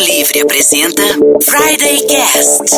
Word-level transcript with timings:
Livre 0.00 0.40
apresenta 0.40 1.02
Friday 1.42 2.06
Cast. 2.06 2.74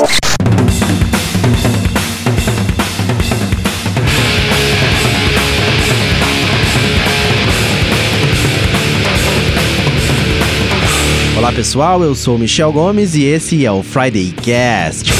Olá 11.38 11.52
pessoal, 11.52 12.02
eu 12.02 12.16
sou 12.16 12.36
Michel 12.36 12.72
Gomes 12.72 13.14
e 13.14 13.22
esse 13.22 13.64
é 13.64 13.70
o 13.70 13.84
Friday 13.84 14.34
Cast. 14.42 15.12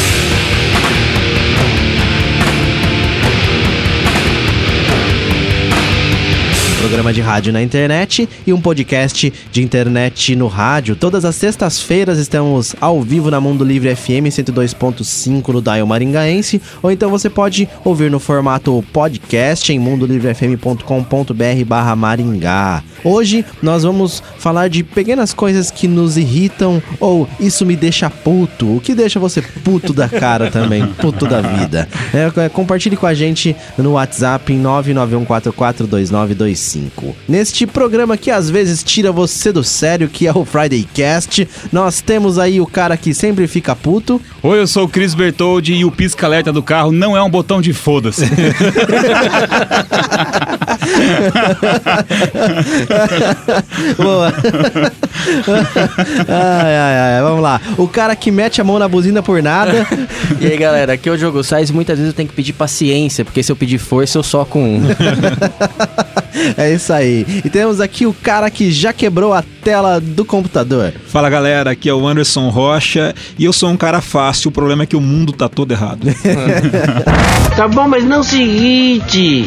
Programa 6.83 7.13
de 7.13 7.21
rádio 7.21 7.53
na 7.53 7.63
internet 7.63 8.29
e 8.45 8.53
um 8.53 8.61
podcast 8.61 9.33
de 9.53 9.63
internet 9.63 10.35
no 10.35 10.49
rádio. 10.49 10.97
Todas 10.97 11.25
as 11.25 11.37
sextas-feiras 11.37 12.19
estamos 12.19 12.75
ao 12.81 13.01
vivo 13.01 13.31
na 13.31 13.41
Mundo 13.41 13.65
Livre 13.65 13.95
FM 13.95 14.27
102.5 14.27 15.49
no 15.51 15.63
Dial 15.63 15.87
Maringaense, 15.87 16.61
ou 16.83 16.91
então 16.91 17.09
você 17.09 17.31
pode 17.31 17.69
ouvir 17.85 18.11
no 18.11 18.19
formato 18.19 18.85
podcast 18.93 19.73
em 19.73 19.79
mundolivrefm.com.br 19.79 21.65
barra 21.65 21.95
Maringá. 21.95 22.83
Hoje 23.05 23.45
nós 23.63 23.85
vamos 23.85 24.21
falar 24.39 24.69
de 24.69 24.83
pequenas 24.83 25.33
coisas 25.33 25.71
que 25.71 25.87
nos 25.87 26.17
irritam 26.17 26.83
ou 26.99 27.29
isso 27.39 27.65
me 27.65 27.77
deixa 27.77 28.11
puto, 28.11 28.77
o 28.77 28.81
que 28.81 28.93
deixa 28.93 29.21
você 29.21 29.41
puto 29.41 29.93
da 29.93 30.09
cara 30.09 30.51
também, 30.51 30.85
puto 30.99 31.29
da 31.29 31.41
vida. 31.41 31.89
É, 32.13 32.49
compartilhe 32.49 32.97
com 32.97 33.07
a 33.07 33.15
gente 33.15 33.55
no 33.79 33.93
WhatsApp 33.93 34.53
em 34.53 34.61
991442925. 34.61 36.72
Neste 37.29 37.67
programa 37.67 38.17
que 38.17 38.31
às 38.31 38.49
vezes 38.49 38.83
tira 38.83 39.13
você 39.13 39.53
do 39.53 39.65
sério, 39.65 40.09
que 40.09 40.27
é 40.27 40.33
o 40.33 40.45
Friday 40.45 40.87
Cast, 40.95 41.49
nós 41.71 42.01
temos 42.01 42.39
aí 42.39 42.61
o 42.61 42.67
cara 42.67 42.97
que 42.97 43.13
sempre 43.15 43.47
fica 43.47 43.75
puto. 43.75 44.21
Oi, 44.43 44.59
eu 44.59 44.67
sou 44.67 44.85
o 44.85 44.89
Chris 44.89 45.15
Bertoldi 45.15 45.75
e 45.75 45.85
o 45.85 45.91
pisca-alerta 45.91 46.53
do 46.53 46.63
carro 46.63 46.93
não 46.93 47.17
é 47.17 47.23
um 47.23 47.31
botão 47.31 47.61
de 47.61 47.73
foda-se. 47.73 48.27
Boa. 53.97 54.33
ai, 56.29 56.77
ai, 56.77 56.97
ai, 57.17 57.23
vamos 57.23 57.43
lá. 57.43 57.61
O 57.77 57.87
cara 57.89 58.17
que 58.17 58.31
mete 58.31 58.61
a 58.61 58.65
mão 58.65 58.79
na 58.79 58.89
buzina 58.89 59.23
por 59.23 59.43
nada. 59.43 59.87
E 60.41 60.47
aí, 60.47 60.57
galera, 60.57 60.95
aqui 60.95 61.09
é 61.09 61.13
o 61.13 61.19
Jogo 61.19 61.43
Sais 61.43 61.71
muitas 61.71 61.99
vezes 61.99 62.13
eu 62.13 62.17
tenho 62.17 62.29
que 62.29 62.35
pedir 62.35 62.53
paciência, 62.53 63.25
porque 63.25 63.43
se 63.43 63.51
eu 63.51 63.57
pedir 63.57 63.79
força, 63.79 64.19
eu 64.19 64.23
só 64.23 64.45
com 64.45 64.77
um. 64.77 64.83
é 66.57 66.73
isso 66.73 66.93
aí. 66.93 67.27
E 67.45 67.51
temos 67.51 67.81
aqui 67.81 68.07
o 68.07 68.13
cara 68.13 68.51
que 68.51 68.71
já 68.71 68.93
quebrou 68.93 69.33
a 69.33 69.43
tela 69.63 70.01
do 70.01 70.25
computador. 70.25 70.93
Fala 71.07 71.29
galera, 71.31 71.71
aqui 71.71 71.89
é 71.89 71.95
o 71.95 72.07
Anderson 72.07 72.49
Rocha 72.49 73.15
e 73.39 73.45
eu 73.45 73.53
sou 73.53 73.71
um 73.71 73.77
cara 73.77 74.01
fácil, 74.01 74.49
o 74.49 74.53
problema 74.53 74.83
é 74.83 74.87
que 74.87 74.97
o 74.97 75.01
mundo 75.01 75.33
tá 75.33 75.49
todo 75.49 75.73
errado. 75.73 76.07
tá 77.57 77.69
bom, 77.69 77.89
mas 77.89 78.05
não 78.05 78.23
se 78.23 78.41
irrite. 78.41 79.47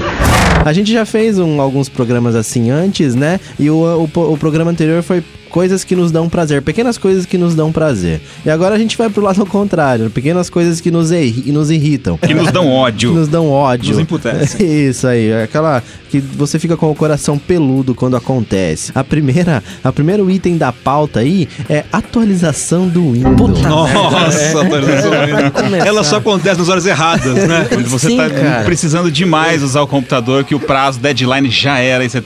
A 0.63 0.73
gente 0.73 0.91
já 0.91 1.05
fez 1.05 1.37
um, 1.37 1.61
alguns 1.61 1.89
programas 1.89 2.35
assim 2.35 2.71
antes, 2.71 3.13
né? 3.13 3.39
E 3.59 3.69
o, 3.69 4.09
o, 4.15 4.33
o 4.33 4.37
programa 4.37 4.71
anterior 4.71 5.03
foi 5.03 5.23
coisas 5.55 5.85
que 5.85 5.95
nos 5.95 6.11
dão 6.11 6.27
prazer, 6.27 6.61
pequenas 6.61 6.97
coisas 6.97 7.25
que 7.25 7.37
nos 7.37 7.55
dão 7.55 7.71
prazer. 7.71 8.19
E 8.45 8.49
agora 8.49 8.75
a 8.75 8.77
gente 8.77 8.97
vai 8.97 9.09
pro 9.09 9.23
lado 9.23 9.45
contrário, 9.47 10.09
pequenas 10.09 10.49
coisas 10.49 10.81
que 10.81 10.91
nos, 10.91 11.11
nos 11.45 11.71
irritam. 11.71 12.17
Que 12.17 12.33
nos 12.33 12.51
dão 12.51 12.69
ódio. 12.69 13.11
Que 13.15 13.19
nos 13.19 13.27
dão 13.29 13.49
ódio. 13.49 13.91
Nos 13.91 13.99
emputecem. 13.99 14.67
Isso 14.89 15.07
aí, 15.07 15.31
aquela 15.31 15.81
que 16.09 16.19
você 16.19 16.59
fica 16.59 16.75
com 16.75 16.91
o 16.91 16.95
coração 16.95 17.37
peludo 17.37 17.95
quando 17.95 18.17
acontece. 18.17 18.91
A 18.93 19.01
primeira, 19.01 19.63
a 19.81 19.93
primeiro 19.93 20.29
item 20.29 20.57
da 20.57 20.73
pauta 20.73 21.21
aí 21.21 21.47
é 21.69 21.85
atualização 21.89 22.89
do 22.89 23.13
Windows. 23.13 23.35
Puta 23.37 23.69
Nossa, 23.69 24.37
é. 24.37 24.61
atualização 24.61 25.09
do 25.09 25.15
Windows. 25.15 25.85
Ela 25.85 26.03
só 26.03 26.17
acontece 26.17 26.59
nas 26.59 26.67
horas 26.67 26.85
erradas, 26.85 27.47
né? 27.47 27.67
Quando 27.69 27.87
você 27.87 28.09
Sim, 28.09 28.17
tá 28.17 28.29
cara. 28.29 28.63
precisando 28.65 29.09
demais 29.09 29.63
usar 29.63 29.81
o 29.81 29.87
computador, 29.87 30.43
que 30.43 30.53
o 30.53 30.59
prazo, 30.59 30.99
deadline 30.99 31.49
já 31.49 31.79
era, 31.79 32.03
e 32.03 32.09
você 32.09 32.21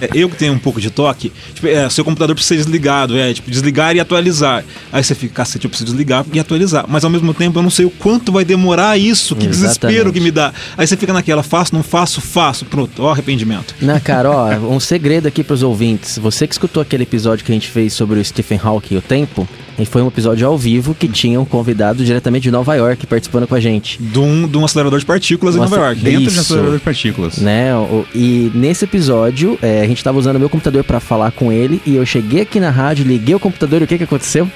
é, 0.00 0.10
eu 0.14 0.28
que 0.28 0.36
tenho 0.36 0.52
um 0.52 0.58
pouco 0.58 0.80
de 0.80 0.90
toque, 0.90 1.32
tipo, 1.54 1.66
é, 1.66 1.88
seu 1.90 2.04
computador 2.04 2.34
precisa 2.34 2.60
ser 2.60 2.64
desligado, 2.64 3.16
é, 3.16 3.32
tipo, 3.32 3.50
desligar 3.50 3.94
e 3.96 4.00
atualizar. 4.00 4.64
Aí 4.92 5.02
você 5.02 5.14
fica, 5.14 5.34
cacete, 5.34 5.64
eu 5.64 5.68
preciso 5.68 5.90
desligar 5.90 6.24
e 6.32 6.38
atualizar. 6.38 6.84
Mas 6.88 7.04
ao 7.04 7.10
mesmo 7.10 7.32
tempo 7.34 7.58
eu 7.58 7.62
não 7.62 7.70
sei 7.70 7.84
o 7.84 7.90
quanto 7.90 8.32
vai 8.32 8.44
demorar 8.44 8.98
isso, 8.98 9.34
que 9.34 9.46
Exatamente. 9.46 9.60
desespero 9.62 10.12
que 10.12 10.20
me 10.20 10.30
dá. 10.30 10.52
Aí 10.76 10.86
você 10.86 10.96
fica 10.96 11.12
naquela, 11.12 11.42
faço, 11.42 11.74
não 11.74 11.82
faço, 11.82 12.20
faço, 12.20 12.64
pronto, 12.64 13.02
ó, 13.02 13.12
arrependimento. 13.12 13.74
Na 13.80 14.00
cara, 14.00 14.30
ó, 14.30 14.48
um 14.68 14.80
segredo 14.80 15.26
aqui 15.26 15.42
pros 15.42 15.62
ouvintes. 15.62 16.18
Você 16.18 16.46
que 16.46 16.54
escutou 16.54 16.82
aquele 16.82 17.02
episódio 17.02 17.44
que 17.44 17.52
a 17.52 17.54
gente 17.54 17.68
fez 17.68 17.92
sobre 17.92 18.18
o 18.18 18.24
Stephen 18.24 18.60
Hawking 18.62 18.94
e 18.94 18.98
o 18.98 19.02
tempo, 19.02 19.48
e 19.78 19.86
foi 19.86 20.02
um 20.02 20.08
episódio 20.08 20.46
ao 20.46 20.58
vivo 20.58 20.94
que 20.94 21.08
tinha 21.08 21.40
um 21.40 21.44
convidado 21.44 22.04
diretamente 22.04 22.44
de 22.44 22.50
Nova 22.50 22.74
York 22.74 23.06
participando 23.06 23.46
com 23.46 23.54
a 23.54 23.60
gente. 23.60 24.00
De 24.00 24.18
um, 24.18 24.46
de 24.46 24.58
um 24.58 24.64
acelerador 24.64 24.98
de 24.98 25.06
partículas 25.06 25.54
em 25.54 25.58
Nova 25.58 25.76
York. 25.76 26.00
Dentro 26.00 26.22
Isso. 26.22 26.32
de 26.32 26.38
um 26.38 26.40
acelerador 26.40 26.78
de 26.78 26.84
partículas. 26.84 27.38
Né? 27.38 27.70
E 28.14 28.50
nesse 28.54 28.84
episódio, 28.84 29.58
é, 29.62 29.80
a 29.80 29.86
gente 29.86 29.98
estava 29.98 30.18
usando 30.18 30.38
meu 30.38 30.48
computador 30.48 30.82
para 30.84 31.00
falar 31.00 31.30
com 31.32 31.52
ele 31.52 31.80
e 31.86 31.96
eu 31.96 32.04
cheguei 32.04 32.42
aqui 32.42 32.58
na 32.58 32.70
rádio, 32.70 33.04
liguei 33.04 33.34
o 33.34 33.40
computador 33.40 33.80
e 33.80 33.84
o 33.84 33.86
que, 33.86 33.98
que 33.98 34.04
aconteceu? 34.04 34.48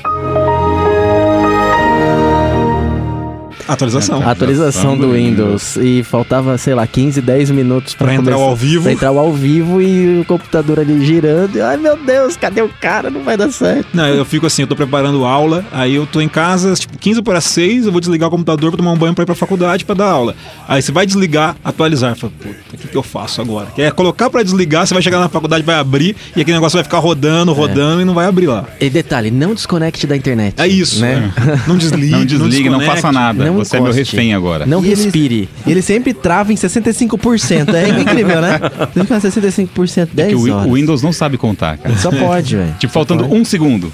Atualização. 3.72 4.28
Atualização 4.28 4.96
do 4.96 5.12
Windows. 5.12 5.76
E 5.76 6.02
faltava, 6.02 6.56
sei 6.58 6.74
lá, 6.74 6.86
15, 6.86 7.20
10 7.20 7.50
minutos 7.50 7.94
pra, 7.94 8.08
pra 8.08 8.14
entrar 8.14 8.34
ao 8.34 8.54
vivo. 8.54 8.82
Pra 8.84 8.92
entrar 8.92 9.08
ao 9.08 9.32
vivo 9.32 9.80
e 9.80 10.20
o 10.20 10.24
computador 10.24 10.80
ali 10.80 11.04
girando. 11.04 11.60
Ai 11.62 11.76
meu 11.76 11.96
Deus, 11.96 12.36
cadê 12.36 12.62
o 12.62 12.68
cara? 12.68 13.10
Não 13.10 13.22
vai 13.22 13.36
dar 13.36 13.50
certo. 13.50 13.88
Não, 13.94 14.06
eu 14.06 14.24
fico 14.24 14.46
assim, 14.46 14.62
eu 14.62 14.68
tô 14.68 14.76
preparando 14.76 15.24
aula, 15.24 15.64
aí 15.72 15.94
eu 15.94 16.06
tô 16.06 16.20
em 16.20 16.28
casa, 16.28 16.74
tipo, 16.74 16.98
15 16.98 17.22
para 17.22 17.40
6, 17.40 17.86
eu 17.86 17.92
vou 17.92 18.00
desligar 18.00 18.28
o 18.28 18.30
computador 18.30 18.70
pra 18.70 18.78
tomar 18.78 18.92
um 18.92 18.96
banho 18.96 19.14
pra 19.14 19.22
ir 19.22 19.26
pra 19.26 19.34
faculdade 19.34 19.84
pra 19.84 19.94
dar 19.94 20.06
aula. 20.06 20.34
Aí 20.68 20.82
você 20.82 20.92
vai 20.92 21.06
desligar, 21.06 21.56
atualizar. 21.64 22.14
Fala, 22.16 22.32
puta, 22.38 22.56
o 22.74 22.78
que, 22.78 22.88
que 22.88 22.96
eu 22.96 23.02
faço 23.02 23.40
agora? 23.40 23.68
Que 23.74 23.82
é 23.82 23.90
colocar 23.90 24.28
pra 24.30 24.42
desligar, 24.42 24.86
você 24.86 24.94
vai 24.94 25.02
chegar 25.02 25.18
na 25.18 25.28
faculdade, 25.28 25.64
vai 25.64 25.76
abrir, 25.76 26.16
e 26.36 26.40
aquele 26.40 26.56
negócio 26.56 26.76
vai 26.76 26.84
ficar 26.84 26.98
rodando, 26.98 27.52
rodando 27.52 28.00
é. 28.00 28.02
e 28.02 28.04
não 28.04 28.14
vai 28.14 28.26
abrir 28.26 28.46
lá. 28.46 28.64
E 28.80 28.90
detalhe, 28.90 29.30
não 29.30 29.54
desconecte 29.54 30.06
da 30.06 30.16
internet. 30.16 30.54
É 30.60 30.66
isso, 30.66 31.00
né? 31.00 31.32
É. 31.36 31.68
Não 31.68 31.76
desligue, 31.76 32.10
não 32.10 32.24
desligue, 32.24 32.68
não, 32.68 32.78
não 32.78 32.86
faça 32.86 33.12
nada. 33.12 33.44
Não 33.44 33.61
você 33.64 33.76
encoste. 33.76 33.76
é 33.76 33.94
meu 33.94 34.04
refém 34.04 34.34
agora. 34.34 34.66
Não 34.66 34.84
e 34.84 34.88
respire. 34.88 35.48
Ele, 35.66 35.72
ele, 35.72 35.82
sempre 35.82 36.14
trava 36.14 36.52
em 36.52 36.56
65%. 36.56 37.74
É 37.74 37.88
incrível, 38.00 38.40
né? 38.40 38.60
Ele 38.94 39.04
fica 39.04 39.20
65%, 39.20 40.08
10 40.12 40.28
é 40.28 40.30
que 40.30 40.34
o, 40.34 40.68
o 40.68 40.74
Windows 40.74 41.02
não 41.02 41.12
sabe 41.12 41.36
contar, 41.36 41.78
cara. 41.78 41.96
Só 41.96 42.10
pode, 42.10 42.56
velho. 42.56 42.74
Tipo, 42.78 42.92
faltando 42.92 43.24
pode. 43.24 43.40
um 43.40 43.44
segundo. 43.44 43.92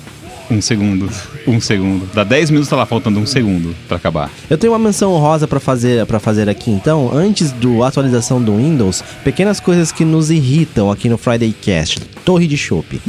Um 0.51 0.63
segundo, 0.63 1.11
um 1.47 1.61
segundo. 1.61 2.09
Dá 2.15 2.25
10 2.25 2.51
minutos, 2.51 2.71
tá 2.71 2.77
lá 2.77 2.87
faltando 2.87 3.21
um 3.21 3.27
segundo 3.27 3.75
para 3.87 3.99
acabar. 3.99 4.31
Eu 4.49 4.57
tenho 4.57 4.73
uma 4.73 4.79
menção 4.79 5.13
honrosa 5.13 5.47
para 5.47 5.61
fazer, 5.61 6.07
pra 6.07 6.19
fazer 6.19 6.49
aqui 6.49 6.71
então. 6.71 7.11
Antes 7.13 7.53
do 7.53 7.85
atualização 7.85 8.43
do 8.43 8.57
Windows, 8.57 9.05
pequenas 9.23 9.61
coisas 9.61 9.93
que 9.93 10.05
nos 10.05 10.31
irritam 10.31 10.91
aqui 10.91 11.09
no 11.09 11.19
Friday 11.19 11.55
Cast. 11.61 12.01
Torre 12.25 12.47
de 12.47 12.57
chopp. 12.57 13.01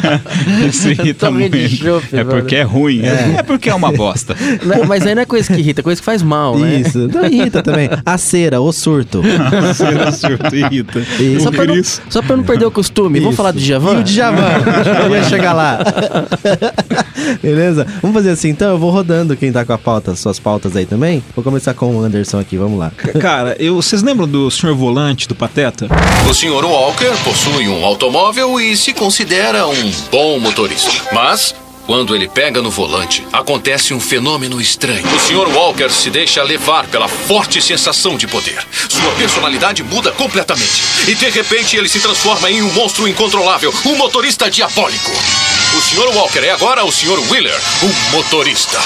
Isso 0.68 0.88
irrita 0.88 1.26
Torre 1.26 1.38
muito. 1.38 1.56
De 1.56 1.76
chopp, 1.76 2.16
é 2.16 2.24
porque 2.24 2.56
é 2.56 2.62
ruim. 2.62 3.02
É. 3.02 3.36
é. 3.38 3.42
porque 3.42 3.68
é 3.68 3.74
uma 3.74 3.92
bosta. 3.92 4.36
Não, 4.64 4.84
mas 4.84 5.06
aí 5.06 5.14
não 5.14 5.22
é 5.22 5.26
coisa 5.26 5.52
que 5.52 5.60
irrita, 5.60 5.80
é 5.80 5.82
coisa 5.82 6.00
que 6.00 6.04
faz 6.04 6.22
mal, 6.22 6.58
né? 6.58 6.76
Isso. 6.76 6.98
Então 7.00 7.24
irrita 7.26 7.62
também. 7.62 7.88
A 8.04 8.18
cera, 8.18 8.60
o 8.60 8.72
surto. 8.72 9.22
A 9.70 9.74
cera, 9.74 10.08
o 10.08 10.12
surto, 10.12 10.54
irrita. 10.54 11.00
Só 11.40 11.50
pra, 11.50 11.64
não, 11.64 11.82
só 12.08 12.22
pra, 12.22 12.36
não, 12.36 12.44
perder 12.44 12.66
o 12.66 12.70
costume, 12.70 13.18
Isso. 13.18 13.24
vamos 13.24 13.36
falar 13.36 13.52
do 13.52 13.60
Djavan? 13.60 13.94
E 13.94 14.00
o 14.00 14.04
Djavan 14.04 14.39
eu 15.04 15.16
ia 15.16 15.24
chegar 15.24 15.52
lá. 15.52 15.78
Beleza? 17.42 17.86
Vamos 18.00 18.16
fazer 18.16 18.30
assim 18.30 18.48
então? 18.48 18.70
Eu 18.70 18.78
vou 18.78 18.90
rodando 18.90 19.36
quem 19.36 19.52
tá 19.52 19.64
com 19.64 19.72
a 19.72 19.78
pauta, 19.78 20.14
suas 20.16 20.38
pautas 20.38 20.76
aí 20.76 20.86
também. 20.86 21.22
Vou 21.34 21.44
começar 21.44 21.74
com 21.74 21.96
o 21.96 22.02
Anderson 22.02 22.38
aqui, 22.38 22.56
vamos 22.56 22.78
lá. 22.78 22.92
Cara, 23.20 23.56
eu, 23.58 23.76
vocês 23.76 24.02
lembram 24.02 24.26
do 24.26 24.50
senhor 24.50 24.74
volante 24.74 25.28
do 25.28 25.34
Pateta? 25.34 25.86
O 26.28 26.34
senhor 26.34 26.64
Walker 26.64 27.12
possui 27.24 27.68
um 27.68 27.84
automóvel 27.84 28.60
e 28.60 28.76
se 28.76 28.92
considera 28.92 29.66
um 29.66 29.92
bom 30.10 30.38
motorista. 30.38 30.90
Mas 31.12 31.54
quando 31.90 32.14
ele 32.14 32.28
pega 32.28 32.62
no 32.62 32.70
volante, 32.70 33.26
acontece 33.32 33.92
um 33.92 33.98
fenômeno 33.98 34.60
estranho. 34.60 35.04
O 35.12 35.18
Sr. 35.18 35.52
Walker 35.52 35.90
se 35.90 36.08
deixa 36.08 36.40
levar 36.40 36.86
pela 36.86 37.08
forte 37.08 37.60
sensação 37.60 38.16
de 38.16 38.28
poder. 38.28 38.64
Sua 38.88 39.10
personalidade 39.16 39.82
muda 39.82 40.12
completamente. 40.12 40.84
E 41.08 41.16
de 41.16 41.28
repente 41.28 41.76
ele 41.76 41.88
se 41.88 41.98
transforma 41.98 42.48
em 42.48 42.62
um 42.62 42.72
monstro 42.72 43.08
incontrolável, 43.08 43.74
um 43.84 43.96
motorista 43.96 44.48
diabólico. 44.48 45.10
O 45.72 45.80
Sr. 45.80 46.16
Walker 46.16 46.40
é 46.40 46.50
agora 46.50 46.84
o 46.84 46.90
Sr. 46.90 47.30
Wheeler, 47.30 47.56
o 47.80 48.16
motorista. 48.16 48.76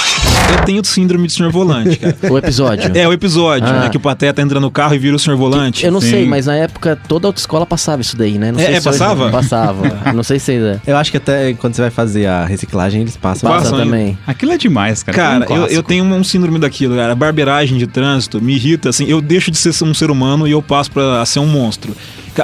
Eu 0.53 0.65
tenho 0.67 0.85
síndrome 0.85 1.27
de 1.27 1.33
Sr. 1.33 1.51
Volante, 1.51 1.97
cara. 1.97 2.15
O 2.31 2.37
episódio. 2.37 2.91
É, 2.95 3.09
o 3.09 3.13
episódio, 3.13 3.67
ah. 3.67 3.81
né? 3.81 3.89
Que 3.89 3.97
o 3.97 4.01
Pateta 4.01 4.43
entra 4.43 4.61
no 4.61 4.71
carro 4.71 4.95
e 4.95 4.99
vira 4.99 5.17
o 5.17 5.19
Sr. 5.19 5.35
Volante. 5.35 5.87
Eu 5.87 5.91
não 5.91 6.01
Sim. 6.01 6.11
sei, 6.11 6.27
mas 6.27 6.45
na 6.45 6.57
época 6.57 6.99
toda 7.09 7.27
a 7.27 7.29
autoescola 7.29 7.65
passava 7.65 8.03
isso 8.03 8.19
daí, 8.19 8.39
né? 8.39 8.53
Não 8.53 8.61
é, 8.61 8.75
é 8.75 8.81
passava? 8.83 9.31
Passava. 9.31 9.83
não 10.13 10.23
sei 10.23 10.39
se 10.39 10.53
ainda. 10.53 10.83
Eu 10.87 10.99
acho 10.99 11.11
que 11.11 11.17
até 11.17 11.55
quando 11.55 11.75
você 11.75 11.81
vai 11.81 11.91
fazer 11.91 12.27
a 12.27 12.45
reciclagem 12.45 13.01
eles 13.01 13.17
passam. 13.17 13.51
Passam 13.51 13.79
também. 13.79 14.19
Aquilo 14.27 14.53
é 14.53 14.59
demais, 14.59 15.03
cara. 15.03 15.17
Cara, 15.17 15.45
é 15.47 15.53
um 15.53 15.57
eu, 15.57 15.67
eu, 15.69 15.83
tenho 15.83 16.05
um 16.05 16.23
síndrome 16.23 16.59
daquilo, 16.59 16.97
cara. 16.97 17.15
Barbeiragem 17.15 17.79
de 17.79 17.87
trânsito 17.87 18.43
me 18.43 18.55
irrita, 18.57 18.91
assim. 18.91 19.07
Eu 19.09 19.23
deixo 19.23 19.51
de 19.51 19.57
ser 19.57 19.73
um 19.85 19.95
ser 19.95 20.11
humano 20.11 20.47
e 20.47 20.51
eu 20.51 20.61
passo 20.61 20.91
pra 20.91 21.25
ser 21.25 21.39
um 21.39 21.47
monstro. 21.47 21.97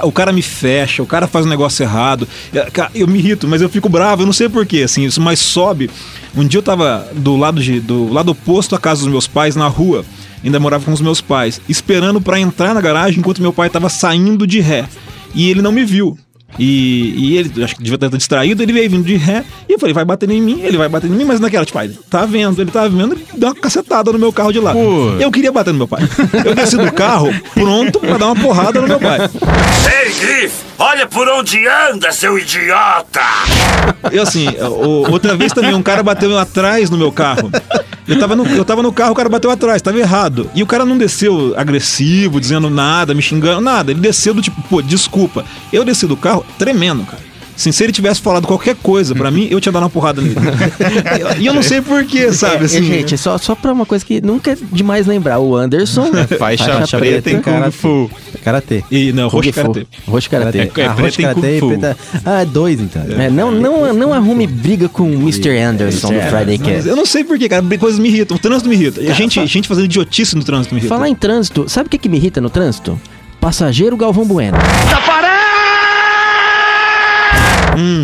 O 0.05 0.13
cara 0.13 0.33
me 0.33 0.43
fecha, 0.43 1.03
o 1.03 1.07
cara 1.07 1.27
faz 1.27 1.45
um 1.45 1.49
negócio 1.49 1.83
errado. 1.83 2.27
Ca- 2.73 2.91
Eu 2.95 3.07
me 3.07 3.19
irrito, 3.19 3.47
mas 3.49 3.61
eu 3.63 3.69
fico 3.69 3.89
bravo, 3.89 4.23
eu 4.23 4.27
não 4.27 4.33
sei 4.33 4.49
porquê, 4.49 4.83
assim, 4.83 5.05
isso 5.05 5.21
mais 5.21 5.39
sobe. 5.41 5.91
Um 6.37 6.47
dia 6.47 6.59
eu 6.59 6.63
tava 6.63 7.09
do 7.15 7.37
lado, 7.37 7.61
de, 7.61 7.81
do 7.81 8.13
lado 8.13 8.31
oposto 8.31 8.75
à 8.75 8.79
casa 8.79 9.03
dos 9.03 9.11
meus 9.11 9.27
pais, 9.27 9.57
na 9.57 9.67
rua, 9.69 10.05
ainda 10.45 10.61
morava 10.61 10.85
com 10.85 10.93
os 10.93 11.01
meus 11.01 11.21
pais, 11.21 11.61
esperando 11.69 12.21
pra 12.21 12.39
entrar 12.39 12.73
na 12.75 12.81
garagem 12.81 13.19
enquanto 13.21 13.43
meu 13.43 13.53
pai 13.53 13.69
tava 13.69 13.89
saindo 13.89 14.47
de 14.47 14.61
ré. 14.61 14.87
E 15.35 15.49
ele 15.51 15.61
não 15.63 15.73
me 15.73 15.85
viu. 15.85 16.17
E, 16.59 17.15
e 17.17 17.37
ele, 17.39 17.65
acho 17.65 17.77
que 17.77 17.83
devia 17.83 17.95
estar 17.95 18.09
distraído, 18.17 18.63
ele 18.63 18.73
veio 18.73 18.91
vindo 18.91 19.05
de 19.05 19.17
ré, 19.17 19.45
e 19.69 19.73
eu 19.73 19.79
falei, 19.79 19.95
vai 19.95 20.05
bater 20.05 20.29
em 20.31 20.43
mim, 20.43 20.61
ele 20.63 20.77
vai 20.77 20.89
bater 20.89 21.09
em 21.09 21.15
mim, 21.15 21.25
mas 21.25 21.41
naquela, 21.41 21.65
tipo, 21.65 21.79
ah, 21.79 21.85
ele 21.85 21.99
tá 22.11 22.27
vendo, 22.27 22.61
ele 22.61 22.71
tá 22.71 22.87
vendo, 22.87 23.15
ele 23.15 23.25
dá 23.37 23.49
uma 23.49 23.55
cacetada 23.55 24.13
no 24.13 24.19
meu 24.19 24.33
carro 24.33 24.53
de 24.53 24.59
lá. 24.61 24.73
Pô. 24.73 25.11
Eu 25.19 25.31
queria 25.31 25.53
bater 25.53 25.73
no 25.73 25.79
meu 25.79 25.89
pai. 25.89 26.03
Eu 26.45 26.55
desci 26.55 26.77
do 26.77 26.93
carro, 26.93 27.33
pronto 27.55 27.99
pra 28.01 28.19
dar 28.19 28.27
uma 28.27 28.37
porrada 28.37 28.81
no 28.81 28.89
meu 28.89 28.99
pai. 28.99 29.21
Ei, 29.21 30.13
Griff, 30.13 30.55
olha 30.79 31.07
por 31.07 31.27
onde 31.29 31.59
anda, 31.67 32.13
seu 32.13 32.39
idiota! 32.39 33.21
Eu 34.13 34.23
assim, 34.23 34.49
o- 34.61 35.11
outra 35.11 35.37
vez 35.37 35.53
também 35.53 35.75
um 35.75 35.83
cara 35.83 36.03
bateu 36.03 36.37
atrás 36.39 36.91
no 36.91 36.99
meu 36.99 37.13
carro. 37.13 37.51
Eu 38.09 38.19
tava, 38.19 38.35
no, 38.35 38.45
eu 38.47 38.65
tava 38.65 38.83
no 38.83 38.93
carro, 38.93 39.13
o 39.13 39.15
cara 39.15 39.29
bateu 39.29 39.51
atrás, 39.51 39.81
tava 39.81 39.99
errado. 39.99 40.51
E 40.55 40.63
o 40.63 40.67
cara 40.67 40.85
não 40.85 40.99
desceu 40.99 41.55
agressivo, 41.57 42.41
dizendo 42.41 42.69
nada, 42.69 43.15
me 43.15 43.23
xingando, 43.23 43.61
nada. 43.61 43.93
Ele 43.93 44.01
desceu 44.01 44.35
do 44.35 44.43
tipo, 44.43 44.61
pô, 44.69 44.83
desculpa. 44.83 45.45
Eu 45.73 45.85
desci 45.85 46.07
do 46.09 46.17
carro 46.17 46.40
tremendo, 46.59 47.05
cara. 47.05 47.31
Assim, 47.57 47.73
se 47.73 47.85
ele 47.85 47.93
tivesse 47.93 48.23
falado 48.23 48.47
qualquer 48.47 48.75
coisa 48.75 49.15
pra 49.15 49.31
mim, 49.31 49.47
eu 49.51 49.61
tinha 49.61 49.71
dado 49.71 49.83
uma 49.83 49.91
porrada 49.91 50.23
nele. 50.23 50.35
e 51.39 51.45
eu 51.45 51.53
não 51.53 51.63
sei 51.63 51.83
porquê, 51.83 52.33
sabe? 52.33 52.63
É, 52.63 52.65
Assim, 52.65 52.83
gente, 52.83 53.19
só, 53.19 53.37
só 53.37 53.55
pra 53.55 53.71
uma 53.71 53.85
coisa 53.85 54.03
que 54.03 54.19
nunca 54.23 54.53
é 54.53 54.57
demais 54.73 55.07
lembrar. 55.07 55.41
O 55.41 55.55
Anderson. 55.55 56.11
Faixa, 56.39 56.81
preta, 56.99 57.31
em 57.31 57.43
Kung 57.43 57.71
Fu. 57.71 58.11
Karatê. 58.43 58.83
E 58.91 59.13
não, 59.13 59.29
roxo 59.29 59.53
karatê. 59.53 59.87
Roxo 60.09 60.31
Karatê. 60.31 60.59
É, 60.59 60.63
é 60.63 60.65
Ah, 60.65 60.71
preta 60.71 61.03
roxo 61.03 61.21
em 61.21 61.25
karatê 61.25 61.59
e 61.59 61.61
preta- 61.61 61.97
Ah, 62.25 62.41
é 62.41 62.45
dois 62.47 62.81
então. 62.81 63.03
É, 63.19 63.29
não, 63.29 63.51
não, 63.53 63.93
não 63.93 64.15
arrume 64.15 64.47
briga 64.47 64.89
com 64.89 65.03
o 65.03 65.13
Mr. 65.13 65.59
Anderson 65.59 66.15
do 66.15 66.21
Friday 66.23 66.59
Mas 66.59 66.67
Cast. 66.67 66.89
eu 66.89 66.97
não 66.97 67.05
sei 67.05 67.25
porquê, 67.25 67.47
cara. 67.47 67.63
Coisas 67.79 68.01
me 68.01 68.09
irritam. 68.09 68.39
O 68.39 68.41
trânsito 68.41 68.71
me 68.71 68.75
irrita. 68.75 69.03
A 69.03 69.13
gente, 69.13 69.47
gente 69.47 69.69
fazendo 69.69 69.85
idiotice 69.85 70.35
no 70.35 70.43
trânsito 70.43 70.75
me 70.75 70.81
irrita. 70.81 70.95
Falar 70.95 71.11
em 71.11 71.15
trânsito, 71.15 71.69
sabe 71.69 71.89
o 71.89 71.91
que, 71.91 71.99
que 71.99 72.09
me 72.09 72.17
irrita 72.17 72.41
no 72.41 72.49
trânsito? 72.49 72.99
Passageiro 73.39 73.99
Galvão 73.99 74.25
Bueno. 74.25 74.57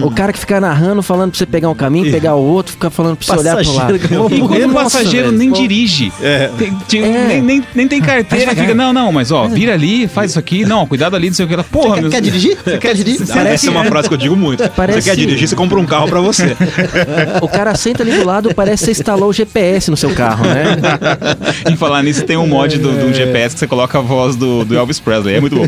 O 0.04 0.10
cara 0.10 0.32
que 0.32 0.38
fica 0.38 0.60
narrando, 0.60 1.02
falando 1.02 1.30
pra 1.30 1.38
você 1.38 1.46
pegar 1.46 1.68
um 1.68 1.74
caminho, 1.74 2.10
pegar 2.10 2.34
o 2.34 2.42
outro, 2.42 2.72
ficar 2.72 2.90
falando 2.90 3.16
pra 3.16 3.26
você 3.26 3.40
olhar 3.40 3.56
pro 3.56 3.72
lado. 3.74 3.96
E 3.96 3.98
quando 4.40 4.64
o 4.64 4.68
Nossa, 4.68 4.98
passageiro 4.98 5.26
velho. 5.28 5.38
nem 5.38 5.52
dirige. 5.52 6.12
Tem- 6.58 6.74
tem- 6.88 7.04
É. 7.04 7.26
Nem, 7.28 7.42
nem, 7.42 7.64
nem 7.74 7.88
tem 7.88 8.00
carteira, 8.00 8.54
fica, 8.54 8.74
não, 8.74 8.92
não, 8.92 9.10
mas 9.12 9.30
ó, 9.32 9.46
vira 9.48 9.74
ali, 9.74 10.06
faz 10.08 10.30
isso 10.30 10.38
aqui, 10.38 10.64
não, 10.64 10.86
cuidado 10.86 11.16
ali, 11.16 11.28
não 11.28 11.34
sei 11.34 11.44
o 11.44 11.48
que 11.48 11.56
lá. 11.56 11.64
Porra, 11.64 12.00
meu. 12.00 12.10
Quer 12.10 12.20
dirigir? 12.22 12.56
Você 12.64 12.78
quer 12.78 12.94
dirigir? 12.94 13.22
Essa 13.22 13.66
é 13.68 13.70
uma 13.70 13.84
frase 13.84 14.08
que 14.08 14.14
eu 14.14 14.18
digo 14.18 14.36
muito. 14.36 14.68
Parece- 14.70 15.02
Você 15.02 15.10
quer 15.10 15.16
dirigir, 15.16 15.48
você 15.48 15.56
compra 15.56 15.78
um 15.78 15.84
carro 15.86 16.08
pra 16.08 16.20
você. 16.20 16.56
O 17.42 17.48
cara 17.48 17.74
senta 17.74 18.02
ali 18.02 18.12
do 18.12 18.24
lado, 18.24 18.54
parece 18.54 18.80
que 18.80 18.84
você 18.86 19.00
instalou 19.00 19.28
o 19.28 19.32
GPS 19.32 19.90
no 19.90 19.96
seu 19.96 20.10
carro, 20.14 20.44
né? 20.46 20.76
Em 21.70 21.76
falar 21.76 22.02
nisso, 22.02 22.24
tem 22.24 22.36
um 22.36 22.46
mod 22.46 22.78
do, 22.78 22.90
do 22.92 23.12
GPS 23.14 23.54
que 23.54 23.60
você 23.60 23.66
coloca 23.66 23.98
a 23.98 24.00
voz 24.00 24.36
do, 24.36 24.64
do 24.64 24.76
Elvis 24.76 24.98
Presley. 25.00 25.34
É 25.36 25.40
muito 25.40 25.56
bom. 25.56 25.66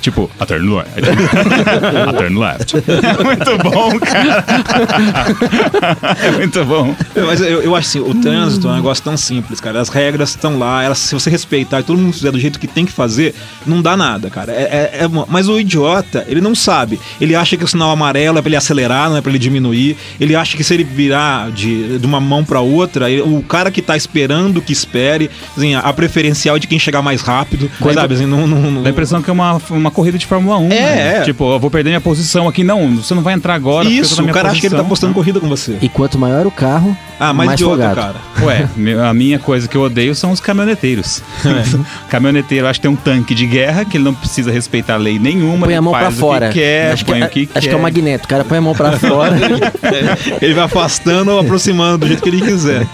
Tipo, 0.00 0.30
a 0.38 0.46
turn 0.46 0.74
left. 0.74 0.90
A 2.08 2.12
turn 2.12 2.38
left. 2.38 2.74
É 3.34 3.44
muito 3.46 3.62
bom, 3.70 3.98
cara. 4.00 4.44
É 6.22 6.30
muito 6.32 6.64
bom. 6.64 6.94
Mas 7.26 7.40
eu, 7.40 7.62
eu 7.62 7.74
acho 7.76 7.88
assim, 7.88 8.00
o 8.00 8.14
trânsito 8.14 8.68
é 8.68 8.70
um 8.70 8.74
negócio 8.76 9.02
tão 9.02 9.16
simples, 9.16 9.60
cara. 9.60 9.80
As 9.80 9.88
regras 9.88 10.30
estão 10.30 10.58
lá, 10.58 10.82
elas, 10.82 10.98
se 10.98 11.14
você 11.14 11.30
respeitar 11.30 11.80
e 11.80 11.82
todo 11.82 11.98
mundo 11.98 12.12
fizer 12.12 12.30
do 12.30 12.38
jeito 12.38 12.58
que 12.58 12.66
tem 12.66 12.84
que 12.84 12.92
fazer, 12.92 13.34
não 13.66 13.80
dá 13.82 13.96
nada, 13.96 14.30
cara. 14.30 14.52
É, 14.52 14.90
é- 15.00 15.04
é 15.04 15.08
mas 15.28 15.48
o 15.48 15.58
idiota, 15.58 16.24
ele 16.28 16.40
não 16.40 16.54
sabe. 16.54 17.00
Ele 17.20 17.34
acha 17.34 17.56
que 17.56 17.64
o 17.64 17.68
sinal 17.68 17.90
amarelo 17.90 18.38
é 18.38 18.42
pra 18.42 18.48
ele 18.48 18.56
acelerar, 18.56 19.08
não 19.10 19.16
é 19.16 19.20
pra 19.20 19.30
ele 19.30 19.38
diminuir. 19.38 19.96
Ele 20.20 20.34
acha 20.34 20.56
que 20.56 20.64
se 20.64 20.74
ele 20.74 20.84
virar 20.84 21.50
de, 21.50 21.98
de 21.98 22.06
uma 22.06 22.20
mão 22.20 22.44
pra 22.44 22.60
outra, 22.60 23.10
ele- 23.10 23.22
o 23.22 23.42
cara 23.42 23.70
que 23.70 23.82
tá 23.82 23.96
esperando 23.96 24.60
que 24.60 24.72
espere, 24.72 25.30
assim, 25.56 25.74
a 25.74 25.92
preferencial 25.92 26.56
é 26.56 26.58
de 26.58 26.66
quem 26.66 26.78
chegar 26.78 27.02
mais 27.02 27.20
rápido, 27.20 27.70
sabe? 28.00 28.14
Assim, 28.14 28.26
não, 28.26 28.46
não, 28.46 28.70
não- 28.70 28.82
Dá 28.82 28.88
a 28.88 28.92
impressão 28.92 29.22
que 29.22 29.30
é 29.30 29.32
uma, 29.32 29.60
uma 29.70 29.90
corrida 29.90 30.18
de 30.18 30.26
Fórmula 30.26 30.58
1. 30.58 30.66
É, 30.66 30.68
né? 30.68 31.16
é. 31.18 31.22
Tipo, 31.22 31.52
eu 31.54 31.58
vou 31.60 31.70
perder 31.70 31.90
minha 31.90 32.00
posição 32.00 32.48
aqui. 32.48 32.62
Não, 32.64 32.96
você 32.96 33.14
não 33.14 33.22
vai 33.24 33.34
entrar 33.34 33.54
agora. 33.54 33.88
Isso, 33.88 34.22
o 34.22 34.28
cara 34.28 34.50
acha 34.50 34.60
que 34.60 34.66
ele 34.66 34.76
tá 34.76 34.84
postando 34.84 35.12
corrida 35.14 35.40
com 35.40 35.48
você. 35.48 35.78
E 35.82 35.88
quanto 35.88 36.18
maior 36.18 36.46
o 36.46 36.50
carro, 36.50 36.96
Ah, 37.18 37.32
mais, 37.32 37.48
mais 37.48 37.60
idiota, 37.60 37.84
folgado. 37.84 38.00
cara. 38.00 38.46
Ué, 38.46 38.68
a 39.08 39.14
minha 39.14 39.38
coisa 39.38 39.68
que 39.68 39.76
eu 39.76 39.82
odeio 39.82 40.14
são 40.14 40.32
os 40.32 40.40
caminhoneteiros. 40.40 41.22
Caminhoneteiro, 42.08 42.66
acho 42.66 42.80
que 42.80 42.82
tem 42.86 42.90
um 42.90 42.96
tanque 42.96 43.34
de 43.34 43.46
guerra 43.46 43.84
que 43.84 43.96
ele 43.96 44.04
não 44.04 44.14
precisa 44.14 44.50
respeitar 44.50 44.96
lei 44.96 45.18
nenhuma. 45.18 45.66
põe 45.66 45.74
a 45.74 45.82
mão 45.82 45.92
pra 45.92 46.10
fora. 46.10 46.48
Que 46.48 46.60
quer, 46.60 46.92
acho 46.92 47.04
que, 47.04 47.12
o 47.12 47.14
que 47.14 47.20
acho 47.20 47.28
quer. 47.52 47.60
que 47.60 47.68
é 47.68 47.76
o 47.76 47.82
magneto. 47.82 48.24
O 48.24 48.28
cara 48.28 48.44
põe 48.44 48.58
a 48.58 48.60
mão 48.60 48.74
pra 48.74 48.92
fora. 48.98 49.36
Ele 50.40 50.54
vai 50.54 50.64
afastando 50.64 51.30
ou 51.30 51.40
aproximando 51.40 51.98
do 51.98 52.06
jeito 52.06 52.22
que 52.22 52.28
ele 52.28 52.40
quiser. 52.40 52.86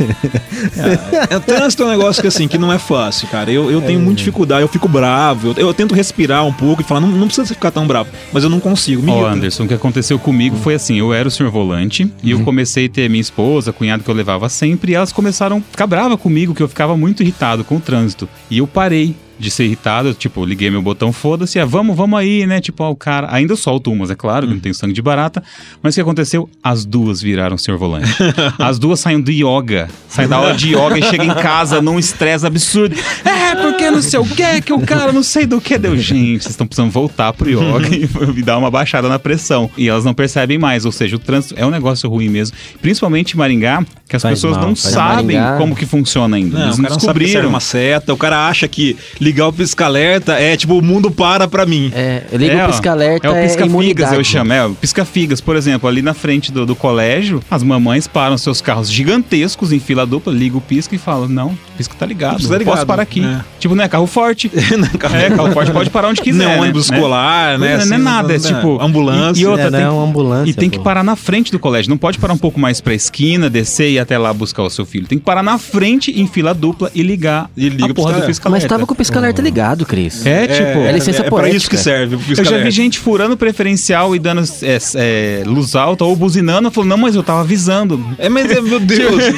É, 1.30 1.36
o 1.36 1.40
trânsito 1.40 1.82
é 1.82 1.86
um 1.86 1.90
negócio 1.90 2.20
que 2.20 2.28
assim, 2.28 2.46
que 2.48 2.58
não 2.58 2.72
é 2.72 2.78
fácil, 2.78 3.28
cara. 3.28 3.50
Eu, 3.50 3.70
eu 3.70 3.80
tenho 3.82 4.00
muita 4.00 4.18
dificuldade, 4.18 4.62
eu 4.62 4.68
fico 4.68 4.88
bravo. 4.88 5.48
Eu, 5.56 5.68
eu 5.68 5.74
tento 5.74 5.94
respirar 5.94 6.44
um 6.44 6.52
pouco 6.52 6.82
e 6.82 6.84
falar, 6.84 7.00
não, 7.00 7.08
não 7.08 7.26
precisa 7.26 7.46
ficar 7.46 7.70
tão 7.70 7.86
bravo. 7.86 8.08
Mas 8.32 8.44
eu 8.44 8.50
não 8.50 8.60
consigo. 8.60 9.02
Me 9.02 9.10
Ó, 9.10 9.14
irrita. 9.20 9.30
Anderson, 9.32 9.64
o 9.64 9.68
que 9.68 9.74
aconteceu 9.74 10.18
comigo 10.18 10.56
foi 10.56 10.74
assim: 10.74 10.98
eu 10.98 11.12
era 11.12 11.26
o 11.28 11.30
senhor 11.30 11.50
volante 11.50 12.10
e 12.22 12.30
eu 12.30 12.40
comecei 12.40 12.86
a 12.86 12.88
ter 12.88 13.08
minha 13.08 13.20
esposa, 13.20 13.72
cunhado 13.72 14.02
que 14.02 14.09
eu 14.10 14.16
levava 14.16 14.48
sempre, 14.48 14.92
e 14.92 14.94
elas 14.94 15.12
começaram 15.12 15.58
a 15.58 15.60
ficar 15.60 15.86
bravas 15.86 16.20
comigo, 16.20 16.54
que 16.54 16.62
eu 16.62 16.68
ficava 16.68 16.96
muito 16.96 17.22
irritado 17.22 17.64
com 17.64 17.76
o 17.76 17.80
trânsito. 17.80 18.28
E 18.50 18.58
eu 18.58 18.66
parei 18.66 19.14
de 19.40 19.50
ser 19.50 19.64
irritado, 19.64 20.08
eu, 20.08 20.14
tipo, 20.14 20.44
liguei 20.44 20.70
meu 20.70 20.82
botão, 20.82 21.12
foda-se, 21.12 21.58
ah, 21.58 21.64
vamos, 21.64 21.96
vamos 21.96 22.18
aí, 22.18 22.46
né? 22.46 22.60
Tipo, 22.60 22.84
ó, 22.84 22.90
o 22.90 22.96
cara. 22.96 23.28
Ainda 23.30 23.52
eu 23.52 23.56
solto 23.56 23.90
umas, 23.90 24.10
é 24.10 24.14
claro, 24.14 24.46
que 24.46 24.52
não 24.52 24.60
tenho 24.60 24.74
sangue 24.74 24.92
de 24.92 25.02
barata. 25.02 25.42
Mas 25.82 25.94
o 25.94 25.96
que 25.96 26.00
aconteceu? 26.02 26.48
As 26.62 26.84
duas 26.84 27.20
viraram 27.22 27.56
senhor 27.58 27.78
volante. 27.78 28.10
As 28.58 28.78
duas 28.78 29.00
saem 29.00 29.20
do 29.20 29.30
yoga. 29.30 29.88
Saem 30.08 30.28
da 30.28 30.36
aula 30.36 30.54
de 30.54 30.68
yoga 30.74 30.98
e 30.98 31.02
chegam 31.02 31.26
em 31.26 31.34
casa 31.34 31.80
num 31.80 31.98
estresse 31.98 32.46
absurdo. 32.46 32.94
É, 33.24 33.54
porque 33.54 33.90
não 33.90 34.02
sei 34.02 34.20
o 34.20 34.24
que, 34.24 34.60
que 34.62 34.72
o 34.72 34.80
cara 34.80 35.12
não 35.12 35.22
sei 35.22 35.46
do 35.46 35.60
que 35.60 35.78
deu. 35.78 35.96
Gente, 35.96 36.42
vocês 36.42 36.50
estão 36.52 36.66
precisando 36.66 36.90
voltar 36.90 37.32
pro 37.32 37.48
yoga 37.48 37.88
e 37.94 38.08
me 38.34 38.42
dar 38.42 38.58
uma 38.58 38.70
baixada 38.70 39.08
na 39.08 39.18
pressão. 39.18 39.70
E 39.76 39.88
elas 39.88 40.04
não 40.04 40.12
percebem 40.14 40.58
mais, 40.58 40.84
ou 40.84 40.92
seja, 40.92 41.16
o 41.16 41.18
trânsito 41.18 41.54
é 41.56 41.64
um 41.64 41.70
negócio 41.70 42.08
ruim 42.08 42.28
mesmo. 42.28 42.56
Principalmente 42.80 43.34
em 43.34 43.36
Maringá, 43.36 43.84
que 44.08 44.16
as 44.16 44.22
Faz 44.22 44.34
pessoas 44.34 44.56
mal, 44.56 44.66
não 44.66 44.76
sabem 44.76 45.36
Maringá. 45.38 45.56
como 45.58 45.74
que 45.74 45.86
funciona 45.86 46.36
ainda. 46.36 46.58
Não, 46.58 46.64
Eles 46.66 46.78
não 46.78 46.84
cara 46.84 46.94
não 46.94 47.00
sabe 47.00 47.20
que 47.20 47.26
serve 47.26 47.46
descobriram. 47.46 47.48
uma 47.48 47.60
seta, 47.60 48.12
o 48.12 48.16
cara 48.16 48.48
acha 48.48 48.66
que 48.68 48.96
ligar 49.30 49.46
o 49.46 49.52
pisca-alerta 49.52 50.32
é 50.34 50.56
tipo, 50.56 50.76
o 50.76 50.82
mundo 50.82 51.10
para 51.10 51.46
pra 51.46 51.64
mim. 51.64 51.90
É, 51.94 52.24
eu 52.32 52.38
ligo 52.38 52.54
É, 52.56 52.64
o 52.64 52.68
pisca-alerta, 52.70 53.26
é 53.26 53.30
o 53.30 53.34
é, 53.36 53.42
pisca-figas, 53.42 53.70
imunidade. 53.72 54.14
eu 54.16 54.24
chamo. 54.24 54.52
É, 54.52 54.66
o 54.66 54.74
pisca-figas, 54.74 55.40
por 55.40 55.54
exemplo, 55.56 55.88
ali 55.88 56.02
na 56.02 56.12
frente 56.14 56.50
do, 56.50 56.66
do 56.66 56.74
colégio, 56.74 57.40
as 57.50 57.62
mamães 57.62 58.06
param 58.08 58.36
seus 58.36 58.60
carros 58.60 58.90
gigantescos 58.90 59.72
em 59.72 59.78
fila 59.78 60.04
dupla, 60.04 60.32
ligam 60.32 60.58
o 60.58 60.60
pisca 60.60 60.94
e 60.94 60.98
falam: 60.98 61.28
Não, 61.28 61.48
o 61.48 61.58
pisca 61.76 61.94
tá 61.98 62.04
ligado, 62.06 62.36
pisca 62.38 62.52
tá 62.52 62.58
ligado, 62.58 62.74
posso 62.74 62.86
parar 62.86 63.02
aqui. 63.02 63.24
é. 63.24 63.40
Tipo, 63.58 63.74
não 63.74 63.84
é 63.84 63.88
carro 63.88 64.06
forte. 64.06 64.50
é, 64.54 65.30
carro 65.30 65.52
forte 65.52 65.70
pode 65.70 65.90
parar 65.90 66.08
onde 66.08 66.20
quiser. 66.20 66.38
Não 66.44 66.50
é 66.50 66.54
né? 66.56 66.60
ônibus 66.62 66.90
Né? 66.90 66.96
escolar, 66.96 67.58
né? 67.58 67.70
Não, 67.74 67.76
assim, 67.80 67.88
não 67.90 67.96
é 67.96 67.98
nada, 67.98 68.34
é 68.34 68.38
né? 68.38 68.48
tipo. 68.48 68.80
Ambulância. 68.82 69.40
E, 69.40 69.44
e 69.44 69.46
outra, 69.46 69.66
É, 69.66 69.70
não 69.70 69.78
tem, 69.78 69.86
é 69.86 69.90
uma 69.90 70.04
ambulância, 70.04 70.50
E 70.50 70.54
tem 70.54 70.68
que 70.70 70.78
pô. 70.78 70.84
parar 70.84 71.04
na 71.04 71.14
frente 71.14 71.52
do 71.52 71.58
colégio. 71.58 71.88
Não 71.90 71.98
pode 71.98 72.18
parar 72.18 72.34
um 72.34 72.38
pouco 72.38 72.58
mais 72.58 72.80
pra 72.80 72.94
esquina, 72.94 73.48
descer 73.48 73.90
e 73.90 73.94
ir 73.94 73.98
até 73.98 74.18
lá 74.18 74.32
buscar 74.32 74.62
o 74.62 74.70
seu 74.70 74.84
filho. 74.84 75.06
Tem 75.06 75.18
que 75.18 75.24
parar 75.24 75.42
na 75.42 75.58
frente, 75.58 76.10
em 76.20 76.26
fila 76.26 76.52
dupla 76.54 76.90
e 76.94 77.02
ligar 77.02 77.50
E 77.56 77.68
liga 77.68 77.84
a 77.84 77.86
pro 77.88 77.94
porra 77.94 78.14
do 78.20 78.26
pisca-alerta. 78.26 78.50
Mas 78.50 78.64
tava 78.68 78.86
com 78.86 78.94
o 78.94 78.96
pisca-alerta 79.20 79.42
ligado, 79.42 79.86
Cris. 79.86 80.24
É, 80.24 80.46
tipo. 80.46 80.80
É 80.80 80.92
licença 80.92 81.22
é 81.22 81.30
pra 81.30 81.48
isso 81.48 81.68
que 81.68 81.76
serve. 81.76 82.18
Eu 82.36 82.44
já 82.44 82.58
vi 82.58 82.70
gente 82.70 82.98
furando 82.98 83.36
preferencial 83.36 84.16
e 84.16 84.18
dando 84.18 84.42
é, 84.62 84.78
é, 84.96 85.42
luz 85.46 85.74
alta 85.74 86.04
ou 86.04 86.16
buzinando. 86.16 86.70
Falou, 86.70 86.88
não, 86.88 86.96
mas 86.96 87.14
eu 87.14 87.22
tava 87.22 87.40
avisando. 87.40 88.04
É, 88.18 88.28
mas 88.28 88.50
é, 88.50 88.60
meu 88.60 88.80
Deus. 88.80 89.24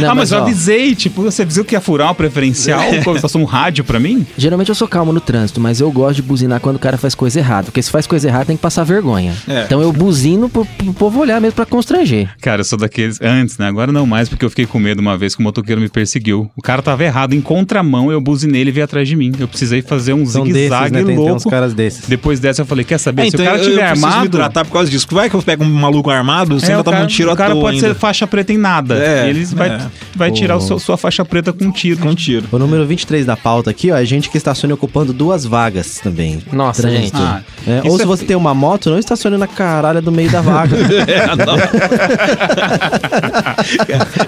Não, 0.00 0.10
ah, 0.10 0.14
mas, 0.14 0.30
mas, 0.30 0.32
eu 0.32 0.38
ó. 0.38 0.42
avisei. 0.42 0.94
Tipo, 0.94 1.22
você 1.22 1.42
avisou 1.42 1.64
que 1.64 1.74
ia 1.74 1.80
furar 1.80 2.08
uma 2.08 2.14
preferencial? 2.14 2.82
Como 3.02 3.20
passou 3.20 3.40
um 3.40 3.44
rádio 3.44 3.84
pra 3.84 3.98
mim? 3.98 4.26
Geralmente 4.36 4.68
eu 4.68 4.74
sou 4.74 4.86
calmo 4.86 5.12
no 5.12 5.20
trânsito, 5.20 5.60
mas 5.60 5.80
eu 5.80 5.90
gosto 5.90 6.16
de 6.16 6.22
buzinar 6.22 6.60
quando 6.60 6.76
o 6.76 6.78
cara 6.78 6.96
faz 6.96 7.14
coisa 7.14 7.38
errada. 7.38 7.64
Porque 7.66 7.82
se 7.82 7.90
faz 7.90 8.06
coisa 8.06 8.28
errada, 8.28 8.46
tem 8.46 8.56
que 8.56 8.62
passar 8.62 8.84
vergonha. 8.84 9.34
É. 9.48 9.64
Então 9.64 9.80
eu 9.80 9.92
buzino 9.92 10.48
pro, 10.48 10.64
pro 10.64 10.92
povo 10.92 11.20
olhar 11.20 11.40
mesmo 11.40 11.56
pra 11.56 11.66
constranger. 11.66 12.28
Cara, 12.40 12.60
eu 12.60 12.64
sou 12.64 12.78
daqueles. 12.78 13.18
Antes, 13.20 13.58
né? 13.58 13.66
Agora 13.66 13.90
não 13.90 14.06
mais, 14.06 14.28
porque 14.28 14.44
eu 14.44 14.50
fiquei 14.50 14.66
com 14.66 14.78
medo 14.78 15.00
uma 15.00 15.16
vez 15.16 15.34
que 15.34 15.40
o 15.40 15.44
motoqueiro 15.44 15.80
me 15.80 15.88
perseguiu. 15.88 16.50
O 16.54 16.62
cara 16.62 16.82
tava 16.82 17.02
errado, 17.02 17.34
em 17.34 17.40
contramão, 17.40 18.12
eu 18.12 18.20
buzinei 18.20 18.60
ele 18.60 18.72
veio 18.76 18.84
atrás 18.84 19.08
de 19.08 19.16
mim. 19.16 19.32
Eu 19.38 19.48
precisei 19.48 19.82
fazer 19.82 20.12
um 20.12 20.24
São 20.24 20.44
desses, 20.44 20.54
zigue-zague 20.62 20.92
né? 20.92 20.98
Tem, 20.98 21.06
tem 21.08 21.16
louco. 21.16 21.34
uns 21.34 21.44
caras 21.44 21.74
desses. 21.74 22.06
Depois 22.06 22.38
dessa 22.40 22.62
eu 22.62 22.66
falei, 22.66 22.84
quer 22.84 22.98
saber? 22.98 23.22
É, 23.22 23.24
se 23.24 23.28
então 23.36 23.44
o 23.44 23.48
cara 23.48 23.58
eu, 23.58 23.64
tiver 23.64 23.82
eu 23.82 23.86
preciso 23.88 24.06
me 24.06 24.12
armado. 24.12 24.26
hidratar 24.26 24.64
por 24.64 24.72
causa 24.72 24.90
disso. 24.90 25.06
Vai 25.10 25.28
que 25.30 25.36
eu 25.36 25.42
pego 25.42 25.64
um 25.64 25.68
maluco 25.72 26.10
armado, 26.10 26.58
você 26.60 26.66
É, 26.66 26.68
ainda 26.70 26.80
o 26.80 26.84
tá 26.84 26.92
cara, 26.92 27.06
tiro 27.06 27.32
o 27.32 27.36
cara 27.36 27.50
à 27.50 27.52
toa 27.54 27.62
pode 27.64 27.76
ainda. 27.76 27.88
ser 27.88 27.94
faixa 27.94 28.26
preta 28.26 28.52
em 28.52 28.58
nada. 28.58 28.94
É, 28.96 29.26
e 29.26 29.30
eles 29.30 29.52
vai, 29.52 29.68
é. 29.70 29.78
vai 30.14 30.30
tirar 30.30 30.56
o 30.56 30.60
seu- 30.60 30.78
sua 30.78 30.96
faixa 30.96 31.24
preta 31.24 31.52
com 31.52 31.64
um 31.64 31.72
tiro. 31.72 32.00
Com 32.00 32.14
tiro. 32.14 32.46
O 32.52 32.58
número 32.58 32.86
23 32.86 33.26
da 33.26 33.36
pauta 33.36 33.70
aqui, 33.70 33.90
ó, 33.90 33.96
é 33.96 34.04
gente 34.04 34.28
que 34.30 34.36
estaciona 34.36 34.74
ocupando 34.74 35.12
duas 35.12 35.44
vagas 35.44 35.98
também. 36.02 36.40
Nossa, 36.52 36.82
Trânsito. 36.82 37.02
gente. 37.16 37.16
Ah, 37.16 37.40
É, 37.66 37.78
isso 37.78 37.88
ou 37.88 37.96
se 37.96 38.02
é- 38.02 38.06
você 38.06 38.24
tem 38.24 38.36
uma 38.36 38.54
moto, 38.54 38.90
não 38.90 38.98
estacione 38.98 39.36
na 39.36 39.46
caralha 39.46 40.00
do 40.02 40.12
meio 40.12 40.30
da 40.30 40.40
vaga. 40.40 40.76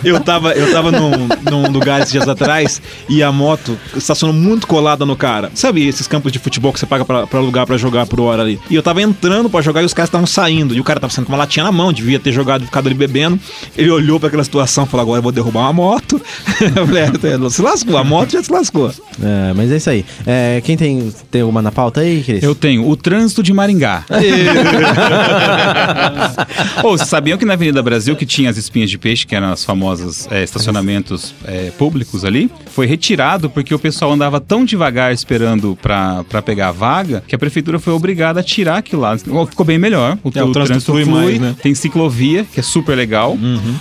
Eu 0.05 0.21
tava, 0.21 0.53
eu 0.53 0.73
tava 0.73 0.91
num, 0.91 1.29
num 1.51 1.71
lugar 1.71 2.01
esses 2.01 2.13
dias 2.13 2.29
atrás 2.29 2.81
e 3.09 3.23
a 3.23 3.31
moto 3.33 3.77
estacionou 3.97 4.28
estacionou 4.29 4.33
muito 4.33 4.67
colada 4.67 5.05
no 5.05 5.17
cara. 5.17 5.51
Sabe 5.55 5.87
esses 5.87 6.07
campos 6.07 6.31
de 6.31 6.39
futebol 6.39 6.73
que 6.73 6.79
você 6.79 6.87
paga 6.87 7.05
pra, 7.05 7.27
pra 7.27 7.39
alugar 7.39 7.67
pra 7.67 7.77
jogar 7.77 8.07
por 8.07 8.21
hora 8.21 8.43
ali? 8.43 8.61
E 8.71 8.75
eu 8.75 8.83
tava 8.83 9.03
entrando 9.03 9.49
pra 9.49 9.61
jogar 9.61 9.83
e 9.83 9.85
os 9.85 9.95
caras 9.95 10.09
estavam 10.09 10.27
saindo. 10.27 10.75
E 10.75 10.81
o 10.81 10.85
cara 10.85 11.01
tava 11.01 11.13
saindo 11.13 11.27
com 11.27 11.33
uma 11.33 11.39
latinha 11.39 11.65
na 11.65 11.73
mão, 11.73 11.93
devia 11.93 12.19
ter 12.19 12.33
jogado 12.33 12.63
e 12.63 12.67
ficado 12.67 12.87
ali 12.87 12.95
bebendo. 12.95 13.39
Ele 13.77 13.91
olhou 13.91 14.21
pra 14.21 14.29
aquela 14.29 14.45
situação 14.45 14.85
e 14.85 14.87
falou: 14.87 15.03
agora 15.03 15.19
eu 15.19 15.23
vou 15.23 15.33
derrubar 15.33 15.61
uma 15.61 15.73
moto. 15.73 16.21
Eu 16.79 16.87
falei, 16.87 17.05
"É, 17.05 17.51
se 17.51 17.63
lascou, 17.63 17.97
a 17.97 18.05
moto 18.05 18.33
já 18.33 18.43
se 18.43 18.53
lascou. 18.53 18.91
É, 19.23 19.53
mas 19.55 19.71
é 19.71 19.77
isso 19.77 19.91
aí. 19.91 20.05
É, 20.27 20.61
quem 20.65 20.77
tem, 20.77 21.13
tem 21.31 21.43
uma 21.43 21.63
na 21.63 21.71
pauta 21.71 22.01
aí, 22.01 22.23
Cris? 22.23 22.43
Eu 22.43 22.55
tenho 22.55 22.89
o 22.89 22.97
trânsito 22.97 23.43
de 23.43 23.53
Maringá. 23.53 24.05
Ô, 26.83 26.91
vocês 26.91 27.09
sabiam 27.09 27.39
que 27.39 27.45
na 27.45 27.55
Avenida 27.55 27.83
Brasil, 27.83 28.17
que 28.17 28.27
tinha 28.27 28.51
as 28.51 28.57
espinhas 28.57 28.91
de 28.91 28.99
peixe, 28.99 29.27
que 29.27 29.35
eram 29.35 29.53
os 29.53 29.65
famosos 29.65 30.29
é, 30.31 30.43
estacionamentos 30.43 31.35
é, 31.45 31.71
públicos 31.79 32.25
ali, 32.25 32.51
foi 32.67 32.87
retirado 32.87 33.49
porque 33.49 33.75
o 33.75 33.79
pessoal 33.79 34.17
andava 34.19 34.41
tão 34.41 34.65
devagar 34.65 35.13
esperando 35.13 35.77
pra, 35.81 36.25
pra 36.29 36.43
pegar 36.43 36.69
a 36.69 36.73
vaga 36.73 37.23
que 37.27 37.35
a 37.35 37.39
prefeitura 37.39 37.79
foi 37.79 37.93
obrigada 37.93 38.41
a 38.41 38.43
tirar 38.43 38.79
aquilo 38.79 39.03
lá. 39.03 39.17
Ficou 39.17 39.65
bem 39.65 39.79
melhor. 39.79 40.19
O, 40.23 40.31
É, 40.35 40.43
o 40.43 40.53
trânsito 40.53 40.81
flui 40.93 41.05
mais, 41.05 41.39
né? 41.41 41.55
Tem 41.63 41.75
ciclovia, 41.75 42.45
que 42.45 42.61
é 42.61 42.63
super 42.63 42.97
legal, 42.97 43.37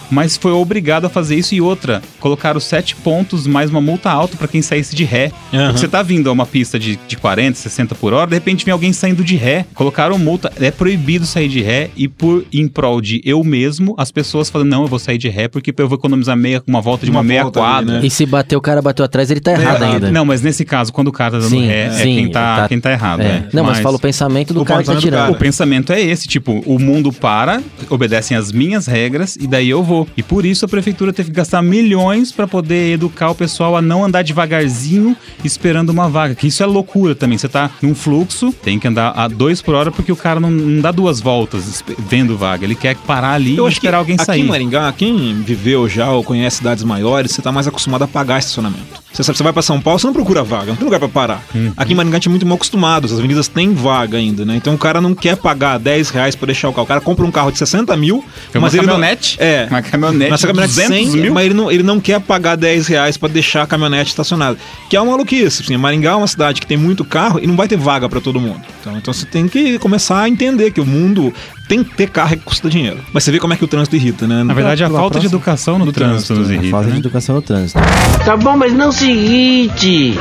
mas 0.09 0.37
foi 0.37 0.51
obrigado 0.51 1.05
a 1.05 1.09
fazer 1.09 1.35
isso. 1.35 1.53
E 1.55 1.61
outra, 1.61 2.01
colocaram 2.19 2.59
sete 2.59 2.95
pontos 2.95 3.47
mais 3.47 3.69
uma 3.69 3.81
multa 3.81 4.09
alta 4.09 4.37
pra 4.37 4.47
quem 4.47 4.61
saísse 4.61 4.95
de 4.95 5.03
ré. 5.03 5.31
Aham. 5.53 5.65
Porque 5.67 5.79
você 5.79 5.87
tá 5.87 6.01
vindo 6.01 6.29
a 6.29 6.33
uma 6.33 6.45
pista 6.45 6.77
de, 6.79 6.97
de 7.07 7.17
40, 7.17 7.57
60 7.57 7.95
por 7.95 8.13
hora, 8.13 8.27
de 8.27 8.35
repente 8.35 8.65
vem 8.65 8.71
alguém 8.71 8.93
saindo 8.93 9.23
de 9.23 9.35
ré. 9.35 9.65
Colocaram 9.73 10.17
multa. 10.17 10.51
É 10.59 10.71
proibido 10.71 11.25
sair 11.25 11.47
de 11.49 11.61
ré 11.61 11.89
e 11.95 12.07
por 12.07 12.45
em 12.53 12.67
prol 12.67 13.01
de 13.01 13.21
eu 13.25 13.43
mesmo, 13.43 13.95
as 13.97 14.11
pessoas 14.11 14.49
falam, 14.49 14.67
não, 14.67 14.81
eu 14.83 14.87
vou 14.87 14.99
sair 14.99 15.17
de 15.17 15.29
ré 15.29 15.47
porque 15.47 15.73
eu 15.77 15.87
vou 15.87 15.97
economizar 15.97 16.35
meia, 16.37 16.61
uma 16.67 16.81
volta 16.81 17.05
de 17.05 17.11
uma, 17.11 17.19
Uma 17.19 17.23
meia 17.23 17.43
volta 17.43 17.59
ali, 17.59 17.67
quadra. 17.67 17.99
né? 17.99 18.05
E 18.05 18.09
se 18.09 18.25
bater 18.25 18.55
o 18.55 18.61
cara 18.61 18.81
bateu 18.81 19.03
atrás, 19.05 19.31
ele 19.31 19.39
tá 19.39 19.51
errado 19.51 19.81
errado. 19.81 19.93
ainda. 19.95 20.11
Não, 20.11 20.25
mas 20.27 20.41
nesse 20.41 20.63
caso, 20.65 20.93
quando 20.93 21.07
o 21.07 21.11
cara 21.11 21.31
tá 21.31 21.37
dando 21.39 21.49
Sim, 21.49 21.65
ré, 21.65 21.85
é 21.85 21.91
sim, 21.91 22.15
quem 22.15 22.31
tá, 22.31 22.55
tá- 22.57 22.67
quem 22.67 22.79
tá 22.79 22.91
errado. 22.91 23.21
É. 23.21 23.25
é. 23.25 23.47
Não, 23.53 23.63
mas, 23.63 23.79
fala 23.79 23.95
o 23.95 23.99
pensamento 23.99 24.53
do 24.53 24.61
o 24.61 24.65
cara 24.65 24.83
que 24.83 24.91
tá 24.91 24.97
tirando. 24.97 25.31
O 25.31 25.35
pensamento 25.35 25.91
é 25.91 26.01
esse, 26.01 26.27
tipo, 26.27 26.61
o 26.65 26.77
mundo 26.77 27.11
para, 27.11 27.61
obedecem 27.89 28.35
às 28.37 28.51
minhas 28.51 28.85
regras 28.85 29.35
e 29.39 29.47
daí 29.47 29.69
eu 29.69 29.83
vou. 29.83 30.07
E 30.15 30.21
por 30.21 30.45
isso 30.45 30.65
a 30.65 30.67
prefeitura 30.67 31.11
teve 31.13 31.29
que 31.29 31.35
gastar 31.35 31.61
milhões 31.61 32.31
pra 32.31 32.47
poder 32.47 32.93
educar 32.93 33.29
o 33.29 33.35
pessoal 33.35 33.75
a 33.75 33.81
não 33.81 34.03
andar 34.03 34.23
devagarzinho 34.23 35.15
esperando 35.43 35.89
uma 35.89 36.09
vaga. 36.09 36.35
Que 36.35 36.47
isso 36.47 36.61
é 36.61 36.65
loucura 36.65 37.15
também. 37.15 37.37
Você 37.37 37.47
tá 37.47 37.71
num 37.81 37.95
fluxo, 37.95 38.51
tem 38.51 38.77
que 38.79 38.87
andar 38.87 39.11
a 39.15 39.27
dois 39.27 39.61
por 39.61 39.75
hora 39.75 39.91
porque 39.91 40.11
o 40.11 40.15
cara 40.15 40.39
não, 40.39 40.51
não 40.51 40.81
dá 40.81 40.91
duas 40.91 41.19
voltas 41.19 41.83
vendo 41.97 42.37
vaga. 42.37 42.65
Ele 42.65 42.75
quer 42.75 42.95
parar 42.95 43.33
ali 43.33 43.55
Eu 43.55 43.65
e 43.65 43.67
acho 43.67 43.79
que 43.79 43.85
esperar 43.85 43.99
alguém 43.99 44.15
aqui 44.15 44.25
sair. 44.25 44.41
em 44.41 44.45
Maringá, 44.45 44.91
quem 44.91 45.41
viveu 45.41 45.87
já 45.87 46.11
ou 46.11 46.23
conhece 46.23 46.57
cidades 46.57 46.83
maiores, 46.83 47.31
você 47.31 47.41
tá 47.41 47.51
mais 47.51 47.67
acostumado 47.67 48.03
a 48.03 48.07
pagar 48.07 48.39
estacionamento. 48.39 48.96
Você 49.17 49.23
sabe, 49.23 49.35
você 49.37 49.43
vai 49.43 49.51
pra 49.53 49.63
São 49.63 49.81
Paulo, 49.81 49.99
você 49.99 50.05
não 50.05 50.13
procura 50.13 50.43
vaga, 50.43 50.67
não 50.67 50.75
tem 50.75 50.85
lugar 50.85 50.99
pra 50.99 51.09
parar. 51.09 51.43
Hum. 51.55 51.71
Aqui 51.75 51.93
em 51.93 51.95
Maringá 51.95 52.17
a 52.17 52.19
gente 52.19 52.27
é 52.27 52.29
muito 52.29 52.45
mal 52.45 52.55
acostumado, 52.55 53.05
as 53.05 53.13
avenidas 53.13 53.47
têm 53.47 53.73
vaga 53.73 54.15
ainda, 54.15 54.45
né? 54.45 54.55
Então 54.55 54.75
o 54.75 54.77
cara 54.77 55.01
não 55.01 55.15
quer 55.15 55.35
pagar 55.37 55.79
10 55.79 56.11
reais 56.11 56.35
pra 56.35 56.45
deixar 56.45 56.69
o 56.69 56.71
carro. 56.71 56.83
O 56.83 56.87
cara 56.87 57.01
compra 57.01 57.25
um 57.25 57.31
carro 57.31 57.51
de 57.51 57.57
60 57.57 57.97
mil, 57.97 58.23
uma 58.53 58.61
mas 58.61 58.75
ele 58.75 58.85
não- 58.85 58.93
caminhonete? 58.93 59.35
É. 59.39 59.65
Uma 59.71 59.81
caminhonete 59.81 60.29
Nossa 60.29 60.45
caminhonete 60.45 60.75
200 60.75 61.11
100, 61.13 61.21
mil? 61.21 61.33
mas 61.33 61.45
ele 61.45 61.53
não, 61.55 61.71
ele 61.71 61.81
não 61.83 61.99
quer 61.99 62.19
pagar 62.21 62.55
10 62.55 62.87
reais 62.87 63.17
pra 63.17 63.27
deixar 63.27 63.63
a 63.63 63.65
caminhonete 63.67 64.11
estacionada. 64.11 64.55
Que 64.87 64.95
é 64.95 65.01
uma 65.01 65.13
maluquice. 65.13 65.63
Assim, 65.63 65.75
Maringá 65.77 66.11
é 66.11 66.15
uma 66.15 66.27
cidade 66.27 66.61
que 66.61 66.67
tem 66.67 66.77
muito 66.77 67.03
carro 67.03 67.39
e 67.41 67.47
não 67.47 67.55
vai 67.55 67.67
ter 67.67 67.75
vaga 67.77 68.07
pra 68.07 68.21
todo 68.21 68.39
mundo. 68.39 68.61
Então, 68.81 68.97
então 68.99 69.11
você 69.11 69.25
tem 69.25 69.47
que 69.47 69.79
começar 69.79 70.21
a 70.21 70.29
entender 70.29 70.69
que 70.69 70.79
o 70.79 70.85
mundo 70.85 71.33
tem 71.67 71.83
que 71.83 71.95
ter 71.95 72.09
carro 72.09 72.31
que 72.31 72.43
custa 72.43 72.69
dinheiro. 72.69 72.99
Mas 73.11 73.23
você 73.23 73.31
vê 73.31 73.39
como 73.39 73.53
é 73.53 73.57
que 73.57 73.63
o 73.63 73.67
trânsito 73.67 73.95
irrita, 73.95 74.27
né? 74.27 74.43
Na 74.43 74.53
verdade, 74.53 74.83
a 74.83 74.89
falta 74.89 75.19
de 75.19 75.25
educação 75.25 75.77
no 75.77 75.91
trânsito 75.91 76.27
trânsito, 76.27 76.33
nos 76.35 76.49
A 76.49 76.53
irrita. 76.53 76.69
falta 76.71 76.87
de 76.87 76.93
né? 76.93 76.99
educação 76.99 77.35
no 77.35 77.41
trânsito. 77.41 77.79
Tá 78.23 78.37
bom, 78.37 78.55
mas 78.57 78.73
não 78.73 78.91
se 78.91 79.05
irrite. 79.09 80.17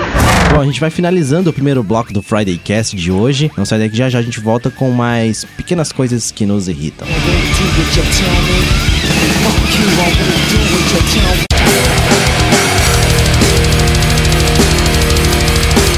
Bom, 0.52 0.60
a 0.60 0.64
gente 0.64 0.80
vai 0.80 0.90
finalizando 0.90 1.50
o 1.50 1.52
primeiro 1.52 1.82
bloco 1.82 2.12
do 2.12 2.22
Friday 2.22 2.58
Cast 2.58 2.96
de 2.96 3.10
hoje. 3.10 3.50
Não 3.56 3.64
sai 3.64 3.78
daqui 3.78 3.96
já 3.96 4.08
já 4.08 4.18
a 4.18 4.22
gente 4.22 4.40
volta 4.40 4.70
com 4.70 4.90
mais 4.90 5.44
pequenas 5.56 5.92
coisas 5.92 6.30
que 6.30 6.46
nos 6.46 6.68
irritam. 6.68 7.06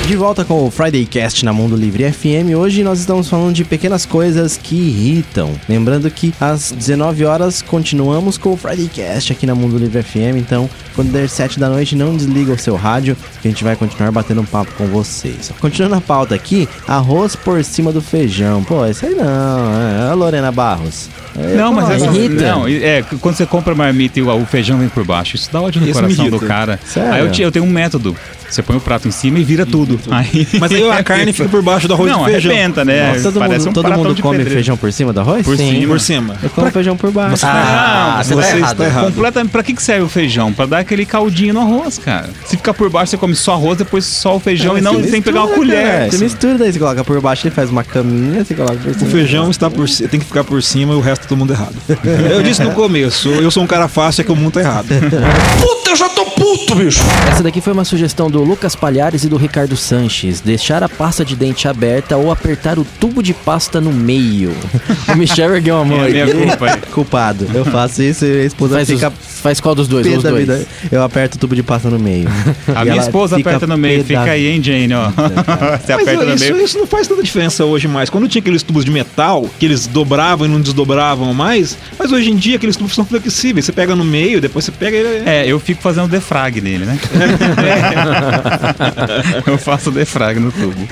De 0.08 0.16
volta 0.16 0.42
com 0.42 0.66
o 0.66 0.70
Friday 0.70 1.04
Cast 1.04 1.44
na 1.44 1.52
Mundo 1.52 1.76
Livre 1.76 2.10
FM. 2.10 2.56
Hoje 2.56 2.82
nós 2.82 2.98
estamos 2.98 3.28
falando 3.28 3.52
de 3.54 3.62
pequenas 3.62 4.06
coisas 4.06 4.56
que 4.56 4.74
irritam. 4.74 5.52
Lembrando 5.68 6.10
que 6.10 6.32
às 6.40 6.72
19 6.72 7.26
horas 7.26 7.60
continuamos 7.60 8.38
com 8.38 8.54
o 8.54 8.56
Friday 8.56 8.88
Cast 8.88 9.30
aqui 9.34 9.44
na 9.44 9.54
Mundo 9.54 9.76
Livre 9.76 10.02
FM. 10.02 10.38
Então, 10.38 10.68
quando 10.94 11.12
der 11.12 11.28
7 11.28 11.60
da 11.60 11.68
noite, 11.68 11.94
não 11.94 12.16
desliga 12.16 12.54
o 12.54 12.58
seu 12.58 12.74
rádio, 12.74 13.18
que 13.42 13.48
a 13.48 13.50
gente 13.50 13.62
vai 13.62 13.76
continuar 13.76 14.10
batendo 14.10 14.40
um 14.40 14.46
papo 14.46 14.72
com 14.78 14.86
vocês. 14.86 15.52
Continuando 15.60 15.96
a 15.96 16.00
pauta 16.00 16.34
aqui, 16.34 16.66
arroz 16.86 17.36
por 17.36 17.62
cima 17.62 17.92
do 17.92 18.00
feijão. 18.00 18.64
Pô, 18.64 18.86
isso 18.86 19.04
aí 19.04 19.14
não, 19.14 19.26
é 19.26 20.10
a 20.10 20.14
Lorena 20.14 20.50
Barros. 20.50 21.10
É, 21.38 21.54
Não, 21.54 21.70
mas 21.72 21.90
essa, 21.90 22.06
irrita. 22.06 22.42
não, 22.50 22.66
é, 22.66 23.04
quando 23.20 23.36
você 23.36 23.44
compra 23.46 23.72
a 23.72 23.76
marmita 23.76 24.18
e 24.18 24.22
o, 24.22 24.34
o 24.42 24.46
feijão 24.46 24.78
vem 24.78 24.88
por 24.88 25.04
baixo, 25.04 25.36
isso 25.36 25.50
dá 25.52 25.60
ódio 25.60 25.80
no 25.82 25.86
Isso 25.86 26.00
coração 26.00 26.30
do 26.30 26.40
cara. 26.40 26.80
Sério? 26.84 27.12
Aí 27.12 27.20
eu, 27.20 27.30
te- 27.30 27.42
eu 27.42 27.52
tenho 27.52 27.64
um 27.66 27.70
método. 27.70 28.16
Você 28.48 28.62
põe 28.62 28.76
o 28.76 28.80
prato 28.80 29.06
em 29.06 29.10
cima 29.10 29.38
e 29.38 29.44
vira 29.44 29.66
tudo. 29.66 29.97
Aí, 30.10 30.46
Mas 30.60 30.72
aí 30.72 30.90
a 30.90 31.02
carne 31.04 31.32
fica 31.32 31.48
por 31.48 31.62
baixo 31.62 31.88
do 31.88 31.94
arroz 31.94 32.10
Não, 32.10 32.24
de 32.24 32.30
feijão. 32.32 32.50
arrebenta, 32.52 32.84
né? 32.84 33.08
Nossa, 33.08 33.22
todo 33.22 33.38
Parece 33.38 33.66
mundo, 33.66 33.68
um 33.80 33.82
todo 33.82 33.92
mundo 33.96 34.14
de 34.14 34.22
come 34.22 34.36
pedreiro. 34.38 34.54
feijão 34.58 34.76
por 34.76 34.92
cima 34.92 35.12
do 35.12 35.20
arroz? 35.20 35.44
Por 35.44 35.56
Sim. 35.56 35.70
cima. 35.70 35.86
Por 35.88 36.00
cima. 36.00 36.36
Eu 36.42 36.50
como 36.50 36.70
feijão 36.70 36.96
por 36.96 37.10
baixo. 37.10 37.44
Ah, 37.46 38.14
Não, 38.18 38.24
você 38.24 38.34
você 38.34 38.40
tá 38.50 38.56
errado. 38.58 38.72
está 38.72 38.84
errado. 38.84 39.04
Completamente. 39.14 39.50
Pra 39.52 39.62
que, 39.62 39.72
que 39.74 39.82
serve 39.82 40.02
o 40.04 40.08
feijão? 40.08 40.52
Pra 40.52 40.66
dar 40.66 40.78
aquele 40.78 41.04
caldinho 41.06 41.54
no 41.54 41.60
arroz, 41.60 41.98
cara. 41.98 42.30
Se 42.44 42.56
ficar 42.56 42.74
por 42.74 42.88
baixo, 42.90 43.10
você 43.10 43.16
come 43.16 43.34
só 43.34 43.54
arroz, 43.54 43.78
depois 43.78 44.04
só 44.04 44.36
o 44.36 44.40
feijão 44.40 44.76
e 44.76 44.80
não 44.80 44.94
Você 44.94 45.08
tem 45.10 45.20
que 45.22 45.26
pegar 45.30 45.40
uma 45.40 45.46
mistura, 45.48 45.66
colher. 45.68 45.86
cara. 45.86 46.10
Você 46.10 46.18
mistura, 46.18 46.58
daí 46.58 46.72
você 46.72 46.78
coloca 46.78 47.04
por 47.04 47.20
baixo, 47.20 47.46
ele 47.46 47.54
faz 47.54 47.70
uma 47.70 47.84
caminha, 47.84 48.44
você 48.44 48.54
coloca 48.54 48.76
por 48.76 48.90
O 48.90 48.94
cima. 48.98 49.10
feijão 49.10 49.50
está 49.50 49.70
por 49.70 49.88
tem 49.88 50.20
que 50.20 50.26
ficar 50.26 50.44
por 50.44 50.62
cima 50.62 50.92
e 50.92 50.96
o 50.96 51.00
resto 51.00 51.26
todo 51.26 51.36
mundo 51.38 51.52
errado. 51.52 51.74
Eu 52.30 52.42
disse 52.42 52.62
no 52.62 52.70
começo, 52.72 53.28
eu 53.28 53.50
sou 53.50 53.62
um 53.62 53.66
cara 53.66 53.88
fácil, 53.88 54.22
é 54.22 54.24
que 54.24 54.32
o 54.32 54.36
mundo 54.36 54.52
tá 54.52 54.60
errado. 54.60 54.86
Puta, 55.60 55.87
eu 55.88 55.96
já 55.96 56.08
tô 56.08 56.24
puto, 56.26 56.74
bicho! 56.74 57.00
Essa 57.30 57.42
daqui 57.42 57.60
foi 57.60 57.72
uma 57.72 57.84
sugestão 57.84 58.30
do 58.30 58.42
Lucas 58.44 58.74
Palhares 58.76 59.24
e 59.24 59.28
do 59.28 59.36
Ricardo 59.36 59.76
Sanches. 59.76 60.40
Deixar 60.40 60.82
a 60.82 60.88
pasta 60.88 61.24
de 61.24 61.34
dente 61.34 61.66
aberta 61.66 62.16
ou 62.16 62.30
apertar 62.30 62.78
o 62.78 62.84
tubo 63.00 63.22
de 63.22 63.32
pasta 63.32 63.80
no 63.80 63.92
meio. 63.92 64.54
O 65.08 65.16
Michel 65.16 65.54
ergueu 65.56 65.78
a 65.78 65.84
mão 65.84 66.04
É 66.04 66.10
minha 66.10 66.26
culpa. 66.26 66.78
Culpado. 66.92 67.46
Eu 67.54 67.64
faço 67.64 68.02
isso 68.02 68.24
e 68.26 68.42
a 68.42 68.44
esposa 68.44 68.74
Faz, 68.76 68.88
os- 68.88 68.94
fica 68.94 69.10
faz 69.10 69.58
qual 69.60 69.74
dos 69.74 69.88
dois? 69.88 70.06
Os 70.06 70.22
dois. 70.22 70.36
vida. 70.40 70.66
Eu 70.92 71.02
aperto 71.02 71.36
o 71.36 71.40
tubo 71.40 71.54
de 71.54 71.62
pasta 71.62 71.88
no 71.88 71.98
meio. 71.98 72.28
A 72.76 72.82
E 72.84 72.90
minha 72.90 73.00
esposa 73.00 73.36
aperta 73.36 73.66
no 73.66 73.76
meio. 73.78 73.98
da 74.00 74.04
Fica 74.04 74.22
aí, 74.30 74.46
hein, 74.48 74.62
Jane, 74.62 74.92
ó. 74.94 75.08
Você 75.80 75.94
Mas 75.94 76.02
aperta 76.02 76.24
no 76.24 76.34
isso, 76.34 76.44
meio. 76.52 76.64
isso 76.64 76.78
não 76.78 76.86
faz 76.86 77.08
tanta 77.08 77.22
diferença 77.22 77.64
hoje 77.64 77.88
mais. 77.88 78.10
Quando 78.10 78.28
tinha 78.28 78.40
aqueles 78.40 78.62
tubos 78.62 78.84
de 78.84 78.90
metal, 78.90 79.48
que 79.58 79.64
eles 79.64 79.86
dobravam 79.86 80.46
e 80.46 80.50
não 80.50 80.60
desdobravam 80.60 81.32
mais, 81.32 81.76
mas 81.98 82.12
hoje 82.12 82.30
em 82.30 82.36
dia 82.36 82.56
aqueles 82.56 82.76
tubos 82.76 82.94
são 82.94 83.04
flexíveis. 83.04 83.64
Você 83.64 83.72
pega 83.72 83.96
no 83.96 84.04
meio, 84.04 84.40
depois 84.40 84.64
você 84.66 84.72
pega 84.72 84.96
ele. 84.96 85.28
É, 85.28 85.46
eu 85.46 85.58
fico 85.58 85.80
fazendo 85.88 86.08
defrag 86.10 86.60
nele, 86.60 86.84
né? 86.84 86.98
eu 89.46 89.58
faço 89.58 89.90
defrag 89.90 90.38
no 90.38 90.50
tubo. 90.52 90.88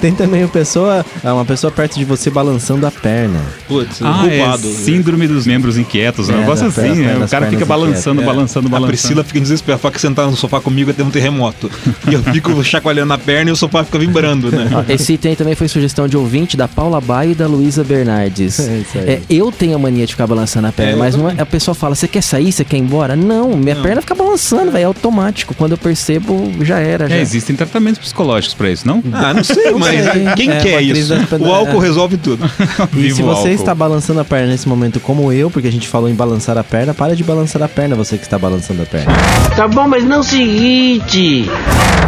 Tem 0.00 0.12
também 0.14 0.42
uma 0.42 0.48
pessoa, 0.48 1.04
uma 1.22 1.44
pessoa 1.44 1.70
perto 1.70 1.98
de 1.98 2.04
você 2.04 2.30
balançando 2.30 2.86
a 2.86 2.90
perna. 2.90 3.40
Putz, 3.66 4.00
Ah, 4.02 4.26
é 4.28 4.56
síndrome 4.58 5.26
dos 5.28 5.46
membros 5.46 5.76
inquietos, 5.76 6.28
um 6.28 6.34
É, 6.34 6.38
negócio 6.38 6.66
assim, 6.66 6.80
perna- 6.82 7.18
né? 7.18 7.24
O 7.24 7.28
cara 7.28 7.46
fica 7.46 7.64
pernas 7.64 7.68
balançando, 7.68 8.22
É, 8.22 8.24
balançando, 8.24 8.66
A 8.66 8.70
balançando. 8.70 8.88
Priscila 8.88 9.24
fica 9.24 9.40
desesperada, 9.40 9.80
fala 9.80 9.94
que 9.94 10.00
sentar 10.00 10.26
no 10.26 10.36
sofá 10.36 10.60
comigo 10.60 10.90
é 10.90 10.92
ter 10.92 11.02
um 11.02 11.10
terremoto. 11.10 11.70
E 12.10 12.14
eu 12.14 12.22
fico 12.22 12.62
chacoalhando 12.64 13.12
a 13.12 13.18
perna 13.18 13.50
e 13.50 13.52
o 13.52 13.56
sofá 13.56 13.84
fica 13.84 13.98
vibrando, 13.98 14.50
né? 14.50 14.68
Esse 14.88 15.14
item 15.14 15.34
também 15.36 15.54
foi 15.54 15.68
sugestão 15.68 16.08
de 16.08 16.16
ouvinte 16.16 16.56
da 16.56 16.66
Paula 16.66 17.00
Baia 17.00 17.30
e 17.30 17.34
da 17.34 17.46
Luísa 17.46 17.84
Bernardes. 17.84 18.58
É 18.68 18.78
isso 18.78 18.98
aí. 18.98 19.08
É, 19.10 19.20
eu 19.30 19.50
tenho 19.52 19.76
a 19.76 19.78
mania 19.78 20.04
de 20.06 20.12
ficar 20.12 20.26
balançando 20.26 20.66
a 20.66 20.72
perna, 20.72 20.92
É, 20.92 20.96
mas 20.96 21.16
não 21.16 21.30
é- 21.30 21.40
a 21.40 21.46
pessoa 21.46 21.74
fala: 21.74 21.94
você 21.94 22.06
quer 22.06 22.22
sair? 22.22 22.52
Você 22.52 22.64
quer 22.64 22.76
ir 22.76 22.80
embora? 22.80 23.16
Não, 23.16 23.56
minha 23.56 23.76
perna 23.76 24.00
fica 24.02 24.14
balançando, 24.14 24.27
velho, 24.36 24.76
é 24.78 24.84
automático. 24.84 25.54
Quando 25.54 25.72
eu 25.72 25.78
percebo, 25.78 26.52
já 26.62 26.78
era. 26.78 27.08
Já. 27.08 27.16
É, 27.16 27.20
existem 27.20 27.54
tratamentos 27.56 27.98
psicológicos 28.00 28.54
pra 28.54 28.70
isso, 28.70 28.86
não? 28.86 29.02
Ah, 29.12 29.32
não 29.34 29.44
sei, 29.44 29.72
mas 29.72 30.34
quem 30.36 30.50
É, 30.50 30.60
quer 30.60 30.76
crise 30.78 31.00
isso? 31.14 31.38
da. 31.38 31.44
O 31.44 31.52
álcool 31.52 31.78
resolve 31.78 32.16
tudo. 32.16 32.48
E 32.96 33.10
se 33.12 33.22
o 33.22 33.26
você 33.26 33.50
está 33.50 33.74
balançando 33.74 34.20
a 34.20 34.24
perna 34.24 34.48
nesse 34.52 34.68
momento 34.68 34.98
como 35.00 35.32
eu, 35.32 35.50
porque 35.50 35.68
a 35.68 35.72
gente 35.72 35.86
falou 35.88 36.08
em 36.08 36.14
balançar 36.14 36.56
a 36.58 36.64
perna, 36.64 36.92
para 36.94 37.14
de 37.14 37.22
balançar 37.22 37.62
a 37.62 37.68
perna, 37.68 37.94
você 37.96 38.16
que 38.18 38.24
está 38.24 38.38
balançando 38.38 38.82
a 38.82 38.86
perna. 38.86 39.12
Tá 39.56 39.66
bom, 39.68 39.86
mas 39.88 40.04
não 40.04 40.22
se 40.22 40.36
irrite. 40.42 41.48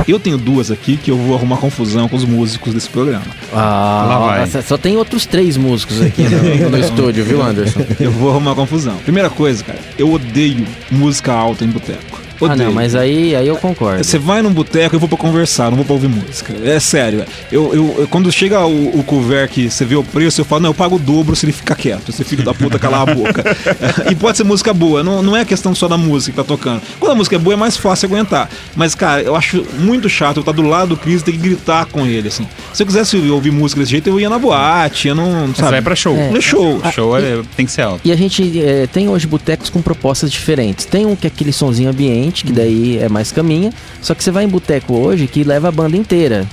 Eu 0.08 0.18
tenho 0.18 0.38
duas 0.38 0.70
aqui 0.70 0.96
que 0.96 1.10
eu 1.10 1.16
vou 1.16 1.36
arrumar 1.36 1.56
confusão 1.58 2.08
com 2.08 2.16
os 2.16 2.24
músicos 2.24 2.72
desse 2.74 2.88
programa. 2.88 3.22
Ah, 3.52 4.06
Lá 4.08 4.18
vai. 4.18 4.46
só- 4.46 4.62
Só 4.62 4.78
tem 4.78 4.96
outros 4.96 5.26
três 5.26 5.56
músicos 5.56 6.00
aqui 6.00 6.22
no, 6.22 6.70
no 6.70 6.78
estúdio, 6.78 7.24
viu, 7.24 7.42
Anderson? 7.42 7.80
Eu 8.00 8.10
vou 8.10 8.30
arrumar 8.30 8.54
confusão. 8.54 8.96
Primeira 9.04 9.28
coisa, 9.30 9.62
cara, 9.62 9.78
eu 9.98 10.10
odeio 10.12 10.66
música 10.90 11.32
alta 11.32 11.64
em 11.64 11.68
boteco. 11.68 12.09
Ah, 12.40 12.52
Odeio. 12.52 12.68
não, 12.68 12.72
mas 12.74 12.94
aí, 12.94 13.34
aí 13.36 13.46
eu 13.46 13.56
concordo. 13.56 14.02
Você 14.02 14.18
vai 14.18 14.42
num 14.42 14.52
boteco, 14.52 14.94
eu 14.94 15.00
vou 15.00 15.08
pra 15.08 15.18
conversar, 15.18 15.70
não 15.70 15.76
vou 15.76 15.84
pra 15.84 15.94
ouvir 15.94 16.08
música. 16.08 16.54
É 16.64 16.78
sério. 16.80 17.24
Eu, 17.52 17.74
eu, 17.74 17.94
eu- 18.00 18.08
quando 18.08 18.30
chega 18.32 18.64
o, 18.66 18.98
o 18.98 19.04
couvert 19.04 19.50
que 19.50 19.68
você 19.70 19.84
vê 19.84 19.94
o 19.94 20.02
preço, 20.04 20.40
eu 20.40 20.44
falo, 20.44 20.62
não, 20.62 20.70
eu 20.70 20.74
pago 20.74 20.96
o 20.96 20.98
dobro 20.98 21.34
se 21.36 21.44
ele 21.46 21.52
ficar 21.52 21.74
quieto. 21.74 22.08
Esse 22.10 22.24
filho 22.24 22.42
da 22.44 22.54
puta 22.54 22.78
calar 22.78 23.02
a 23.08 23.14
boca. 23.14 23.44
e 24.10 24.14
pode 24.14 24.36
ser 24.38 24.44
música 24.44 24.72
boa, 24.72 25.02
não, 25.02 25.22
não 25.22 25.36
é 25.36 25.44
questão 25.44 25.74
só 25.74 25.86
da 25.88 25.98
música 25.98 26.32
que 26.32 26.36
tá 26.36 26.44
tocando. 26.44 26.80
Quando 26.98 27.12
a 27.12 27.14
música 27.14 27.36
é 27.36 27.38
boa, 27.38 27.54
é 27.54 27.56
mais 27.56 27.76
fácil 27.76 28.06
aguentar. 28.06 28.48
Mas, 28.74 28.94
cara, 28.94 29.22
eu 29.22 29.34
acho 29.36 29.64
muito 29.78 30.08
chato 30.08 30.36
eu 30.38 30.40
estar 30.40 30.52
do 30.52 30.62
lado 30.62 30.88
do 30.90 30.96
Chris 30.96 31.20
e 31.20 31.24
ter 31.24 31.32
que 31.32 31.38
gritar 31.38 31.86
com 31.86 32.06
ele, 32.06 32.28
assim. 32.28 32.46
Se 32.72 32.82
eu 32.82 32.86
quisesse 32.86 33.16
ouvir 33.30 33.50
música 33.50 33.80
desse 33.80 33.90
jeito, 33.92 34.08
eu 34.08 34.18
ia 34.18 34.28
na 34.30 34.38
boate, 34.38 35.08
eu 35.08 35.14
não. 35.14 35.54
Sabe? 35.54 35.70
vai 35.72 35.82
pra 35.82 35.94
show. 35.94 36.16
Não 36.16 36.36
é 36.36 36.40
show. 36.40 36.80
Show 36.94 37.16
é- 37.18 37.42
tem 37.56 37.66
que 37.66 37.72
ser 37.72 37.82
alto. 37.82 38.00
E 38.04 38.10
a 38.12 38.16
gente 38.16 38.60
é, 38.60 38.86
tem 38.86 39.08
hoje 39.08 39.26
botecos 39.26 39.68
com 39.70 39.80
propostas 39.82 40.30
diferentes. 40.32 40.84
Tem 40.86 41.06
um 41.06 41.14
que 41.14 41.26
é 41.26 41.28
aquele 41.28 41.52
sonzinho 41.52 41.90
ambiente, 41.90 42.29
que 42.30 42.52
daí 42.52 42.98
é 42.98 43.08
mais 43.08 43.32
caminha. 43.32 43.72
Só 44.00 44.14
que 44.14 44.22
você 44.24 44.30
vai 44.30 44.44
em 44.44 44.48
boteco 44.48 44.94
hoje 44.94 45.26
que 45.26 45.44
leva 45.44 45.68
a 45.68 45.72
banda 45.72 45.96
inteira. 45.96 46.46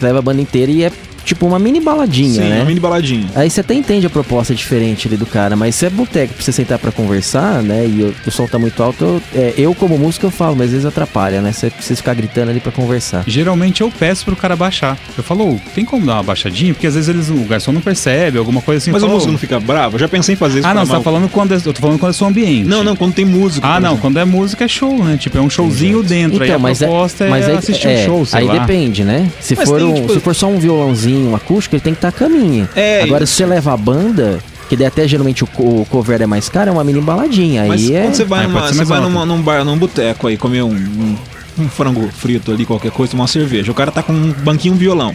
Leva 0.00 0.18
a 0.18 0.22
banda 0.22 0.40
inteira 0.40 0.70
e 0.72 0.84
é 0.84 0.92
tipo 1.24 1.46
uma 1.46 1.58
mini 1.58 1.80
baladinha, 1.80 2.42
Sim, 2.42 2.48
né? 2.48 2.56
uma 2.58 2.64
mini 2.66 2.80
baladinha. 2.80 3.26
Aí 3.34 3.48
você 3.50 3.60
até 3.60 3.74
entende 3.74 4.06
a 4.06 4.10
proposta 4.10 4.54
diferente 4.54 5.08
ali 5.08 5.16
do 5.16 5.26
cara, 5.26 5.56
mas 5.56 5.74
se 5.74 5.86
é 5.86 5.90
boteco 5.90 6.34
pra 6.34 6.42
você 6.42 6.52
sentar 6.52 6.78
pra 6.78 6.92
conversar, 6.92 7.62
né? 7.62 7.86
E 7.86 8.02
o, 8.02 8.14
o 8.26 8.30
som 8.30 8.46
tá 8.46 8.58
muito 8.58 8.82
alto, 8.82 9.04
eu, 9.04 9.22
é, 9.34 9.54
eu 9.56 9.74
como 9.74 9.98
músico 9.98 10.26
eu 10.26 10.30
falo, 10.30 10.54
mas 10.56 10.66
às 10.66 10.72
vezes 10.72 10.86
atrapalha, 10.86 11.40
né? 11.40 11.52
Você 11.52 11.70
precisa 11.70 11.96
ficar 11.96 12.14
gritando 12.14 12.50
ali 12.50 12.60
pra 12.60 12.72
conversar. 12.72 13.24
Geralmente 13.26 13.80
eu 13.80 13.90
peço 13.90 14.24
pro 14.24 14.36
cara 14.36 14.54
baixar. 14.56 14.96
Eu 15.16 15.24
falo, 15.24 15.54
"Ô, 15.54 15.60
tem 15.74 15.84
como 15.84 16.04
dar 16.06 16.14
uma 16.14 16.22
baixadinha? 16.22 16.72
Porque 16.74 16.86
às 16.86 16.94
vezes 16.94 17.08
eles, 17.08 17.28
o 17.30 17.44
garçom 17.46 17.72
não 17.72 17.80
percebe, 17.80 18.38
alguma 18.38 18.60
coisa 18.60 18.78
assim. 18.78 18.90
Mas 18.92 19.00
falo, 19.02 19.14
música 19.14 19.32
não 19.32 19.38
fica 19.38 19.58
brava? 19.60 19.94
Eu 19.96 20.00
já 20.00 20.08
pensei 20.08 20.34
em 20.34 20.36
fazer 20.36 20.58
isso. 20.60 20.68
Ah, 20.68 20.74
não, 20.74 20.84
você 20.84 20.92
tá 20.92 21.00
falando 21.00 21.28
quando 21.28 21.52
é, 21.52 21.56
eu 21.56 21.72
tô 21.72 21.80
falando 21.80 21.98
quando 21.98 22.10
é 22.10 22.12
som 22.14 22.26
ambiente. 22.26 22.68
Não, 22.68 22.82
não, 22.84 22.94
quando 22.96 23.14
tem 23.14 23.24
música. 23.24 23.66
Ah, 23.66 23.80
não, 23.80 23.90
exemplo. 23.90 24.02
quando 24.02 24.18
é 24.18 24.24
música 24.24 24.64
é 24.64 24.68
show, 24.68 25.02
né? 25.04 25.16
Tipo, 25.16 25.38
é 25.38 25.40
um 25.40 25.50
showzinho 25.50 26.02
dentro. 26.02 26.42
aí 26.42 26.52
a 26.52 26.58
mas 26.58 26.78
proposta 26.78 27.24
é, 27.24 27.28
mas 27.30 27.48
aí, 27.48 27.56
assistir 27.56 27.88
é, 27.88 28.02
um 28.02 28.04
show, 28.04 28.26
sei 28.26 28.40
aí 28.40 28.46
lá. 28.46 28.58
depende, 28.58 29.04
né? 29.04 29.30
Se 29.40 29.54
Mas 29.56 29.68
for, 29.68 29.78
tem, 29.78 29.86
um, 29.88 29.94
tipo- 29.94 30.12
se 30.12 30.20
for 30.20 30.34
só 30.34 30.48
um 30.48 30.58
violãozinho 30.58 31.13
um 31.16 31.34
acústico, 31.34 31.74
ele 31.74 31.82
tem 31.82 31.92
que 31.92 31.98
estar 31.98 32.12
caminha. 32.12 32.68
É, 32.74 33.02
Agora, 33.02 33.24
isso. 33.24 33.34
se 33.34 33.38
você 33.38 33.46
leva 33.46 33.72
a 33.72 33.76
banda, 33.76 34.38
que 34.68 34.76
daí 34.76 34.86
até 34.86 35.06
geralmente 35.06 35.44
o, 35.44 35.48
o 35.58 35.86
cover 35.90 36.22
é 36.22 36.26
mais 36.26 36.48
caro, 36.48 36.70
é 36.70 36.72
uma 36.72 36.84
mini 36.84 37.00
baladinha. 37.00 37.64
Mas 37.66 37.82
aí 37.82 37.94
é. 37.94 38.02
quando 38.02 38.14
você 38.14 38.24
vai, 38.24 38.40
Aí 38.40 38.46
numa, 38.46 38.60
pode 38.60 38.72
ser 38.72 38.78
você 38.78 38.84
vai 38.84 39.00
numa, 39.00 39.26
num 39.26 39.40
bar, 39.42 39.64
num 39.64 39.76
boteco 39.76 40.26
aí, 40.26 40.36
comer 40.36 40.62
um, 40.62 40.72
um, 40.72 41.16
um 41.58 41.68
frango 41.68 42.08
frito 42.08 42.50
ali, 42.52 42.64
qualquer 42.64 42.90
coisa, 42.90 43.12
tomar 43.12 43.22
uma 43.22 43.28
cerveja. 43.28 43.70
O 43.70 43.74
cara 43.74 43.90
tá 43.90 44.02
com 44.02 44.12
um 44.12 44.32
banquinho 44.32 44.74
violão. 44.74 45.14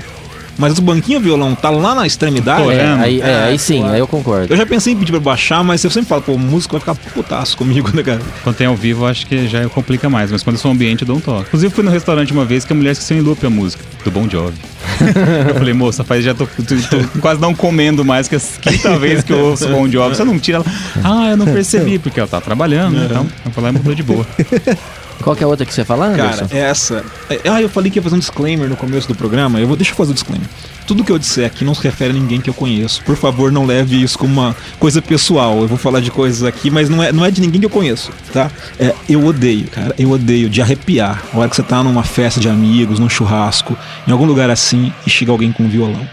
Mas 0.60 0.78
o 0.78 0.82
banquinho 0.82 1.20
violão 1.22 1.56
tá 1.56 1.70
lá 1.70 1.96
na 1.96 2.06
extremidade. 2.06 2.62
Pô, 2.64 2.72
É, 2.72 2.86
aí, 3.00 3.22
é, 3.22 3.26
É, 3.30 3.44
aí 3.46 3.58
sim, 3.58 3.84
aí 3.88 3.98
eu 4.00 4.08
concordo. 4.08 4.54
Eu 4.54 4.58
já 4.58 4.66
pensei 4.66 4.94
em 4.94 4.98
pedir 4.98 5.12
pra 5.14 5.20
baixar, 5.22 5.64
mas 5.64 5.82
eu 5.84 5.90
sempre 5.90 6.10
falo, 6.10 6.22
pô, 6.22 6.34
o 6.34 6.38
músico 6.40 6.78
vai 6.78 6.80
ficar 6.82 6.96
putaço 7.14 7.56
comigo, 7.58 7.90
né, 7.96 8.04
cara? 8.04 8.20
Quando 8.44 8.56
tem 8.58 8.68
ao 8.68 8.76
vivo, 8.76 9.04
eu 9.06 9.08
acho 9.08 9.26
que 9.26 9.48
já 9.48 9.68
complica 9.70 10.10
mais. 10.10 10.32
Mas 10.32 10.44
quando 10.44 10.58
é 10.58 10.60
som 10.60 10.72
ambiente, 10.72 11.02
eu 11.04 11.08
dou 11.08 11.16
um 11.18 11.22
toque. 11.22 11.48
Inclusive, 11.48 11.74
fui 11.74 11.84
no 11.84 11.90
restaurante 11.90 12.34
uma 12.34 12.44
vez 12.44 12.66
que 12.66 12.74
a 12.74 12.76
mulher 12.76 12.92
esqueceu 12.92 13.18
em 13.18 13.22
loop 13.22 13.44
a 13.46 13.50
música, 13.50 13.84
do 14.04 14.12
Bon 14.12 14.30
Jovi. 14.30 14.58
eu 15.48 15.56
falei, 15.56 15.74
moça, 15.74 16.04
faz, 16.04 16.26
já 16.26 16.34
tô, 16.34 16.46
tô- 16.46 16.64
tô 16.98 17.20
quase 17.22 17.40
não 17.40 17.56
comendo 17.56 18.04
mais, 18.04 18.28
que 18.28 18.36
é 18.36 18.38
a 18.38 18.60
quinta 18.62 18.98
vez 18.98 19.24
que 19.24 19.32
eu 19.32 19.40
ouço 19.46 19.68
Bon 19.70 19.88
Jovi. 19.90 20.16
Você 20.16 20.24
não 20.26 20.38
tira 20.38 20.58
ela. 20.58 20.66
Ah, 21.04 21.30
eu 21.32 21.38
não 21.38 21.46
percebi, 21.46 21.98
porque 22.00 22.20
ela 22.20 22.28
tá 22.28 22.42
trabalhando, 22.42 22.98
né? 22.98 23.06
Então, 23.10 23.26
eu 23.46 23.52
falei, 23.52 23.72
mudou 23.72 23.96
de 23.96 24.04
boa. 24.04 24.26
Qual 25.22 25.36
que 25.36 25.44
é 25.44 25.46
a 25.46 25.48
outra 25.48 25.66
que 25.66 25.74
você 25.74 25.82
ia 25.82 25.86
falar, 25.86 26.08
Anderson? 26.14 26.48
Cara, 26.48 26.58
essa. 26.58 27.04
é- 27.30 27.40
Ah, 27.50 27.62
eu 27.62 27.68
falei 27.70 27.92
que 27.92 28.00
ia 28.00 28.04
fazer 28.04 28.16
um 28.16 28.20
disclaimer 28.20 28.70
no 28.70 28.76
começo 28.76 29.08
do 29.08 29.14
programa. 29.16 29.60
Eu 29.60 29.68
vou, 29.68 29.76
deixa 29.76 29.92
eu 29.92 29.96
fazer 29.96 30.12
o 30.12 30.14
disclaimer. 30.14 30.48
Tudo 30.88 31.04
que 31.04 31.12
eu 31.12 31.20
disser 31.20 31.46
aqui 31.46 31.64
não 31.64 31.76
se 31.76 31.84
refere 31.84 32.12
a 32.12 32.14
ninguém 32.14 32.42
que 32.42 32.50
eu 32.50 32.54
conheço. 32.54 33.04
Por 33.04 33.16
favor, 33.16 33.52
não 33.52 33.66
leve 33.66 34.02
isso 34.02 34.18
como 34.18 34.32
uma 34.34 34.56
coisa 34.80 35.02
pessoal. 35.02 35.60
Eu 35.62 35.68
vou 35.68 35.78
falar 35.78 36.00
de 36.00 36.10
coisas 36.10 36.44
aqui, 36.44 36.72
mas 36.72 36.90
não 36.90 37.04
é, 37.04 37.12
não 37.12 37.24
é 37.26 37.30
de 37.30 37.42
ninguém 37.42 37.60
que 37.60 37.66
eu 37.66 37.70
conheço, 37.70 38.12
tá? 38.34 38.50
É, 38.80 38.94
eu 39.08 39.24
odeio, 39.26 39.68
cara. 39.68 39.94
Eu 40.00 40.10
odeio 40.12 40.50
de 40.50 40.62
arrepiar. 40.62 41.22
A 41.34 41.38
hora 41.38 41.50
que 41.50 41.56
você 41.56 41.64
tá 41.64 41.84
numa 41.84 42.04
festa 42.04 42.40
de 42.40 42.50
amigos, 42.50 42.98
num 42.98 43.10
churrasco, 43.10 43.78
em 44.08 44.12
algum 44.12 44.26
lugar 44.26 44.50
assim, 44.50 44.92
e 45.06 45.10
chega 45.10 45.32
alguém 45.32 45.52
com 45.52 45.64
um 45.64 45.70
violão. 45.70 46.08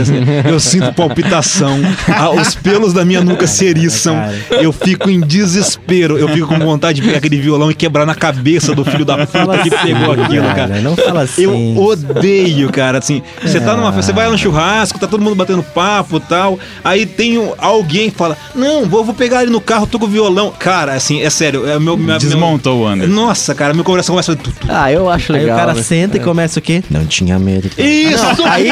Assim, 0.00 0.14
Eu 0.48 0.60
sinto 0.60 0.92
palpitação, 0.92 1.80
ah, 2.08 2.30
os 2.30 2.54
pelos 2.54 2.92
da 2.92 3.04
minha 3.04 3.22
nuca 3.22 3.46
se 3.46 3.64
eriçam, 3.66 4.16
eu 4.50 4.72
fico 4.72 5.10
em 5.10 5.20
desespero, 5.20 6.18
eu 6.18 6.28
fico 6.28 6.46
com 6.46 6.58
vontade 6.58 7.00
de 7.00 7.06
pegar 7.06 7.18
aquele 7.18 7.38
violão 7.38 7.70
e 7.70 7.74
quebrar 7.74 8.06
na 8.06 8.14
cabeça 8.14 8.74
do 8.74 8.84
filho 8.84 9.04
da 9.04 9.26
puta 9.26 9.58
que 9.62 9.70
pegou 9.70 10.12
aquilo, 10.12 10.46
cara. 10.54 10.80
Não 10.80 10.96
fala 10.96 11.22
assim. 11.22 11.44
Eu 11.44 11.82
odeio, 11.82 12.70
cara, 12.70 12.98
assim, 12.98 13.22
você 13.42 13.60
tá 13.60 13.76
numa 13.76 13.92
festa, 13.92 14.12
você 14.12 14.12
vai 14.12 14.30
no 14.30 14.38
churrasco, 14.38 14.98
tá 14.98 15.06
todo 15.06 15.22
mundo 15.22 15.34
batendo 15.34 15.62
papo 15.62 16.16
e 16.16 16.20
tal, 16.20 16.58
aí 16.82 17.06
tem 17.06 17.52
alguém 17.58 18.10
que 18.10 18.16
fala, 18.16 18.36
não, 18.54 18.86
vou, 18.86 19.04
vou 19.04 19.14
pegar 19.14 19.42
ele 19.42 19.50
no 19.50 19.60
carro, 19.60 19.86
tô 19.86 19.98
com 19.98 20.06
o 20.06 20.08
violão. 20.08 20.52
Cara, 20.58 20.92
assim, 20.94 21.22
é 21.22 21.30
sério, 21.30 21.68
é 21.68 21.78
meu... 21.78 21.96
meu 21.96 22.18
Desmontou 22.18 22.82
o 22.82 22.86
Anderson. 22.86 23.14
Nossa, 23.14 23.54
cara, 23.54 23.74
meu 23.74 23.84
coração 23.84 24.14
começa. 24.14 24.36
Ah, 24.68 24.90
eu 24.90 25.08
acho 25.08 25.32
Aí 25.32 25.40
legal. 25.40 25.56
o 25.56 25.60
cara 25.60 25.74
né? 25.74 25.82
senta 25.82 26.16
e 26.16 26.20
começa 26.20 26.58
o 26.58 26.62
quê? 26.62 26.82
Não 26.90 27.04
tinha 27.04 27.38
medo. 27.38 27.70
Isso! 27.78 28.44
Aí, 28.44 28.68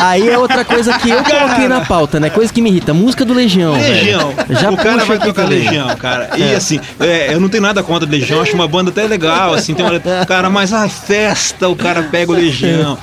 aí 0.00 0.21
é 0.28 0.38
outra 0.38 0.64
coisa 0.64 0.98
que 0.98 1.10
eu 1.10 1.22
coloquei 1.22 1.68
na 1.68 1.82
pauta, 1.84 2.18
né? 2.20 2.30
Coisa 2.30 2.52
que 2.52 2.60
me 2.60 2.70
irrita. 2.70 2.92
Música 2.94 3.24
do 3.24 3.34
Legião. 3.34 3.74
velho. 3.74 3.94
Legião. 3.94 4.34
Já 4.50 4.70
o 4.70 4.76
cara 4.76 5.04
vai 5.04 5.18
tocar 5.18 5.44
também. 5.44 5.58
Legião, 5.60 5.96
cara. 5.96 6.30
E 6.36 6.54
assim, 6.54 6.80
é, 7.00 7.34
eu 7.34 7.40
não 7.40 7.48
tenho 7.48 7.62
nada 7.62 7.82
contra 7.82 8.08
Legião, 8.08 8.40
acho 8.40 8.54
uma 8.54 8.68
banda 8.68 8.90
até 8.90 9.06
legal, 9.06 9.54
assim, 9.54 9.74
tem 9.74 9.84
uma. 9.84 10.00
Cara, 10.26 10.48
mas 10.50 10.72
a 10.72 10.88
festa, 10.88 11.68
o 11.68 11.76
cara 11.76 12.02
pega 12.04 12.32
o 12.32 12.34
Legião. 12.34 12.98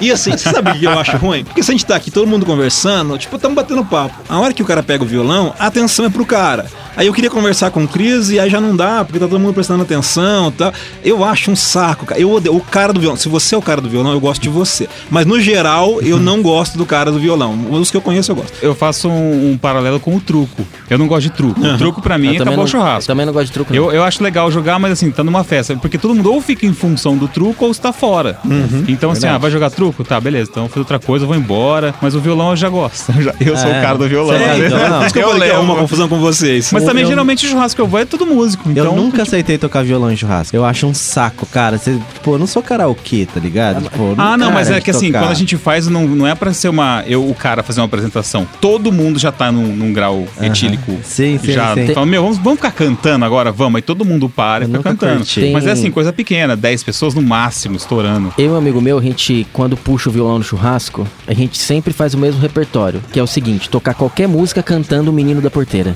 E 0.00 0.10
assim, 0.10 0.32
você 0.32 0.50
sabe 0.50 0.70
o 0.70 0.74
que 0.74 0.84
eu 0.84 0.98
acho 0.98 1.16
ruim? 1.16 1.44
Porque 1.44 1.62
se 1.62 1.70
a 1.70 1.74
gente 1.74 1.86
tá 1.86 1.96
aqui 1.96 2.10
todo 2.10 2.26
mundo 2.26 2.44
conversando, 2.46 3.16
tipo, 3.18 3.36
estamos 3.36 3.54
batendo 3.56 3.84
papo. 3.84 4.14
A 4.28 4.38
hora 4.38 4.52
que 4.52 4.62
o 4.62 4.66
cara 4.66 4.82
pega 4.82 5.02
o 5.04 5.06
violão, 5.06 5.54
a 5.58 5.66
atenção 5.66 6.04
é 6.04 6.10
pro 6.10 6.24
cara. 6.24 6.66
Aí 6.96 7.08
eu 7.08 7.12
queria 7.12 7.30
conversar 7.30 7.70
com 7.70 7.82
o 7.82 7.88
Cris 7.88 8.30
e 8.30 8.38
aí 8.38 8.48
já 8.48 8.60
não 8.60 8.76
dá, 8.76 9.04
porque 9.04 9.18
tá 9.18 9.26
todo 9.26 9.40
mundo 9.40 9.52
prestando 9.52 9.82
atenção 9.82 10.48
e 10.48 10.52
tal. 10.52 10.72
Eu 11.04 11.24
acho 11.24 11.50
um 11.50 11.56
saco, 11.56 12.06
cara. 12.06 12.20
Eu 12.20 12.30
odeio 12.30 12.56
o 12.56 12.60
cara 12.60 12.92
do 12.92 13.00
violão. 13.00 13.16
Se 13.16 13.28
você 13.28 13.54
é 13.54 13.58
o 13.58 13.62
cara 13.62 13.80
do 13.80 13.88
violão, 13.88 14.12
eu 14.12 14.20
gosto 14.20 14.42
de 14.42 14.48
você. 14.48 14.88
Mas 15.10 15.26
no 15.26 15.40
geral, 15.40 16.00
eu 16.02 16.18
não 16.18 16.40
gosto 16.40 16.63
do 16.70 16.86
cara 16.86 17.10
do 17.12 17.18
violão. 17.18 17.54
Os 17.70 17.90
que 17.90 17.96
eu 17.96 18.00
conheço, 18.00 18.32
eu 18.32 18.36
gosto. 18.36 18.52
Eu 18.62 18.74
faço 18.74 19.08
um, 19.08 19.52
um 19.52 19.58
paralelo 19.58 20.00
com 20.00 20.14
o 20.16 20.20
truco. 20.20 20.66
Eu 20.88 20.98
não 20.98 21.06
gosto 21.06 21.22
de 21.22 21.30
truco. 21.30 21.60
O 21.60 21.76
truco 21.78 22.00
pra 22.02 22.16
mim 22.18 22.28
Eu 22.28 22.34
é 22.34 22.38
também 22.38 22.54
acabou 22.54 22.56
não, 22.56 22.64
o 22.64 22.68
churrasco. 22.68 23.02
eu 23.10 23.14
também 23.14 23.26
não 23.26 23.32
gosto 23.32 23.46
de 23.46 23.52
truco. 23.52 23.72
não. 23.72 23.76
Eu, 23.84 23.92
eu 23.92 24.04
acho 24.04 24.22
legal 24.22 24.50
jogar, 24.50 24.78
mas 24.78 24.92
assim, 24.92 25.10
tá 25.10 25.22
numa 25.24 25.44
festa. 25.44 25.76
Porque 25.76 25.98
todo 25.98 26.14
mundo 26.14 26.32
ou 26.32 26.40
fica 26.40 26.66
em 26.66 26.72
função 26.72 27.16
do 27.16 27.28
truco 27.28 27.64
ou 27.64 27.70
está 27.70 27.92
fora. 27.92 28.38
Uhum. 28.44 28.84
então, 28.88 29.10
assim, 29.10 29.26
ah, 29.26 29.38
vai 29.38 29.50
jogar 29.50 29.70
truco? 29.70 30.04
Tá, 30.04 30.20
beleza. 30.20 30.50
Então 30.50 30.64
eu 30.64 30.68
fazer 30.68 30.80
outra 30.80 30.98
coisa, 30.98 31.24
eu 31.24 31.28
vou 31.28 31.36
embora. 31.36 31.94
Mas 32.00 32.14
o 32.14 32.20
violão 32.20 32.50
eu 32.50 32.56
já 32.56 32.68
gosto. 32.68 33.12
Eu, 33.16 33.22
já- 33.22 33.34
eu 33.40 33.56
sou 33.56 33.70
É. 33.70 33.78
o 33.78 33.82
cara 33.82 33.98
do 33.98 34.08
violão. 34.08 34.34
É, 34.34 34.38
né? 34.58 34.66
então, 34.66 34.78
não. 34.88 35.04
Isso 35.04 35.12
que 35.14 35.20
eu 35.20 35.28
falei 35.30 35.50
que 35.50 35.54
é 35.54 35.58
uma 35.58 35.76
confusão 35.76 36.08
com 36.08 36.18
vocês. 36.18 36.70
Mas 36.72 36.84
também, 36.84 37.02
Eu- 37.04 37.08
geralmente, 37.08 37.46
o 37.46 37.48
churrasco 37.48 37.76
que 37.76 37.80
eu 37.82 37.86
vou 37.86 38.00
é 38.00 38.04
todo 38.04 38.26
músico. 38.26 38.68
Então, 38.70 38.84
eu 38.86 38.94
nunca 38.94 39.22
aceitei 39.22 39.56
tocar 39.58 39.82
violão 39.84 40.10
em 40.12 40.16
churrasco. 40.16 40.56
Eu 40.56 40.64
acho 40.64 40.86
um 40.86 40.94
saco, 40.94 41.46
cara. 41.46 41.78
Você, 41.78 41.98
tipo, 42.14 42.32
eu 42.34 42.38
não 42.38 42.46
sou 42.46 42.62
karaokê, 42.62 43.26
tá 43.32 43.38
ligado? 43.40 43.82
Tipo, 43.82 44.14
Ah, 44.18 44.36
não, 44.36 44.50
mas 44.50 44.68
cara 44.68 44.78
é 44.78 44.80
que 44.80 44.90
assim, 44.90 45.06
tocar. 45.08 45.20
quando 45.20 45.30
a 45.30 45.34
gente 45.34 45.56
faz, 45.56 45.86
não, 45.86 46.06
não 46.06 46.26
é 46.26 46.34
pra 46.34 46.52
ser 46.54 46.68
uma. 46.68 47.04
Eu, 47.06 47.28
o 47.28 47.34
cara 47.34 47.62
fazer 47.62 47.80
uma 47.80 47.86
apresentação. 47.86 48.46
Todo 48.60 48.92
mundo 48.92 49.18
já 49.18 49.32
tá 49.32 49.50
num, 49.50 49.74
num 49.74 49.92
grau 49.92 50.26
etílico. 50.40 50.92
Sim, 51.02 51.38
sim, 51.38 51.52
já 51.52 51.74
sim. 51.74 51.92
Fala, 51.92 52.06
meu, 52.06 52.22
vamos, 52.22 52.38
vamos 52.38 52.58
ficar 52.58 52.72
cantando 52.72 53.24
agora, 53.24 53.52
vamos. 53.52 53.76
Aí 53.76 53.82
todo 53.82 54.04
mundo 54.04 54.28
para 54.28 54.64
e 54.64 54.66
fica 54.66 54.82
cantando. 54.82 55.16
curti. 55.18 55.50
Mas 55.52 55.66
é 55.66 55.72
assim, 55.72 55.90
coisa 55.90 56.12
pequena, 56.12 56.56
10 56.56 56.82
pessoas 56.82 57.14
no 57.14 57.22
máximo, 57.22 57.76
estourando. 57.76 58.32
Eu 58.38 58.46
e 58.46 58.48
um 58.48 58.56
amigo 58.56 58.80
meu, 58.80 58.98
a 58.98 59.02
gente, 59.02 59.46
quando 59.52 59.76
puxa 59.76 60.08
o 60.08 60.12
violão 60.12 60.38
no 60.38 60.44
churrasco, 60.44 61.06
a 61.26 61.34
gente 61.34 61.58
sempre 61.58 61.92
faz 61.92 62.14
o 62.14 62.18
mesmo 62.18 62.40
repertório, 62.40 63.02
que 63.12 63.18
é 63.18 63.22
o 63.22 63.26
seguinte, 63.26 63.68
tocar 63.68 63.94
qualquer 63.94 64.28
música 64.28 64.62
cantando 64.62 65.10
o 65.10 65.14
Menino 65.14 65.40
da 65.40 65.50
Porteira. 65.50 65.94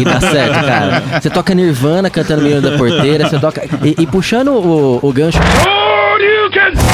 E 0.00 0.04
dá 0.04 0.20
certo, 0.20 0.66
cara. 0.66 1.20
Você 1.20 1.30
toca 1.30 1.54
Nirvana 1.54 2.10
cantando 2.10 2.40
o 2.40 2.44
Menino 2.44 2.62
da 2.62 2.76
Porteira, 2.76 3.28
você 3.28 3.38
toca... 3.38 3.64
E, 3.82 4.02
e 4.02 4.06
puxando 4.06 4.48
o, 4.48 5.00
o 5.02 5.12
gancho 5.12 5.38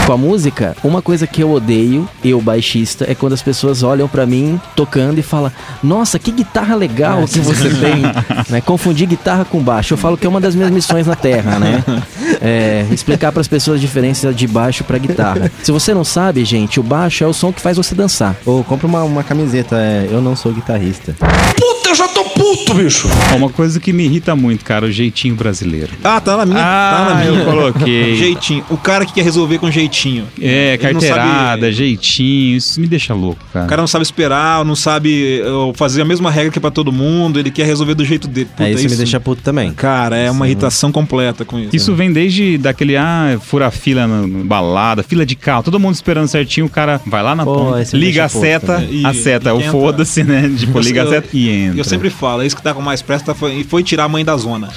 com 0.06 0.12
a 0.12 0.16
música, 0.16 0.76
uma 0.82 1.00
coisa 1.00 1.26
que 1.26 1.42
eu 1.42 1.50
odeio, 1.52 2.08
eu 2.24 2.40
baixista, 2.40 3.06
é 3.10 3.14
quando 3.14 3.32
as 3.32 3.42
pessoas 3.42 3.82
olham 3.82 4.08
pra 4.08 4.26
mim 4.26 4.60
tocando 4.74 5.18
e 5.18 5.22
falam: 5.22 5.50
Nossa, 5.82 6.18
que 6.18 6.30
guitarra 6.30 6.74
legal 6.74 7.24
que 7.26 7.38
você 7.40 7.68
tem. 7.74 8.02
né? 8.48 8.60
Confundir 8.60 9.06
guitarra 9.08 9.44
com 9.44 9.60
baixo. 9.60 9.94
Eu 9.94 9.98
falo 9.98 10.16
que 10.16 10.26
é 10.26 10.28
uma 10.28 10.40
das 10.40 10.54
minhas 10.54 10.70
missões 10.70 11.06
na 11.06 11.14
Terra, 11.14 11.58
né? 11.58 11.84
É, 12.44 12.84
explicar 12.90 13.30
pras 13.30 13.46
pessoas 13.46 13.78
a 13.78 13.80
diferença 13.80 14.32
de 14.32 14.48
baixo 14.48 14.82
pra 14.82 14.98
guitarra. 14.98 15.48
Se 15.62 15.70
você 15.70 15.94
não 15.94 16.02
sabe, 16.02 16.44
gente, 16.44 16.80
o 16.80 16.82
baixo 16.82 17.22
é 17.22 17.26
o 17.26 17.32
som 17.32 17.52
que 17.52 17.60
faz 17.60 17.76
você 17.76 17.94
dançar. 17.94 18.34
Ou 18.44 18.64
compra 18.64 18.84
uma, 18.88 19.04
uma 19.04 19.22
camiseta, 19.22 19.76
é, 19.76 20.08
eu 20.10 20.20
não 20.20 20.34
sou 20.34 20.52
guitarrista. 20.52 21.14
Puta, 21.20 21.71
eu 21.92 21.96
já 21.96 22.08
tô 22.08 22.24
puto, 22.24 22.74
bicho. 22.74 23.08
Ó, 23.32 23.36
Uma 23.36 23.48
coisa 23.50 23.78
que 23.78 23.92
me 23.92 24.04
irrita 24.04 24.34
muito, 24.34 24.64
cara, 24.64 24.86
o 24.86 24.90
jeitinho 24.90 25.34
brasileiro. 25.34 25.90
Ah, 26.02 26.20
tá 26.20 26.36
na 26.38 26.46
minha. 26.46 26.58
tá 26.58 26.62
na 26.64 27.10
Ah, 27.12 27.24
minha. 27.24 27.38
eu 27.40 27.44
coloquei. 27.44 28.16
Jeitinho. 28.22 28.64
O 28.70 28.76
cara 28.76 29.04
que 29.04 29.12
quer 29.12 29.22
resolver 29.24 29.58
com 29.58 29.70
jeitinho. 29.70 30.26
É, 30.40 30.76
carteirada, 30.78 31.62
sabe- 31.62 31.72
jeitinho, 31.72 32.56
isso 32.56 32.80
me 32.80 32.86
deixa 32.86 33.12
louco, 33.14 33.44
cara. 33.52 33.66
O 33.66 33.68
cara 33.68 33.82
não 33.82 33.86
sabe 33.86 34.02
esperar, 34.04 34.64
não 34.64 34.74
sabe 34.74 35.42
uh, 35.42 35.72
fazer 35.74 36.02
a 36.02 36.04
mesma 36.04 36.30
regra 36.30 36.50
que 36.50 36.58
é 36.58 36.60
pra 36.60 36.70
todo 36.70 36.90
mundo, 36.92 37.38
ele 37.38 37.50
quer 37.50 37.66
resolver 37.66 37.94
do 37.94 38.04
jeito 38.04 38.26
dele. 38.28 38.46
Puta, 38.46 38.64
é, 38.68 38.72
isso, 38.72 38.88
me 38.88 38.96
deixa 38.96 39.20
puto 39.20 39.42
também. 39.42 39.72
Cara, 39.72 40.16
é 40.16 40.30
uma 40.30 40.46
irritação 40.46 40.90
completa 40.92 41.44
com 41.44 41.58
isso. 41.58 41.74
Isso 41.76 41.94
vem 41.94 42.12
desde 42.12 42.56
daquele, 42.58 42.96
ah, 42.96 43.38
fura 43.40 43.70
fila 43.70 44.06
na, 44.06 44.26
balada, 44.44 45.02
fila 45.02 45.26
de 45.26 45.34
carro, 45.36 45.62
todo 45.62 45.78
mundo 45.78 45.94
esperando 45.94 46.28
certinho, 46.28 46.66
o 46.66 46.70
cara 46.70 47.00
vai 47.06 47.22
lá 47.22 47.34
na 47.34 47.44
Pô, 47.44 47.54
ponta, 47.54 47.96
liga 47.96 48.24
a 48.24 48.28
seta, 48.28 48.74
também. 48.80 49.04
a 49.04 49.12
E- 49.12 49.14
seta, 49.14 49.50
e 49.50 49.52
o 49.52 49.60
foda-se, 49.70 50.24
né? 50.24 50.50
Tipo, 50.62 50.78
liga 50.80 51.02
a 51.02 51.08
seta 51.08 51.28
e 51.32 51.48
entra. 51.50 51.81
Eu 51.82 51.88
sempre 51.90 52.10
falo, 52.10 52.42
é 52.42 52.46
isso 52.46 52.56
que 52.56 52.62
tá 52.62 52.72
com 52.74 52.80
mais 52.82 53.02
pressa 53.02 53.34
foi, 53.34 53.60
e 53.60 53.64
foi 53.64 53.82
tirar 53.82 54.04
a 54.04 54.08
mãe 54.08 54.24
da 54.24 54.36
zona. 54.36 54.68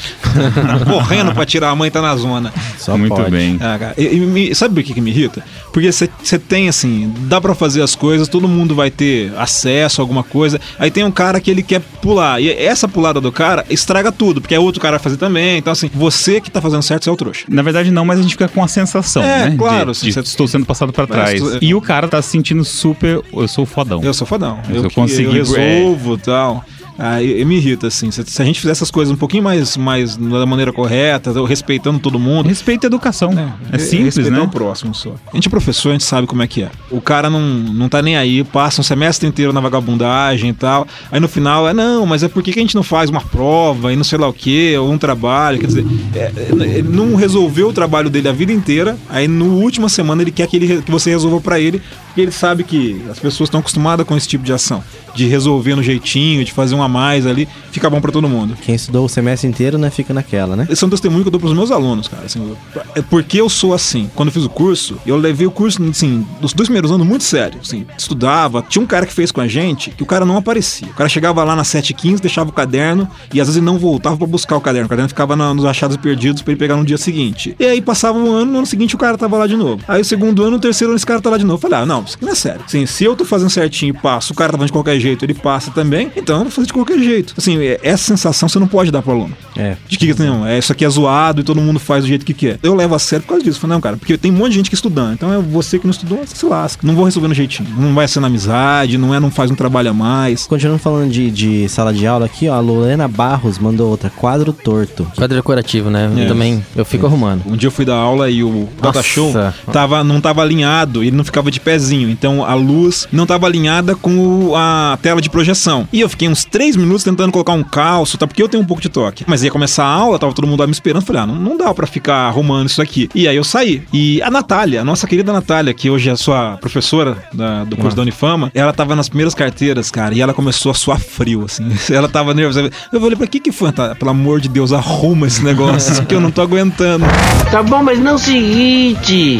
Correndo 0.85 1.33
pra 1.33 1.45
tirar 1.45 1.69
a 1.69 1.75
mãe 1.75 1.89
tá 1.89 2.01
na 2.01 2.15
zona. 2.15 2.53
Só 2.77 2.97
Muito 2.97 3.15
pode. 3.15 3.31
bem. 3.31 3.57
Ah, 3.61 3.93
e- 3.97 4.49
e 4.51 4.55
sabe 4.55 4.75
por 4.75 4.83
que, 4.83 4.93
que 4.93 5.01
me 5.01 5.11
irrita? 5.11 5.43
Porque 5.71 5.91
você 5.91 6.07
tem 6.39 6.69
assim, 6.69 7.13
dá 7.21 7.41
pra 7.41 7.53
fazer 7.53 7.81
as 7.81 7.95
coisas, 7.95 8.27
todo 8.27 8.47
mundo 8.47 8.73
vai 8.75 8.89
ter 8.89 9.33
acesso 9.37 9.99
a 9.99 10.03
alguma 10.03 10.23
coisa. 10.23 10.59
Aí 10.79 10.89
tem 10.89 11.03
um 11.03 11.11
cara 11.11 11.39
que 11.39 11.49
ele 11.51 11.61
quer 11.63 11.81
pular. 12.01 12.41
E 12.41 12.49
essa 12.49 12.87
pulada 12.87 13.19
do 13.19 13.31
cara 13.31 13.65
estraga 13.69 14.11
tudo, 14.11 14.39
porque 14.41 14.55
é 14.55 14.59
outro 14.59 14.81
cara 14.81 14.97
vai 14.97 15.03
fazer 15.03 15.17
também. 15.17 15.57
Então, 15.57 15.73
assim, 15.73 15.89
você 15.93 16.39
que 16.39 16.49
tá 16.49 16.61
fazendo 16.61 16.81
certo, 16.81 17.03
você 17.03 17.09
é 17.09 17.13
o 17.13 17.15
trouxa. 17.17 17.45
Na 17.49 17.61
verdade, 17.61 17.91
não, 17.91 18.05
mas 18.05 18.19
a 18.19 18.21
gente 18.21 18.31
fica 18.31 18.47
com 18.47 18.63
a 18.63 18.67
sensação, 18.67 19.23
É, 19.23 19.49
né? 19.49 19.55
claro, 19.57 19.91
De, 19.91 19.97
sim, 19.97 20.05
de 20.07 20.13
você- 20.13 20.19
estou 20.21 20.47
sendo 20.47 20.65
passado 20.65 20.93
pra 20.93 21.05
Mas 21.09 21.39
trás. 21.41 21.57
E 21.61 21.73
o 21.75 21.81
cara 21.81 22.07
tá 22.07 22.21
se 22.21 22.29
sentindo 22.29 22.63
super. 22.63 23.21
Eu 23.33 23.47
sou 23.47 23.65
fodão. 23.65 24.01
Eu 24.03 24.13
sou 24.13 24.25
fodão. 24.25 24.59
Eu 24.69 24.75
Eu, 24.83 24.89
que- 24.89 24.95
consegui- 24.95 25.23
eu 25.25 25.31
resolvo 25.33 26.15
e 26.15 26.17
tal. 26.19 26.65
Aí 26.97 27.43
me 27.43 27.57
irrita, 27.57 27.87
assim. 27.87 28.09
Se, 28.09 28.23
se 28.25 28.41
a 28.41 28.45
gente 28.45 28.59
fizer 28.59 28.71
essas 28.71 28.89
coisas 28.89 29.13
um 29.13 29.17
pouquinho 29.17 29.43
mais, 29.43 29.75
mais 29.75 30.15
da 30.15 30.45
maneira 30.45 30.71
correta, 30.71 31.31
respeitando 31.45 31.99
todo 31.99 32.17
mundo. 32.17 32.47
Respeito 32.47 32.85
à 32.85 32.87
educação. 32.87 33.31
É, 33.71 33.77
simples, 33.77 34.15
respeitar 34.15 34.37
né? 34.37 34.41
o 34.41 34.47
próximo 34.47 34.93
só. 34.93 35.15
A 35.31 35.35
gente 35.35 35.47
é 35.47 35.49
professor, 35.49 35.89
a 35.89 35.91
gente 35.93 36.05
sabe 36.05 36.27
como 36.27 36.41
é 36.41 36.47
que 36.47 36.63
é. 36.63 36.71
O 36.89 37.01
cara 37.01 37.29
não, 37.29 37.41
não 37.41 37.89
tá 37.89 38.01
nem 38.01 38.15
aí, 38.15 38.43
passa 38.43 38.81
um 38.81 38.83
semestre 38.83 39.27
inteiro 39.27 39.51
na 39.51 39.59
vagabundagem 39.59 40.51
e 40.51 40.53
tal. 40.53 40.87
Aí 41.11 41.19
no 41.19 41.27
final, 41.27 41.67
é 41.67 41.73
não, 41.73 42.05
mas 42.05 42.23
é 42.23 42.29
porque 42.29 42.53
que 42.53 42.59
a 42.59 42.61
gente 42.61 42.75
não 42.75 42.83
faz 42.83 43.09
uma 43.09 43.21
prova 43.21 43.91
e 43.91 43.95
não 43.95 44.03
sei 44.03 44.17
lá 44.17 44.27
o 44.27 44.33
que, 44.33 44.75
ou 44.77 44.91
um 44.91 44.97
trabalho. 44.97 45.59
Quer 45.59 45.67
dizer, 45.67 45.85
é, 46.15 46.31
é, 46.35 46.77
ele 46.77 46.89
não 46.89 47.15
resolveu 47.15 47.69
o 47.69 47.73
trabalho 47.73 48.09
dele 48.09 48.29
a 48.29 48.33
vida 48.33 48.53
inteira. 48.53 48.97
Aí 49.09 49.27
no 49.27 49.57
última 49.59 49.89
semana 49.89 50.21
ele 50.21 50.31
quer 50.31 50.47
que, 50.47 50.55
ele, 50.55 50.81
que 50.81 50.91
você 50.91 51.09
resolva 51.09 51.41
pra 51.41 51.59
ele, 51.59 51.81
porque 52.15 52.21
ele 52.21 52.31
sabe 52.31 52.63
que 52.63 53.01
as 53.11 53.19
pessoas 53.19 53.47
estão 53.47 53.59
acostumadas 53.59 54.07
com 54.07 54.15
esse 54.15 54.25
tipo 54.25 54.41
de 54.41 54.53
ação. 54.53 54.81
De 55.13 55.27
resolver 55.27 55.75
no 55.75 55.83
jeitinho, 55.83 56.45
de 56.45 56.51
fazer 56.53 56.73
um 56.73 56.81
a 56.81 56.87
mais 56.87 57.25
ali, 57.27 57.45
fica 57.73 57.89
bom 57.89 57.99
pra 57.99 58.09
todo 58.11 58.27
mundo. 58.29 58.55
Quem 58.61 58.73
estudou 58.75 59.05
o 59.05 59.09
semestre 59.09 59.49
inteiro, 59.49 59.77
né, 59.77 59.89
fica 59.89 60.13
naquela, 60.13 60.55
né? 60.55 60.65
Esse 60.69 60.81
é 60.83 60.87
um 60.87 60.89
testemunho 60.89 61.23
que 61.23 61.27
eu 61.27 61.31
dou 61.31 61.39
pros 61.41 61.53
meus 61.53 61.71
alunos, 61.71 62.07
cara. 62.07 62.25
Assim, 62.25 62.55
é 62.95 63.01
porque 63.01 63.39
eu 63.41 63.49
sou 63.49 63.73
assim. 63.73 64.09
Quando 64.15 64.29
eu 64.29 64.33
fiz 64.33 64.45
o 64.45 64.49
curso, 64.49 64.97
eu 65.05 65.17
levei 65.17 65.45
o 65.45 65.51
curso, 65.51 65.81
assim, 65.89 66.25
dos 66.39 66.53
dois 66.53 66.67
primeiros 66.69 66.89
anos 66.91 67.05
muito 67.05 67.23
sério. 67.25 67.59
Assim, 67.61 67.85
estudava. 67.97 68.61
Tinha 68.67 68.81
um 68.81 68.85
cara 68.87 69.05
que 69.05 69.11
fez 69.13 69.29
com 69.31 69.41
a 69.41 69.47
gente 69.47 69.91
que 69.91 70.03
o 70.03 70.05
cara 70.05 70.25
não 70.25 70.37
aparecia. 70.37 70.87
O 70.87 70.93
cara 70.93 71.09
chegava 71.09 71.43
lá 71.43 71.53
nas 71.55 71.67
7h15, 71.67 72.21
deixava 72.21 72.49
o 72.49 72.53
caderno 72.53 73.07
e 73.33 73.41
às 73.41 73.47
vezes 73.47 73.57
ele 73.57 73.65
não 73.65 73.77
voltava 73.77 74.15
pra 74.17 74.27
buscar 74.27 74.55
o 74.55 74.61
caderno. 74.61 74.85
O 74.85 74.89
caderno 74.89 75.09
ficava 75.09 75.35
na- 75.35 75.53
nos 75.53 75.65
achados 75.65 75.97
perdidos 75.97 76.41
pra 76.41 76.51
ele 76.53 76.59
pegar 76.59 76.77
no 76.77 76.85
dia 76.85 76.97
seguinte. 76.97 77.55
E 77.59 77.65
aí 77.65 77.81
passava 77.81 78.17
um 78.17 78.31
ano, 78.31 78.51
no 78.51 78.57
ano 78.59 78.67
seguinte 78.67 78.95
o 78.95 78.97
cara 78.97 79.17
tava 79.17 79.37
lá 79.37 79.47
de 79.47 79.57
novo. 79.57 79.81
Aí 79.87 80.01
o 80.01 80.05
segundo 80.05 80.43
ano, 80.43 80.57
o 80.57 80.59
terceiro 80.59 80.91
ano, 80.91 80.97
esse 80.97 81.05
cara 81.05 81.19
tá 81.21 81.29
lá 81.29 81.37
de 81.37 81.43
novo. 81.43 81.55
Eu 81.57 81.61
falei, 81.61 81.79
ah, 81.79 81.85
não, 81.85 82.04
isso 82.05 82.15
aqui 82.15 82.25
não 82.25 82.31
é 82.31 82.35
sério. 82.35 82.61
Assim, 82.65 82.85
se 82.85 83.03
eu 83.03 83.15
tô 83.15 83.25
fazendo 83.25 83.49
certinho 83.49 83.89
e 83.91 83.93
passo, 83.93 84.33
o 84.33 84.35
cara 84.35 84.51
tá 84.51 84.57
fazendo 84.57 84.67
de 84.67 84.73
qualquer 84.73 84.99
jeito, 84.99 85.25
ele 85.25 85.33
passa 85.33 85.71
também, 85.71 86.11
então 86.15 86.37
eu 86.37 86.43
vou 86.43 86.51
fazer 86.51 86.67
de 86.67 86.73
qualquer 86.73 86.99
jeito. 86.99 87.33
Assim, 87.37 87.57
é- 87.59 87.79
essa 87.83 88.03
sensação 88.03 88.47
você 88.49 88.59
não 88.59 88.67
pode 88.67 88.91
dar 88.91 89.01
pro 89.01 89.11
aluno. 89.11 89.35
É. 89.55 89.75
De 89.87 89.97
que 89.97 90.13
não, 90.21 90.45
é, 90.45 90.57
isso 90.57 90.71
aqui 90.71 90.85
é 90.85 90.89
zoado 90.89 91.41
e 91.41 91.43
todo 91.43 91.59
mundo 91.61 91.79
faz 91.79 92.03
do 92.03 92.07
jeito 92.07 92.25
que 92.25 92.33
quer. 92.33 92.59
Eu 92.63 92.73
levo 92.75 92.95
a 92.95 92.99
sério 92.99 93.23
por 93.23 93.29
causa 93.29 93.43
disso. 93.43 93.57
Eu 93.57 93.61
Falei, 93.61 93.75
não, 93.75 93.81
cara, 93.81 93.97
porque 93.97 94.17
tem 94.17 94.31
um 94.31 94.35
monte 94.35 94.51
de 94.51 94.57
gente 94.57 94.69
que 94.69 94.75
estudando. 94.75 95.13
Então 95.13 95.31
é 95.33 95.37
você 95.39 95.79
que 95.79 95.85
não 95.85 95.91
estudou, 95.91 96.19
você 96.25 96.35
se 96.35 96.45
lasca. 96.45 96.85
Não 96.85 96.93
vou 96.95 97.05
resolver 97.05 97.27
no 97.27 97.33
jeitinho. 97.33 97.67
Não 97.77 97.93
vai 97.93 98.07
ser 98.07 98.19
na 98.19 98.27
amizade, 98.27 98.97
não 98.97 99.13
é, 99.13 99.19
não 99.19 99.31
faz 99.31 99.49
um 99.49 99.55
trabalho 99.55 99.89
a 99.89 99.93
mais. 99.93 100.45
Continuando 100.45 100.79
falando 100.79 101.09
de, 101.11 101.31
de 101.31 101.69
sala 101.69 101.93
de 101.93 102.05
aula 102.05 102.25
aqui, 102.25 102.47
ó, 102.49 102.55
a 102.55 102.59
Lorena 102.59 103.07
Barros 103.07 103.57
mandou 103.57 103.89
outra, 103.89 104.09
quadro 104.09 104.51
torto. 104.53 105.07
Quadro 105.15 105.35
decorativo, 105.35 105.89
né? 105.89 106.11
É. 106.17 106.23
Eu 106.23 106.27
também, 106.27 106.63
eu 106.75 106.85
fico 106.85 107.05
arrumando. 107.05 107.43
Um 107.47 107.55
dia 107.55 107.67
eu 107.67 107.71
fui 107.71 107.85
dar 107.85 107.95
aula 107.95 108.29
e 108.29 108.43
o 108.43 108.67
data 108.81 109.01
show 109.01 109.33
tava, 109.71 110.03
não 110.03 110.19
tava 110.21 110.41
alinhado, 110.41 111.01
ele 111.03 111.15
não 111.15 111.23
ficava 111.23 111.49
de 111.49 111.59
pezinho. 111.59 111.94
Então 112.03 112.43
a 112.45 112.53
luz 112.53 113.07
não 113.11 113.25
tava 113.25 113.45
alinhada 113.47 113.95
com 113.95 114.53
a 114.55 114.97
tela 115.01 115.21
de 115.21 115.29
projeção. 115.29 115.87
E 115.91 116.01
eu 116.01 116.09
fiquei 116.09 116.27
uns 116.27 116.43
três 116.45 116.75
minutos 116.75 117.03
tentando 117.03 117.31
colocar 117.31 117.53
um 117.53 117.63
calço, 117.63 118.17
tá? 118.17 118.27
Porque 118.27 118.41
eu 118.41 118.49
tenho 118.49 118.63
um 118.63 118.65
pouco 118.65 118.81
de 118.81 118.89
toque. 118.89 119.23
Mas 119.27 119.43
ia 119.43 119.51
começar 119.51 119.83
a 119.85 119.89
aula, 119.91 120.19
tava 120.19 120.33
todo 120.33 120.47
mundo 120.47 120.59
lá 120.59 120.67
me 120.67 120.73
esperando. 120.73 121.03
Falei, 121.03 121.21
ah, 121.21 121.25
não, 121.27 121.35
não 121.35 121.57
dá 121.57 121.73
pra 121.73 121.87
ficar 121.87 122.27
arrumando 122.27 122.67
isso 122.69 122.81
aqui. 122.81 123.09
E 123.15 123.27
aí 123.27 123.35
eu 123.35 123.43
saí. 123.43 123.83
E 123.93 124.21
a 124.21 124.29
Natália, 124.31 124.81
a 124.81 124.85
nossa 124.85 125.07
querida 125.07 125.31
Natália, 125.33 125.73
que 125.73 125.89
hoje 125.89 126.09
é 126.09 126.15
sua 126.15 126.57
professora 126.57 127.17
da- 127.33 127.63
do 127.63 127.75
curso 127.77 127.95
da 127.95 128.01
Unifama, 128.01 128.51
ela 128.53 128.73
tava 128.73 128.95
nas 128.95 129.07
primeiras 129.09 129.33
carteiras, 129.33 129.89
cara, 129.91 130.13
e 130.13 130.21
ela 130.21 130.33
começou 130.33 130.71
a 130.71 130.75
suar 130.75 130.99
frio, 130.99 131.45
assim. 131.45 131.65
Ela 131.93 132.07
tava 132.09 132.33
nervosa. 132.33 132.69
Eu 132.91 132.99
falei, 132.99 133.15
pra 133.15 133.27
que 133.27 133.39
que 133.39 133.51
foi, 133.51 133.67
Natália? 133.67 133.95
Pelo 133.95 134.11
amor 134.11 134.39
de 134.41 134.49
Deus, 134.49 134.73
arruma 134.73 135.27
esse 135.27 135.43
negócio, 135.43 136.03
que 136.05 136.13
eu 136.15 136.19
não 136.19 136.31
tô 136.31 136.41
aguentando. 136.41 137.05
Tá 137.51 137.61
bom, 137.63 137.81
mas 137.83 137.99
não 137.99 138.17
se 138.17 138.35
irrite. 138.35 139.39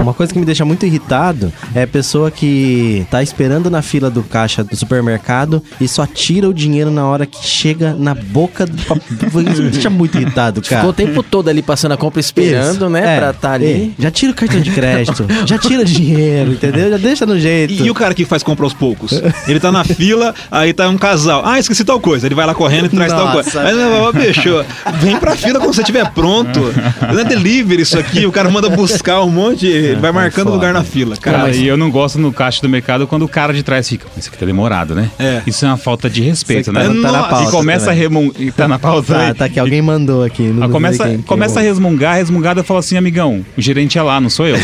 Uma 0.00 0.14
coisa 0.14 0.32
que 0.32 0.38
me 0.38 0.44
deixa 0.44 0.64
muito 0.64 0.84
irritado 0.86 1.52
é 1.74 1.81
a 1.82 1.86
pessoa 1.86 2.30
que 2.30 3.06
tá 3.10 3.22
esperando 3.22 3.70
na 3.70 3.82
fila 3.82 4.10
do 4.10 4.22
caixa 4.22 4.62
do 4.64 4.76
supermercado 4.76 5.62
e 5.80 5.88
só 5.88 6.06
tira 6.06 6.48
o 6.48 6.54
dinheiro 6.54 6.90
na 6.90 7.06
hora 7.06 7.26
que 7.26 7.44
chega 7.46 7.94
na 7.94 8.14
boca 8.14 8.66
do 8.66 8.76
papel. 8.84 9.02
Deixa 9.72 9.90
muito 9.90 10.16
irritado, 10.18 10.60
cara. 10.62 10.76
Ficou 10.82 10.90
o 10.90 10.92
tempo 10.92 11.22
todo 11.22 11.48
ali 11.48 11.62
passando 11.62 11.92
a 11.92 11.96
compra 11.96 12.20
esperando, 12.20 12.74
Isso. 12.76 12.88
né? 12.88 13.16
É, 13.16 13.18
pra 13.18 13.32
tá 13.32 13.52
ali. 13.52 13.94
é. 13.98 14.02
Já 14.02 14.10
tira 14.10 14.32
o 14.32 14.34
cartão 14.34 14.60
de 14.60 14.70
crédito, 14.70 15.26
já 15.46 15.58
tira 15.58 15.84
dinheiro, 15.84 16.52
entendeu? 16.52 16.90
Já 16.90 16.96
deixa 16.96 17.26
no 17.26 17.38
jeito. 17.38 17.72
E, 17.72 17.82
e 17.86 17.90
o 17.90 17.94
cara 17.94 18.14
que 18.14 18.24
faz 18.24 18.42
compra 18.42 18.64
aos 18.64 18.74
poucos? 18.74 19.12
Ele 19.46 19.58
tá 19.60 19.70
na 19.72 19.84
fila, 19.84 20.34
aí 20.50 20.72
tá 20.72 20.88
um 20.88 20.98
casal. 20.98 21.42
Ah, 21.44 21.58
esqueci 21.58 21.84
tal 21.84 22.00
coisa. 22.00 22.26
Ele 22.26 22.34
vai 22.34 22.46
lá 22.46 22.54
correndo 22.54 22.86
e 22.86 22.88
traz 22.88 23.12
tal 23.12 23.26
Nossa. 23.26 23.42
coisa. 23.50 23.62
Mas, 23.62 23.76
ô, 23.76 24.12
bicho, 24.12 24.64
vem 25.00 25.16
pra 25.18 25.34
fila 25.36 25.58
quando 25.58 25.74
você 25.74 25.80
estiver 25.82 26.10
pronto. 26.12 26.60
Não 27.12 27.18
é 27.20 27.24
delivery 27.24 27.82
isso 27.82 27.98
aqui. 27.98 28.26
O 28.26 28.32
cara 28.32 28.50
manda 28.50 28.68
buscar 28.68 29.22
um 29.22 29.30
monte, 29.30 29.66
ele 29.66 29.96
vai 30.00 30.12
marcando 30.12 30.44
foda. 30.44 30.56
lugar 30.56 30.72
na 30.72 30.84
fila. 30.84 31.16
Cara, 31.16 31.38
Cara, 31.38 31.48
mas- 31.48 31.58
e 31.58 31.68
eu 31.72 31.76
não 31.76 31.90
gosto 31.90 32.18
no 32.18 32.32
caixa 32.32 32.60
do 32.62 32.68
mercado 32.68 33.06
quando 33.06 33.22
o 33.24 33.28
cara 33.28 33.52
de 33.52 33.62
trás 33.62 33.88
fica. 33.88 34.06
Isso 34.16 34.28
aqui 34.28 34.38
tá 34.38 34.46
demorado, 34.46 34.94
né? 34.94 35.10
É. 35.18 35.42
Isso 35.46 35.64
é 35.64 35.68
uma 35.68 35.76
falta 35.76 36.08
de 36.08 36.22
respeito, 36.22 36.72
né? 36.72 36.80
tá- 36.82 36.88
tá 36.88 37.12
na 37.12 37.22
pauta 37.24 37.48
e 37.48 37.50
começa 37.50 37.86
também. 37.86 37.98
a 37.98 38.02
remungar. 38.02 38.52
Tá 38.56 38.68
na 38.68 38.78
pauta 38.78 39.14
Tá, 39.14 39.34
tá 39.34 39.44
aqui, 39.46 39.58
alguém 39.60 39.82
mandou 39.82 40.24
aqui. 40.24 40.42
Não 40.42 40.64
Ah, 40.64 40.68
começa 40.68 41.04
quem- 41.04 41.12
quem 41.16 41.22
começa 41.22 41.54
a 41.54 41.62
mandou. 41.62 41.68
resmungar, 41.74 42.16
resmungada 42.16 42.60
eu 42.60 42.64
falo 42.64 42.78
assim, 42.80 42.96
amigão, 42.96 43.44
o 43.56 43.60
gerente 43.60 43.98
é 43.98 44.02
lá, 44.02 44.20
não 44.20 44.30
sou 44.30 44.46
eu. 44.46 44.56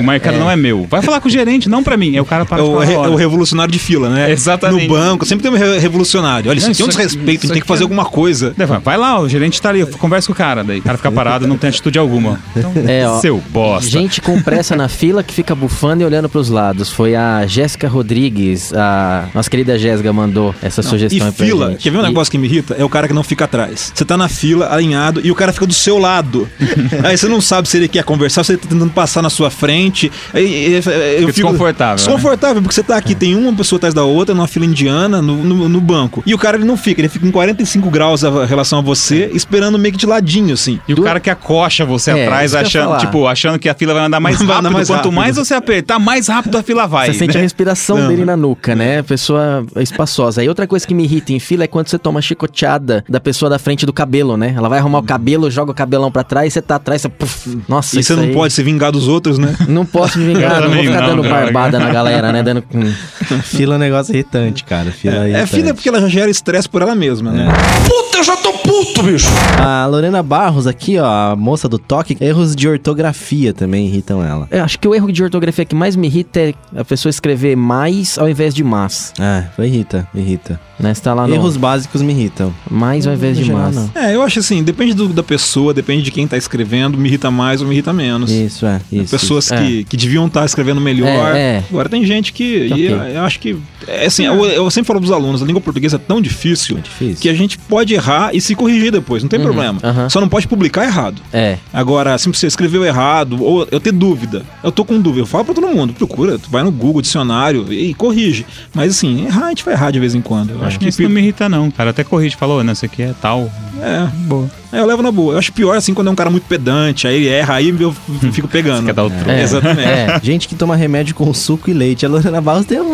O 0.00 0.02
mercado 0.02 0.38
não 0.38 0.50
é 0.50 0.56
meu. 0.56 0.86
Vai 0.88 1.02
falar 1.02 1.20
com 1.20 1.28
o 1.28 1.30
gerente, 1.30 1.68
não 1.68 1.82
pra 1.82 1.96
mim. 1.96 2.10
Aí 2.14 2.20
o 2.20 2.24
cara 2.24 2.44
para 2.44 2.60
É 2.60 2.62
o, 2.64 2.72
falar 2.72 2.84
re- 2.84 2.96
hora. 2.96 3.10
o 3.10 3.16
revolucionário 3.16 3.72
de 3.72 3.78
fila, 3.78 4.08
né? 4.08 4.30
Exatamente. 4.30 4.86
No 4.88 4.94
banco, 4.94 5.24
sempre 5.26 5.42
tem 5.42 5.52
um 5.52 5.56
re- 5.56 5.78
revolucionário. 5.78 6.50
Olha, 6.50 6.58
isso 6.58 6.66
Não, 6.68 6.72
aqui 6.72 6.82
é 6.82 6.84
um 6.84 6.88
desrespeito, 6.88 7.46
a 7.46 7.50
tem 7.52 7.60
que 7.62 7.66
fazer 7.68 7.82
é- 7.82 7.84
alguma 7.84 8.04
coisa. 8.04 8.54
Vai 8.84 8.96
lá, 8.96 9.20
o 9.20 9.28
gerente 9.28 9.60
tá 9.60 9.68
ali, 9.68 9.84
conversa 9.86 10.26
com 10.26 10.32
o 10.32 10.36
cara. 10.36 10.62
Daí 10.64 10.78
o 10.78 10.82
cara 10.82 10.96
fica 10.96 11.10
parado, 11.12 11.46
não 11.46 11.56
tem 11.56 11.68
atitude 11.70 11.98
alguma. 11.98 12.38
Então, 12.56 12.72
É, 12.86 13.06
ó. 13.08 13.18
seu 13.20 13.42
bosta. 13.50 13.88
Gente 13.90 14.20
com 14.20 14.40
pressa 14.40 14.74
na 14.76 14.88
fila 14.88 15.22
que 15.22 15.32
fica 15.34 15.54
bufando 15.54 16.02
e 16.02 16.06
olhando 16.06 16.28
pros 16.28 16.41
lados. 16.48 16.90
Foi 16.90 17.14
a 17.14 17.46
Jéssica 17.46 17.88
Rodrigues, 17.88 18.72
a 18.74 19.26
nossa 19.34 19.48
querida 19.50 19.78
Jéssica 19.78 20.12
mandou 20.12 20.54
essa 20.62 20.82
sugestão 20.82 21.28
E 21.28 21.32
fila, 21.32 21.70
gente. 21.70 21.82
quer 21.82 21.90
ver 21.90 21.98
um 21.98 22.00
E- 22.00 22.04
negócio 22.04 22.30
que 22.30 22.38
me 22.38 22.46
irrita? 22.46 22.74
É 22.78 22.84
o 22.84 22.88
cara 22.88 23.08
que 23.08 23.14
não 23.14 23.22
fica 23.22 23.44
atrás. 23.44 23.92
Você 23.94 24.04
tá 24.04 24.16
na 24.16 24.28
fila, 24.28 24.72
alinhado, 24.72 25.20
e 25.24 25.30
o 25.30 25.34
cara 25.34 25.52
fica 25.52 25.66
do 25.66 25.74
seu 25.74 25.98
lado. 25.98 26.48
aí 27.04 27.16
você 27.16 27.28
não 27.28 27.40
sabe 27.40 27.68
se 27.68 27.76
ele 27.76 27.88
quer 27.88 28.04
conversar, 28.04 28.44
se 28.44 28.52
ele 28.52 28.58
tá 28.60 28.68
tentando 28.68 28.90
passar 28.92 29.22
na 29.22 29.30
sua 29.30 29.50
frente. 29.50 30.10
Aí, 30.32 30.74
eu 30.74 30.82
Fica 30.82 31.32
desconfortável, 31.32 31.92
né? 31.92 31.96
Desconfortável, 31.96 32.62
porque 32.62 32.74
você 32.74 32.82
tá 32.82 32.96
aqui, 32.96 33.14
tem 33.14 33.34
uma 33.34 33.52
pessoa 33.54 33.76
atrás 33.78 33.94
da 33.94 34.04
outra, 34.04 34.34
numa 34.34 34.46
fila 34.48 34.66
indiana, 34.66 35.20
no, 35.22 35.36
no, 35.42 35.68
no 35.68 35.80
banco. 35.80 36.22
E 36.26 36.34
o 36.34 36.38
cara 36.38 36.56
ele 36.56 36.64
não 36.64 36.76
fica, 36.76 37.00
ele 37.00 37.08
fica 37.08 37.26
em 37.26 37.30
45 37.30 37.90
graus 37.90 38.24
a 38.24 38.44
relação 38.44 38.78
a 38.78 38.82
você, 38.82 39.30
esperando 39.34 39.78
meio 39.78 39.92
que 39.92 39.98
de 39.98 40.06
ladinho, 40.06 40.54
assim. 40.54 40.78
E 40.88 40.92
o 40.94 41.02
cara 41.02 41.20
que 41.20 41.30
acocha 41.30 41.84
você 41.84 42.10
É, 42.10 42.24
atrás, 42.24 42.54
achando, 42.54 42.98
tipo, 42.98 43.26
achando 43.26 43.58
que 43.58 43.68
a 43.68 43.74
fila 43.74 43.94
vai 43.94 44.04
andar 44.04 44.20
mais 44.20 44.36
Vai 44.38 44.46
rápido. 44.46 44.58
andar 44.60 44.70
mais 44.70 44.88
Quanto 44.88 44.96
rápido. 44.96 45.12
mais 45.12 45.36
você 45.36 45.54
apertar, 45.54 45.98
mais 45.98 46.28
rápido 46.32 46.56
a 46.58 46.62
fila 46.62 46.86
vai. 46.86 47.06
Você 47.08 47.14
sente 47.18 47.32
a 47.36 47.40
né? 47.40 47.42
respiração 47.42 47.98
Não. 47.98 48.08
dele 48.08 48.24
na 48.24 48.36
nuca, 48.36 48.74
né? 48.74 49.02
Pessoa 49.02 49.64
espaçosa. 49.76 50.42
E 50.42 50.48
outra 50.48 50.66
coisa 50.66 50.86
que 50.86 50.94
me 50.94 51.04
irrita 51.04 51.32
em 51.32 51.38
fila 51.38 51.64
é 51.64 51.66
quando 51.66 51.88
você 51.88 51.98
toma 51.98 52.20
chicoteada 52.22 53.04
da 53.08 53.20
pessoa 53.20 53.48
da 53.50 53.58
frente 53.58 53.84
do 53.86 53.92
cabelo, 53.92 54.36
né? 54.36 54.54
Ela 54.56 54.68
vai 54.68 54.78
arrumar 54.78 54.98
o 54.98 55.02
cabelo, 55.02 55.50
joga 55.50 55.70
o 55.70 55.74
cabelão 55.74 56.10
pra 56.10 56.24
trás, 56.24 56.52
você 56.52 56.62
tá 56.62 56.76
atrás, 56.76 57.02
você. 57.02 57.08
Puf, 57.08 57.58
nossa, 57.68 57.98
E 57.98 58.02
você 58.02 58.14
não 58.14 58.22
aí- 58.24 58.32
pode 58.34 58.52
se 58.52 58.62
vingar 58.62 58.90
dos 58.92 59.08
outros, 59.08 59.38
né? 59.38 59.54
Não 59.68 59.84
posso 59.86 60.18
me 60.18 60.32
vingar, 60.34 60.60
não 60.60 60.70
vou 60.70 60.82
ficar 60.82 61.00
não, 61.02 61.08
dando 61.08 61.22
cara. 61.22 61.34
barbada 61.44 61.78
na 61.78 61.90
galera, 61.92 62.32
né? 62.32 62.42
Dando. 62.42 62.64
Fila 63.44 63.74
é 63.74 63.76
um 63.76 63.80
negócio 63.80 64.12
irritante, 64.14 64.64
cara. 64.64 64.90
Fila 64.90 65.24
É, 65.26 65.30
irritante. 65.30 65.50
fila 65.54 65.74
porque 65.74 65.88
ela 65.88 66.00
já 66.00 66.08
gera 66.08 66.30
estresse 66.30 66.68
por 66.68 66.82
ela 66.82 66.94
mesma, 66.94 67.30
né? 67.32 67.48
Puta, 67.86 68.18
eu 68.18 68.24
já 68.24 68.36
tô 68.36 68.52
puto, 68.52 69.02
bicho. 69.02 69.28
A 69.58 69.86
Lorena 69.86 70.22
Barros 70.22 70.66
aqui, 70.66 70.98
ó, 70.98 71.32
a 71.32 71.36
moça 71.36 71.68
do 71.68 71.78
toque, 71.78 72.16
erros 72.20 72.54
de 72.54 72.68
ortografia 72.68 73.52
também 73.52 73.86
irritam 73.86 74.22
ela. 74.24 74.46
Eu 74.50 74.62
acho 74.64 74.78
que 74.78 74.86
o 74.86 74.94
erro 74.94 75.10
de 75.12 75.22
ortografia 75.22 75.64
que 75.64 75.74
mais 75.74 75.96
me 75.96 76.06
irrita 76.06 76.21
é 76.34 76.54
a 76.76 76.84
pessoa 76.84 77.10
escrever 77.10 77.56
mais 77.56 78.18
ao 78.18 78.28
invés 78.28 78.54
de 78.54 78.62
mas. 78.64 79.12
Ah, 79.18 79.44
irrita, 79.58 80.06
irrita. 80.14 80.60
Né? 80.78 80.92
Você 80.94 81.00
tá 81.02 81.14
lá 81.14 81.26
no. 81.28 81.34
Erros 81.34 81.56
básicos 81.56 82.02
me 82.02 82.12
irritam. 82.12 82.52
Mais 82.68 83.06
ao 83.06 83.14
invés 83.14 83.36
de 83.36 83.44
geral, 83.44 83.62
mas. 83.72 83.76
não. 83.76 83.90
É, 83.94 84.14
eu 84.14 84.22
acho 84.22 84.40
assim, 84.40 84.62
depende 84.64 84.94
do- 84.94 85.08
da 85.08 85.22
pessoa, 85.22 85.72
depende 85.72 86.02
de 86.02 86.10
quem 86.10 86.26
tá 86.26 86.36
escrevendo, 86.36 86.98
me 86.98 87.08
irrita 87.08 87.30
mais 87.30 87.60
ou 87.60 87.68
me 87.68 87.74
irrita 87.74 87.92
menos. 87.92 88.30
Isso, 88.30 88.66
é. 88.66 88.80
Isso, 88.90 89.10
Pessoas 89.10 89.44
isso. 89.44 89.54
que, 89.56 89.84
que 89.84 89.96
deviam 89.96 90.26
estar 90.26 90.44
escrevendo 90.44 90.80
melhor. 90.80 91.36
É, 91.36 91.38
é. 91.58 91.64
Agora 91.70 91.88
tem 91.88 92.04
gente 92.04 92.32
que. 92.32 92.68
Ok. 92.72 92.82
e 92.82 92.86
eu, 92.86 92.96
eu 92.98 93.22
acho 93.22 93.38
que. 93.38 93.56
É 93.86 94.06
assim, 94.06 94.24
eu, 94.24 94.44
eu 94.46 94.70
sempre 94.70 94.86
falo 94.88 95.00
pros 95.00 95.12
alunos, 95.12 95.42
a 95.42 95.46
língua 95.46 95.60
portuguesa 95.60 95.96
é 95.96 95.98
tão 95.98 96.20
difícil, 96.20 96.78
difícil. 96.78 97.16
que 97.20 97.28
a 97.28 97.34
gente 97.34 97.58
pode 97.58 97.94
errar 97.94 98.30
e 98.34 98.40
se 98.40 98.54
corrigir 98.54 98.90
depois, 98.92 99.22
não 99.22 99.28
tem 99.28 99.40
problema. 99.40 99.78
Uhum. 99.82 100.08
Só 100.10 100.20
não 100.20 100.28
pode 100.28 100.46
publicar 100.48 100.84
errado. 100.84 101.20
É. 101.32 101.58
Agora, 101.72 102.16
se 102.18 102.28
você 102.28 102.46
escreveu 102.46 102.84
errado, 102.84 103.42
ou 103.42 103.66
eu 103.70 103.80
ter 103.80 103.92
dúvida, 103.92 104.42
eu 104.62 104.70
tô 104.72 104.84
com 104.84 105.00
dúvida, 105.00 105.22
eu 105.22 105.26
falo 105.26 105.44
pra 105.44 105.54
todo 105.54 105.66
mundo, 105.68 105.92
procura 106.12 106.32
procura, 106.32 106.38
tu 106.38 106.50
vai 106.50 106.62
no 106.62 106.70
Google, 106.70 107.02
dicionário 107.02 107.72
e 107.72 107.94
corrige. 107.94 108.46
Mas 108.74 108.92
assim, 108.96 109.24
errar 109.26 109.46
a 109.46 109.48
gente 109.48 109.64
vai 109.64 109.74
errar 109.74 109.90
de 109.90 109.98
vez 110.00 110.14
em 110.14 110.20
quando. 110.20 110.50
Eu 110.50 110.64
acho 110.64 110.78
que 110.78 110.88
Isso 110.88 111.02
não 111.02 111.10
me 111.10 111.20
irrita, 111.20 111.48
não. 111.48 111.68
O 111.68 111.72
cara 111.72 111.90
até 111.90 112.04
corrige, 112.04 112.36
falou, 112.36 112.62
não, 112.62 112.72
isso 112.72 112.84
aqui 112.84 113.02
é 113.02 113.14
tal. 113.20 113.50
É, 113.80 114.06
boa. 114.26 114.48
É, 114.72 114.78
eu 114.80 114.86
levo 114.86 115.02
na 115.02 115.10
boa. 115.10 115.34
Eu 115.34 115.38
acho 115.38 115.52
pior 115.52 115.76
assim 115.76 115.92
quando 115.92 116.08
é 116.08 116.10
um 116.10 116.14
cara 116.14 116.30
muito 116.30 116.44
pedante, 116.44 117.06
aí 117.06 117.16
ele 117.16 117.28
erra, 117.28 117.54
aí 117.56 117.68
eu 117.78 117.94
fico 118.32 118.48
pegando. 118.48 118.86
quer 118.86 118.94
dar 118.94 119.04
o 119.04 119.10
troco. 119.10 119.30
É. 119.30 119.42
Exatamente. 119.42 119.88
É. 119.88 120.20
Gente 120.22 120.48
que 120.48 120.54
toma 120.54 120.76
remédio 120.76 121.14
com 121.14 121.32
suco 121.34 121.68
e 121.70 121.74
leite. 121.74 122.06
A 122.06 122.08
Lorena 122.08 122.40
Barros 122.40 122.64
tem, 122.64 122.80
um... 122.80 122.92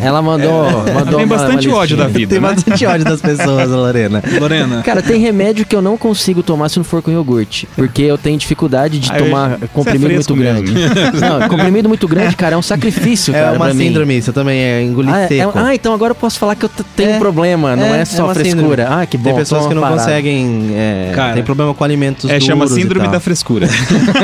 Ela 0.00 0.22
mandou. 0.22 0.64
mandou 0.94 1.16
Tem 1.18 1.24
uma- 1.26 1.36
bastante 1.36 1.68
uma 1.68 1.76
ódio 1.78 1.96
da 1.96 2.06
vida, 2.06 2.30
tem 2.34 2.40
né? 2.40 2.48
bastante 2.48 2.86
ódio 2.86 3.04
das 3.04 3.20
pessoas, 3.20 3.70
a 3.72 3.76
Lorena. 3.76 4.22
Lorena. 4.40 4.82
Cara, 4.82 5.02
tem 5.02 5.20
remédio 5.20 5.64
que 5.66 5.74
eu 5.76 5.82
não 5.82 5.96
consigo 5.96 6.42
tomar 6.42 6.68
se 6.68 6.78
não 6.78 6.84
for 6.84 7.02
com 7.02 7.10
iogurte. 7.10 7.68
Porque 7.76 8.02
eu 8.02 8.16
tenho 8.16 8.38
dificuldade 8.38 8.98
de 8.98 9.10
Ah, 9.12 9.18
eu- 9.18 9.24
tomar 9.26 9.58
é 9.62 9.66
comprimido 9.66 10.14
muito 10.14 10.34
grande. 10.34 10.72
Não, 11.20 11.48
comprimido 11.48 11.88
muito 11.88 12.08
grande, 12.08 12.34
cara, 12.36 12.49
é 12.54 12.58
um 12.58 12.62
sacrifício, 12.62 13.34
É 13.36 13.40
cara. 13.40 13.52
uma 13.56 13.66
pra 13.66 13.74
mim. 13.74 13.84
síndrome 13.86 14.16
isso 14.18 14.32
também, 14.32 14.58
é 14.60 14.82
engolir 14.82 15.12
Ah, 15.14 15.20
é- 15.22 15.28
seco. 15.28 15.52
ah, 15.54 15.74
então 15.74 15.92
agora 15.94 16.10
eu 16.12 16.14
posso 16.14 16.38
falar 16.38 16.54
que 16.54 16.64
eu 16.64 16.70
tenho 16.96 17.10
É. 17.10 17.16
um 17.16 17.18
problema, 17.18 17.76
não 17.76 17.94
é, 17.94 18.04
só 18.04 18.32
frescura. 18.34 18.44
síndrome. 18.44 18.82
Ah, 19.02 19.06
que 19.06 19.16
bom. 19.16 19.24
Tem 19.30 19.34
pessoas 19.34 19.66
que 19.66 19.74
não 19.74 19.82
parado. 19.82 20.00
conseguem. 20.00 20.70
é, 20.74 21.12
Cara, 21.14 21.34
tem 21.34 21.42
problema 21.42 21.72
com 21.74 21.84
alimentos 21.84 22.28
É, 22.30 22.38
chama 22.40 22.64
e 22.64 22.68
síndrome 22.68 23.04
tal. 23.04 23.12
da 23.12 23.20
frescura. 23.20 23.68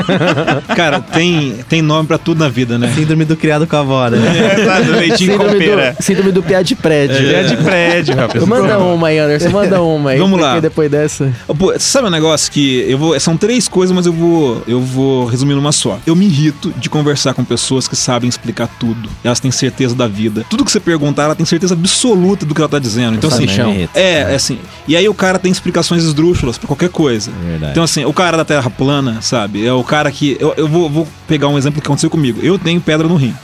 Cara, 0.76 1.00
tem, 1.00 1.54
tem 1.68 1.82
nome 1.82 2.06
pra 2.06 2.18
tudo 2.18 2.38
na 2.38 2.48
vida, 2.48 2.78
né? 2.78 2.90
Síndrome 2.94 3.24
do 3.24 3.36
criado 3.36 3.66
com 3.66 3.76
a 3.76 3.80
avó, 3.80 4.08
né? 4.08 4.18
Leitinho 4.98 5.36
com 5.36 5.44
Síndrome 5.44 5.64
pera. 5.64 5.94
do, 5.98 6.02
síndrome 6.02 6.32
do 6.32 6.42
piá 6.42 6.62
de 6.62 6.74
prédio. 6.74 7.16
É 7.34 7.42
de 7.42 7.56
prédio, 7.56 8.16
rapaz. 8.16 8.44
Manda 8.46 8.78
uma 8.78 9.08
aí, 9.08 9.18
Anderson, 9.18 9.50
manda 9.50 9.82
uma 9.82 10.10
aí. 10.10 10.18
Vamos 10.18 10.40
lá. 10.40 10.58
depois 10.60 10.90
dessa. 10.90 11.30
Pô, 11.58 11.74
sabe 11.78 12.08
um 12.08 12.10
negócio 12.10 12.50
que 12.52 12.84
eu 12.88 12.98
vou. 12.98 13.18
São 13.20 13.36
três 13.36 13.68
coisas, 13.68 13.94
mas 13.94 14.06
eu 14.06 14.12
vou. 14.12 14.62
Eu 14.66 14.80
vou 14.80 15.26
resumir 15.26 15.54
numa 15.54 15.72
só. 15.72 15.98
Eu 16.06 16.14
me 16.16 16.26
irrito 16.26 16.72
de 16.76 16.88
conversar 16.88 17.34
com 17.34 17.44
pessoas 17.44 17.86
que 17.88 17.96
sabem 17.96 18.15
explicar 18.24 18.68
tudo. 18.79 19.09
Elas 19.22 19.40
têm 19.40 19.50
certeza 19.50 19.94
da 19.94 20.07
vida. 20.07 20.44
Tudo 20.48 20.64
que 20.64 20.70
você 20.70 20.81
perguntar, 20.81 21.24
ela 21.24 21.35
tem 21.35 21.44
certeza 21.44 21.74
absoluta 21.74 22.46
do 22.46 22.55
que 22.55 22.61
ela 22.61 22.68
tá 22.68 22.79
dizendo. 22.79 23.16
Então, 23.16 23.29
assim. 23.29 23.46
Sabichão. 23.46 23.72
É, 23.94 24.33
é 24.33 24.35
assim. 24.35 24.59
E 24.87 24.96
aí 24.96 25.09
o 25.09 25.14
cara 25.14 25.38
tem 25.38 25.50
explicações 25.50 26.05
esdrúxulas 26.05 26.59
pra 26.59 26.66
qualquer 26.66 26.88
coisa. 26.88 27.31
Verdade. 27.31 27.72
Então, 27.72 27.83
assim, 27.83 28.05
o 28.05 28.12
cara 28.12 28.37
da 28.37 28.44
Terra 28.44 28.70
plana, 28.70 29.20
sabe? 29.20 29.66
É 29.66 29.72
o 29.72 29.85
cara 29.85 30.11
que. 30.11 30.37
Eu, 30.40 30.55
eu 30.57 30.68
vou, 30.68 30.88
vou 30.88 31.09
pegar 31.26 31.48
um 31.48 31.59
exemplo 31.59 31.81
que 31.81 31.87
aconteceu 31.87 32.11
comigo. 32.11 32.40
Eu 32.42 32.59
tenho 32.59 32.81
pedra 32.81 33.07
no 33.07 33.16
rim. 33.16 33.35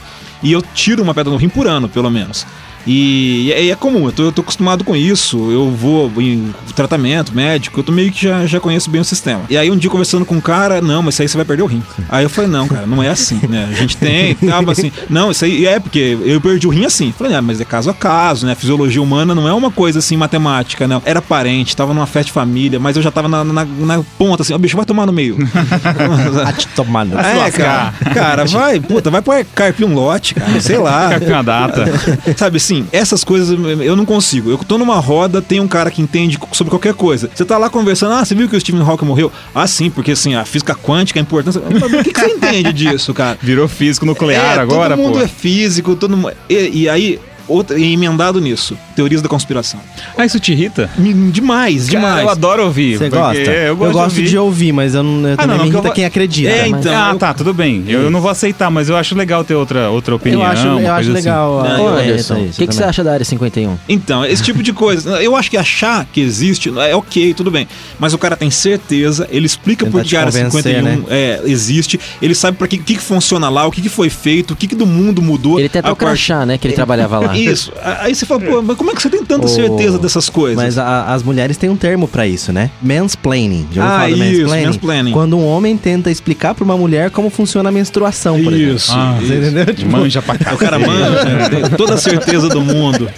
E 0.42 0.52
eu 0.52 0.60
tiro 0.60 1.02
uma 1.02 1.14
pedra 1.14 1.30
no 1.30 1.38
rim 1.38 1.48
por 1.48 1.66
ano, 1.66 1.88
pelo 1.88 2.10
menos. 2.10 2.46
E, 2.86 3.46
e 3.48 3.52
é, 3.52 3.68
é 3.68 3.76
comum, 3.76 4.06
eu 4.06 4.12
tô, 4.12 4.22
eu 4.24 4.32
tô 4.32 4.42
acostumado 4.42 4.84
com 4.84 4.94
isso. 4.94 5.50
Eu 5.50 5.70
vou 5.70 6.10
em 6.20 6.52
tratamento 6.74 7.34
médico, 7.34 7.80
eu 7.80 7.84
tô 7.84 7.92
meio 7.92 8.10
que 8.10 8.22
já, 8.22 8.46
já 8.46 8.60
conheço 8.60 8.90
bem 8.90 9.00
o 9.00 9.04
sistema. 9.04 9.42
E 9.48 9.56
aí 9.56 9.70
um 9.70 9.76
dia 9.76 9.90
conversando 9.90 10.24
com 10.24 10.36
um 10.36 10.40
cara, 10.40 10.80
não, 10.80 11.02
mas 11.02 11.14
isso 11.14 11.22
aí 11.22 11.28
você 11.28 11.36
vai 11.36 11.46
perder 11.46 11.62
o 11.62 11.66
rim. 11.66 11.82
Aí 12.08 12.24
eu 12.24 12.30
falei, 12.30 12.50
não, 12.50 12.66
cara, 12.66 12.86
não 12.86 13.02
é 13.02 13.08
assim, 13.08 13.40
né? 13.48 13.68
A 13.70 13.74
gente 13.74 13.96
tem, 13.96 14.34
tava 14.34 14.72
assim, 14.72 14.90
não, 15.08 15.30
isso 15.30 15.44
aí 15.44 15.66
é 15.66 15.78
porque 15.78 16.18
eu 16.24 16.40
perdi 16.40 16.66
o 16.66 16.70
rim 16.70 16.84
assim. 16.84 17.08
Eu 17.08 17.12
Falei, 17.12 17.34
ah, 17.34 17.42
mas 17.42 17.60
é 17.60 17.64
caso 17.64 17.90
a 17.90 17.94
caso, 17.94 18.46
né? 18.46 18.52
A 18.52 18.56
fisiologia 18.56 19.02
humana 19.02 19.34
não 19.34 19.46
é 19.46 19.52
uma 19.52 19.70
coisa 19.70 19.98
assim 19.98 20.16
matemática, 20.16 20.88
não. 20.88 21.02
Era 21.04 21.20
parente, 21.20 21.76
tava 21.76 21.94
numa 21.94 22.06
festa 22.06 22.26
de 22.26 22.32
família, 22.32 22.78
mas 22.80 22.96
eu 22.96 23.02
já 23.02 23.10
tava 23.10 23.28
na, 23.28 23.44
na, 23.44 23.64
na 23.64 24.02
ponta 24.18 24.42
assim, 24.42 24.54
ó, 24.54 24.58
bicho, 24.58 24.76
vai 24.76 24.86
tomar 24.86 25.06
no 25.06 25.12
meio. 25.12 25.36
A 26.46 26.52
te 26.52 26.66
tomar 26.68 27.04
no 27.04 27.18
É, 27.18 27.50
cara, 27.50 27.92
cara, 28.14 28.44
vai, 28.44 28.80
puta, 28.80 29.10
vai 29.10 29.22
pôr 29.22 29.44
carpir 29.54 29.86
um 29.86 29.94
lote, 29.94 30.34
cara, 30.34 30.60
sei 30.60 30.78
lá. 30.78 31.10
Fica 31.12 31.26
com 31.26 31.34
a 31.34 31.42
data. 31.42 31.84
Sabe 32.36 32.56
assim, 32.56 32.71
essas 32.92 33.24
coisas 33.24 33.50
eu 33.80 33.96
não 33.96 34.04
consigo. 34.04 34.50
Eu 34.50 34.58
tô 34.58 34.78
numa 34.78 34.98
roda, 34.98 35.40
tem 35.42 35.60
um 35.60 35.68
cara 35.68 35.90
que 35.90 36.00
entende 36.02 36.38
sobre 36.52 36.70
qualquer 36.70 36.94
coisa. 36.94 37.30
Você 37.34 37.44
tá 37.44 37.58
lá 37.58 37.68
conversando, 37.68 38.14
ah, 38.14 38.24
você 38.24 38.34
viu 38.34 38.48
que 38.48 38.56
o 38.56 38.60
Stephen 38.60 38.80
Hawking 38.82 39.04
morreu? 39.06 39.30
Ah, 39.54 39.66
sim, 39.66 39.90
porque 39.90 40.12
assim, 40.12 40.34
a 40.34 40.44
física 40.44 40.74
quântica, 40.74 41.18
a 41.18 41.22
importância. 41.22 41.60
Mas 41.70 41.82
O 41.92 42.02
que, 42.02 42.12
que 42.12 42.20
você 42.20 42.26
entende 42.26 42.72
disso, 42.72 43.12
cara? 43.12 43.38
Virou 43.42 43.68
físico 43.68 44.06
nuclear 44.06 44.56
É, 44.58 44.60
agora, 44.60 44.96
todo 44.96 45.04
mundo 45.04 45.18
pô. 45.18 45.24
é 45.24 45.28
físico, 45.28 45.96
todo 45.96 46.16
mundo. 46.16 46.32
E, 46.48 46.82
e 46.82 46.88
aí, 46.88 47.18
outra, 47.52 47.78
e 47.78 47.92
emendado 47.92 48.40
nisso, 48.40 48.76
teorias 48.96 49.22
da 49.22 49.28
conspiração. 49.28 49.80
Ah, 50.16 50.24
isso 50.24 50.38
te 50.40 50.52
irrita? 50.52 50.90
Me- 50.96 51.12
Demais, 51.30 51.86
Cara, 51.88 51.98
demais. 51.98 52.22
eu 52.24 52.30
adoro 52.30 52.64
ouvir. 52.64 52.98
Você 52.98 53.08
gosta? 53.08 53.38
Eu 53.50 53.76
gosto, 53.76 53.92
gosto 53.92 54.22
de, 54.22 54.38
ouvir. 54.38 54.72
mas 54.72 54.94
eu, 54.94 55.02
não, 55.02 55.28
eu 55.28 55.34
Ah, 55.34 55.36
também 55.36 55.48
não, 55.48 55.56
não, 55.58 55.64
me 55.64 55.70
que 55.70 55.76
eu 55.76 55.80
irrita 55.80 55.94
quem 55.94 56.04
acredita. 56.04 56.50
É, 56.50 56.68
mas- 56.68 56.80
então. 56.86 56.92
ah, 57.04 57.10
eu- 57.12 57.18
tá, 57.18 57.34
tudo 57.34 57.52
bem. 57.54 57.84
Eu, 57.86 58.02
eu 58.02 58.10
não 58.10 58.20
vou 58.20 58.30
aceitar, 58.30 58.70
mas 58.70 58.88
eu 58.88 58.96
acho 58.96 59.14
legal 59.14 59.44
ter 59.44 59.54
outra, 59.54 59.90
outra 59.90 60.14
opinião. 60.14 60.40
eu 60.42 60.46
acho, 60.46 60.66
eu 60.66 60.76
acho 60.78 60.84
coisa 60.86 61.00
assim. 61.12 61.12
legal. 61.12 61.62
Não, 61.64 61.98
é, 61.98 62.16
isso 62.16 62.34
o 62.34 62.48
que, 62.50 62.66
que 62.66 62.74
você 62.74 62.84
acha 62.84 63.02
da 63.04 63.12
área 63.12 63.24
51? 63.24 63.76
Então, 63.88 64.24
esse 64.24 64.42
tipo 64.42 64.62
de 64.62 64.72
coisa. 64.72 65.22
Eu 65.22 65.36
acho 65.36 65.50
que 65.50 65.56
achar 65.56 66.06
que 66.12 66.20
existe 66.20 66.72
é 66.78 66.94
ok, 66.94 67.34
tudo 67.34 67.50
bem. 67.50 67.66
Mas 67.98 68.12
o 68.14 68.18
cara 68.18 68.36
tem 68.36 68.50
certeza, 68.50 69.28
ele 69.30 69.46
explica 69.46 69.84
Tentar 69.84 69.98
por 69.98 70.04
que 70.06 70.16
a 70.16 70.20
área 70.20 70.32
convencer, 70.32 70.62
51 70.74 70.82
né? 70.82 71.02
é, 71.10 71.40
existe, 71.44 71.98
ele 72.20 72.34
sabe 72.34 72.56
para 72.56 72.66
que, 72.68 72.78
que, 72.78 72.94
que 72.94 73.00
funciona 73.02 73.48
lá, 73.48 73.66
o 73.66 73.70
que, 73.70 73.80
que 73.82 73.88
foi 73.88 74.08
feito, 74.10 74.52
o 74.52 74.56
que, 74.56 74.66
que 74.66 74.74
do 74.74 74.86
mundo 74.86 75.20
mudou. 75.22 75.58
Ele 75.58 75.68
tem 75.68 75.80
até 75.80 75.88
a 75.88 75.92
o 75.92 75.96
crachá, 75.96 76.44
né, 76.46 76.56
que 76.58 76.66
ele 76.66 76.74
trabalhava 76.74 77.18
lá. 77.18 77.32
Isso. 77.50 77.72
Aí 78.00 78.14
você 78.14 78.24
fala, 78.26 78.40
pô, 78.40 78.62
mas 78.62 78.76
como 78.76 78.90
é 78.90 78.94
que 78.94 79.02
você 79.02 79.08
tem 79.10 79.24
tanta 79.24 79.46
Ô, 79.46 79.48
certeza 79.48 79.98
dessas 79.98 80.28
coisas? 80.28 80.56
Mas 80.56 80.78
a- 80.78 81.12
as 81.12 81.22
mulheres 81.22 81.56
têm 81.56 81.68
um 81.70 81.76
termo 81.76 82.06
pra 82.08 82.26
isso, 82.26 82.52
né? 82.52 82.70
Mansplaining. 82.82 83.66
Já 83.72 83.82
ouviu 83.82 83.82
Ah, 83.82 83.98
falar 84.00 84.08
isso, 84.10 84.18
mansplaining? 84.40 84.66
mansplaining. 84.66 85.12
Quando 85.12 85.38
um 85.38 85.46
homem 85.46 85.76
tenta 85.76 86.10
explicar 86.10 86.54
pra 86.54 86.64
uma 86.64 86.76
mulher 86.76 87.10
como 87.10 87.30
funciona 87.30 87.68
a 87.68 87.72
menstruação, 87.72 88.42
por 88.42 88.52
exemplo. 88.52 88.74
Isso. 88.76 88.92
Ah, 88.92 89.18
Você 89.20 89.34
entendeu? 89.34 89.74
Tipo, 89.74 89.90
Manja 89.90 90.22
pra 90.22 90.38
cá. 90.38 90.52
O 90.54 90.58
cara 90.58 90.78
manja, 90.78 91.24
né? 91.24 91.48
tem 91.48 91.70
toda 91.76 91.94
a 91.94 91.98
certeza 91.98 92.48
do 92.48 92.60
mundo. 92.60 93.08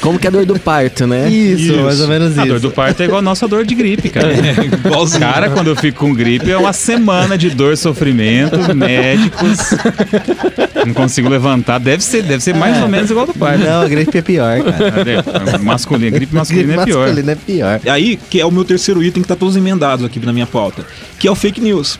Como 0.00 0.18
que 0.18 0.26
é 0.26 0.28
a 0.28 0.32
dor 0.32 0.44
do 0.46 0.58
parto, 0.58 1.06
né? 1.06 1.28
Isso, 1.28 1.76
mais 1.82 2.00
ou 2.00 2.08
menos 2.08 2.36
A 2.38 2.42
isso. 2.42 2.48
dor 2.52 2.60
do 2.60 2.70
parto 2.70 3.00
é 3.02 3.04
igual 3.04 3.18
a 3.18 3.22
nossa 3.22 3.46
dor 3.48 3.64
de 3.64 3.74
gripe, 3.74 4.08
cara. 4.10 4.28
Igualzinho. 4.86 5.20
Cara, 5.20 5.50
quando 5.50 5.68
eu 5.68 5.76
fico 5.76 5.98
com 6.00 6.14
gripe, 6.14 6.50
é 6.50 6.56
uma 6.56 6.72
semana 6.72 7.36
de 7.38 7.50
dor, 7.50 7.76
sofrimento, 7.76 8.56
médicos. 8.74 9.58
Não 10.86 10.94
consigo 10.94 11.28
levantar. 11.28 11.78
Deve 11.78 12.02
ser, 12.02 12.22
deve 12.22 12.42
ser 12.42 12.54
mais 12.54 12.80
ou 12.82 12.88
menos 12.88 13.10
igual 13.10 13.26
ao 13.26 13.32
do 13.32 13.38
parto. 13.38 13.64
Não, 13.64 13.82
a 13.82 13.88
gripe 13.88 14.18
é 14.18 14.22
pior, 14.22 14.58
cara. 14.62 15.58
Masculino, 15.62 16.10
gripe 16.12 16.34
A 16.36 16.38
masculina 16.40 16.66
gripe 16.66 16.80
é 16.80 16.84
pior. 16.84 17.00
masculina 17.06 17.32
é 17.32 17.34
pior. 17.34 17.80
Aí, 17.86 18.18
que 18.30 18.40
é 18.40 18.46
o 18.46 18.50
meu 18.50 18.64
terceiro 18.64 19.02
item 19.02 19.22
que 19.22 19.28
tá 19.28 19.36
todos 19.36 19.56
emendados 19.56 20.04
aqui 20.04 20.18
na 20.24 20.32
minha 20.32 20.46
pauta, 20.46 20.84
que 21.18 21.26
é 21.28 21.30
o 21.30 21.34
fake 21.34 21.60
news. 21.60 21.98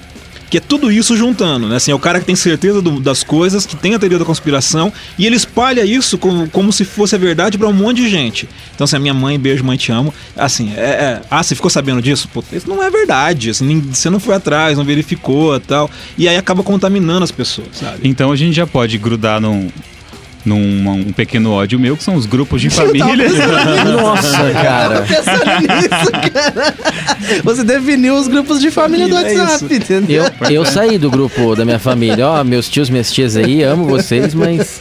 Que 0.52 0.58
é 0.58 0.60
tudo 0.60 0.92
isso 0.92 1.16
juntando, 1.16 1.66
né? 1.66 1.76
Assim, 1.76 1.92
é 1.92 1.94
o 1.94 1.98
cara 1.98 2.20
que 2.20 2.26
tem 2.26 2.36
certeza 2.36 2.82
do- 2.82 3.00
das 3.00 3.24
coisas, 3.24 3.64
que 3.64 3.74
tem 3.74 3.94
a 3.94 3.98
teoria 3.98 4.18
da 4.18 4.24
conspiração, 4.26 4.92
e 5.18 5.24
ele 5.24 5.34
espalha 5.34 5.82
isso 5.82 6.18
como, 6.18 6.46
como 6.50 6.70
se 6.70 6.84
fosse 6.84 7.14
a 7.14 7.18
verdade 7.18 7.56
pra 7.56 7.66
um 7.68 7.72
monte 7.72 8.02
de 8.02 8.10
gente. 8.10 8.46
Então, 8.74 8.84
assim, 8.84 8.96
a 8.96 8.98
minha 8.98 9.14
mãe, 9.14 9.38
beijo, 9.40 9.64
mãe, 9.64 9.78
te 9.78 9.90
amo. 9.90 10.12
Assim, 10.36 10.70
é, 10.76 10.80
é, 10.80 11.22
ah, 11.30 11.42
você 11.42 11.54
ficou 11.54 11.70
sabendo 11.70 12.02
disso? 12.02 12.28
Pô, 12.34 12.44
isso 12.52 12.68
não 12.68 12.82
é 12.82 12.90
verdade. 12.90 13.48
Assim, 13.48 13.80
você 13.80 14.10
não 14.10 14.20
foi 14.20 14.34
atrás, 14.34 14.76
não 14.76 14.84
verificou 14.84 15.58
tal. 15.58 15.90
E 16.18 16.28
aí 16.28 16.36
acaba 16.36 16.62
contaminando 16.62 17.24
as 17.24 17.30
pessoas, 17.30 17.68
sabe? 17.72 18.06
Então 18.06 18.30
a 18.30 18.36
gente 18.36 18.52
já 18.54 18.66
pode 18.66 18.98
grudar 18.98 19.40
num, 19.40 19.70
num 20.44 20.88
um 20.90 21.12
pequeno 21.12 21.52
ódio 21.52 21.78
meu, 21.78 21.96
que 21.96 22.02
são 22.04 22.14
os 22.14 22.26
grupos 22.26 22.60
de 22.60 22.68
família. 22.70 23.28
Nossa, 23.84 24.50
cara. 24.52 25.02
Pensando 25.02 25.60
nisso, 25.60 26.12
cara. 26.32 26.74
Você 27.44 27.64
definiu 27.64 28.14
os 28.16 28.28
grupos 28.28 28.60
de 28.60 28.70
família 28.70 29.08
do 29.08 29.16
É 29.16 29.22
WhatsApp, 29.36 29.64
isso. 29.64 29.74
entendeu? 29.74 30.24
Eu, 30.42 30.50
eu 30.50 30.64
saí 30.64 30.98
do 30.98 31.10
grupo 31.10 31.54
da 31.54 31.64
minha 31.64 31.78
família. 31.78 32.26
Ó, 32.28 32.44
meus 32.44 32.68
tios, 32.68 32.90
minhas 32.90 33.10
tias 33.12 33.36
aí, 33.36 33.62
amo 33.62 33.84
vocês, 33.84 34.34
mas 34.34 34.78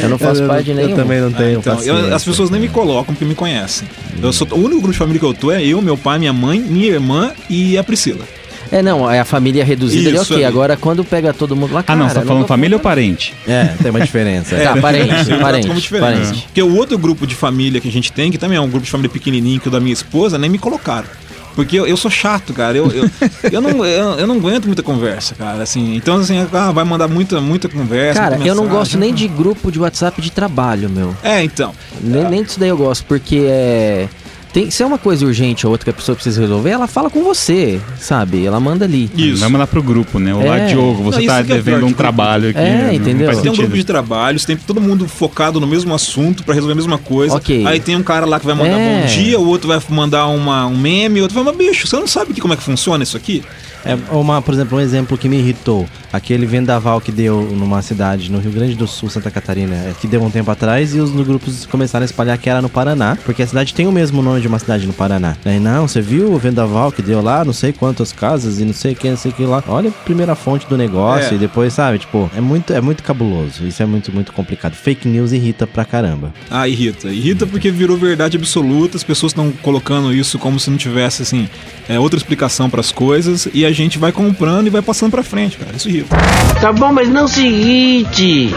eu 0.00 0.08
não 0.08 0.18
faço 0.18 0.42
Eu- 0.42 0.48
parte 0.48 0.64
de 0.64 0.70
eu 0.70 0.76
nenhum. 0.76 0.94
também 0.96 1.20
não 1.20 1.32
tenho 1.32 1.58
Então, 1.60 1.80
eu- 1.82 2.14
as 2.14 2.24
pessoas 2.24 2.50
nem 2.50 2.60
me 2.60 2.68
colocam 2.68 3.14
porque 3.14 3.24
me 3.24 3.34
conhecem. 3.34 3.86
Eu 4.22 4.32
sou, 4.32 4.46
o 4.52 4.56
único 4.56 4.76
grupo 4.80 4.92
de 4.92 4.98
família 4.98 5.18
que 5.20 5.26
eu 5.26 5.34
tô 5.34 5.50
é 5.50 5.64
eu, 5.64 5.80
meu 5.82 5.96
pai, 5.96 6.18
minha 6.18 6.32
mãe, 6.32 6.60
minha 6.60 6.86
irmã 6.88 7.32
e 7.50 7.76
a 7.76 7.82
Priscila. 7.84 8.24
É, 8.72 8.82
não, 8.82 9.08
é 9.08 9.20
a 9.20 9.24
família 9.24 9.62
reduzida 9.64 10.08
ali, 10.08 10.16
Isso 10.16 10.32
ok. 10.32 10.36
ali. 10.36 10.44
Agora, 10.46 10.76
quando 10.78 11.04
pega 11.04 11.32
todo 11.34 11.54
mundo 11.54 11.74
lá, 11.74 11.80
Ah, 11.80 11.82
cara... 11.82 11.98
não, 11.98 12.08
você 12.08 12.14
tá 12.14 12.20
eu 12.22 12.26
falando 12.26 12.46
família 12.46 12.76
ou 12.76 12.82
parente? 12.82 13.34
É, 13.46 13.66
tem 13.82 13.90
uma 13.90 14.00
diferença. 14.00 14.56
Tá, 14.62 14.76
parente, 14.78 15.24
trato 15.26 15.40
parente, 15.42 15.66
como 15.68 15.80
diferente. 15.80 16.20
parente. 16.20 16.42
Porque 16.44 16.62
o 16.62 16.74
outro 16.74 16.96
grupo 16.96 17.26
de 17.26 17.34
família 17.34 17.80
que 17.80 17.88
a 17.88 17.92
gente 17.92 18.10
tem, 18.10 18.30
que 18.30 18.38
também 18.38 18.56
é 18.56 18.60
um 18.60 18.68
grupo 18.70 18.84
de 18.84 18.90
família 18.90 19.10
pequenininho, 19.10 19.60
que 19.60 19.68
é 19.68 19.70
o 19.70 19.72
da 19.72 19.80
minha 19.80 19.92
esposa, 19.92 20.38
nem 20.38 20.48
me 20.48 20.58
colocaram. 20.58 21.06
Porque 21.54 21.78
eu, 21.78 21.86
eu 21.86 21.96
sou 21.96 22.10
chato, 22.10 22.54
cara. 22.54 22.78
Eu, 22.78 22.90
eu, 22.90 23.10
eu, 23.52 23.60
não, 23.60 23.84
eu, 23.84 24.18
eu 24.20 24.26
não 24.26 24.36
aguento 24.36 24.66
muita 24.66 24.82
conversa, 24.82 25.34
cara. 25.34 25.62
Assim, 25.62 25.94
então, 25.94 26.16
assim, 26.16 26.46
ah, 26.52 26.72
vai 26.72 26.84
mandar 26.84 27.08
muita, 27.08 27.40
muita 27.40 27.68
conversa. 27.68 28.20
Cara, 28.20 28.36
muita 28.36 28.48
eu 28.48 28.54
não 28.54 28.66
gosto 28.66 28.96
nem 28.96 29.12
de 29.12 29.28
grupo 29.28 29.70
de 29.70 29.78
WhatsApp 29.78 30.20
de 30.22 30.32
trabalho, 30.32 30.88
meu. 30.88 31.14
É, 31.22 31.42
então. 31.42 31.74
Nem, 32.00 32.24
nem 32.24 32.42
disso 32.42 32.58
daí 32.58 32.70
eu 32.70 32.76
gosto, 32.76 33.04
porque 33.04 33.44
é. 33.48 34.08
Tem, 34.52 34.70
se 34.70 34.82
é 34.82 34.86
uma 34.86 34.98
coisa 34.98 35.24
urgente 35.24 35.66
ou 35.66 35.72
outra 35.72 35.84
que 35.84 35.90
a 35.90 35.94
pessoa 35.94 36.14
precisa 36.14 36.38
resolver, 36.42 36.68
ela 36.70 36.86
fala 36.86 37.08
com 37.08 37.22
você, 37.24 37.80
sabe? 37.98 38.44
Ela 38.44 38.60
manda 38.60 38.84
ali. 38.84 39.10
Isso. 39.16 39.40
Vai 39.40 39.48
mandar 39.48 39.66
pro 39.66 39.82
grupo, 39.82 40.18
né? 40.18 40.34
Olá, 40.34 40.58
É. 40.58 40.66
Diogo, 40.66 41.02
você 41.02 41.20
Não, 41.20 41.26
tá 41.26 41.38
é 41.38 41.42
devendo 41.42 41.64
pior 41.64 41.76
um 41.76 41.78
de 41.78 41.84
grupo. 41.86 41.96
trabalho 41.96 42.50
aqui. 42.50 42.58
É, 42.58 42.62
né? 42.62 42.94
Entendeu? 42.94 43.26
faz 43.28 43.40
Tem 43.40 43.50
um 43.50 43.54
grupo 43.56 43.74
de 43.74 43.82
trabalhos, 43.84 44.44
tem 44.44 44.54
todo 44.54 44.78
mundo 44.78 45.08
focado 45.08 45.58
no 45.58 45.66
mesmo 45.66 45.94
assunto 45.94 46.44
pra 46.44 46.52
resolver 46.54 46.72
a 46.74 46.76
mesma 46.76 46.98
coisa. 46.98 47.36
Ok. 47.36 47.66
Aí 47.66 47.80
tem 47.80 47.96
um 47.96 48.02
cara 48.02 48.26
lá 48.26 48.38
que 48.38 48.44
vai 48.44 48.54
mandar 48.54 48.78
É. 48.78 49.00
bom 49.00 49.06
dia, 49.06 49.40
o 49.40 49.46
outro 49.48 49.68
vai 49.68 49.80
mandar 49.88 50.26
uma, 50.26 50.66
um 50.66 50.76
meme, 50.76 51.20
o 51.20 51.22
outro 51.22 51.34
vai, 51.42 51.44
mas 51.44 51.56
bicho, 51.56 51.86
você 51.86 51.96
não 51.96 52.06
sabe 52.06 52.34
que, 52.34 52.40
como 52.42 52.52
é 52.52 52.56
que 52.56 52.62
funciona 52.62 53.02
isso 53.02 53.16
aqui? 53.16 53.42
É 53.84 53.96
uma, 54.14 54.40
por 54.40 54.54
exemplo, 54.54 54.78
um 54.78 54.80
exemplo 54.80 55.18
que 55.18 55.28
me 55.28 55.36
irritou. 55.38 55.86
Aquele 56.12 56.46
vendaval 56.46 57.00
que 57.00 57.10
deu 57.10 57.42
numa 57.42 57.80
cidade 57.82 58.30
no 58.30 58.38
Rio 58.38 58.52
Grande 58.52 58.74
do 58.74 58.86
Sul, 58.86 59.08
Santa 59.10 59.30
Catarina, 59.30 59.74
é, 59.74 59.94
que 60.00 60.06
deu 60.06 60.22
um 60.22 60.30
tempo 60.30 60.50
atrás, 60.50 60.94
e 60.94 61.00
os 61.00 61.10
grupos 61.10 61.66
começaram 61.66 62.04
a 62.04 62.06
espalhar 62.06 62.36
que 62.38 62.48
era 62.48 62.60
no 62.62 62.68
Paraná, 62.68 63.16
porque 63.24 63.42
a 63.42 63.46
cidade 63.46 63.74
tem 63.74 63.86
o 63.86 63.92
mesmo 63.92 64.22
nome 64.22 64.40
de 64.40 64.46
uma 64.48 64.58
cidade 64.58 64.86
no 64.86 64.92
Paraná. 64.92 65.36
Aí, 65.44 65.58
não, 65.58 65.88
você 65.88 66.00
viu 66.00 66.32
o 66.32 66.38
vendaval 66.38 66.92
que 66.92 67.02
deu 67.02 67.20
lá, 67.22 67.44
não 67.44 67.52
sei 67.52 67.72
quantas 67.72 68.12
casas 68.12 68.60
e 68.60 68.64
não 68.64 68.72
sei 68.74 68.94
quem, 68.94 69.10
não 69.12 69.18
sei 69.18 69.32
que 69.32 69.44
lá. 69.44 69.62
Olha 69.66 69.88
a 69.88 69.92
primeira 69.92 70.34
fonte 70.34 70.66
do 70.66 70.76
negócio 70.76 71.32
É. 71.32 71.34
e 71.34 71.38
depois, 71.38 71.72
sabe, 71.72 71.98
tipo, 71.98 72.30
é 72.36 72.40
muito, 72.40 72.72
é 72.72 72.80
muito 72.80 73.02
cabuloso. 73.02 73.66
Isso 73.66 73.82
é 73.82 73.86
muito, 73.86 74.12
muito 74.12 74.32
complicado. 74.32 74.74
Fake 74.74 75.08
news 75.08 75.32
irrita 75.32 75.66
pra 75.66 75.84
caramba. 75.84 76.32
Ah, 76.50 76.68
irrita. 76.68 77.08
Irrita 77.08 77.46
porque 77.46 77.70
virou 77.70 77.96
verdade 77.96 78.36
absoluta, 78.36 78.96
as 78.96 79.02
pessoas 79.04 79.30
estão 79.32 79.50
colocando 79.62 80.12
isso 80.12 80.38
como 80.38 80.60
se 80.60 80.70
não 80.70 80.76
tivesse, 80.76 81.22
assim, 81.22 81.48
é, 81.88 81.98
outra 81.98 82.18
explicação 82.18 82.68
pras 82.70 82.92
coisas, 82.92 83.48
e 83.52 83.64
a 83.64 83.71
gente 83.72 83.98
vai 83.98 84.12
comprando 84.12 84.66
e 84.66 84.70
vai 84.70 84.82
passando 84.82 85.10
pra 85.10 85.22
frente, 85.22 85.56
cara. 85.58 85.76
Isso 85.76 85.88
irrita. 85.88 86.16
Tá 86.60 86.72
bom, 86.72 86.92
mas 86.92 87.08
não 87.08 87.26
se 87.26 87.46
irrite. 87.46 88.54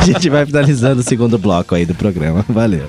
A 0.00 0.04
gente 0.04 0.28
vai 0.28 0.44
finalizando 0.46 1.00
o 1.00 1.04
segundo 1.04 1.38
bloco 1.38 1.74
aí 1.74 1.84
do 1.84 1.94
programa. 1.94 2.44
Valeu. 2.48 2.86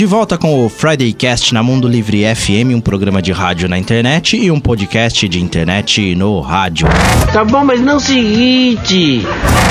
De 0.00 0.06
volta 0.06 0.38
com 0.38 0.64
o 0.64 0.70
Friday 0.70 1.12
Cast 1.12 1.52
na 1.52 1.62
Mundo 1.62 1.86
Livre 1.86 2.22
FM, 2.34 2.74
um 2.74 2.80
programa 2.80 3.20
de 3.20 3.32
rádio 3.32 3.68
na 3.68 3.76
internet 3.76 4.34
e 4.34 4.50
um 4.50 4.58
podcast 4.58 5.28
de 5.28 5.38
internet 5.38 6.14
no 6.14 6.40
rádio. 6.40 6.88
Tá 7.30 7.44
bom, 7.44 7.62
mas 7.66 7.82
não 7.82 8.00
se 8.00 8.14
irrite. 8.18 9.20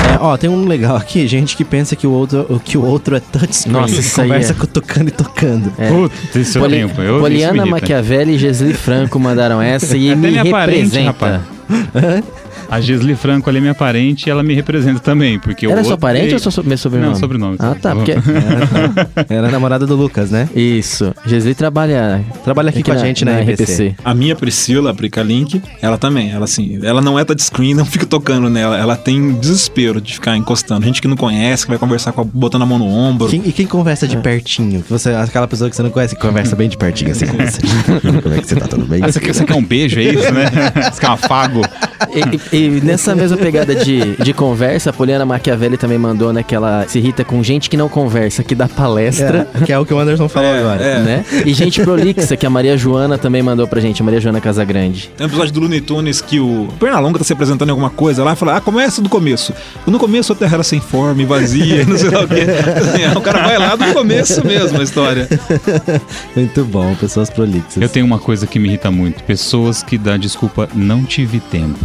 É, 0.08 0.18
ó, 0.20 0.36
tem 0.36 0.48
um 0.48 0.68
legal 0.68 0.94
aqui, 0.94 1.26
gente 1.26 1.56
que 1.56 1.64
pensa 1.64 1.96
que 1.96 2.06
o 2.06 2.12
outro, 2.12 2.62
que 2.64 2.78
o 2.78 2.84
outro 2.84 3.16
é 3.16 3.18
touchscreen. 3.18 3.72
Nossa, 3.72 3.98
isso 3.98 4.20
aí 4.20 4.28
Conversa 4.28 4.52
é- 4.52 4.54
cutucando 4.54 5.08
e 5.08 5.10
tocando. 5.10 5.72
É. 5.76 5.88
Putz, 5.88 6.36
isso 6.36 6.58
eu 6.58 6.62
Poli-. 6.62 6.78
Eu, 6.78 6.86
isso 6.86 7.18
Poliana 7.18 7.64
me. 7.64 7.70
Maquiavelli 7.72 8.34
e 8.34 8.38
Gesli 8.38 8.72
Franco 8.72 9.18
mandaram 9.18 9.60
essa 9.60 9.96
e 9.96 10.12
Até 10.12 10.14
me 10.30 10.30
minha 10.30 10.44
parente, 10.48 10.96
representa. 10.96 11.42
rapaz. 11.90 12.24
A 12.70 12.80
Gisli 12.80 13.16
Franco 13.16 13.48
ali 13.50 13.58
é 13.58 13.60
minha 13.60 13.74
parente 13.74 14.28
e 14.28 14.30
ela 14.30 14.42
me 14.44 14.54
representa 14.54 15.00
também, 15.00 15.38
porque 15.40 15.66
eu 15.66 15.72
Era 15.72 15.82
sua 15.82 15.98
parente 15.98 16.34
ou 16.34 16.38
sua 16.38 16.52
so- 16.52 16.62
meu 16.62 16.78
sobrenome? 16.78 17.12
Não, 17.12 17.18
sobrenome. 17.18 17.56
Ah, 17.58 17.74
tá, 17.74 17.94
porque... 17.96 18.14
Era 19.28 19.48
a 19.48 19.50
namorada 19.50 19.86
do 19.86 19.96
Lucas, 19.96 20.30
né? 20.30 20.48
Isso. 20.54 21.12
Gesli 21.26 21.54
trabalha... 21.54 22.24
Trabalha 22.44 22.70
aqui 22.70 22.82
com 22.82 22.92
a 22.92 22.96
gente 22.96 23.24
na, 23.24 23.40
RPC. 23.40 23.96
A 24.04 24.14
minha 24.14 24.36
Priscila, 24.36 24.90
a 24.90 24.94
Prica 24.94 25.22
Link, 25.22 25.60
ela 25.82 25.98
também, 25.98 26.30
ela 26.30 26.44
assim, 26.44 26.78
ela 26.82 27.00
não 27.00 27.18
é 27.18 27.24
touchscreen, 27.24 27.74
não 27.74 27.84
fica 27.84 28.06
tocando 28.06 28.48
nela, 28.48 28.78
ela 28.78 28.96
tem 28.96 29.32
desespero 29.32 30.00
de 30.00 30.14
ficar 30.14 30.36
encostando. 30.36 30.84
Gente 30.86 31.02
que 31.02 31.08
não 31.08 31.16
conhece, 31.16 31.64
que 31.64 31.70
vai 31.70 31.78
conversar 31.78 32.12
com 32.12 32.20
a, 32.20 32.24
botando 32.24 32.62
a 32.62 32.66
mão 32.66 32.78
no 32.78 32.86
ombro. 32.86 33.28
Quem- 33.28 33.42
e 33.44 33.52
quem 33.52 33.66
conversa 33.66 34.06
de 34.06 34.16
pertinho? 34.18 34.82
Que 34.82 34.90
Você, 34.90 35.10
aquela 35.10 35.48
pessoa 35.48 35.68
que 35.68 35.74
você 35.74 35.82
não 35.82 35.90
conhece, 35.90 36.14
que 36.14 36.20
conversa 36.22 36.54
bem 36.54 36.68
de 36.68 36.76
pertinho, 36.76 37.10
assim 37.10 37.26
com 37.28 37.36
você. 37.36 37.60
Como 38.22 38.34
é 38.34 38.38
que 38.38 38.46
você 38.46 38.54
tá? 38.56 38.68
Tudo 38.68 38.86
bem? 38.86 39.00
Ah, 39.02 39.10
você, 39.10 39.18
quer, 39.18 39.34
você 39.34 39.44
quer 39.44 39.54
um 39.56 39.64
beijo, 39.64 39.98
é 39.98 40.04
isso, 40.04 40.32
né? 40.32 40.44
Você 40.92 41.00
quer 41.00 41.08
um 41.08 41.12
afago? 41.14 41.62
E, 42.52 42.56
e- 42.56 42.66
e 42.76 42.80
nessa 42.80 43.14
mesma 43.14 43.36
pegada 43.36 43.74
de, 43.74 44.16
de 44.16 44.32
conversa, 44.32 44.90
a 44.90 44.92
Poliana 44.92 45.24
Machiavelli 45.26 45.76
também 45.76 45.98
mandou, 45.98 46.32
né, 46.32 46.42
que 46.42 46.54
ela 46.54 46.84
se 46.88 46.98
irrita 46.98 47.24
com 47.24 47.42
gente 47.42 47.68
que 47.68 47.76
não 47.76 47.88
conversa, 47.88 48.42
que 48.42 48.54
dá 48.54 48.68
palestra. 48.68 49.46
É, 49.54 49.64
que 49.64 49.72
é 49.72 49.78
o 49.78 49.84
que 49.84 49.92
o 49.92 49.98
Anderson 49.98 50.28
falou 50.28 50.52
agora. 50.52 50.82
é. 50.82 51.00
Né? 51.02 51.24
E 51.44 51.52
gente 51.52 51.80
prolixa, 51.82 52.36
que 52.36 52.46
a 52.46 52.50
Maria 52.50 52.76
Joana 52.76 53.18
também 53.18 53.42
mandou 53.42 53.66
pra 53.66 53.80
gente, 53.80 54.00
a 54.00 54.04
Maria 54.04 54.20
Joana 54.20 54.40
Casagrande. 54.40 55.10
Tem 55.16 55.26
um 55.26 55.28
episódio 55.30 55.52
do 55.52 55.60
Looney 55.60 55.80
Tunes 55.80 56.20
que 56.20 56.38
o 56.40 56.68
Pernalonga 56.78 57.18
tá 57.18 57.24
se 57.24 57.32
apresentando 57.32 57.68
em 57.68 57.72
alguma 57.72 57.90
coisa 57.90 58.22
lá 58.24 58.32
e 58.32 58.36
fala: 58.36 58.56
Ah, 58.56 58.60
começa 58.60 59.00
do 59.02 59.08
começo. 59.08 59.52
No 59.86 59.98
começo 59.98 60.32
a 60.32 60.36
terra 60.36 60.54
era 60.54 60.62
sem 60.62 60.80
forma 60.80 61.20
e 61.22 61.24
vazia, 61.24 61.84
não 61.86 61.96
sei 61.98 62.10
lá 62.10 62.22
o 62.24 62.28
quê. 62.28 62.46
Assim, 62.76 63.18
o 63.18 63.20
cara 63.20 63.42
vai 63.42 63.58
lá 63.58 63.76
do 63.76 63.84
começo 63.92 64.46
mesmo 64.46 64.80
a 64.80 64.82
história. 64.84 65.28
Muito 66.34 66.64
bom, 66.64 66.94
pessoas 66.94 67.28
prolixas. 67.30 67.76
Eu 67.82 67.88
tenho 67.88 68.06
uma 68.06 68.18
coisa 68.18 68.46
que 68.46 68.58
me 68.58 68.68
irrita 68.68 68.90
muito. 68.90 69.22
Pessoas 69.24 69.82
que 69.82 69.96
dão 69.98 70.18
desculpa, 70.18 70.68
não 70.74 71.04
tive 71.04 71.40
tempo. 71.40 71.78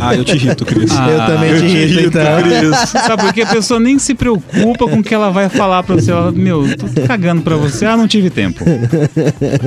Ah, 0.00 0.14
eu 0.14 0.24
te 0.24 0.36
irrito, 0.36 0.64
Cris. 0.64 0.90
Eu 0.94 1.26
também 1.26 1.54
te 1.58 1.64
irrito, 1.66 2.08
então. 2.08 2.42
Cris. 2.42 2.88
Sabe, 2.88 3.22
porque 3.24 3.42
a 3.42 3.46
pessoa 3.46 3.80
nem 3.80 3.98
se 3.98 4.14
preocupa 4.14 4.86
com 4.86 4.98
o 4.98 5.02
que 5.02 5.14
ela 5.14 5.30
vai 5.30 5.48
falar 5.48 5.82
pra 5.82 5.96
você. 5.96 6.10
Ela, 6.10 6.30
meu, 6.32 6.64
tô 6.76 6.86
cagando 7.06 7.42
pra 7.42 7.56
você. 7.56 7.86
Ah, 7.86 7.96
não 7.96 8.06
tive 8.06 8.30
tempo. 8.30 8.64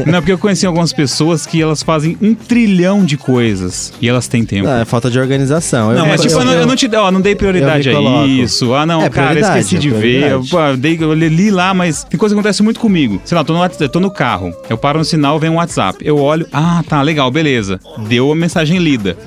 Não, 0.06 0.20
porque 0.20 0.32
eu 0.32 0.38
conheci 0.38 0.66
algumas 0.66 0.94
pessoas 0.94 1.46
que 1.46 1.62
elas 1.62 1.84
fazem 1.84 2.18
um 2.22 2.34
trilhão 2.34 3.04
de 3.04 3.18
coisas 3.18 3.94
e 4.02 4.08
elas 4.08 4.28
têm 4.28 4.46
tempo. 4.46 4.68
Ah, 4.68 4.80
é 4.82 4.86
falta 4.86 5.10
de 5.10 5.20
organização. 5.20 5.94
Não, 5.94 6.06
É, 6.06 6.10
mas 6.10 6.22
tipo, 6.22 6.34
eu, 6.34 6.46
não, 6.46 6.54
eu 6.54 6.68
não 6.68 6.76
te 6.76 6.90
ó, 6.96 7.12
não 7.12 7.22
dei 7.22 7.36
prioridade 7.36 7.90
eu 7.90 8.08
a 8.08 8.26
isso. 8.26 8.74
Ah, 8.74 8.86
não, 8.86 9.02
É, 9.02 9.10
cara, 9.10 9.40
esqueci 9.40 9.76
é 9.76 9.80
de 9.80 9.90
ver. 9.90 10.32
Eu, 10.32 10.44
pô, 10.50 10.60
eu 10.60 10.78
dei, 10.78 10.98
eu 11.00 11.14
li 11.14 11.52
lá, 11.52 11.74
mas 11.74 12.04
tem 12.04 12.18
coisa 12.18 12.34
que 12.34 12.40
acontece 12.40 12.64
muito 12.64 12.80
comigo. 12.80 13.22
Sei 13.26 13.38
lá, 13.38 13.44
tô 13.44 13.54
no, 13.54 13.60
eu 13.80 13.90
tô 13.90 14.00
no 14.00 14.12
carro, 14.12 14.54
eu 14.70 14.78
paro 14.78 15.00
no 15.00 15.06
sinal, 15.06 15.40
vem 15.40 15.50
um 15.50 15.56
WhatsApp. 15.56 15.98
Eu 16.06 16.18
olho, 16.18 16.48
ah, 16.52 16.84
tá, 16.88 17.02
legal, 17.02 17.30
beleza. 17.32 17.80
Deu 18.08 18.32
a 18.32 18.36
mensagem 18.36 18.78
lida. 18.80 19.18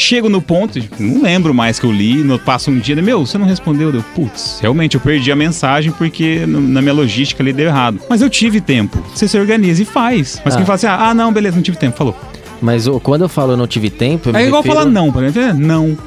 Chego 0.00 0.28
no 0.28 0.40
ponto, 0.40 0.78
não 1.00 1.22
lembro 1.22 1.52
mais 1.52 1.80
que 1.80 1.84
eu 1.84 1.90
li, 1.90 2.22
no, 2.22 2.38
passa 2.38 2.70
um 2.70 2.78
dia, 2.78 2.94
meu, 3.02 3.26
você 3.26 3.36
não 3.36 3.44
respondeu, 3.46 3.90
deu, 3.90 4.00
putz, 4.14 4.58
realmente 4.62 4.94
eu 4.94 5.00
perdi 5.00 5.32
a 5.32 5.36
mensagem 5.36 5.90
porque 5.90 6.44
na 6.46 6.80
minha 6.80 6.94
logística 6.94 7.42
ali 7.42 7.52
deu 7.52 7.66
errado. 7.66 7.98
Mas 8.08 8.22
eu 8.22 8.30
tive 8.30 8.60
tempo. 8.60 9.02
Você 9.12 9.26
se 9.26 9.36
organiza 9.36 9.82
e 9.82 9.84
faz. 9.84 10.40
Mas 10.44 10.54
Ah. 10.54 10.56
quem 10.58 10.64
fala 10.64 10.76
assim, 10.76 10.86
ah, 10.86 11.12
não, 11.12 11.32
beleza, 11.32 11.56
não 11.56 11.62
tive 11.64 11.76
tempo, 11.76 11.96
falou. 11.98 12.16
Mas 12.62 12.86
quando 13.02 13.22
eu 13.22 13.28
falo 13.28 13.52
eu 13.52 13.56
não 13.56 13.66
tive 13.66 13.90
tempo, 13.90 14.30
É 14.36 14.46
igual 14.46 14.62
refiro- 14.62 14.78
falar 14.80 14.90
não, 14.90 15.10
pra 15.10 15.20
mim, 15.20 15.32
é 15.36 15.52
não. 15.52 15.98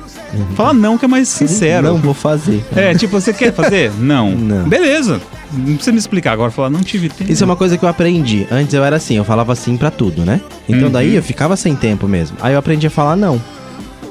Fala 0.56 0.72
não 0.74 0.98
que 0.98 1.04
é 1.04 1.08
mais 1.10 1.28
sincero. 1.28 1.88
Não 1.88 1.98
vou 1.98 2.14
fazer. 2.14 2.64
É, 2.74 2.94
tipo, 2.96 3.20
você 3.20 3.34
quer 3.34 3.52
fazer? 3.54 3.92
Não. 4.00 4.32
Não. 4.32 4.64
Beleza. 4.70 5.20
Não 5.52 5.74
precisa 5.76 5.92
me 5.92 5.98
explicar 5.98 6.32
agora, 6.32 6.50
falar, 6.50 6.70
não 6.70 6.80
tive 6.82 7.10
tempo. 7.10 7.30
Isso 7.30 7.44
é 7.44 7.46
uma 7.46 7.58
coisa 7.58 7.78
que 7.78 7.84
eu 7.84 7.90
aprendi. 7.90 8.48
Antes 8.50 8.74
eu 8.74 8.82
era 8.82 8.96
assim, 8.96 9.18
eu 9.18 9.26
falava 9.26 9.52
assim 9.52 9.76
pra 9.76 9.92
tudo, 9.92 10.24
né? 10.24 10.40
Então 10.70 10.86
Uhum. 10.86 10.90
daí 10.92 11.16
eu 11.16 11.22
ficava 11.22 11.58
sem 11.58 11.76
tempo 11.76 12.08
mesmo. 12.08 12.38
Aí 12.42 12.54
eu 12.54 12.60
aprendi 12.60 12.88
a 12.88 12.90
falar 12.90 13.18
não. 13.18 13.42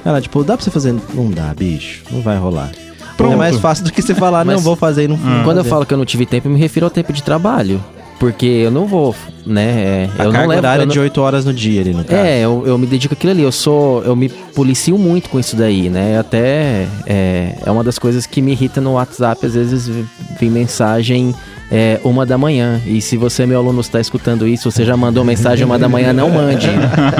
Ela, 0.05 0.21
tipo, 0.21 0.43
dá 0.45 0.57
pra 0.57 0.65
você 0.65 0.71
fazer? 0.71 0.95
Não 1.15 1.31
dá, 1.31 1.53
bicho. 1.55 2.03
Não 2.11 2.21
vai 2.23 2.37
rolar. 2.39 2.71
Pronto. 3.17 3.35
É 3.35 3.37
mais 3.37 3.59
fácil 3.59 3.85
do 3.85 3.93
que 3.93 4.01
você 4.01 4.15
falar, 4.15 4.45
não 4.47 4.59
vou 4.59 4.75
fazer 4.77 5.05
e 5.05 5.09
não 5.09 5.19
Ah. 5.23 5.43
Quando 5.45 5.59
eu 5.59 5.65
falo 5.65 5.85
que 5.85 5.93
eu 5.93 5.99
não 5.99 6.07
tive 6.07 6.25
tempo, 6.25 6.49
eu 6.49 6.53
me 6.53 6.59
refiro 6.59 6.87
ao 6.87 6.91
tempo 6.91 7.13
de 7.13 7.23
trabalho. 7.23 7.83
Porque 8.19 8.45
eu 8.45 8.71
não 8.71 8.87
vou, 8.87 9.15
né? 9.47 9.63
é, 9.63 10.11
A 10.19 10.25
eu 10.25 10.27
não 10.27 10.33
carga 10.33 10.49
levo. 10.49 10.59
horária 10.61 10.83
eu 10.83 10.87
não- 10.87 10.93
de 10.93 11.01
8 11.01 11.21
horas 11.23 11.45
no 11.47 11.55
dia 11.55 11.81
ali 11.81 11.95
no 11.95 12.05
caso. 12.05 12.21
É, 12.21 12.41
eu, 12.41 12.65
eu 12.67 12.77
me 12.77 12.87
dedico 12.87 13.15
àquilo 13.15 13.33
ali. 13.33 13.43
Eu 13.43 13.51
sou. 13.53 14.03
Eu 14.05 14.15
me 14.15 14.29
policio 14.29 14.99
muito 14.99 15.31
com 15.31 15.41
isso 15.41 15.57
daí, 15.57 15.89
né? 15.89 16.19
Até 16.19 16.87
é, 17.07 17.55
é 17.65 17.71
uma 17.71 17.83
das 17.83 17.99
coisas 17.99 18.27
que 18.27 18.43
me 18.43 18.53
irrita 18.53 18.79
no 18.79 18.93
WhatsApp. 18.93 19.45
Às 19.47 19.55
vezes 19.55 19.89
vem 20.39 20.51
mensagem 20.51 21.35
é, 21.71 22.01
uma 22.05 22.27
da 22.27 22.37
manhã. 22.37 22.81
E 22.87 23.01
se 23.01 23.17
você, 23.17 23.47
meu 23.47 23.59
aluno, 23.59 23.81
está 23.81 24.01
escutando 24.01 24.47
isso, 24.47 24.71
você 24.71 24.85
já 24.85 24.97
mandou 24.97 25.25
mensagem 25.25 25.65
uma 25.65 25.79
da 25.79 25.89
manhã, 25.89 26.13
não 26.13 26.29
mande. 26.31 26.67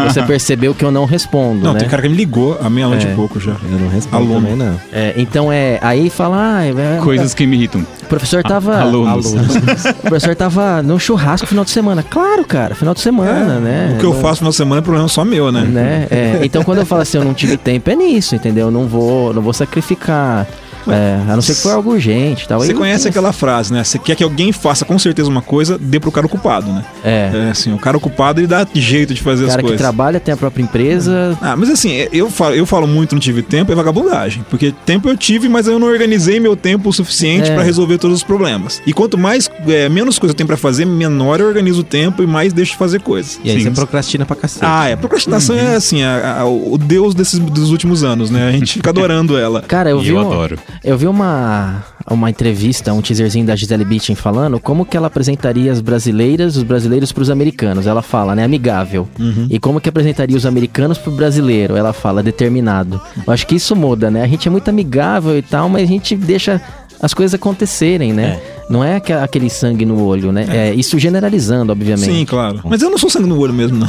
Você 0.09 0.23
percebeu 0.23 0.75
que 0.75 0.85
eu 0.85 0.91
não 0.91 1.05
respondo, 1.05 1.63
Não, 1.65 1.73
né? 1.73 1.81
tem 1.81 1.89
cara 1.89 2.03
que 2.03 2.09
me 2.09 2.17
ligou 2.17 2.59
à 2.61 2.69
meia-noite 2.69 3.07
É. 3.07 3.13
e 3.13 3.15
pouco 3.15 3.39
já. 3.39 3.53
Eu 3.53 3.79
não 3.79 3.89
respondo 3.89 4.25
Aluno. 4.25 4.41
também, 4.41 4.57
não. 4.57 4.81
É, 4.93 5.15
então 5.17 5.53
é. 5.53 5.79
Aí 5.83 6.11
fala, 6.11 6.57
ah, 6.59 6.65
é, 6.67 6.99
Coisas 7.03 7.33
que 7.35 7.47
me 7.47 7.57
irritam. 7.57 7.81
o 8.03 8.07
professor 8.07 8.43
tava. 8.43 8.81
Alunos. 8.81 9.33
O 9.33 10.03
professor 10.03 10.35
tava 10.35 10.83
num 10.83 10.99
churrasco 10.99 11.45
no 11.45 11.49
final 11.49 11.65
de 11.65 11.71
semana. 11.71 12.03
Claro, 12.03 12.45
cara, 12.45 12.75
final 12.75 12.95
de 12.95 13.01
semana, 13.01 13.59
né? 13.61 13.93
O 13.95 13.99
que 14.01 14.05
eu 14.07 14.15
faço 14.15 14.31
no 14.33 14.37
final 14.37 14.51
de 14.51 14.57
semana 14.57 14.79
é 14.81 14.83
problema 14.83 15.09
só 15.09 15.25
meu, 15.25 15.53
né? 15.53 15.63
né? 15.63 16.07
É, 16.11 16.41
então 16.43 16.63
quando 16.65 16.79
eu 16.79 16.87
falo 16.87 17.03
assim, 17.03 17.19
eu 17.19 17.25
não 17.25 17.35
tive 17.35 17.57
tempo, 17.57 17.89
é 17.91 17.95
nisso, 17.95 18.35
entendeu? 18.35 18.67
Eu 18.67 18.71
não 18.71 18.87
vou, 18.87 19.33
não 19.33 19.43
vou 19.43 19.53
sacrificar. 19.53 20.47
É, 20.95 21.21
a 21.29 21.35
não 21.35 21.43
ser 21.43 21.55
que 21.55 21.61
for 21.63 21.73
algo 21.73 21.91
urgente 21.93 22.45
e 22.45 22.49
tal. 22.49 22.61
Você 22.61 22.73
eu 22.73 22.77
conhece 22.77 23.05
tenho- 23.05 23.11
aquela 23.11 23.33
frase, 23.33 23.73
né? 23.73 23.83
Você 23.85 23.99
quer 23.99 24.15
que 24.15 24.25
alguém 24.25 24.53
faça 24.53 24.85
com 24.85 24.99
certeza 24.99 25.29
uma 25.29 25.43
coisa, 25.43 25.79
dê 25.79 25.99
pro 26.01 26.11
cara 26.13 26.27
ocupado, 26.27 26.71
né? 26.73 26.85
É. 27.05 27.31
É 27.47 27.51
assim, 27.51 27.73
o 27.73 27.79
cara 27.79 27.97
ocupado 27.97 28.41
ele 28.41 28.47
dá 28.47 28.67
jeito 28.75 29.15
de 29.15 29.21
fazer 29.23 29.45
O 29.45 29.47
as 29.47 29.51
cara 29.53 29.63
que 29.63 29.69
coisas. 29.69 29.81
trabalha, 29.81 30.21
tem 30.21 30.33
a 30.35 30.37
própria 30.37 30.63
empresa. 30.63 31.37
Ah, 31.41 31.57
mas 31.57 31.71
assim, 31.71 31.93
eu 32.13 32.31
falo, 32.31 32.55
eu 32.55 32.67
falo 32.67 32.87
muito 32.87 33.13
não 33.15 33.21
tive 33.21 33.43
tempo, 33.43 33.71
é 33.73 33.75
vagabundagem. 33.75 34.45
Porque 34.51 34.73
tempo 34.85 35.09
eu 35.09 35.17
tive, 35.17 35.49
mas 35.49 35.67
eu 35.67 35.79
não 35.79 35.87
organizei 35.89 36.39
meu 36.41 36.57
tempo 36.57 36.89
o 36.89 36.93
suficiente 36.93 37.51
É. 37.51 37.55
pra 37.55 37.63
resolver 37.63 37.99
todos 37.99 38.19
os 38.19 38.23
problemas. 38.23 38.81
E 38.87 38.93
quanto 38.93 39.17
mais, 39.19 39.51
é, 39.69 39.89
menos 39.89 40.19
coisa 40.19 40.33
eu 40.33 40.37
tenho 40.37 40.47
pra 40.47 40.57
fazer, 40.57 40.85
menor 40.85 41.41
eu 41.41 41.47
organizo 41.47 41.81
o 41.81 41.85
tempo 41.85 42.23
e 42.23 42.27
mais 42.27 42.53
deixo 42.53 42.73
de 42.73 42.79
fazer 42.79 43.01
coisas. 43.01 43.39
E 43.45 43.51
aí 43.51 43.59
Sim. 43.59 43.65
você 43.65 43.71
procrastina 43.73 44.25
pra 44.27 44.37
cacete. 44.37 44.65
Ah, 44.65 44.89
é. 44.89 44.97
Procrastinação 44.97 45.57
é 45.57 45.75
assim, 45.77 46.03
a- 46.03 46.39
a- 46.41 46.45
o 46.47 46.77
deus 46.79 47.15
desses 47.15 47.39
dos 47.39 47.71
últimos 47.71 48.03
anos, 48.05 48.31
né? 48.31 48.49
A 48.49 48.53
gente 48.53 48.75
fica 48.75 48.91
adorando 48.91 49.37
ela. 49.39 49.63
Cara, 49.63 49.91
eu 49.91 50.01
E 50.01 50.05
vi, 50.05 50.09
eu 50.11 50.17
um- 50.17 50.21
adoro. 50.21 50.59
Eu 50.83 50.97
vi 50.97 51.07
uma, 51.07 51.85
uma 52.11 52.31
entrevista, 52.31 52.93
um 52.93 53.03
teaserzinho 53.03 53.47
da 53.47 53.55
Gisele 53.55 53.85
Bündchen 53.85 54.15
falando 54.17 54.59
como 54.59 54.85
que 54.85 54.97
ela 54.97 55.09
apresentaria 55.09 55.71
as 55.71 55.81
brasileiras, 55.81 56.57
os 56.57 56.63
brasileiros 56.63 57.13
pros 57.13 57.31
americanos. 57.31 57.87
Ela 57.87 58.03
fala, 58.03 58.35
né, 58.35 58.45
amigável. 58.45 59.09
E 59.51 59.59
como 59.59 59.81
que 59.81 59.89
apresentaria 59.89 60.37
os 60.37 60.47
americanos 60.47 60.99
pro 60.99 61.13
brasileiro? 61.13 61.77
Ela 61.77 61.93
fala, 61.93 62.23
determinado. 62.23 63.01
Eu 63.27 63.33
acho 63.33 63.47
que 63.47 63.55
isso 63.55 63.77
muda, 63.77 64.11
né? 64.11 64.23
A 64.23 64.27
gente 64.27 64.49
é 64.49 64.51
muito 64.51 64.69
amigável 64.69 65.37
e 65.37 65.43
tal, 65.43 65.69
mas 65.69 65.83
a 65.83 65.87
gente 65.87 66.17
deixa 66.17 66.61
as 67.03 67.15
coisas 67.15 67.35
acontecerem, 67.35 68.13
né? 68.13 68.39
Não 68.69 68.85
é 68.85 68.97
aque- 68.97 69.13
aquele 69.13 69.51
sangue 69.51 69.85
no 69.85 70.05
olho, 70.05 70.31
né? 70.31 70.47
É, 70.49 70.75
isso 70.75 70.99
generalizando, 70.99 71.73
obviamente. 71.73 72.05
Sim, 72.13 72.25
claro. 72.25 72.61
Mas 72.65 72.83
eu 72.83 72.91
não 72.91 72.99
sou 72.99 73.11
sangue 73.11 73.27
no 73.29 73.37
olho 73.39 73.53
mesmo, 73.53 73.77
não. 73.79 73.89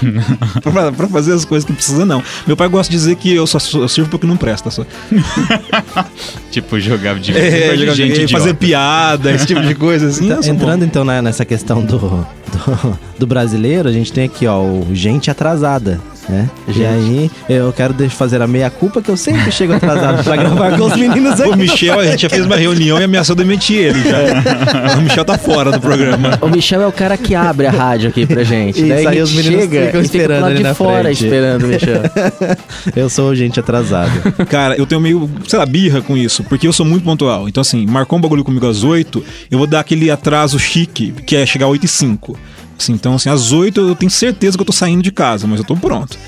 pra, 0.72 0.90
pra 0.92 1.08
fazer 1.08 1.32
as 1.34 1.44
coisas 1.44 1.66
que 1.66 1.72
precisa, 1.72 2.06
não. 2.06 2.22
Meu 2.46 2.56
pai 2.56 2.68
gosta 2.68 2.90
de 2.90 2.96
dizer 2.96 3.16
que 3.16 3.34
eu 3.34 3.46
só 3.46 3.58
eu 3.78 3.88
sirvo 3.88 4.08
porque 4.08 4.26
não 4.26 4.36
presta. 4.36 4.70
Só. 4.70 4.84
Tipo, 6.50 6.78
jogava 6.78 7.18
de, 7.18 7.36
É, 7.36 7.72
de 7.72 7.80
jogar- 7.80 7.94
gente 7.94 8.24
é, 8.24 8.28
fazer 8.28 8.54
piada, 8.54 9.32
esse 9.32 9.46
tipo 9.46 9.60
de 9.60 9.74
coisa 9.74 10.06
assim. 10.08 10.26
Então, 10.26 10.36
eu 10.36 10.42
sou 10.42 10.54
bom. 10.54 10.60
entrando 10.62 10.84
então 10.84 11.04
né, 11.04 11.20
nessa 11.20 11.44
questão 11.44 11.82
do, 11.84 11.98
do, 11.98 12.98
do 13.18 13.26
brasileiro, 13.26 13.88
a 13.88 13.92
gente 13.92 14.12
tem 14.12 14.24
aqui, 14.24 14.46
ó, 14.46 14.60
o 14.62 14.86
gente 14.92 15.30
atrasada. 15.30 16.00
Né? 16.28 16.48
E 16.68 16.84
aí, 16.84 17.30
eu 17.48 17.72
quero 17.72 17.94
fazer 18.10 18.40
a 18.40 18.46
meia-culpa 18.46 19.02
que 19.02 19.10
eu 19.10 19.16
sempre 19.16 19.52
chego 19.52 19.74
atrasado 19.74 20.24
pra 20.24 20.36
gravar 20.36 20.78
com 20.78 20.84
os 20.84 20.96
meninos 20.96 21.38
aqui. 21.40 21.50
O 21.50 21.56
Michel, 21.56 22.00
a 22.00 22.06
gente 22.06 22.22
já 22.22 22.30
fez 22.30 22.46
uma 22.46 22.56
reunião 22.56 22.98
e 22.98 23.04
ameaçou 23.04 23.36
demitir 23.36 23.76
ele 23.76 24.02
já. 24.02 24.98
o 24.98 25.02
Michel 25.02 25.24
tá 25.24 25.36
fora 25.36 25.70
do 25.70 25.80
programa. 25.80 26.38
O 26.40 26.48
Michel 26.48 26.82
é 26.82 26.86
o 26.86 26.92
cara 26.92 27.16
que 27.16 27.34
abre 27.34 27.66
a 27.66 27.70
rádio 27.70 28.08
aqui 28.08 28.26
pra 28.26 28.42
gente. 28.42 28.78
Isso, 28.78 28.88
Daí 28.88 29.06
aí 29.06 29.14
gente 29.14 29.22
os 29.22 29.32
meninos 29.34 29.60
chega 29.64 29.86
ficam 29.86 30.00
e 30.00 30.04
fica 30.04 30.16
esperando 30.18 30.54
de 30.54 30.62
na 30.62 30.74
fora 30.74 31.02
frente. 31.04 31.24
esperando 31.24 31.64
o 31.64 31.68
Michel. 31.68 32.02
Eu 32.96 33.10
sou 33.10 33.34
gente 33.34 33.60
atrasado. 33.60 34.10
Cara, 34.48 34.76
eu 34.76 34.86
tenho 34.86 35.00
meio, 35.00 35.28
sei 35.46 35.58
lá, 35.58 35.66
birra 35.66 36.00
com 36.00 36.16
isso, 36.16 36.42
porque 36.44 36.66
eu 36.66 36.72
sou 36.72 36.84
muito 36.86 37.04
pontual. 37.04 37.48
Então, 37.48 37.60
assim, 37.60 37.86
marcou 37.86 38.18
um 38.18 38.22
bagulho 38.22 38.44
comigo 38.44 38.66
às 38.66 38.82
8, 38.84 39.24
eu 39.50 39.58
vou 39.58 39.66
dar 39.66 39.80
aquele 39.80 40.10
atraso 40.10 40.58
chique, 40.58 41.12
que 41.26 41.36
é 41.36 41.44
chegar 41.46 41.66
às 41.66 41.72
8 41.72 41.84
e 41.84 41.88
5. 41.88 42.38
Assim, 42.78 42.92
então, 42.92 43.14
assim, 43.14 43.28
às 43.30 43.52
8 43.52 43.80
eu 43.80 43.94
tenho 43.94 44.10
certeza 44.10 44.56
que 44.56 44.62
eu 44.62 44.66
tô 44.66 44.72
saindo 44.72 45.02
de 45.02 45.12
casa, 45.12 45.46
mas 45.46 45.58
eu 45.58 45.64
tô 45.64 45.76
pronto. 45.76 46.18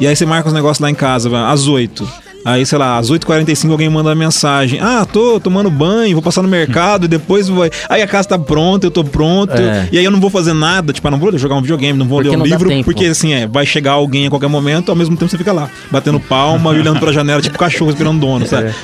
E 0.00 0.06
aí 0.06 0.14
você 0.14 0.26
marca 0.26 0.48
os 0.48 0.54
negócios 0.54 0.80
lá 0.80 0.90
em 0.90 0.94
casa, 0.94 1.30
às 1.48 1.66
8. 1.66 2.23
Aí, 2.44 2.64
sei 2.66 2.78
lá, 2.78 2.98
às 2.98 3.10
8h45 3.10 3.70
alguém 3.70 3.88
manda 3.88 4.08
uma 4.10 4.14
mensagem. 4.14 4.78
Ah, 4.80 5.06
tô 5.10 5.40
tomando 5.40 5.70
banho, 5.70 6.14
vou 6.14 6.22
passar 6.22 6.42
no 6.42 6.48
mercado 6.48 7.06
e 7.06 7.08
depois 7.08 7.48
vai. 7.48 7.70
Aí 7.88 8.02
a 8.02 8.06
casa 8.06 8.28
tá 8.28 8.38
pronta, 8.38 8.86
eu 8.86 8.90
tô 8.90 9.02
pronto. 9.02 9.52
É. 9.54 9.88
E 9.90 9.98
aí 9.98 10.04
eu 10.04 10.10
não 10.10 10.20
vou 10.20 10.30
fazer 10.30 10.52
nada, 10.52 10.92
tipo, 10.92 11.06
ah, 11.08 11.10
não 11.10 11.18
vou 11.18 11.36
jogar 11.38 11.54
um 11.56 11.62
videogame, 11.62 11.98
não 11.98 12.06
vou 12.06 12.18
Porque 12.18 12.36
ler 12.36 12.42
um 12.42 12.44
livro, 12.44 12.84
porque 12.84 13.06
assim, 13.06 13.32
é, 13.32 13.46
vai 13.46 13.64
chegar 13.64 13.92
alguém 13.92 14.26
a 14.26 14.30
qualquer 14.30 14.48
momento, 14.48 14.90
ao 14.90 14.96
mesmo 14.96 15.16
tempo 15.16 15.30
você 15.30 15.38
fica 15.38 15.52
lá, 15.52 15.70
batendo 15.90 16.20
palma 16.20 16.74
e 16.74 16.78
olhando 16.80 17.00
pra 17.00 17.12
janela, 17.12 17.40
tipo 17.40 17.58
cachorro 17.58 17.90
esperando 17.90 18.20
dono, 18.20 18.46
sabe? 18.46 18.74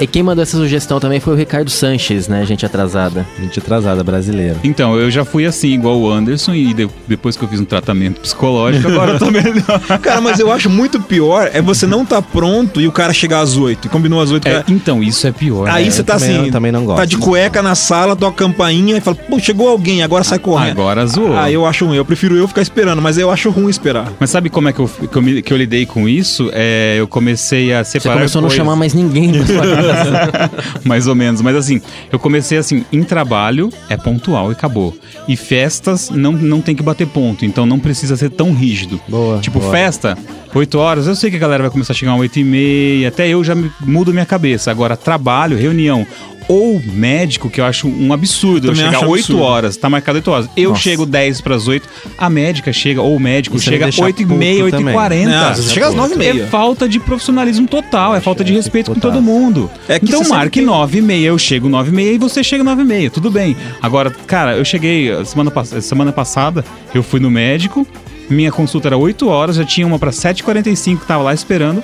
E, 0.00 0.04
e 0.04 0.06
quem 0.06 0.22
mandou 0.22 0.42
essa 0.42 0.56
sugestão 0.56 1.00
também 1.00 1.18
foi 1.20 1.34
o 1.34 1.36
Ricardo 1.36 1.70
Sanches, 1.70 2.28
né? 2.28 2.44
Gente 2.46 2.64
atrasada. 2.64 3.26
Gente 3.40 3.58
atrasada, 3.58 4.04
brasileiro. 4.04 4.56
Então, 4.62 4.96
eu 4.96 5.10
já 5.10 5.24
fui 5.24 5.44
assim, 5.44 5.72
igual 5.72 5.98
o 5.98 6.10
Anderson, 6.10 6.54
e 6.54 6.72
de- 6.72 6.88
depois 7.08 7.36
que 7.36 7.42
eu 7.44 7.48
fiz 7.48 7.60
um 7.60 7.64
tratamento 7.64 8.20
psicológico, 8.20 8.88
agora 8.88 9.12
eu 9.12 9.18
tô 9.18 9.30
melhor. 9.30 9.80
Cara, 10.00 10.20
mas 10.20 10.38
eu 10.38 10.52
acho 10.52 10.70
muito 10.70 11.00
pior 11.00 11.50
é 11.52 11.60
você 11.60 11.86
não 11.86 12.04
tá 12.04 12.20
pronto 12.22 12.75
e 12.80 12.86
o 12.88 12.92
cara 12.92 13.12
chegar 13.12 13.40
às 13.40 13.56
8 13.56 13.86
e 13.86 13.88
combinou 13.88 14.20
às 14.20 14.30
8. 14.30 14.46
É, 14.46 14.52
cara. 14.52 14.64
então, 14.68 15.02
isso 15.02 15.26
é 15.26 15.32
pior. 15.32 15.68
Aí 15.68 15.84
né? 15.84 15.90
você 15.90 16.02
tá 16.02 16.14
também- 16.18 16.36
assim, 16.36 16.46
eu 16.46 16.52
também 16.52 16.72
não 16.72 16.84
gosto. 16.84 16.98
tá 16.98 17.04
de 17.04 17.16
cueca 17.16 17.62
na 17.62 17.74
sala, 17.74 18.14
toca 18.16 18.44
a 18.44 18.48
campainha 18.48 18.96
e 18.96 19.00
fala, 19.00 19.16
pô, 19.16 19.38
chegou 19.38 19.68
alguém, 19.68 20.02
agora 20.02 20.22
sai 20.24 20.38
correndo. 20.38 20.72
Agora 20.80 21.06
zoou. 21.06 21.36
Ah, 21.36 21.50
eu 21.50 21.64
acho 21.66 21.86
ruim, 21.86 21.96
eu 21.96 22.04
prefiro 22.04 22.36
eu 22.36 22.46
ficar 22.48 22.62
esperando, 22.62 23.00
mas 23.02 23.18
eu 23.18 23.30
acho 23.30 23.50
ruim 23.50 23.68
esperar. 23.70 24.12
Mas 24.20 24.30
sabe 24.30 24.48
como 24.50 24.68
é 24.68 24.72
que 24.72 24.80
eu, 24.80 24.88
que 24.88 25.16
eu, 25.16 25.22
me- 25.22 25.42
que 25.42 25.52
eu 25.52 25.56
lidei 25.56 25.86
com 25.86 26.08
isso? 26.08 26.50
É, 26.52 26.96
eu 26.98 27.06
comecei 27.08 27.72
a 27.72 27.82
Você 27.84 27.92
separar 28.00 28.16
começou 28.16 28.38
a 28.38 28.42
não 28.42 28.50
chamar 28.50 28.76
mais 28.76 28.94
ninguém 28.94 29.32
pra 29.32 29.46
sua 29.46 29.76
casa. 29.76 30.50
mais 30.84 31.06
ou 31.06 31.14
menos. 31.14 31.40
Mas 31.40 31.56
assim, 31.56 31.80
eu 32.12 32.18
comecei 32.18 32.58
assim, 32.58 32.84
em 32.92 33.02
trabalho 33.02 33.70
é 33.88 33.96
pontual 33.96 34.50
e 34.50 34.52
acabou. 34.52 34.96
E 35.28 35.36
festas 35.36 36.10
não, 36.10 36.32
não 36.32 36.60
tem 36.60 36.74
que 36.74 36.82
bater 36.82 37.06
ponto, 37.06 37.44
então 37.44 37.64
não 37.66 37.78
precisa 37.78 38.16
ser 38.16 38.30
tão 38.30 38.52
rígido. 38.54 39.00
Boa, 39.08 39.38
Tipo, 39.38 39.58
boa. 39.60 39.70
festa, 39.72 40.16
8 40.56 40.78
horas, 40.78 41.06
eu 41.06 41.14
sei 41.14 41.30
que 41.30 41.36
a 41.36 41.40
galera 41.40 41.62
vai 41.64 41.70
começar 41.70 41.92
a 41.92 41.96
chegar 41.96 42.14
às 42.14 42.20
8 42.20 42.38
e 42.38 42.44
meia, 42.44 43.08
até 43.08 43.28
eu 43.28 43.44
já 43.44 43.54
mudo 43.80 44.12
minha 44.12 44.24
cabeça. 44.26 44.70
Agora, 44.70 44.96
trabalho, 44.96 45.56
reunião. 45.56 46.06
Ou 46.48 46.80
médico, 46.80 47.50
que 47.50 47.60
eu 47.60 47.64
acho 47.64 47.88
um 47.88 48.12
absurdo. 48.12 48.68
Eu 48.68 48.72
Também 48.72 48.86
chegar 48.86 48.98
acho 48.98 49.08
8 49.10 49.20
absurdo. 49.24 49.42
horas, 49.42 49.76
tá 49.76 49.90
marcado 49.90 50.16
8 50.18 50.30
horas. 50.30 50.48
Eu 50.56 50.70
Nossa. 50.70 50.82
chego 50.82 51.04
10 51.04 51.40
pras 51.40 51.66
8, 51.66 51.88
a 52.16 52.30
médica 52.30 52.72
chega, 52.72 53.02
ou 53.02 53.16
o 53.16 53.20
médico 53.20 53.56
Isso 53.56 53.64
chega 53.64 53.86
deixa 53.86 54.04
8 54.04 54.22
e 54.22 54.26
meia, 54.26 54.52
puto 54.62 54.64
8 54.66 54.74
e 54.74 54.78
também. 54.78 54.94
40. 54.94 55.28
Não, 55.30 55.54
você 55.56 55.74
chega 55.74 55.88
às 55.88 55.94
9 55.94 56.14
e 56.14 56.18
meia. 56.18 56.42
É 56.44 56.46
falta 56.46 56.88
de 56.88 57.00
profissionalismo 57.00 57.66
total, 57.66 58.14
é 58.14 58.20
falta 58.20 58.44
de 58.44 58.52
respeito 58.52 58.94
com 58.94 59.00
todo 59.00 59.20
mundo. 59.20 59.68
É 59.88 59.98
que 59.98 60.06
então 60.06 60.22
marque 60.28 60.60
tem- 60.60 60.66
9 60.66 60.98
e 60.98 61.02
meia, 61.02 61.26
eu 61.26 61.38
chego 61.38 61.68
9 61.68 61.90
e 61.90 61.94
meia 61.94 62.12
e 62.12 62.18
você 62.18 62.44
chega 62.44 62.62
9 62.62 62.80
e 62.82 62.84
meia, 62.84 63.10
tudo 63.10 63.28
bem. 63.28 63.56
Agora, 63.82 64.10
cara, 64.10 64.56
eu 64.56 64.64
cheguei 64.64 65.10
uh, 65.12 65.26
semana, 65.26 65.50
pass- 65.50 65.74
semana 65.84 66.12
passada, 66.12 66.64
eu 66.94 67.02
fui 67.02 67.18
no 67.18 67.28
médico, 67.30 67.84
minha 68.28 68.50
consulta 68.52 68.88
era 68.88 68.96
8 68.96 69.28
horas, 69.28 69.56
já 69.56 69.64
tinha 69.64 69.86
uma 69.86 69.98
pra 69.98 70.10
7h45 70.10 70.98
que 71.00 71.06
tava 71.06 71.22
lá 71.22 71.34
esperando. 71.34 71.82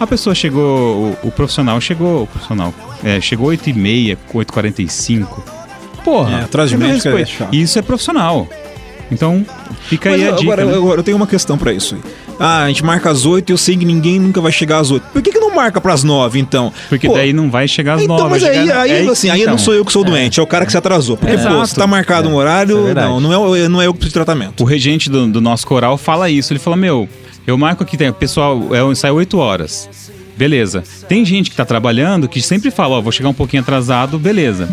A 0.00 0.06
pessoa 0.06 0.34
chegou, 0.34 1.16
o, 1.22 1.28
o 1.28 1.30
profissional 1.32 1.80
chegou, 1.80 2.22
o 2.22 2.26
profissional, 2.26 2.72
é, 3.02 3.20
chegou 3.20 3.48
8 3.48 3.70
e 3.70 3.72
meia, 3.72 4.18
8h45. 4.32 5.26
Porra, 6.04 6.38
É, 6.40 6.44
atrás 6.44 6.70
de 6.70 6.76
médico 6.76 7.08
é. 7.08 7.24
Isso 7.52 7.78
é 7.78 7.82
profissional. 7.82 8.46
Então, 9.10 9.44
fica 9.88 10.10
Mas 10.10 10.20
aí 10.20 10.28
a 10.28 10.32
dica. 10.32 10.42
agora, 10.52 10.64
né? 10.64 10.74
agora 10.76 11.00
eu 11.00 11.04
tenho 11.04 11.16
uma 11.16 11.26
questão 11.26 11.56
pra 11.58 11.72
isso. 11.72 11.96
Aí. 12.38 12.46
Ah, 12.46 12.64
a 12.64 12.68
gente 12.68 12.84
marca 12.84 13.10
às 13.10 13.26
8 13.26 13.50
e 13.50 13.52
eu 13.52 13.58
sei 13.58 13.76
que 13.76 13.84
ninguém 13.84 14.18
nunca 14.18 14.40
vai 14.40 14.52
chegar 14.52 14.78
às 14.78 14.90
8. 14.90 15.02
Por 15.12 15.22
que, 15.22 15.30
que 15.32 15.38
não 15.38 15.54
marca 15.54 15.80
pras 15.80 16.04
9, 16.04 16.38
então? 16.38 16.72
Porque 16.88 17.08
Pô, 17.08 17.14
daí 17.14 17.32
não 17.32 17.50
vai 17.50 17.66
chegar 17.66 17.94
às 17.94 18.02
Então, 18.02 18.16
9 18.16 18.30
mas 18.30 18.44
aí, 18.44 18.70
aí, 18.70 18.90
é 19.06 19.10
assim, 19.10 19.30
aí 19.30 19.40
então. 19.40 19.52
não 19.52 19.58
sou 19.58 19.74
eu 19.74 19.84
que 19.84 19.92
sou 19.92 20.04
doente, 20.04 20.38
é 20.38 20.42
o 20.42 20.46
cara 20.46 20.64
que 20.64 20.72
se 20.72 20.78
atrasou. 20.78 21.16
Porque, 21.16 21.34
pô, 21.34 21.40
Exato. 21.40 21.66
se 21.66 21.74
tá 21.74 21.86
marcado 21.86 22.28
um 22.28 22.34
horário, 22.34 22.88
é 22.88 22.94
não, 22.94 23.20
não 23.20 23.54
é, 23.56 23.68
não 23.68 23.82
é 23.82 23.86
eu 23.86 23.92
que 23.92 23.98
preciso 24.00 24.10
de 24.10 24.24
tratamento. 24.24 24.62
O 24.62 24.64
regente 24.66 25.10
do, 25.10 25.26
do 25.26 25.40
nosso 25.40 25.66
coral 25.66 25.96
fala 25.98 26.30
isso. 26.30 26.52
Ele 26.52 26.60
fala: 26.60 26.76
Meu, 26.76 27.08
eu 27.46 27.56
marco 27.58 27.82
aqui, 27.82 27.96
tem, 27.96 28.12
pessoal, 28.12 28.62
é, 28.72 28.82
ensaio 28.82 29.14
8 29.14 29.38
horas. 29.38 29.88
Beleza. 30.38 30.84
Tem 31.08 31.24
gente 31.24 31.50
que 31.50 31.56
tá 31.56 31.64
trabalhando 31.64 32.28
que 32.28 32.40
sempre 32.40 32.70
fala: 32.70 32.94
Ó, 32.96 33.00
vou 33.02 33.10
chegar 33.12 33.28
um 33.28 33.34
pouquinho 33.34 33.62
atrasado, 33.62 34.18
beleza. 34.18 34.68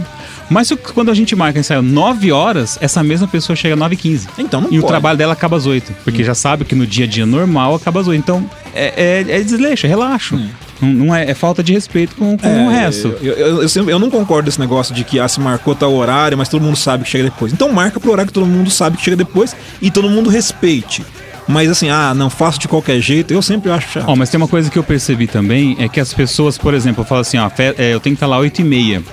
Mas 0.50 0.68
se- 0.68 0.76
quando 0.76 1.10
a 1.10 1.14
gente 1.16 1.36
marca 1.36 1.58
ensaio 1.60 1.82
9 1.82 2.32
horas, 2.32 2.78
essa 2.80 3.04
mesma 3.04 3.28
pessoa 3.28 3.56
chega 3.56 3.74
às 3.74 3.80
9 3.80 3.96
e 3.96 3.98
15. 3.98 4.28
Então 4.38 4.62
não 4.62 4.72
E 4.72 4.78
o 4.78 4.82
pode. 4.82 4.92
trabalho 4.92 5.18
dela 5.18 5.34
acaba 5.34 5.58
às 5.58 5.66
8. 5.66 5.92
Porque 6.04 6.24
já 6.24 6.36
sabe 6.36 6.64
que 6.66 6.76
no 6.76 6.86
dia 6.86 7.06
a 7.06 7.08
dia 7.08 7.26
normal 7.26 7.74
acaba 7.74 8.00
às 8.00 8.08
8. 8.08 8.20
Então 8.20 8.48
é, 8.76 9.24
é, 9.28 9.38
é 9.40 9.42
desleixo, 9.42 9.88
é 9.88 9.90
relaxo. 9.90 10.40
Não, 10.80 10.90
não 10.90 11.16
é, 11.16 11.32
é 11.32 11.34
falta 11.34 11.64
de 11.64 11.74
respeito 11.74 12.16
com, 12.16 12.38
com 12.38 12.66
o 12.68 12.70
resto. 12.70 13.16
Eu, 13.22 13.34
eu, 13.34 13.62
eu, 13.64 13.70
sempre- 13.70 13.92
eu 13.92 13.98
não 13.98 14.12
concordo 14.12 14.46
desse 14.46 14.60
negócio 14.60 14.94
de 14.94 15.04
que 15.04 15.20
ah, 15.20 15.28
se 15.28 15.40
marcou 15.40 15.74
tal 15.74 15.92
horário, 15.96 16.38
mas 16.38 16.48
todo 16.48 16.62
mundo 16.62 16.76
sabe 16.78 17.06
que 17.06 17.10
chega 17.10 17.24
depois. 17.24 17.52
Então 17.52 17.72
marca 17.72 18.00
pro 18.00 18.12
horário 18.12 18.28
que 18.28 18.34
todo 18.34 18.46
mundo 18.46 18.70
sabe 18.70 18.98
que 18.98 19.04
chega 19.04 19.18
depois 19.18 19.56
e 19.82 19.90
todo 19.90 20.08
mundo 20.10 20.30
respeite. 20.30 21.04
Mas 21.48 21.70
assim, 21.70 21.90
ah, 21.90 22.14
não 22.14 22.30
faço 22.30 22.60
de 22.60 22.68
qualquer 22.68 23.00
jeito, 23.00 23.34
eu 23.34 23.42
sempre 23.42 23.72
acho 23.72 23.92
chato. 23.92 24.06
Ó, 24.08 24.16
mas 24.16 24.30
tem 24.30 24.38
uma 24.38 24.48
coisa 24.48 24.70
que 24.70 24.78
eu 24.78 24.84
percebi 24.84 25.28
também, 25.28 25.76
é 25.80 25.88
que 25.88 26.00
as 26.00 26.14
pessoas, 26.14 26.58
por 26.58 26.74
exemplo, 26.74 27.02
eu 27.04 27.06
falo 27.08 27.22
assim, 27.22 27.38
ó, 27.38 27.50
é, 27.78 27.94
eu 27.94 28.00
tenho 28.00 28.16
que 28.16 28.18
estar 28.18 28.28
lá 28.28 28.38
8 28.38 28.62
e 28.62 28.64
meia. 28.64 29.04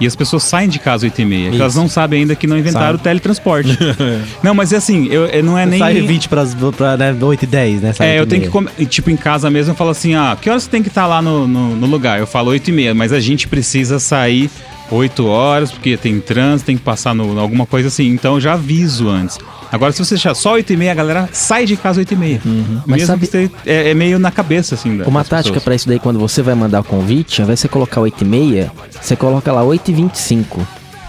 E 0.00 0.06
as 0.06 0.14
pessoas 0.14 0.44
saem 0.44 0.68
de 0.68 0.78
casa 0.78 1.06
8 1.06 1.20
e 1.20 1.24
meia. 1.24 1.48
porque 1.48 1.60
Elas 1.60 1.74
não 1.74 1.88
sabem 1.88 2.20
ainda 2.20 2.36
que 2.36 2.46
não 2.46 2.56
inventaram 2.56 2.94
o 2.94 2.98
teletransporte. 2.98 3.76
não, 4.42 4.54
mas 4.54 4.72
é 4.72 4.76
assim, 4.76 5.08
eu, 5.08 5.26
eu- 5.26 5.42
não 5.42 5.58
é 5.58 5.66
nem... 5.66 5.78
Sai 5.78 6.00
20 6.00 6.28
pras, 6.28 6.56
pra 6.76 6.96
né, 6.96 7.16
8 7.20 7.42
e 7.42 7.46
10, 7.46 7.82
né? 7.82 7.92
Sai 7.92 8.16
É, 8.16 8.20
8 8.20 8.22
eu 8.22 8.26
tenho 8.26 8.66
que, 8.76 8.86
tipo, 8.86 9.10
em 9.10 9.16
casa 9.16 9.50
mesmo, 9.50 9.72
eu 9.72 9.76
falo 9.76 9.90
assim, 9.90 10.14
ah, 10.14 10.36
que 10.40 10.48
horas 10.48 10.62
você 10.64 10.70
tem 10.70 10.82
que 10.82 10.88
estar 10.88 11.06
lá 11.06 11.20
no, 11.20 11.48
no, 11.48 11.74
no 11.74 11.86
lugar? 11.86 12.20
Eu 12.20 12.26
falo 12.28 12.50
8 12.50 12.68
e 12.68 12.72
meia, 12.72 12.94
mas 12.94 13.12
a 13.12 13.18
gente 13.18 13.48
precisa 13.48 13.98
sair 13.98 14.48
8 14.90 15.26
horas, 15.26 15.70
porque 15.70 15.96
tem 15.96 16.20
trânsito, 16.20 16.66
tem 16.66 16.76
que 16.76 16.82
passar 16.82 17.14
no, 17.14 17.38
alguma 17.38 17.66
coisa 17.66 17.88
assim. 17.88 18.08
Então 18.08 18.34
eu 18.34 18.40
já 18.40 18.54
aviso 18.54 19.08
antes. 19.08 19.38
Agora, 19.70 19.92
se 19.92 19.98
você 20.02 20.14
deixar 20.14 20.34
só 20.34 20.52
8 20.54 20.72
e 20.72 20.76
meia, 20.76 20.92
a 20.92 20.94
galera 20.94 21.28
sai 21.32 21.66
de 21.66 21.76
casa 21.76 22.00
8 22.00 22.12
e 22.14 22.16
meia. 22.16 22.40
Mas 22.86 22.86
Mesmo 23.00 23.06
sabe- 23.06 23.26
que 23.26 23.32
você, 23.32 23.50
é, 23.66 23.90
é 23.90 23.94
meio 23.94 24.18
na 24.18 24.30
cabeça, 24.30 24.74
assim. 24.74 25.02
Uma 25.02 25.24
tática 25.24 25.60
pra 25.60 25.74
isso 25.74 25.86
daí, 25.86 25.98
quando 25.98 26.18
você 26.18 26.40
vai 26.42 26.54
mandar 26.54 26.80
o 26.80 26.84
convite, 26.84 27.40
ao 27.40 27.44
invés 27.44 27.58
de 27.58 27.62
você 27.62 27.68
colocar 27.68 28.00
8 28.00 28.22
e 28.22 28.26
meia, 28.26 28.72
você 29.00 29.14
coloca 29.14 29.52
lá 29.52 29.62
8 29.62 29.90
e 29.90 29.94
25. 29.94 30.66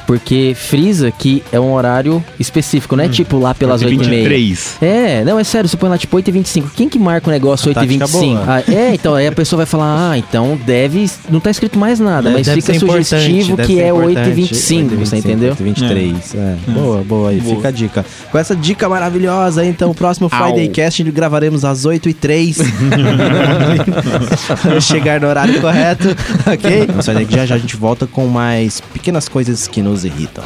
Porque 0.09 0.55
frisa 0.55 1.11
que 1.11 1.43
é 1.51 1.59
um 1.59 1.71
horário 1.71 2.25
específico, 2.39 2.95
não 2.95 3.03
é 3.03 3.07
tipo 3.07 3.37
lá 3.37 3.53
pelas 3.53 3.83
8 3.83 3.93
e 3.93 3.97
meia. 4.07 4.27
23. 4.27 4.77
É, 4.81 5.23
não, 5.23 5.37
é 5.37 5.43
sério, 5.43 5.69
você 5.69 5.77
põe 5.77 5.87
lá 5.87 5.99
tipo 5.99 6.15
8 6.15 6.27
e 6.27 6.31
25. 6.31 6.71
Quem 6.75 6.89
que 6.89 6.97
marca 6.97 7.29
o 7.29 7.31
negócio 7.31 7.67
8 7.67 7.77
e 7.77 7.81
tática 7.87 8.07
25? 8.07 8.33
boa. 8.33 8.43
Ah, 8.47 8.63
é, 8.71 8.95
então 8.95 9.13
aí 9.13 9.27
a 9.27 9.31
pessoa 9.31 9.57
vai 9.57 9.67
falar, 9.67 10.09
ah, 10.09 10.17
então 10.17 10.59
deve. 10.65 11.07
Não 11.29 11.39
tá 11.39 11.51
escrito 11.51 11.77
mais 11.77 11.99
nada, 11.99 12.31
Deve- 12.31 12.43
mas 12.43 12.65
fica 12.65 12.79
sugestivo 12.79 13.55
que 13.57 13.79
é 13.79 13.93
8 13.93 14.07
e 14.07 14.11
importante. 14.13 14.33
25, 14.33 14.95
você 14.95 15.17
entendeu? 15.17 15.49
8 15.51 15.61
e 15.61 15.65
23. 15.65 16.33
É. 16.33 16.55
Boa, 16.71 17.03
boa 17.03 17.29
aí. 17.29 17.39
Boa. 17.39 17.57
Fica 17.57 17.67
a 17.67 17.71
dica. 17.71 18.03
Com 18.31 18.37
essa 18.39 18.55
dica 18.55 18.89
maravilhosa, 18.89 19.63
então, 19.63 19.91
o 19.91 19.93
próximo 19.93 20.27
Friday 20.27 20.69
Cast 20.69 21.03
gravaremos 21.03 21.63
às 21.63 21.85
8 21.85 22.09
e 22.09 22.13
03 22.15 22.57
Chegar 24.81 25.21
no 25.21 25.27
horário 25.27 25.61
correto, 25.61 26.07
ok? 26.51 26.87
Que 27.27 27.35
já 27.35 27.45
já 27.45 27.53
a 27.53 27.59
gente 27.59 27.75
volta 27.75 28.07
com 28.07 28.25
mais 28.25 28.81
pequenas 28.81 29.29
coisas 29.29 29.67
que 29.67 29.83
nos 29.83 29.98
irritam. 30.03 30.43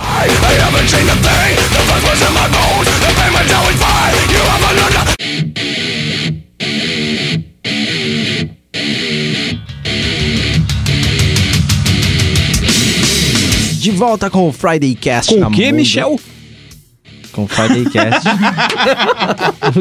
De 13.80 13.92
volta 13.92 14.30
com 14.30 14.48
o 14.48 14.54
Friday 14.54 14.96
Cast. 14.96 15.30
Com 15.34 15.42
o 15.42 15.44
Mundo. 15.52 15.76
Michel? 15.76 16.18
Com 17.34 17.44
o 17.44 17.48
Friday 17.48 17.84
Cast. 17.92 18.26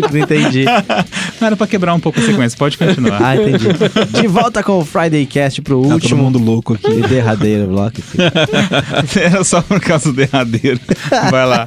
não 0.12 0.18
entendi. 0.18 0.64
Não 1.42 1.48
era 1.48 1.56
pra 1.56 1.66
quebrar 1.66 1.92
um 1.92 1.98
pouco 1.98 2.20
a 2.20 2.22
sequência, 2.22 2.56
pode 2.56 2.78
continuar. 2.78 3.20
Ah, 3.20 3.34
entendi. 3.34 3.66
De 4.20 4.28
volta 4.28 4.62
com 4.62 4.78
o 4.78 4.84
Friday 4.84 5.26
Cast 5.26 5.60
pro 5.60 5.78
Tá 5.82 5.88
todo 5.88 5.94
último 5.94 6.22
mundo 6.22 6.38
louco 6.38 6.74
aqui. 6.74 6.86
e 6.88 7.00
derradeiro 7.08 7.66
bloco. 7.66 7.96
Era 9.20 9.42
só 9.42 9.60
por 9.60 9.80
causa 9.80 10.12
do 10.12 10.14
derradeiro. 10.14 10.78
Vai 11.32 11.44
lá. 11.44 11.66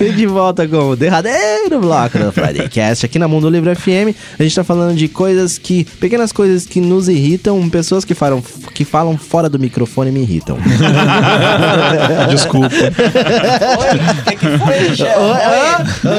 E 0.00 0.10
de 0.10 0.26
volta 0.26 0.66
com 0.66 0.88
o 0.90 0.96
derradeiro 0.96 1.78
bloco 1.80 2.18
do 2.18 2.32
Friday 2.32 2.68
Cast 2.68 3.06
aqui 3.06 3.16
na 3.16 3.28
Mundo 3.28 3.48
Livre 3.48 3.72
FM. 3.76 4.10
A 4.36 4.42
gente 4.42 4.56
tá 4.56 4.64
falando 4.64 4.96
de 4.96 5.06
coisas 5.06 5.56
que. 5.56 5.84
pequenas 6.00 6.32
coisas 6.32 6.66
que 6.66 6.80
nos 6.80 7.08
irritam, 7.08 7.70
pessoas 7.70 8.04
que 8.04 8.14
falam, 8.14 8.42
que 8.74 8.84
falam 8.84 9.16
fora 9.16 9.48
do 9.48 9.56
microfone 9.56 10.10
me 10.10 10.22
irritam. 10.22 10.58
Desculpa. 12.28 12.74
Oi, 12.74 14.00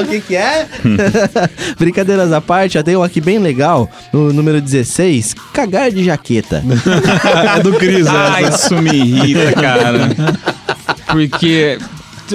O 0.02 0.06
que 0.08 0.20
que 0.20 0.36
é? 0.36 0.66
Brincadeiras 1.78 2.32
à 2.32 2.40
parte, 2.40 2.74
já 2.74 2.82
um 2.96 3.02
aqui 3.02 3.20
bem 3.20 3.38
legal, 3.38 3.90
no 4.12 4.32
número 4.32 4.60
16, 4.60 5.34
cagar 5.52 5.90
de 5.90 6.04
jaqueta. 6.04 6.62
é 7.56 7.62
do 7.62 7.72
Cris, 7.74 8.06
Ah, 8.06 8.40
essa. 8.42 8.66
isso 8.66 8.82
me 8.82 8.90
irrita, 8.96 9.52
cara. 9.52 9.98
Porque. 11.06 11.78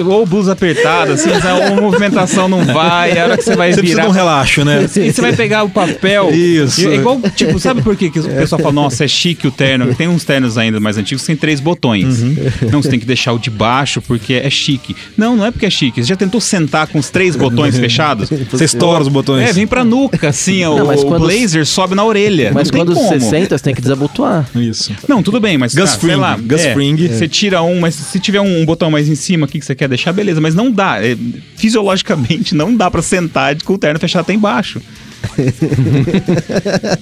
Ou 0.06 0.24
blusa 0.26 0.52
apertada, 0.52 1.14
assim, 1.14 1.30
a 1.30 1.80
movimentação 1.80 2.48
não 2.48 2.64
vai, 2.64 3.18
a 3.18 3.24
hora 3.24 3.36
que 3.36 3.42
você 3.44 3.56
vai 3.56 3.72
Você 3.72 3.82
virar. 3.82 4.02
de 4.02 4.08
um 4.08 4.12
relaxo, 4.12 4.64
né? 4.64 4.84
E 4.96 5.12
você 5.12 5.20
vai 5.20 5.32
pegar 5.34 5.62
o 5.64 5.70
papel. 5.70 6.30
Isso. 6.30 6.86
É 6.88 6.94
igual, 6.94 7.20
tipo, 7.34 7.58
sabe 7.58 7.82
por 7.82 7.96
quê 7.96 8.10
que 8.10 8.20
o 8.20 8.24
pessoal 8.28 8.60
fala, 8.60 8.72
nossa, 8.72 9.04
é 9.04 9.08
chique 9.08 9.46
o 9.46 9.50
terno? 9.50 9.94
Tem 9.94 10.08
uns 10.08 10.24
ternos 10.24 10.56
ainda 10.58 10.78
mais 10.80 10.96
antigos 10.96 11.22
que 11.22 11.26
tem 11.28 11.36
três 11.36 11.60
botões. 11.60 12.22
Uhum. 12.22 12.36
Não, 12.70 12.82
você 12.82 12.88
tem 12.90 12.98
que 13.00 13.06
deixar 13.06 13.32
o 13.32 13.38
de 13.38 13.50
baixo 13.50 14.00
porque 14.02 14.34
é 14.34 14.50
chique. 14.50 14.94
Não, 15.16 15.36
não 15.36 15.46
é 15.46 15.50
porque 15.50 15.66
é 15.66 15.70
chique. 15.70 16.02
Você 16.02 16.08
já 16.08 16.16
tentou 16.16 16.40
sentar 16.40 16.86
com 16.86 16.98
os 16.98 17.10
três 17.10 17.34
botões 17.36 17.76
fechados? 17.78 18.30
Você 18.50 18.64
estoura 18.64 19.02
os 19.02 19.08
botões. 19.08 19.48
É, 19.48 19.52
vem 19.52 19.66
pra 19.66 19.84
nuca, 19.84 20.28
assim, 20.28 20.62
Não, 20.62 20.88
o 20.90 21.04
quando- 21.06 21.24
blazer 21.26 21.66
sobe 21.66 21.94
na 21.94 22.04
orelha. 22.04 22.50
Mas 22.54 22.70
quando 22.70 22.94
como. 22.94 23.08
você 23.08 23.20
senta, 23.20 23.56
você 23.56 23.64
tem 23.64 23.74
que 23.74 23.80
desabotoar. 23.80 24.46
Isso. 24.54 24.92
Não, 25.08 25.22
tudo 25.22 25.40
bem, 25.40 25.58
mas 25.58 25.74
Gus 25.74 25.84
ah, 25.84 25.86
sei 25.98 26.00
Fring, 26.10 26.20
lá, 26.20 26.36
Gus 26.36 26.60
é, 26.64 26.72
Fring. 26.74 26.96
Você 27.08 27.28
tira 27.28 27.62
um, 27.62 27.80
mas 27.80 27.94
se 27.94 28.18
tiver 28.18 28.40
um, 28.40 28.60
um 28.60 28.64
botão 28.64 28.90
mais 28.90 29.08
em 29.08 29.14
cima 29.14 29.46
aqui 29.46 29.58
que 29.58 29.64
você 29.64 29.74
quer 29.80 29.88
deixar, 29.88 30.12
beleza, 30.12 30.42
mas 30.42 30.54
não 30.54 30.70
dá. 30.70 31.02
é, 31.02 31.16
fisiologicamente 31.56 32.54
não 32.54 32.76
dá 32.76 32.90
pra 32.90 33.00
sentar 33.00 33.56
com 33.62 33.72
o 33.72 33.78
terno 33.78 33.98
fechado 33.98 34.22
até 34.22 34.34
embaixo. 34.34 34.80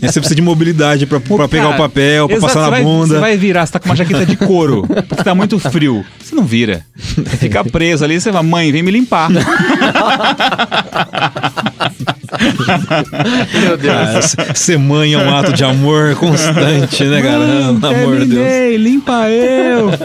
E 0.00 0.06
você 0.06 0.20
precisa 0.20 0.34
de 0.34 0.42
mobilidade 0.42 1.06
pra, 1.06 1.20
pra 1.20 1.48
pegar 1.48 1.64
Cara, 1.64 1.74
o 1.74 1.78
papel, 1.78 2.28
pra 2.28 2.36
exato, 2.36 2.54
passar 2.54 2.70
na 2.70 2.80
bunda. 2.80 3.14
Você 3.14 3.20
vai 3.20 3.36
virar, 3.36 3.66
você 3.66 3.72
tá 3.72 3.80
com 3.80 3.88
uma 3.88 3.96
jaqueta 3.96 4.26
de 4.26 4.36
couro, 4.36 4.86
porque 5.08 5.22
tá 5.22 5.34
muito 5.34 5.58
frio. 5.58 6.04
Você 6.20 6.34
não 6.34 6.44
vira. 6.44 6.84
Você 6.96 7.36
fica 7.36 7.64
preso 7.64 8.04
ali, 8.04 8.20
você 8.20 8.30
vai, 8.30 8.42
mãe, 8.42 8.72
vem 8.72 8.82
me 8.82 8.90
limpar. 8.90 9.30
Meu 13.60 13.76
Deus. 13.76 14.36
Ah, 14.38 14.54
ser 14.54 14.78
mãe 14.78 15.14
é 15.14 15.18
um 15.18 15.34
ato 15.34 15.52
de 15.52 15.64
amor 15.64 16.14
constante, 16.16 17.04
né, 17.04 17.22
cara? 17.22 17.74
Pelo 17.80 17.86
amor 17.86 18.20
de 18.20 18.26
Deus. 18.26 18.46
Terminei, 18.46 18.76
limpa 18.76 19.28
eu. 19.30 19.90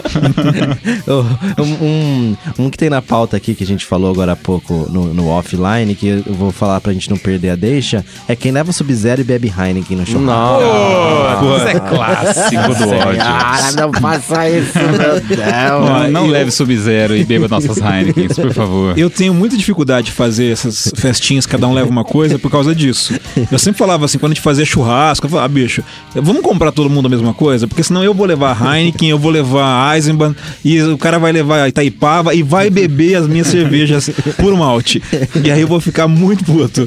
Oh, 1.06 1.62
um, 1.62 1.86
um, 1.86 2.36
um 2.58 2.70
que 2.70 2.78
tem 2.78 2.88
na 2.88 3.02
pauta 3.02 3.36
aqui, 3.36 3.54
que 3.54 3.62
a 3.62 3.66
gente 3.66 3.84
falou 3.84 4.10
agora 4.10 4.32
há 4.32 4.36
pouco 4.36 4.88
no, 4.90 5.12
no 5.12 5.28
offline, 5.28 5.94
que 5.94 6.22
eu 6.26 6.34
vou 6.34 6.50
falar 6.50 6.80
pra 6.80 6.92
gente 6.92 7.10
não 7.10 7.16
perder 7.16 7.50
a 7.50 7.56
deixa, 7.56 8.04
é 8.26 8.34
quem 8.34 8.50
leva 8.52 8.72
Sub-Zero 8.72 9.20
e 9.20 9.24
bebe 9.24 9.52
Heineken 9.56 9.96
no 9.98 10.06
churrasco. 10.06 10.64
Pô, 11.40 11.56
isso 11.56 11.68
é 11.68 11.80
clássico 11.80 12.74
do 12.74 12.88
ódio. 12.90 13.18
Cara, 13.18 13.72
não 13.72 13.92
faça 13.92 14.48
isso, 14.48 14.78
meu 14.78 15.20
Deus. 15.20 15.40
Não, 15.40 16.10
não 16.10 16.26
leve 16.26 16.50
Sub-Zero 16.50 17.16
e 17.16 17.24
beba 17.24 17.48
nossas 17.48 17.78
Heineken, 17.78 18.28
por 18.28 18.52
favor. 18.52 18.98
Eu 18.98 19.10
tenho 19.10 19.34
muita 19.34 19.56
dificuldade 19.56 20.06
de 20.06 20.12
fazer 20.12 20.52
essas 20.52 20.92
festinhas, 20.96 21.44
cada 21.44 21.66
um 21.66 21.74
leva 21.74 21.90
uma 21.90 22.04
coisa, 22.04 22.23
por 22.38 22.50
causa 22.50 22.74
disso. 22.74 23.14
Eu 23.50 23.58
sempre 23.58 23.78
falava 23.78 24.04
assim, 24.04 24.18
quando 24.18 24.32
a 24.32 24.34
gente 24.34 24.42
fazia 24.42 24.64
churrasco, 24.64 25.26
eu 25.26 25.30
falava, 25.30 25.46
ah, 25.46 25.48
bicho, 25.48 25.82
vamos 26.14 26.42
comprar 26.42 26.72
todo 26.72 26.88
mundo 26.90 27.06
a 27.06 27.08
mesma 27.08 27.34
coisa? 27.34 27.66
Porque 27.66 27.82
senão 27.82 28.02
eu 28.02 28.14
vou 28.14 28.26
levar 28.26 28.56
Heineken, 28.60 29.10
eu 29.10 29.18
vou 29.18 29.30
levar 29.30 29.94
Eisenbahn, 29.94 30.34
e 30.64 30.80
o 30.82 30.98
cara 30.98 31.18
vai 31.18 31.32
levar 31.32 31.68
Itaipava 31.68 32.34
e 32.34 32.42
vai 32.42 32.70
beber 32.70 33.16
as 33.16 33.26
minhas 33.26 33.46
cervejas 33.46 34.10
por 34.36 34.56
malte. 34.56 35.02
E 35.42 35.50
aí 35.50 35.60
eu 35.60 35.68
vou 35.68 35.80
ficar 35.80 36.08
muito 36.08 36.44
puto. 36.44 36.86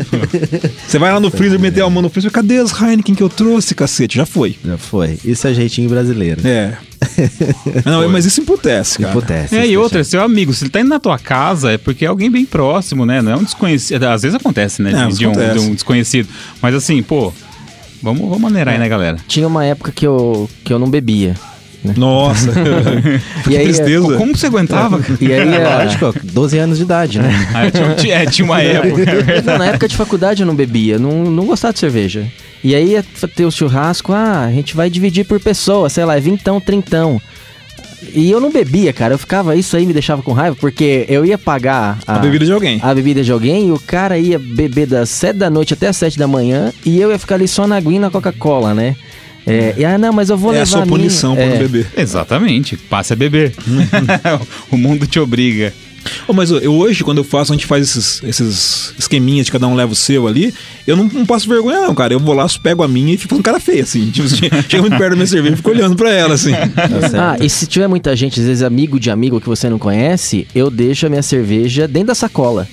Você 0.87 0.97
vai 0.97 1.11
lá 1.11 1.19
no 1.19 1.29
freezer, 1.29 1.59
meter 1.59 1.81
a 1.81 1.89
mão 1.89 2.01
no 2.01 2.09
freezer, 2.09 2.31
cadê 2.31 2.57
as 2.57 2.71
Heineken 2.79 3.15
que 3.15 3.23
eu 3.23 3.29
trouxe, 3.29 3.75
cacete? 3.75 4.17
Já 4.17 4.25
foi. 4.25 4.55
Já 4.65 4.77
foi. 4.77 5.17
Isso 5.23 5.47
é 5.47 5.53
jeitinho 5.53 5.89
brasileiro. 5.89 6.41
É. 6.45 6.77
Não, 7.85 8.07
mas 8.09 8.25
isso 8.25 8.41
emputece, 8.41 8.99
cara. 8.99 9.11
Imputece. 9.11 9.55
É, 9.55 9.67
e 9.67 9.77
outra, 9.77 10.03
seu 10.03 10.21
amigo, 10.21 10.53
se 10.53 10.63
ele 10.63 10.71
tá 10.71 10.79
indo 10.79 10.89
na 10.89 10.99
tua 10.99 11.17
casa, 11.17 11.71
é 11.71 11.77
porque 11.77 12.05
é 12.05 12.07
alguém 12.07 12.29
bem 12.29 12.45
próximo, 12.45 13.05
né? 13.05 13.21
Não 13.21 13.31
é 13.31 13.35
um 13.35 13.43
desconhecido. 13.43 14.03
Às 14.05 14.21
vezes 14.23 14.35
acontece, 14.35 14.81
né? 14.81 14.91
É, 14.91 15.07
de, 15.07 15.17
de 15.17 15.27
um, 15.27 15.31
de 15.31 15.59
um 15.59 15.73
desconhecido. 15.73 16.27
Mas 16.61 16.75
assim, 16.75 17.01
pô, 17.01 17.33
vamos, 18.01 18.21
vamos 18.21 18.39
maneirar 18.41 18.73
aí, 18.73 18.79
né, 18.79 18.89
galera? 18.89 19.17
Tinha 19.27 19.47
uma 19.47 19.63
época 19.65 19.91
que 19.91 20.05
eu, 20.05 20.49
que 20.63 20.71
eu 20.73 20.79
não 20.79 20.89
bebia. 20.89 21.35
Nossa. 21.95 22.51
E 23.49 23.55
aí, 23.55 23.63
tristeza. 23.65 24.17
Como 24.17 24.33
que 24.33 24.39
você 24.39 24.47
aguentava? 24.47 24.99
E 25.21 25.31
aí, 25.31 25.47
é, 25.53 25.83
Lógico, 25.83 26.13
12 26.23 26.57
anos 26.57 26.77
de 26.77 26.83
idade, 26.83 27.19
né? 27.19 27.47
Ah, 27.53 27.71
tinha, 27.71 27.95
tinha- 27.95 28.15
é, 28.15 28.25
tinha 28.25 28.45
uma 28.45 28.61
época, 28.61 29.01
é. 29.03 29.41
Não, 29.41 29.57
na 29.57 29.67
época 29.67 29.87
de 29.87 29.95
faculdade 29.95 30.41
eu 30.41 30.47
não 30.47 30.55
bebia, 30.55 30.99
não, 30.99 31.23
não 31.25 31.45
gostava 31.45 31.73
de 31.73 31.79
cerveja. 31.79 32.27
E 32.63 32.73
aí 32.75 32.91
ia 32.91 33.03
ter 33.35 33.45
o 33.45 33.51
churrasco, 33.51 34.11
ah, 34.13 34.45
a 34.45 34.51
gente 34.51 34.75
vai 34.75 34.89
dividir 34.89 35.25
por 35.25 35.39
pessoa, 35.39 35.89
sei 35.89 36.05
lá, 36.05 36.17
é 36.17 36.19
vintão, 36.19 36.59
trintão. 36.59 37.21
E 38.13 38.29
eu 38.29 38.39
não 38.39 38.51
bebia, 38.51 38.93
cara, 38.93 39.13
eu 39.15 39.17
ficava, 39.17 39.55
isso 39.55 39.75
aí 39.75 39.85
me 39.85 39.93
deixava 39.93 40.21
com 40.21 40.31
raiva, 40.31 40.55
porque 40.59 41.05
eu 41.09 41.25
ia 41.25 41.37
pagar 41.37 41.97
A 42.05 42.19
bebida 42.19 42.45
de 42.45 42.51
alguém. 42.51 42.79
a 42.81 42.93
bebida 42.93 43.23
de 43.23 43.31
alguém 43.31 43.67
e 43.69 43.71
o 43.71 43.79
cara 43.79 44.17
ia 44.19 44.37
beber 44.37 44.85
das 44.87 45.09
7 45.09 45.35
da 45.37 45.49
noite 45.49 45.73
até 45.73 45.87
as 45.87 45.97
7 45.97 46.17
da 46.17 46.27
manhã 46.27 46.71
e 46.85 46.99
eu 46.99 47.11
ia 47.11 47.17
ficar 47.19 47.35
ali 47.35 47.47
só 47.47 47.65
na 47.67 47.75
aguinha 47.77 47.95
e 47.95 47.99
na 47.99 48.09
Coca-Cola, 48.11 48.73
né? 48.73 48.95
É, 49.45 49.73
e 49.77 49.85
ah, 49.85 49.97
não, 49.97 50.11
mas 50.13 50.29
eu 50.29 50.37
vou 50.37 50.51
É 50.51 50.59
levar 50.59 50.63
a 50.63 50.65
sua 50.67 50.85
minha. 50.85 50.97
punição 50.97 51.35
por 51.35 51.41
É, 51.41 51.49
não 51.49 51.57
beber. 51.57 51.87
Exatamente, 51.97 52.75
passe 52.77 53.13
a 53.13 53.15
beber. 53.15 53.53
o 54.69 54.77
mundo 54.77 55.07
te 55.07 55.19
obriga. 55.19 55.73
Ô, 56.27 56.33
mas 56.33 56.51
eu, 56.51 56.73
hoje, 56.73 57.03
quando 57.03 57.19
eu 57.19 57.23
faço, 57.23 57.51
a 57.51 57.55
gente 57.55 57.65
faz 57.65 57.89
esses, 57.89 58.23
esses 58.23 58.93
esqueminhas 58.97 59.45
de 59.45 59.51
cada 59.51 59.67
um 59.67 59.75
leva 59.75 59.91
o 59.91 59.95
seu 59.95 60.27
ali, 60.27 60.53
eu 60.85 60.95
não, 60.95 61.05
não 61.05 61.25
passo 61.25 61.47
vergonha, 61.47 61.81
não, 61.81 61.95
cara. 61.95 62.13
Eu 62.13 62.19
vou 62.19 62.33
lá, 62.33 62.47
pego 62.61 62.83
a 62.83 62.87
minha 62.87 63.13
e 63.13 63.17
fico 63.17 63.35
com 63.35 63.41
cara 63.41 63.59
feia, 63.59 63.83
assim. 63.83 64.09
Tipo, 64.17 64.27
chega 64.27 64.81
muito 64.81 64.97
perto 64.97 65.11
da 65.11 65.15
minha 65.15 65.27
cerveja 65.27 65.53
e 65.53 65.57
fico 65.57 65.69
olhando 65.69 65.95
pra 65.95 66.11
ela, 66.11 66.33
assim. 66.33 66.51
Ah, 67.17 67.37
e 67.39 67.49
se 67.49 67.65
tiver 67.65 67.87
muita 67.87 68.15
gente, 68.15 68.39
às 68.39 68.45
vezes 68.45 68.63
amigo 68.63 68.99
de 68.99 69.09
amigo 69.09 69.39
que 69.41 69.47
você 69.47 69.69
não 69.69 69.79
conhece, 69.79 70.47
eu 70.53 70.69
deixo 70.69 71.05
a 71.05 71.09
minha 71.09 71.21
cerveja 71.23 71.87
dentro 71.87 72.07
da 72.07 72.15
sacola. 72.15 72.67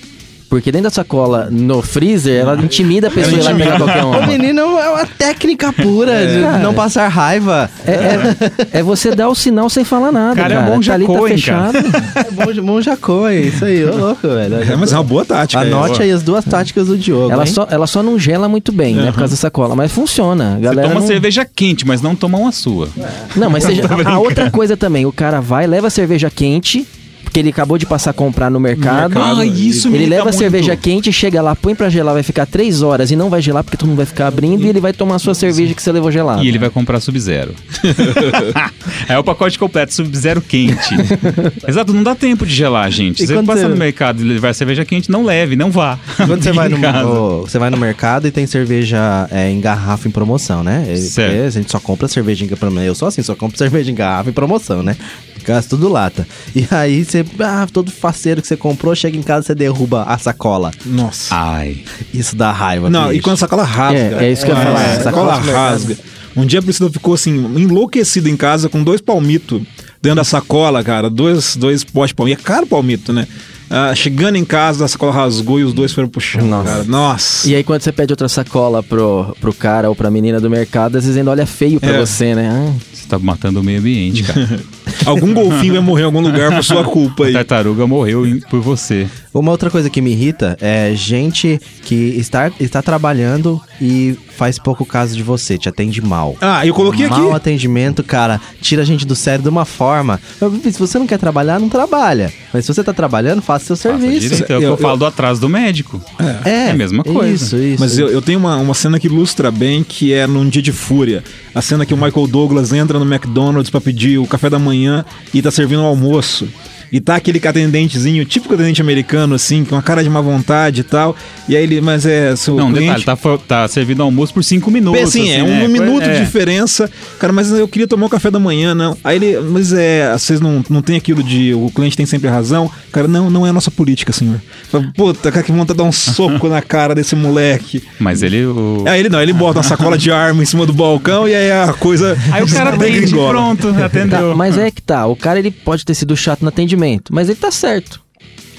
Porque 0.55 0.71
dentro 0.71 0.85
da 0.85 0.91
sacola, 0.91 1.49
no 1.51 1.83
freezer, 1.83 2.43
ela 2.43 2.55
intimida 2.63 3.09
a 3.09 3.11
pessoa 3.11 3.41
e 3.41 3.43
vai 3.43 3.55
pegar 3.57 3.77
qualquer 3.77 4.05
O 4.07 4.25
menino 4.25 4.79
é 4.79 4.89
uma 4.89 5.05
técnica 5.05 5.73
pura 5.73 6.25
de 6.25 6.43
Cara. 6.43 6.59
não 6.59 6.73
passar 6.73 7.09
raiva. 7.09 7.69
É, 7.85 7.91
é- 7.91 8.79
é 8.79 8.83
você 8.85 9.13
dar 9.17 9.29
o 9.29 9.35
sinal 9.35 9.69
sem 9.69 9.83
falar 9.83 10.13
nada, 10.13 10.37
Cara, 10.37 10.55
cara. 10.55 10.67
é 10.69 10.71
bom 10.71 10.81
tá 10.81 10.95
ali, 10.95 11.07
tá 11.07 11.13
jacô, 11.13 11.27
hein, 11.27 11.35
fechado. 11.35 11.79
É 11.79 12.31
bom, 12.31 12.63
bom 12.67 12.81
jacô, 12.81 13.27
é 13.27 13.35
isso 13.41 13.65
aí, 13.65 13.85
ô 13.85 13.97
louco, 13.97 14.29
velho. 14.29 14.63
É, 14.63 14.77
mas 14.77 14.93
é 14.93 14.97
uma 14.97 15.03
boa 15.03 15.25
tática. 15.25 15.61
Anote 15.61 16.01
é, 16.01 16.05
aí 16.05 16.13
as 16.13 16.23
duas 16.23 16.45
táticas 16.45 16.87
do 16.87 16.97
Diogo. 16.97 17.33
Ela 17.33 17.45
hein? 17.45 17.53
só, 17.53 17.67
ela 17.69 17.89
só 17.89 18.01
não 18.01 18.17
gela 18.17 18.49
muito 18.49 18.71
bem, 18.71 18.95
né? 18.95 19.11
Por 19.11 19.19
causa 19.19 19.33
da 19.35 19.37
sacola. 19.37 19.75
Mas 19.75 19.91
funciona. 19.91 20.53
A 20.53 20.55
Você 20.55 20.61
Galera 20.61 20.89
toma 20.89 21.01
não... 21.01 21.07
cerveja 21.09 21.45
quente, 21.45 21.85
mas 21.85 22.01
não 22.01 22.15
toma 22.15 22.39
uma 22.39 22.53
sua. 22.53 22.89
Não, 23.35 23.51
mas 23.51 23.65
seja, 23.65 23.83
a, 24.07 24.13
a 24.13 24.19
outra 24.21 24.53
coisa 24.53 24.77
também, 24.77 25.05
o 25.05 25.13
cara 25.13 25.41
vai, 25.41 25.67
leva 25.67 25.89
a 25.89 25.91
cerveja 25.91 26.31
quente, 26.31 26.87
porque 27.35 27.41
ele 27.41 27.49
acabou 27.51 27.77
de 27.77 27.85
passar 27.85 28.11
a 28.11 28.13
comprar 28.13 28.49
no 28.49 28.61
mercado. 28.61 29.21
Ah, 29.21 29.45
isso 29.45 29.89
Ele 29.89 30.07
leva 30.07 30.23
a 30.23 30.25
muito. 30.27 30.39
cerveja 30.39 30.77
quente, 30.77 31.13
chega 31.13 31.43
lá, 31.43 31.57
põe 31.57 31.75
pra 31.75 31.89
gelar, 31.91 32.15
vai 32.15 32.23
ficar 32.23 32.47
três 32.47 32.81
horas 32.81 33.11
e 33.11 33.17
não 33.17 33.29
vai 33.29 33.43
gelar 33.43 33.65
porque 33.65 33.77
todo 33.77 33.89
mundo 33.89 33.97
vai 33.97 34.07
ficar 34.07 34.29
abrindo 34.29 34.65
e 34.65 34.69
ele 34.69 34.79
vai 34.79 34.93
tomar 34.93 35.17
a 35.17 35.19
sua 35.19 35.35
cerveja 35.35 35.75
que 35.75 35.83
você 35.83 35.91
levou 35.91 36.13
gelada. 36.13 36.45
E 36.45 36.47
ele 36.47 36.61
vai 36.61 36.71
comprar 36.71 37.01
Sub-Zero. 37.01 37.53
é 39.09 39.19
o 39.19 39.25
pacote 39.25 39.59
completo, 39.59 39.93
Sub-Zero 39.93 40.41
quente. 40.41 40.95
Exato, 41.67 41.93
não 41.93 42.05
dá 42.05 42.15
tempo 42.15 42.47
de 42.47 42.55
gelar, 42.55 42.89
gente. 42.93 43.17
E 43.17 43.23
Se 43.23 43.27
você 43.27 43.35
quando 43.35 43.47
passar 43.49 43.63
você- 43.63 43.69
no 43.69 43.77
mercado 43.77 44.23
e 44.23 44.25
levar 44.25 44.55
cerveja 44.55 44.85
quente, 44.85 45.11
não 45.11 45.25
leve, 45.25 45.57
não 45.57 45.73
vá. 45.73 45.99
Quando 46.17 46.41
você 46.41 46.53
vai, 46.53 46.69
no, 46.69 47.41
você 47.41 47.59
vai 47.59 47.69
no 47.69 47.77
mercado 47.77 48.29
e 48.29 48.31
tem 48.31 48.47
cerveja 48.47 49.27
é, 49.33 49.51
em 49.51 49.61
garrafa 49.61 50.07
em 50.07 50.11
promoção, 50.13 50.63
né? 50.63 50.85
Certo. 50.97 51.47
A 51.47 51.51
gente 51.51 51.73
só 51.73 51.81
compra 51.81 52.07
cerveja 52.07 52.45
em 52.45 52.49
promoção. 52.49 52.85
Eu 52.85 52.95
sou 52.95 53.09
assim, 53.09 53.25
só 53.25 53.35
compro 53.35 53.59
cerveja 53.59 53.91
em 53.91 53.95
garrafa 53.95 54.31
em 54.31 54.33
promoção, 54.33 54.85
né? 54.85 54.97
Gasto 55.45 55.71
tudo 55.71 55.89
lata. 55.89 56.27
E 56.55 56.67
aí 56.71 57.05
você, 57.05 57.24
ah, 57.41 57.67
todo 57.73 57.91
faceiro 57.91 58.41
que 58.43 58.49
você 58.49 58.57
comprou, 58.57 58.95
chega 58.95 59.17
em 59.17 59.23
casa 59.23 59.47
você 59.47 59.55
derruba 59.55 60.05
a 60.05 60.17
sacola. 60.19 60.71
Nossa. 60.85 61.35
Ai. 61.35 61.85
Isso 62.13 62.35
dá 62.37 62.51
raiva. 62.53 62.89
Não, 62.91 63.09
bicho. 63.09 63.15
e 63.19 63.21
quando 63.21 63.35
a 63.35 63.39
sacola 63.39 63.65
rasga. 63.65 63.99
É, 64.21 64.25
é 64.27 64.33
isso 64.33 64.45
que 64.45 64.51
eu 64.51 64.57
ia 64.57 64.63
falar. 64.63 64.85
A 64.85 65.01
sacola 65.01 65.35
rasga. 65.35 65.97
Um 66.37 66.45
dia 66.45 66.59
a 66.59 66.63
Priscila 66.63 66.91
ficou 66.91 67.15
assim, 67.15 67.33
enlouquecida 67.57 68.29
em 68.29 68.37
casa 68.37 68.69
com 68.69 68.83
dois 68.83 69.01
palmitos 69.01 69.63
dentro 70.03 70.17
da 70.17 70.25
sacola, 70.25 70.83
cara. 70.83 71.09
Dois, 71.09 71.55
dois 71.57 71.85
de 71.85 72.15
palmito. 72.15 72.41
É 72.41 72.45
caro 72.45 72.67
palmito, 72.67 73.13
né? 73.13 73.27
Ah, 73.71 73.95
chegando 73.95 74.37
em 74.37 74.45
casa, 74.45 74.85
a 74.85 74.89
sacola 74.89 75.11
rasgou 75.13 75.59
e 75.59 75.65
os 75.65 75.73
dois 75.73 75.93
foram 75.93 76.09
pro 76.09 76.21
chão, 76.21 76.47
Nossa. 76.47 76.69
cara. 76.71 76.85
Nossa. 76.85 77.49
E 77.49 77.55
aí 77.55 77.65
quando 77.65 77.81
você 77.83 77.91
pede 77.91 78.13
outra 78.13 78.29
sacola 78.29 78.83
pro, 78.83 79.35
pro 79.41 79.53
cara 79.55 79.89
ou 79.89 79.97
pra 79.97 80.11
menina 80.11 80.39
do 80.41 80.51
mercado, 80.51 80.97
às 80.99 81.05
vezes 81.05 81.17
ainda 81.17 81.31
olha 81.31 81.47
feio 81.47 81.81
pra 81.81 81.91
É. 81.95 81.99
você, 81.99 82.35
né? 82.35 82.51
Ah, 82.51 82.73
tá 83.19 83.25
matando 83.25 83.61
o 83.61 83.65
meio 83.65 83.79
ambiente, 83.81 84.23
cara. 84.23 84.61
Algum 85.07 85.35
golfinho 85.35 85.75
vai 85.75 85.83
morrer 85.83 86.03
em 86.03 86.07
algum 86.07 86.21
lugar 86.21 86.51
por 86.55 86.63
sua 86.65 86.85
culpa 86.85 87.25
A 87.25 87.27
aí. 87.27 87.33
tartaruga 87.33 87.87
morreu 87.87 88.27
em- 88.27 88.41
por 88.41 88.61
você. 88.61 89.07
Uma 89.35 89.51
outra 89.51 89.69
coisa 89.69 89.91
que 89.91 90.01
me 90.01 90.13
irrita 90.13 90.57
é 90.61 90.93
gente 90.95 91.61
que 91.83 91.95
está, 91.95 92.51
está 92.61 92.81
trabalhando 92.81 93.61
e 93.81 94.17
faz 94.37 94.59
pouco 94.59 94.87
caso 94.87 95.17
de 95.17 95.23
você, 95.23 95.59
te 95.59 95.69
atende 95.69 96.01
mal. 96.01 96.37
Ah, 96.41 96.65
eu 96.65 96.73
coloquei 96.73 97.07
aqui. 97.07 97.19
Mal 97.21 97.35
atendimento, 97.35 98.03
cara, 98.05 98.41
tira 98.63 98.83
a 98.83 98.85
gente 98.85 99.05
do 99.05 99.17
sério 99.17 99.43
de 99.43 99.49
uma 99.49 99.65
forma. 99.65 100.21
Se 100.63 100.79
você 100.79 100.99
não 100.99 101.07
quer 101.07 101.19
trabalhar, 101.19 101.59
não 101.59 101.69
trabalha. 101.69 102.33
Mas 102.53 102.65
se 102.65 102.73
você 102.73 102.83
tá 102.85 102.93
trabalhando, 102.93 103.43
faça 103.43 103.75
seu 103.75 103.77
Faça 103.77 104.01
serviço. 104.01 104.21
direito. 104.29 104.53
É 104.53 104.57
o 104.57 104.61
que 104.61 104.67
eu, 104.67 104.77
falo 104.77 104.99
do 104.99 105.07
atraso 105.07 105.41
do 105.41 105.49
médico. 105.49 106.01
É, 106.45 106.69
É 106.69 106.71
a 106.71 106.75
mesma 106.75 107.03
coisa. 107.03 107.35
Isso, 107.35 107.57
isso. 107.57 107.81
Mas 107.81 107.99
eu, 107.99 108.09
eu 108.09 108.23
tenho 108.23 108.39
uma, 108.39 108.57
uma 108.57 108.75
cena 108.75 108.99
que 109.01 109.09
ilustra 109.09 109.51
bem, 109.51 109.83
que 109.83 110.13
é 110.13 110.27
num 110.27 110.49
dia 110.49 110.63
de 110.63 110.73
fúria. 110.73 111.25
A 111.53 111.61
cena 111.61 111.85
que 111.85 111.93
o 111.95 111.97
Michael 111.97 112.27
Douglas 112.29 112.73
entra 112.73 112.99
no 112.99 113.04
McDonald's 113.05 113.71
pra 113.71 113.81
pedir 113.81 114.19
o 114.19 114.27
café 114.27 114.49
da 114.51 114.59
manhã 114.59 115.05
e 115.33 115.41
tá 115.41 115.51
servindo 115.51 115.83
o 115.83 115.87
almoço. 115.87 116.49
E 116.95 117.01
tá 117.01 117.17
aquele 117.17 117.41
atendentezinho, 117.45 118.25
típico 118.25 118.55
atendente 118.55 118.81
americano, 118.81 119.35
assim, 119.35 119.65
com 119.65 119.75
uma 119.75 119.83
cara 119.83 120.01
de 120.01 120.09
má 120.09 120.21
vontade 120.21 120.83
e 120.83 120.85
tal. 120.85 121.17
E 121.49 121.57
aí 121.57 121.65
ele, 121.65 121.81
mas 121.81 122.07
é, 122.07 122.37
seu 122.37 122.55
Não, 122.55 122.73
cliente... 122.73 123.01
detalhe, 123.05 123.21
tá, 123.21 123.39
tá 123.49 123.67
servindo 123.67 124.01
almoço 124.01 124.33
por 124.33 124.45
cinco 124.45 124.71
minutos. 124.71 125.01
Bem, 125.01 125.03
assim, 125.25 125.33
é 125.33 125.43
um 125.43 125.47
né? 125.49 125.67
minuto 125.67 126.05
É. 126.05 126.15
de 126.15 126.25
diferença. 126.25 126.89
Cara, 127.19 127.33
mas 127.33 127.51
eu 127.51 127.67
queria 127.67 127.89
tomar 127.89 128.07
o 128.07 128.09
café 128.09 128.31
da 128.31 128.39
manhã, 128.39 128.77
não. 128.77 128.97
Aí 129.03 129.17
ele, 129.17 129.41
mas 129.41 129.73
é, 129.73 130.13
vocês 130.13 130.41
não, 130.41 130.65
não 130.71 130.81
tem 130.81 130.95
aquilo 130.97 131.21
de 131.21 131.53
o 131.53 131.69
cliente 131.75 131.97
tem 131.97 132.07
sempre 132.07 132.31
razão. 132.31 132.71
Cara, 132.93 133.09
não, 133.09 133.29
não 133.29 133.45
é 133.45 133.51
a 133.51 133.53
nossa 133.53 133.73
política, 133.73 134.13
senhor. 134.13 134.41
Fala, 134.71 134.85
Puta, 134.97 135.33
cara, 135.33 135.45
que 135.45 135.51
vontade 135.51 135.73
de 135.77 135.83
dar 135.83 135.89
um 135.89 135.93
soco 135.93 136.49
na 136.49 136.63
cara 136.63 136.95
desse 136.95 137.17
moleque. 137.17 137.83
Mas 137.99 138.23
ele. 138.23 138.47
O... 138.47 138.85
Aí 138.87 139.01
ele 139.01 139.09
não, 139.09 139.21
ele 139.21 139.33
bota 139.33 139.59
uma 139.59 139.65
sacola 139.65 139.99
de 139.99 140.13
arma 140.13 140.45
em 140.45 140.47
cima 140.47 140.65
do 140.65 140.73
balcão 140.73 141.27
e 141.29 141.35
aí 141.35 141.51
a 141.51 141.73
coisa. 141.73 142.17
Aí 142.31 142.41
o 142.41 142.49
cara 142.49 142.71
atende, 142.77 143.11
pronto, 143.13 143.73
Tá, 143.73 143.87
atendeu. 143.87 144.37
mas 144.37 144.57
é 144.57 144.71
que 144.71 144.81
tá, 144.81 145.07
o 145.07 145.17
cara 145.17 145.41
ele 145.41 145.51
pode 145.51 145.85
ter 145.85 145.95
sido 145.95 146.17
chato 146.17 146.43
no 146.43 146.49
atendimento, 146.49 146.84
mas 147.13 147.29
ele 147.29 147.39
tá 147.39 147.51
certo. 147.51 148.04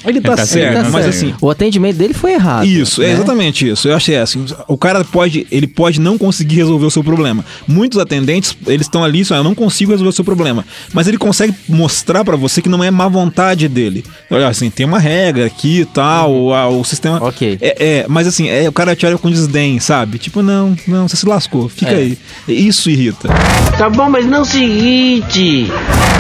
Ele 0.06 0.22
tá, 0.22 0.30
Ele 0.32 0.38
tá 0.38 0.45
certo, 0.45 0.74
certo, 0.74 0.86
Tá 0.86 0.89
mas 0.91 1.06
certo. 1.06 1.16
assim. 1.16 1.34
O 1.41 1.49
atendimento 1.49 1.97
dele 1.97 2.14
foi 2.14 2.34
errado. 2.34 2.66
Isso, 2.66 3.01
é 3.01 3.08
né? 3.08 3.14
exatamente 3.14 3.68
isso. 3.70 3.88
Eu 3.88 3.95
achei 3.95 4.16
assim, 4.18 4.45
o 4.68 4.78
cara 4.78 5.03
pode, 5.03 5.45
ele 5.51 5.68
pode 5.68 5.99
não 5.99 6.18
conseguir 6.18 6.56
resolver 6.58 6.86
o 6.86 6.91
seu 6.91 7.03
problema. 7.03 7.43
Muitos 7.68 7.99
atendentes, 7.99 8.56
eles 8.68 8.86
estão 8.88 9.03
ali, 9.03 9.24
só 9.26 9.36
eu 9.36 9.43
não 9.43 9.56
consigo 9.56 9.91
resolver 9.91 10.10
o 10.10 10.14
seu 10.14 10.24
problema, 10.26 10.66
mas 10.93 11.08
ele 11.08 11.18
consegue 11.18 11.53
mostrar 11.68 12.24
pra 12.24 12.36
você 12.36 12.62
que 12.62 12.70
não 12.70 12.84
é 12.84 12.91
má 12.91 13.08
vontade 13.08 13.68
dele. 13.68 14.03
Olha 14.30 14.47
assim, 14.47 14.70
tem 14.70 14.86
uma 14.86 14.99
regra 14.99 15.45
aqui 15.45 15.82
e 15.82 15.86
tal, 15.86 16.32
o, 16.34 16.53
a- 16.53 16.68
o 16.70 16.84
sistema 16.84 17.24
Ok. 17.24 17.58
É, 17.62 17.76
é, 18.01 18.06
mas 18.08 18.28
assim, 18.28 18.47
é, 18.49 18.68
o 18.68 18.72
cara 18.72 18.95
te 18.95 19.06
olha 19.06 19.18
com 19.18 19.30
desdém, 19.32 19.80
sabe? 19.80 20.18
Tipo, 20.18 20.41
não, 20.41 20.76
não, 20.88 21.08
você 21.08 21.16
se 21.16 21.26
lascou, 21.26 21.68
fica 21.70 21.91
É. 21.91 21.95
aí. 21.95 22.18
Isso 22.47 22.89
irrita. 22.89 23.30
Tá 23.78 23.89
bom, 23.89 24.10
mas 24.10 24.26
não 24.26 24.43
se 24.45 24.60
irrite. 24.60 25.68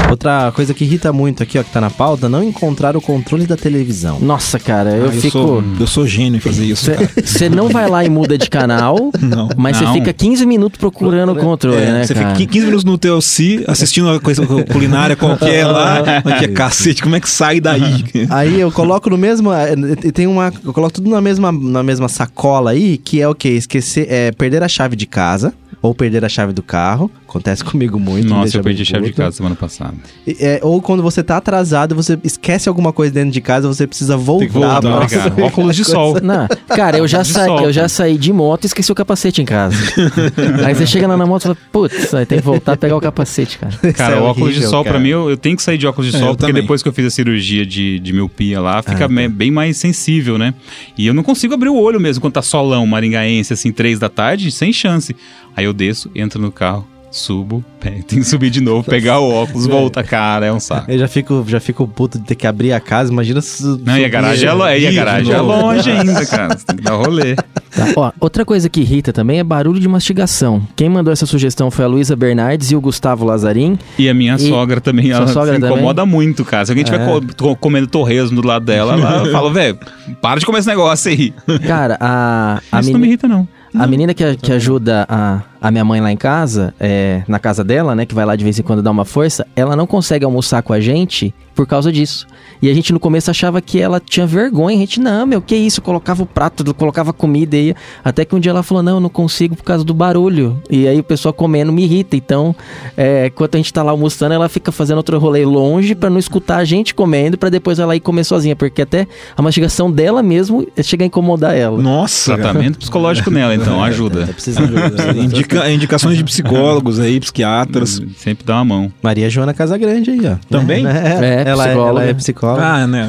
Outra 0.09 0.51
coisa 0.55 0.73
que 0.73 0.83
irrita 0.83 1.11
muito 1.11 1.41
aqui, 1.41 1.57
ó, 1.57 1.63
que 1.63 1.71
tá 1.71 1.81
na 1.81 1.89
pauta, 1.89 2.29
não 2.29 2.43
encontrar 2.43 2.95
o 2.95 3.01
controle 3.01 3.45
da 3.47 3.55
televisão. 3.57 3.74
Nossa, 4.21 4.59
cara, 4.59 4.91
eu 4.91 5.07
Ah, 5.09 5.11
fico. 5.11 5.29
sou, 5.31 5.63
eu 5.79 5.87
sou 5.87 6.07
gênio 6.07 6.37
em 6.37 6.39
fazer 6.39 6.65
isso. 6.65 6.89
Você 7.23 7.49
não 7.49 7.69
vai 7.69 7.89
lá 7.89 8.03
e 8.03 8.09
muda 8.09 8.37
de 8.37 8.49
canal, 8.49 9.11
Não. 9.21 9.49
mas 9.57 9.77
você 9.77 9.91
fica 9.93 10.13
15 10.13 10.45
minutos 10.45 10.79
procurando 10.79 11.31
o 11.33 11.35
controle, 11.35 11.77
É, 11.77 11.91
né, 11.91 12.03
você 12.05 12.13
fica 12.15 12.33
15 12.33 12.65
minutos 12.65 12.83
no 12.85 12.97
TLC 12.97 13.63
assistindo 13.67 14.05
uma 14.07 14.19
coisa 14.19 14.45
culinária 14.71 15.15
qualquer 15.15 15.65
lá. 15.65 16.03
Que 16.39 16.45
é 16.45 16.47
cacete, 16.49 17.01
como 17.01 17.15
é 17.15 17.19
que 17.19 17.29
sai 17.29 17.59
daí? 17.59 18.03
Aí 18.29 18.59
eu 18.59 18.71
coloco 18.71 19.09
no 19.09 19.17
mesmo. 19.17 19.51
eh, 19.53 19.75
Tem 20.13 20.27
uma. 20.27 20.51
Eu 20.63 20.73
coloco 20.73 20.93
tudo 20.93 21.09
na 21.09 21.21
mesma, 21.21 21.51
na 21.51 21.81
mesma 21.83 22.07
sacola 22.09 22.71
aí, 22.71 22.97
que 22.97 23.21
é 23.21 23.27
o 23.27 23.33
quê? 23.35 23.49
Esquecer. 23.49 24.07
É, 24.09 24.31
perder 24.31 24.61
a 24.63 24.67
chave 24.67 24.95
de 24.95 25.05
casa. 25.05 25.53
Ou 25.81 25.93
perder 25.93 26.25
a 26.25 26.29
chave 26.29 26.51
do 26.51 26.63
carro. 26.63 27.11
Acontece 27.35 27.63
comigo 27.65 27.99
muito. 27.99 28.27
Nossa, 28.29 28.57
eu 28.57 28.63
perdi 28.63 28.83
a 28.83 28.85
chave 28.85 29.07
de 29.07 29.13
casa 29.13 29.35
semana 29.35 29.55
passada. 29.55 29.93
E, 30.25 30.37
é, 30.39 30.59
ou 30.63 30.81
quando 30.81 31.03
você 31.03 31.21
tá 31.21 31.35
atrasado, 31.37 31.93
você 31.93 32.17
esquece 32.23 32.69
alguma 32.69 32.93
coisa 32.93 33.13
dentro 33.13 33.31
de 33.31 33.41
casa, 33.41 33.67
você 33.67 33.85
precisa 33.85 34.15
voltar. 34.15 34.45
que 34.45 34.51
voltar, 34.53 34.81
pra 34.81 35.09
fazer 35.09 35.41
Óculos 35.41 35.75
de 35.75 35.83
sol. 35.83 36.17
Não, 36.23 36.47
cara, 36.67 36.97
eu 36.97 37.07
já, 37.07 37.23
saí, 37.23 37.45
sol, 37.47 37.61
eu 37.61 37.73
já 37.73 37.89
saí 37.89 38.17
de 38.17 38.31
moto 38.31 38.63
e 38.63 38.67
esqueci 38.67 38.91
o 38.91 38.95
capacete 38.95 39.41
em 39.41 39.45
casa. 39.45 39.75
Aí 40.65 40.73
você 40.73 40.85
chega 40.87 41.07
lá 41.07 41.17
na 41.17 41.25
moto 41.25 41.41
e 41.41 41.43
fala, 41.43 41.57
putz, 41.71 42.13
aí 42.13 42.25
tem 42.25 42.39
que 42.39 42.45
voltar 42.45 42.73
a 42.73 42.77
pegar 42.77 42.95
o 42.95 43.01
capacete, 43.01 43.57
cara. 43.59 43.75
Cara, 43.93 44.15
é 44.15 44.19
o 44.19 44.23
óculos 44.23 44.55
de 44.55 44.61
sol, 44.65 44.83
pra 44.83 44.93
cara. 44.93 45.03
mim, 45.03 45.09
eu, 45.09 45.29
eu 45.29 45.37
tenho 45.37 45.55
que 45.57 45.61
sair 45.63 45.77
de 45.77 45.85
óculos 45.85 46.09
de 46.11 46.15
É, 46.15 46.19
sol, 46.19 46.29
porque 46.29 46.47
também. 46.47 46.61
depois 46.61 46.81
que 46.81 46.87
eu 46.89 46.93
fiz 46.93 47.05
a 47.05 47.09
cirurgia 47.09 47.65
de, 47.65 47.99
de 47.99 48.13
miopia 48.13 48.61
lá, 48.61 48.81
fica 48.81 49.05
Ah, 49.05 49.09
me- 49.09 49.27
bem 49.27 49.51
mais 49.51 49.77
sensível, 49.77 50.37
né? 50.37 50.53
E 50.97 51.05
eu 51.05 51.13
não 51.13 51.23
consigo 51.23 51.53
abrir 51.53 51.69
o 51.69 51.75
olho 51.77 51.99
mesmo 51.99 52.21
quando 52.21 52.33
tá 52.33 52.41
solão, 52.41 52.85
maringaense, 52.87 53.51
assim, 53.53 53.71
três 53.71 53.99
da 53.99 54.09
tarde, 54.09 54.51
sem 54.51 54.71
chance. 54.71 55.15
Aí 55.55 55.65
eu 55.65 55.73
desço, 55.73 56.09
entro 56.15 56.41
no 56.41 56.51
carro, 56.51 56.87
subo, 57.17 57.63
pego, 57.79 58.03
tenho 58.03 58.21
que 58.21 58.27
subir 58.27 58.49
de 58.49 58.61
novo, 58.61 58.83
pegar 58.83 59.19
o 59.19 59.31
óculos, 59.33 59.65
volta, 59.67 60.03
cara, 60.03 60.45
é 60.45 60.51
um 60.53 60.59
saco. 60.59 60.89
Eu 60.91 60.97
já 60.99 61.07
fico, 61.07 61.43
já 61.47 61.59
fico 61.59 61.87
puto 61.87 62.19
de 62.19 62.25
ter 62.25 62.35
que 62.35 62.45
abrir 62.47 62.73
a 62.73 62.79
casa, 62.79 63.11
imagina 63.11 63.41
se. 63.41 63.63
Não, 63.63 63.97
e 63.97 64.03
a 64.05 64.09
garagem 64.09 64.47
é, 64.49 64.53
lo- 64.53 64.67
e 64.67 64.87
a 64.87 64.91
garagem 64.91 65.33
é 65.33 65.39
longe 65.39 65.89
ainda, 65.91 66.23
cara. 66.27 66.57
Você 66.57 66.65
tem 66.65 66.75
que 66.77 66.83
dar 66.83 66.93
rolê. 66.95 67.35
Tá, 67.35 67.91
ó, 67.97 68.11
outra 68.21 68.45
coisa 68.45 68.69
que 68.69 68.79
irrita 68.81 69.11
também 69.11 69.39
é 69.39 69.43
barulho 69.43 69.79
de 69.79 69.87
mastigação. 69.87 70.65
Quem 70.75 70.87
mandou 70.89 71.11
essa 71.11 71.25
sugestão 71.25 71.69
foi 71.69 71.83
a 71.83 71.87
Luísa 71.87 72.15
Bernardes 72.15 72.71
e 72.71 72.75
o 72.75 72.79
Gustavo 72.81 73.25
Lazarim. 73.25 73.77
E 73.99 74.07
a 74.07 74.13
minha 74.13 74.35
E- 74.35 74.39
sogra 74.49 74.79
também, 74.79 75.11
ela 75.11 75.27
sogra 75.27 75.53
se 75.55 75.59
também? 75.59 75.75
incomoda 75.75 76.05
muito, 76.05 76.45
cara. 76.45 76.65
Se 76.65 76.71
alguém 76.71 76.83
estiver 76.83 77.03
É. 77.03 77.05
co- 77.05 77.21
co- 77.37 77.55
comendo 77.55 77.87
torresmo 77.87 78.41
do 78.41 78.47
lado 78.47 78.65
dela, 78.65 78.93
ela 78.93 79.29
fala, 79.31 79.51
velho, 79.51 79.77
para 80.21 80.39
de 80.39 80.45
comer 80.45 80.59
esse 80.59 80.67
negócio 80.69 81.11
aí. 81.11 81.33
Cara, 81.67 81.97
a, 81.99 82.61
a, 82.71 82.79
Isso 82.79 82.91
não 82.91 82.99
me 82.99 83.07
irrita, 83.07 83.27
não. 83.27 83.45
A 83.77 83.87
menina 83.87 84.13
que, 84.13 84.35
que 84.37 84.51
ajuda 84.51 85.05
a, 85.09 85.41
a 85.61 85.71
minha 85.71 85.83
mãe 85.83 85.99
lá 86.01 86.11
em 86.11 86.17
casa, 86.17 86.73
é, 86.79 87.23
na 87.27 87.39
casa 87.39 87.63
dela, 87.63 87.95
né, 87.95 88.05
que 88.05 88.15
vai 88.15 88.25
lá 88.25 88.35
de 88.35 88.43
vez 88.43 88.57
em 88.59 88.63
quando 88.63 88.81
dar 88.81 88.91
uma 88.91 89.05
força, 89.05 89.45
ela 89.55 89.75
não 89.75 89.85
consegue 89.87 90.25
almoçar 90.25 90.61
com 90.61 90.73
a 90.73 90.79
gente 90.79 91.33
por 91.55 91.65
causa 91.65 91.91
disso. 91.91 92.27
E 92.61 92.69
a 92.69 92.73
gente 92.73 92.91
no 92.91 92.99
começo 92.99 93.31
achava 93.31 93.61
que 93.61 93.79
ela 93.79 93.99
tinha 93.99 94.27
vergonha. 94.27 94.75
A 94.75 94.79
gente, 94.79 94.99
não, 94.99 95.25
meu, 95.25 95.41
que 95.41 95.55
isso? 95.55 95.81
Colocava 95.81 96.23
o 96.23 96.25
prato, 96.25 96.73
colocava 96.73 97.13
comida 97.13 97.55
e 97.55 97.67
ia. 97.67 97.75
Até 98.03 98.25
que 98.25 98.35
um 98.35 98.39
dia 98.39 98.51
ela 98.51 98.63
falou, 98.63 98.83
não, 98.83 98.95
eu 98.95 98.99
não 98.99 99.09
consigo 99.09 99.55
por 99.55 99.63
causa 99.63 99.83
do 99.83 99.93
barulho. 99.93 100.61
E 100.69 100.87
aí 100.87 100.99
o 100.99 101.03
pessoal 101.03 101.33
comendo 101.33 101.71
me 101.71 101.83
irrita. 101.83 102.15
Então, 102.15 102.55
é, 102.97 103.27
enquanto 103.27 103.55
a 103.55 103.57
gente 103.57 103.71
tá 103.71 103.81
lá 103.81 103.91
almoçando, 103.91 104.33
ela 104.33 104.49
fica 104.49 104.71
fazendo 104.71 104.97
outro 104.97 105.17
rolê 105.17 105.45
longe 105.45 105.95
pra 105.95 106.09
não 106.09 106.19
escutar 106.19 106.57
a 106.57 106.65
gente 106.65 106.93
comendo, 106.93 107.37
pra 107.37 107.49
depois 107.49 107.79
ela 107.79 107.95
ir 107.95 107.99
comer 107.99 108.23
sozinha. 108.23 108.55
Porque 108.55 108.81
até 108.81 109.07
a 109.35 109.41
mastigação 109.41 109.91
dela 109.91 110.21
mesmo 110.21 110.67
chega 110.83 111.03
a 111.03 111.07
incomodar 111.07 111.55
ela. 111.55 111.81
Nossa. 111.81 112.35
Tratamento 112.35 112.79
psicológico 112.79 113.31
nela, 113.31 113.55
então, 113.55 113.83
ajuda. 113.83 114.25
De 114.25 114.49
ajuda. 114.49 115.13
Indica, 115.17 115.71
indicações 115.71 116.17
de 116.17 116.23
psicólogos 116.23 116.99
aí, 116.99 117.19
psiquiatras. 117.19 118.01
Sempre 118.17 118.45
dá 118.45 118.55
uma 118.55 118.65
mão. 118.65 118.93
Maria 119.01 119.29
Joana 119.29 119.53
Casagrande 119.53 120.11
aí, 120.11 120.21
ó. 120.25 120.35
Também? 120.49 120.85
É, 120.95 121.44
É, 121.44 121.44
ela, 121.45 121.63
é- 121.63 121.67
psicóloga. 121.67 122.01
ela 122.01 122.09
é 122.09 122.13
psicóloga. 122.13 122.63
Ah, 122.65 122.87
né? 122.87 123.07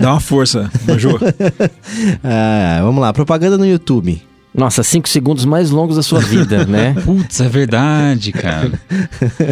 Dá 0.00 0.10
uma 0.12 0.20
força, 0.20 0.70
Major. 0.86 1.20
Ah, 2.22 2.80
vamos 2.82 3.00
lá, 3.00 3.12
propaganda 3.12 3.56
no 3.58 3.66
YouTube. 3.66 4.22
Nossa, 4.56 4.84
cinco 4.84 5.08
segundos 5.08 5.44
mais 5.44 5.70
longos 5.70 5.96
da 5.96 6.02
sua 6.02 6.20
vida, 6.20 6.64
né? 6.64 6.94
Putz, 7.04 7.40
é 7.40 7.48
verdade, 7.48 8.30
cara. 8.30 8.70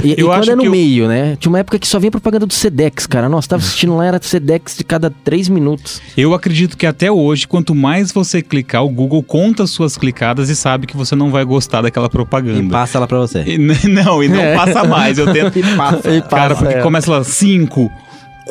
E, 0.04 0.10
e 0.10 0.14
Eu 0.16 0.28
quando 0.28 0.40
acho 0.42 0.50
é 0.52 0.54
no 0.54 0.62
que 0.62 0.68
eu- 0.68 0.70
meio, 0.70 1.08
né? 1.08 1.36
Tinha 1.40 1.50
uma 1.50 1.58
época 1.58 1.76
que 1.78 1.88
só 1.88 1.98
vinha 1.98 2.10
propaganda 2.12 2.46
do 2.46 2.52
Sedex, 2.54 3.04
cara. 3.06 3.28
Nossa, 3.28 3.48
tava 3.48 3.62
assistindo 3.62 3.96
lá, 3.96 4.06
era 4.06 4.20
Sedex 4.22 4.76
de 4.76 4.84
cada 4.84 5.10
três 5.10 5.48
minutos. 5.48 6.00
Eu 6.16 6.32
acredito 6.34 6.76
que 6.76 6.86
até 6.86 7.10
hoje, 7.10 7.48
quanto 7.48 7.74
mais 7.74 8.12
você 8.12 8.40
clicar, 8.40 8.84
o 8.84 8.88
Google 8.88 9.24
conta 9.24 9.66
suas 9.66 9.96
clicadas 9.96 10.48
e 10.48 10.54
sabe 10.54 10.86
que 10.86 10.96
você 10.96 11.16
não 11.16 11.32
vai 11.32 11.44
gostar 11.44 11.82
daquela 11.82 12.06
E 12.06 12.10
propaganda. 12.10 12.70
passa 12.70 12.98
ela 12.98 13.08
pra 13.08 13.18
você. 13.18 13.42
E 13.44 13.58
não, 13.88 14.22
e 14.22 14.28
não 14.28 14.40
É. 14.40 14.54
passa 14.54 14.84
mais. 14.84 15.18
Eu 15.18 15.32
tento. 15.32 15.58
E 15.58 15.76
passa, 15.76 16.22
Cara, 16.30 16.54
porque 16.54 16.74
é. 16.74 16.80
começa 16.80 17.10
lá 17.10 17.24
5, 17.24 17.90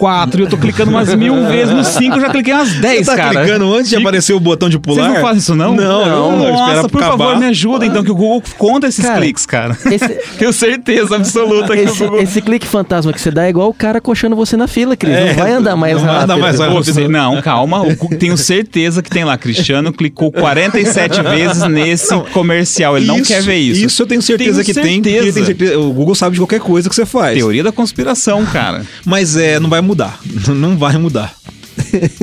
4, 0.02 0.40
e 0.42 0.44
eu 0.46 0.50
tô 0.50 0.58
clicando 0.58 0.90
umas 0.90 1.14
mil 1.14 1.36
vezes. 1.46 1.72
No 1.76 1.84
5 1.84 2.16
eu 2.16 2.22
já 2.22 2.30
cliquei 2.32 2.54
umas 2.56 2.72
10, 2.74 3.00
Você 3.00 3.06
tá 3.06 3.16
cara. 3.16 3.40
clicando 3.42 3.72
antes 3.76 3.90
de 3.90 3.96
aparecer 3.98 4.34
o 4.34 4.40
botão 4.40 4.68
de 4.68 4.80
pular? 4.80 5.04
Vocês 5.04 5.14
não 5.14 5.22
fazem 5.22 5.38
isso, 5.38 5.54
não? 5.56 5.76
Não, 5.76 6.06
não, 6.06 6.38
não, 6.38 6.50
espera 6.56 6.76
Nossa, 6.78 6.90
por 6.90 7.04
acabar. 7.04 7.18
favor, 7.26 7.38
me 7.40 7.46
ajuda 7.46 7.86
então, 7.86 8.04
que 8.04 8.10
o 8.12 8.16
Google 8.16 8.42
conta 8.58 8.88
esses 8.88 9.06
Cara, 9.06 9.20
cliques, 9.22 9.46
cara. 9.46 9.78
Esse, 9.92 10.10
Tenho 10.40 10.52
certeza 10.52 11.16
absoluta 11.18 11.76
que 11.76 11.84
esse, 11.84 12.02
o 12.04 12.06
Google... 12.08 12.22
esse 12.24 12.42
clique 12.42 12.66
fantasma 12.66 13.14
que 13.14 13.22
você 13.22 13.30
dá 13.30 13.46
é 13.46 13.50
igual 13.50 13.70
o 13.70 13.74
cara 13.76 14.02
coxando 14.02 14.36
você 14.36 14.58
na 14.58 14.68
fila, 14.68 14.96
Cris. 14.96 15.14
É, 15.14 15.28
não 15.28 15.36
vai 15.36 15.52
andar 15.54 15.76
mais 15.76 15.96
não 15.98 16.02
vai 16.06 16.10
rápido. 16.16 16.24
andar 16.32 16.38
mais 16.42 16.56
Pô, 16.58 16.64
rápido. 16.64 16.84
você- 16.84 17.08
não, 17.08 17.42
calma. 17.44 17.84
Tenho 18.20 18.36
certeza 18.38 19.04
que 19.04 19.10
tem 19.12 19.24
lá. 19.24 19.38
Cristiano 19.38 19.94
clicou 19.94 20.32
47 20.32 21.22
vezes 21.30 21.64
nesse 21.68 22.16
comercial. 22.34 22.98
Ele 22.98 23.06
não 23.06 23.22
quer 23.22 23.44
ver 23.44 23.58
isso. 23.58 23.86
Isso 23.86 24.02
eu 24.02 24.08
tenho 24.08 24.22
certeza 24.24 24.64
Tenho 24.64 24.66
que 24.66 24.74
tem. 24.74 24.96
porque 24.96 25.10
ele 25.10 25.32
certeza. 25.32 25.36
tem 25.36 25.46
certeza- 25.68 25.80
o 25.80 25.94
Google 25.94 26.16
sabe 26.16 26.34
de 26.34 26.40
qualquer 26.42 26.60
coisa 26.60 26.90
que 26.90 26.96
você 26.96 27.06
faz. 27.06 27.38
Teoria 27.38 27.64
da 27.64 27.72
conspiração, 27.72 28.44
cara. 28.48 28.82
Mas 29.06 29.38
é, 29.38 29.60
não 29.60 29.70
vai 29.70 29.80
mudar. 29.80 29.91
Não 30.56 30.78
vai 30.78 30.98
mudar. 30.98 31.36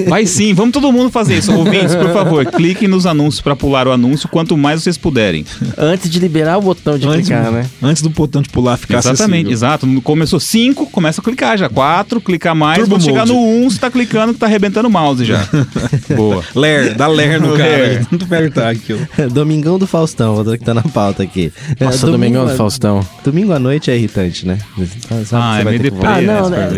Vai 0.08 0.26
sim, 0.26 0.52
vamos 0.54 0.72
todo 0.72 0.90
mundo 0.92 1.10
fazer 1.10 1.38
isso. 1.38 1.52
Ouvintes, 1.54 1.94
por 1.94 2.12
favor, 2.12 2.44
cliquem 2.46 2.88
nos 2.88 3.06
anúncios 3.06 3.40
pra 3.40 3.54
pular 3.56 3.86
o 3.88 3.92
anúncio 3.92 4.28
quanto 4.28 4.56
mais 4.56 4.82
vocês 4.82 4.96
puderem. 4.98 5.44
Antes 5.76 6.10
de 6.10 6.18
liberar 6.18 6.58
o 6.58 6.62
botão 6.62 6.98
de 6.98 7.06
Antes, 7.06 7.28
clicar, 7.28 7.50
né? 7.52 7.66
antes 7.82 8.02
do 8.02 8.10
botão 8.10 8.42
de 8.42 8.48
pular 8.48 8.76
ficar 8.76 8.98
Exatamente, 8.98 9.52
acessível. 9.52 9.52
exato. 9.52 10.02
Começou 10.02 10.40
5, 10.40 10.86
começa 10.86 11.20
a 11.20 11.24
clicar 11.24 11.56
já. 11.58 11.68
4, 11.68 12.20
clicar 12.20 12.54
mais. 12.54 12.78
Turbo 12.78 12.94
Quando 12.96 13.04
chegar 13.04 13.26
no 13.26 13.34
1, 13.34 13.64
um, 13.66 13.70
você 13.70 13.78
tá 13.78 13.90
clicando 13.90 14.32
que 14.34 14.38
tá 14.40 14.46
arrebentando 14.46 14.88
o 14.88 14.90
mouse 14.90 15.24
já. 15.24 15.46
Boa. 16.16 16.42
Ler, 16.54 16.94
dá 16.94 17.06
ler 17.06 17.40
no 17.40 17.56
cara. 17.56 18.06
Tanto 18.10 18.24
apertar 18.26 18.70
aquilo. 18.70 19.00
Domingão 19.30 19.78
do 19.78 19.86
Faustão, 19.86 20.34
outra 20.34 20.56
que 20.56 20.64
tá 20.64 20.74
na 20.74 20.82
pauta 20.82 21.22
aqui. 21.22 21.52
Nossa, 21.80 22.06
É, 22.06 22.10
Domingão 22.10 22.46
do 22.46 22.54
Faustão. 22.54 23.00
Domingo 23.24 23.52
à 23.52 23.58
noite 23.58 23.90
é 23.90 23.96
irritante, 23.96 24.46
né? 24.46 24.58
Sabe 24.76 24.88
que 24.88 25.14
Ah, 25.34 25.54
você 25.54 25.60
é 25.60 25.64
vai 25.64 25.64
meio 25.64 25.78
ter 25.82 25.90
que 25.90 25.90
deprê. 25.90 26.08
Ah, 26.08 26.20
não, 26.22 26.48
né? 26.50 26.68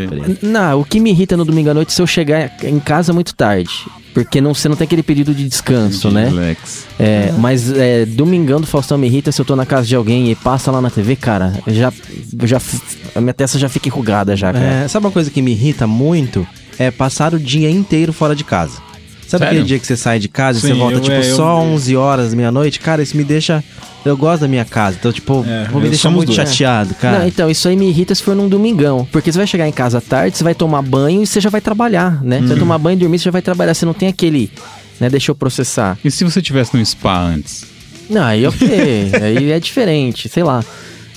Não, 0.42 0.80
o 0.80 0.84
que 0.84 0.98
me 0.98 1.10
irrita 1.10 1.36
no 1.36 1.44
domingo 1.44 1.70
à 1.70 1.74
noite 1.74 1.88
é 1.92 1.94
se 1.94 2.02
eu 2.02 2.06
chegar 2.06 2.52
em 2.64 2.79
casa 2.80 3.12
muito 3.12 3.34
tarde. 3.34 3.86
Porque 4.12 4.40
não, 4.40 4.52
você 4.52 4.68
não 4.68 4.76
tem 4.76 4.84
aquele 4.84 5.02
período 5.02 5.34
de 5.34 5.48
descanso, 5.48 6.10
né? 6.10 6.28
Relax. 6.28 6.86
É, 6.98 7.32
mas 7.38 7.70
é, 7.70 8.04
domingão 8.04 8.60
do 8.60 8.66
Faustão 8.66 8.98
me 8.98 9.06
irrita 9.06 9.30
se 9.30 9.40
eu 9.40 9.44
tô 9.44 9.54
na 9.54 9.64
casa 9.64 9.86
de 9.86 9.94
alguém 9.94 10.30
e 10.30 10.34
passa 10.34 10.70
lá 10.70 10.80
na 10.80 10.90
TV, 10.90 11.14
cara. 11.14 11.52
Já, 11.66 11.92
já, 12.42 12.60
a 13.14 13.20
minha 13.20 13.34
testa 13.34 13.58
já 13.58 13.68
fica 13.68 13.88
enrugada 13.88 14.36
já, 14.36 14.52
cara. 14.52 14.64
É, 14.64 14.88
sabe 14.88 15.06
uma 15.06 15.12
coisa 15.12 15.30
que 15.30 15.40
me 15.40 15.52
irrita 15.52 15.86
muito? 15.86 16.46
É 16.78 16.90
passar 16.90 17.34
o 17.34 17.38
dia 17.38 17.70
inteiro 17.70 18.12
fora 18.12 18.34
de 18.34 18.42
casa. 18.42 18.89
Sabe 19.30 19.44
Sério? 19.44 19.46
aquele 19.60 19.64
dia 19.68 19.78
que 19.78 19.86
você 19.86 19.96
sai 19.96 20.18
de 20.18 20.28
casa 20.28 20.58
e 20.58 20.60
Sim, 20.60 20.68
você 20.68 20.74
volta, 20.74 20.96
eu- 20.96 21.00
tipo, 21.00 21.14
é, 21.14 21.18
eu- 21.30 21.36
só 21.36 21.60
11 21.60 21.94
horas, 21.96 22.34
meia-noite? 22.34 22.80
Cara, 22.80 23.00
isso 23.02 23.16
me 23.16 23.22
deixa... 23.24 23.62
Eu 24.04 24.16
gosto 24.16 24.40
da 24.40 24.48
minha 24.48 24.64
casa, 24.64 24.96
então, 24.98 25.12
tipo, 25.12 25.44
É, 25.46 25.64
vou 25.70 25.78
me 25.78 25.86
eu 25.86 25.90
deixar 25.90 26.08
muito 26.10 26.32
dois. 26.34 26.36
chateado, 26.48 26.94
cara. 26.94 27.18
Não, 27.20 27.28
então, 27.28 27.50
isso 27.50 27.68
aí 27.68 27.76
me 27.76 27.86
irrita 27.88 28.14
se 28.14 28.22
for 28.22 28.34
num 28.34 28.48
domingão. 28.48 29.06
Porque 29.12 29.30
você 29.30 29.36
vai 29.36 29.46
chegar 29.46 29.68
em 29.68 29.72
casa 29.72 29.98
à 29.98 30.00
tarde, 30.00 30.36
você 30.38 30.42
vai 30.42 30.54
tomar 30.54 30.80
banho 30.80 31.22
e 31.22 31.26
você 31.26 31.38
já 31.38 31.50
vai 31.50 31.60
trabalhar, 31.60 32.18
né? 32.24 32.40
Você 32.40 32.46
vai 32.48 32.56
tomar 32.58 32.78
banho, 32.78 32.98
dormir, 32.98 33.18
você 33.18 33.26
já 33.26 33.30
vai 33.30 33.42
trabalhar. 33.42 33.74
Você 33.74 33.84
não 33.84 33.92
tem 33.92 34.08
aquele, 34.08 34.50
né? 34.98 35.10
Deixa 35.10 35.30
eu 35.30 35.34
processar. 35.34 35.98
E 36.02 36.10
se 36.10 36.24
você 36.24 36.40
tivesse 36.40 36.74
no 36.74 36.84
spa 36.84 37.20
antes? 37.20 37.66
Não, 38.08 38.22
aí 38.24 38.46
ok. 38.46 38.66
aí 39.22 39.52
é 39.52 39.60
diferente, 39.60 40.30
sei 40.30 40.42
lá. 40.42 40.64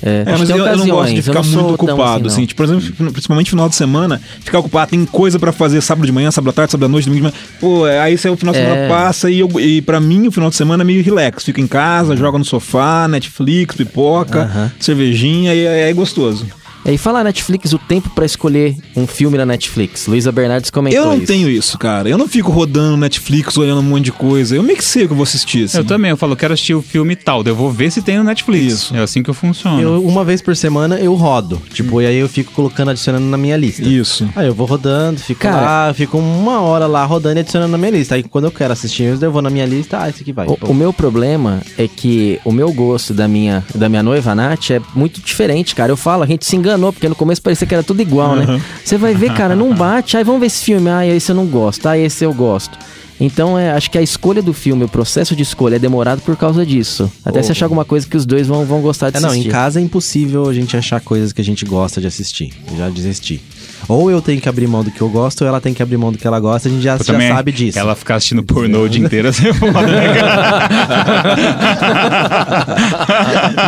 É, 0.05 0.23
É, 0.27 0.37
mas 0.37 0.51
que 0.51 0.51
eu, 0.51 0.65
eu 0.65 0.77
não 0.77 0.87
gosto 0.87 1.13
de 1.15 1.21
ficar 1.21 1.43
sou 1.43 1.63
muito 1.63 1.75
ocupado, 1.75 2.27
assim, 2.27 2.35
assim, 2.41 2.45
tipo, 2.45 2.57
por 2.57 2.65
exemplo, 2.75 3.11
principalmente 3.11 3.47
no 3.47 3.51
final 3.51 3.69
de 3.69 3.75
semana, 3.75 4.21
ficar 4.41 4.59
ocupado, 4.59 4.91
tem 4.91 5.05
coisa 5.05 5.39
pra 5.39 5.51
fazer 5.53 5.79
sábado 5.81 6.05
de 6.05 6.11
manhã, 6.11 6.29
sábado 6.29 6.49
à 6.49 6.53
tarde, 6.53 6.71
sábado 6.73 6.85
à 6.85 6.89
noite, 6.89 7.05
domingo 7.05 7.27
de 7.27 7.31
manhã. 7.31 7.45
Pô, 7.59 7.87
é, 7.87 7.99
aí 8.01 8.17
você, 8.17 8.27
o 8.29 8.35
final 8.35 8.53
de 8.53 8.59
É. 8.59 8.63
semana 8.65 8.87
passa 8.89 9.29
e, 9.31 9.39
eu, 9.39 9.49
e 9.59 9.81
pra 9.81 9.99
mim 10.01 10.27
o 10.27 10.31
final 10.31 10.49
de 10.49 10.55
semana 10.57 10.83
é 10.83 10.85
meio 10.85 11.01
relax. 11.03 11.43
Fica 11.45 11.61
em 11.61 11.67
casa, 11.67 12.15
joga 12.17 12.37
no 12.37 12.43
sofá, 12.43 13.07
Netflix, 13.07 13.75
pipoca, 13.75 14.71
cervejinha 14.79 15.53
e 15.55 15.65
é, 15.65 15.89
é 15.89 15.93
gostoso. 15.93 16.45
É, 16.85 16.93
E 16.93 16.97
falar 16.97 17.23
Netflix, 17.23 17.73
o 17.73 17.79
tempo 17.79 18.09
pra 18.11 18.25
escolher 18.25 18.75
um 18.95 19.07
filme 19.07 19.37
na 19.37 19.45
Netflix. 19.45 20.07
Luísa 20.07 20.31
Bernardes 20.31 20.69
comentou 20.69 20.99
Eu 21.01 21.05
não 21.07 21.17
isso. 21.17 21.27
tenho 21.27 21.49
isso, 21.49 21.77
cara. 21.77 22.09
Eu 22.09 22.17
não 22.17 22.27
fico 22.27 22.51
rodando 22.51 22.97
Netflix, 22.97 23.57
olhando 23.57 23.79
um 23.79 23.83
monte 23.83 24.05
de 24.05 24.11
coisa. 24.11 24.55
Eu 24.55 24.63
meio 24.63 24.77
que 24.77 24.83
sei 24.85 25.03
o 25.03 25.07
que 25.07 25.13
eu 25.13 25.17
vou 25.17 25.23
assistir, 25.23 25.65
assim. 25.65 25.77
Eu 25.77 25.85
também, 25.85 26.11
eu 26.11 26.17
falo, 26.17 26.35
quero 26.35 26.53
assistir 26.53 26.73
o 26.73 26.81
filme 26.81 27.15
tal, 27.15 27.43
eu 27.45 27.55
vou 27.55 27.71
ver 27.71 27.91
se 27.91 28.01
tem 28.01 28.17
no 28.17 28.23
Netflix. 28.23 28.73
Isso. 28.73 28.95
É 28.95 28.99
assim 29.01 29.23
que 29.23 29.29
eu 29.29 29.33
funciono. 29.33 29.81
Eu, 29.81 30.03
uma 30.03 30.23
vez 30.23 30.41
por 30.41 30.55
semana 30.55 30.99
eu 30.99 31.13
rodo. 31.15 31.61
Tipo, 31.73 32.01
e 32.01 32.05
aí 32.05 32.17
eu 32.17 32.27
fico 32.29 32.51
colocando, 32.51 32.91
adicionando 32.91 33.25
na 33.25 33.37
minha 33.37 33.55
lista. 33.57 33.83
Isso. 33.83 34.27
Aí 34.35 34.47
eu 34.47 34.53
vou 34.53 34.65
rodando, 34.67 35.19
fico 35.19 35.41
Cara- 35.41 35.61
lá, 35.87 35.93
fico 35.93 36.17
uma 36.17 36.61
hora 36.61 36.85
lá 36.87 37.05
rodando 37.05 37.37
e 37.37 37.41
adicionando 37.41 37.71
na 37.71 37.77
minha 37.77 37.91
lista. 37.91 38.15
Aí 38.15 38.23
quando 38.23 38.45
eu 38.45 38.51
quero 38.51 38.73
assistir, 38.73 39.03
eu 39.21 39.31
vou 39.31 39.41
na 39.41 39.49
minha 39.49 39.65
lista, 39.65 40.01
ah, 40.01 40.09
esse 40.09 40.21
aqui 40.21 40.31
vai. 40.31 40.47
O, 40.47 40.57
o 40.67 40.73
meu 40.73 40.91
problema 40.93 41.61
é 41.77 41.87
que 41.87 42.39
o 42.45 42.51
meu 42.51 42.71
gosto 42.71 43.13
da 43.13 43.27
minha, 43.27 43.63
da 43.73 43.87
minha 43.89 44.03
noiva, 44.03 44.33
Nath, 44.35 44.71
é 44.71 44.81
muito 44.95 45.21
diferente, 45.21 45.75
cara. 45.75 45.91
Eu 45.91 45.97
falo, 45.97 46.23
a 46.23 46.25
gente 46.27 46.45
se 46.45 46.55
enganou, 46.73 46.91
porque 46.91 47.07
no 47.09 47.15
começo 47.15 47.41
parecia 47.41 47.67
que 47.67 47.73
era 47.73 47.83
tudo 47.83 48.01
igual, 48.01 48.35
né? 48.35 48.61
Você 48.83 48.97
vai 48.97 49.13
ver, 49.13 49.33
cara, 49.33 49.55
não 49.55 49.73
bate. 49.73 50.17
Aí 50.17 50.23
vamos 50.23 50.41
ver 50.41 50.47
esse 50.47 50.63
filme. 50.63 50.89
Ah, 50.89 51.05
esse 51.05 51.31
eu 51.31 51.35
não 51.35 51.45
gosto. 51.45 51.85
Ah, 51.87 51.97
esse 51.97 52.23
eu 52.23 52.33
gosto. 52.33 52.77
Então, 53.19 53.57
é, 53.57 53.71
acho 53.71 53.89
que 53.91 53.97
a 53.97 54.01
escolha 54.01 54.41
do 54.41 54.53
filme, 54.53 54.83
o 54.83 54.89
processo 54.89 55.35
de 55.35 55.43
escolha 55.43 55.75
é 55.75 55.79
demorado 55.79 56.21
por 56.21 56.35
causa 56.35 56.65
disso. 56.65 57.09
Até 57.23 57.41
você 57.41 57.51
achar 57.51 57.67
alguma 57.67 57.85
coisa 57.85 58.05
que 58.07 58.17
os 58.17 58.25
dois 58.25 58.47
vão, 58.47 58.65
vão 58.65 58.81
gostar 58.81 59.11
de 59.11 59.17
É, 59.17 59.19
não, 59.19 59.29
assistir. 59.29 59.47
em 59.47 59.51
casa 59.51 59.79
é 59.79 59.83
impossível 59.83 60.49
a 60.49 60.53
gente 60.53 60.75
achar 60.75 60.99
coisas 60.99 61.31
que 61.31 61.39
a 61.39 61.43
gente 61.43 61.63
gosta 61.63 62.01
de 62.01 62.07
assistir. 62.07 62.51
Eu 62.71 62.77
já 62.77 62.89
desisti. 62.89 63.39
Ou 63.87 64.09
eu 64.09 64.21
tenho 64.21 64.41
que 64.41 64.49
abrir 64.49 64.67
mão 64.67 64.83
do 64.83 64.89
que 64.91 65.01
eu 65.01 65.09
gosto, 65.09 65.41
ou 65.41 65.47
ela 65.47 65.59
tem 65.61 65.73
que 65.73 65.83
abrir 65.83 65.97
mão 65.97 66.11
do 66.11 66.17
que 66.17 66.25
ela 66.25 66.39
gosta, 66.39 66.67
a 66.67 66.71
gente 66.71 66.81
já, 66.83 66.97
já 66.97 67.03
sabe 67.35 67.51
disso. 67.51 67.77
Ela 67.77 67.95
ficar 67.95 68.15
assistindo 68.15 68.43
pornô 68.43 68.83
o 68.83 68.89
dia 68.89 69.03
inteiro, 69.03 69.31
foda, 69.33 69.81
né? 69.81 70.13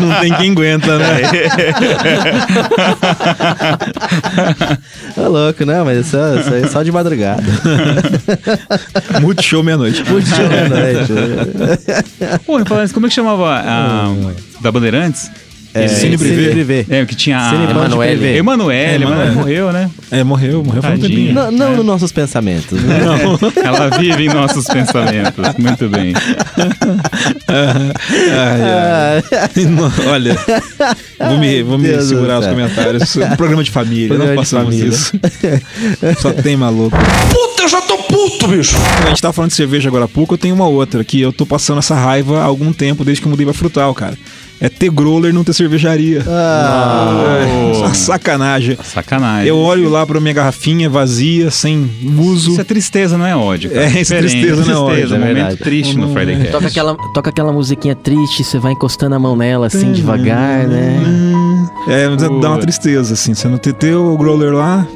Não 0.02 0.20
tem 0.22 0.34
quem 0.36 0.52
aguenta, 0.52 0.98
né? 0.98 1.22
É 5.18 5.28
louco, 5.28 5.66
né? 5.66 5.82
Mas 5.84 6.08
isso, 6.08 6.18
é- 6.18 6.40
isso 6.40 6.54
aí 6.54 6.64
é 6.64 6.68
só 6.68 6.84
de 6.84 6.92
madrugada. 6.92 7.44
Multishow 9.22 9.64
meia-noite. 9.64 10.04
Muito 10.10 10.28
show 10.28 10.46
à 10.46 10.70
noite. 10.70 11.12
Pô, 12.46 12.64
falando 12.66 12.94
como 12.94 13.06
é 13.06 13.10
que 13.10 13.16
chamava 13.16 13.60
a, 13.60 14.10
da 14.62 14.72
Bandeirantes? 14.72 15.30
É, 15.76 15.88
Cine 15.90 16.18
Privé. 16.18 16.52
Privé. 16.52 16.86
É, 16.90 17.06
que 17.06 17.14
tinha 17.16 17.50
Cine 17.50 17.68
a... 17.68 17.72
Emanuele. 17.72 18.38
Emanuele. 18.38 18.38
Emanuele, 18.38 19.04
Emanuele. 19.04 19.32
morreu, 19.36 19.72
né? 19.74 19.90
É, 20.10 20.24
morreu, 20.24 20.64
morreu 20.64 20.82
faz 20.82 20.98
um 20.98 21.02
tempinho. 21.02 21.34
Não, 21.34 21.52
não 21.52 21.76
nos 21.76 21.86
nossos 21.86 22.12
pensamentos. 22.14 22.82
né? 22.82 22.98
Ela 23.64 23.90
vive 23.98 24.26
em 24.26 24.30
nossos 24.30 24.66
pensamentos. 24.66 25.46
Muito 25.58 25.90
bem. 25.90 26.14
Ai, 27.48 28.62
ai. 28.62 29.66
Não, 29.66 29.92
Olha, 30.12 30.38
vou 31.20 31.38
me, 31.38 31.64
vou 31.64 31.78
me 31.78 31.88
Deus 31.90 32.06
segurar 32.06 32.40
os 32.40 32.48
comentários. 32.48 33.16
Um 33.16 33.36
programa 33.36 33.64
de 33.64 33.72
família, 33.72 34.08
Programa 34.08 34.32
não 34.34 34.42
passamos 34.42 34.66
família. 34.74 34.90
isso. 34.90 35.12
Só 36.22 36.32
tem 36.32 36.56
maluco. 36.56 36.98
Puta, 37.32 37.64
eu 37.64 37.68
já 37.70 37.82
tô 37.82 37.98
puto, 37.98 38.48
bicho. 38.48 38.76
A 39.06 39.10
gente 39.10 39.22
tava 39.22 39.34
falando 39.34 39.50
de 39.52 39.56
cerveja 39.58 39.90
agora 39.90 40.06
há 40.06 40.08
pouco, 40.08 40.34
eu 40.36 40.38
tenho 40.38 40.56
uma 40.56 40.68
outra 40.68 41.04
que 41.04 41.20
eu 41.20 41.34
tô 41.34 41.46
passando 41.46 41.80
essa 41.80 41.96
raiva 41.96 42.40
há 42.40 42.44
algum 42.46 42.72
tempo, 42.72 43.04
desde 43.04 43.22
que 43.22 43.28
eu 43.28 43.32
mudei 43.32 43.46
pra 43.46 43.54
Frutal, 43.54 43.94
cara. 43.94 44.18
É 44.60 44.70
ter 44.70 44.90
growler 44.90 45.34
não 45.34 45.44
ter 45.44 45.54
cervejaria. 45.54 46.20
É, 46.20 47.74
Oh. 47.76 47.80
uma 47.80 47.94
sacanagem. 47.94 48.78
Sacanagem. 48.84 49.48
Eu 49.48 49.58
olho 49.58 49.90
lá 49.90 50.06
pra 50.06 50.20
minha 50.20 50.34
garrafinha 50.34 50.90
vazia, 50.90 51.52
sem 51.52 51.90
uso. 52.18 52.52
Isso 52.52 52.62
é 52.62 52.64
tristeza, 52.64 53.18
não 53.18 53.26
é 53.26 53.36
ódio. 53.36 53.70
cara. 53.70 53.86
É, 53.86 54.02
isso 54.02 54.14
é 54.14 54.18
tristeza, 54.20 54.64
não 54.66 54.72
é 54.72 54.78
ódio, 54.78 54.88
Tristeza, 54.96 55.16
é 55.16 55.18
um 55.18 55.22
momento 55.22 55.36
verdade. 55.36 55.58
triste 55.64 55.98
no 55.98 56.14
Friday 56.14 56.36
Cast. 56.38 56.52
Toca 56.52 56.68
aquela, 56.68 56.96
toca 57.14 57.30
aquela 57.30 57.52
musiquinha 57.52 57.96
triste, 57.96 58.44
você 58.44 58.58
vai 58.58 58.72
encostando 58.72 59.16
a 59.16 59.20
mão 59.20 59.36
nela 59.36 59.68
assim 59.68 59.92
devagar, 59.92 60.68
né? 60.68 61.02
É, 61.88 62.08
mas 62.08 62.22
dá 62.22 62.30
uma 62.50 62.58
tristeza, 62.60 63.14
assim. 63.14 63.34
Você 63.34 63.48
não 63.48 63.58
ter 63.58 63.94
o 63.96 64.18
growler 64.18 64.54
lá, 64.54 64.88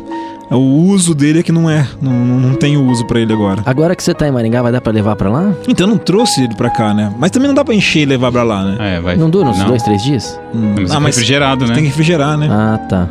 o 0.56 0.88
uso 0.88 1.14
dele 1.14 1.40
é 1.40 1.44
que 1.44 1.52
não 1.52 1.70
é. 1.70 1.88
Não, 2.02 2.12
não, 2.12 2.40
não 2.40 2.56
tem 2.56 2.76
uso 2.78 3.06
pra 3.06 3.20
ele 3.20 3.32
agora. 3.34 3.62
Agora 3.66 3.96
que 3.96 4.04
você 4.04 4.14
tá 4.14 4.28
em 4.28 4.32
Maringá, 4.32 4.62
vai 4.62 4.72
dar 4.72 4.82
pra 4.82 4.92
levar 4.92 5.16
pra 5.16 5.30
lá? 5.30 5.54
Então 5.68 5.86
eu 5.88 5.92
não 5.92 5.98
trouxe 5.98 6.44
ele 6.44 6.56
pra 6.56 6.70
cá, 6.70 6.94
né? 6.94 7.14
Mas 7.20 7.32
também 7.32 7.48
não 7.48 7.56
dá 7.56 7.64
pra 7.64 7.74
encher 7.76 8.00
e 8.02 8.06
levar 8.06 8.32
pra 8.32 8.44
lá, 8.44 8.64
né? 8.64 8.78
É, 8.98 9.00
vai. 9.02 9.16
Não 9.16 9.30
dura 9.30 9.50
uns 9.50 9.60
Não. 9.60 9.68
dois, 9.68 9.84
três 9.84 10.02
dias? 10.04 10.40
Hum. 10.54 10.76
Mas 10.80 10.92
Ah, 10.92 10.96
é 10.96 11.00
mas 11.00 11.16
refrigerado, 11.16 11.66
né? 11.68 11.74
tem 11.74 11.84
que 11.84 11.90
refrigerar, 11.90 12.38
né? 12.38 12.48
Ah, 12.50 12.78
tá. 12.90 13.08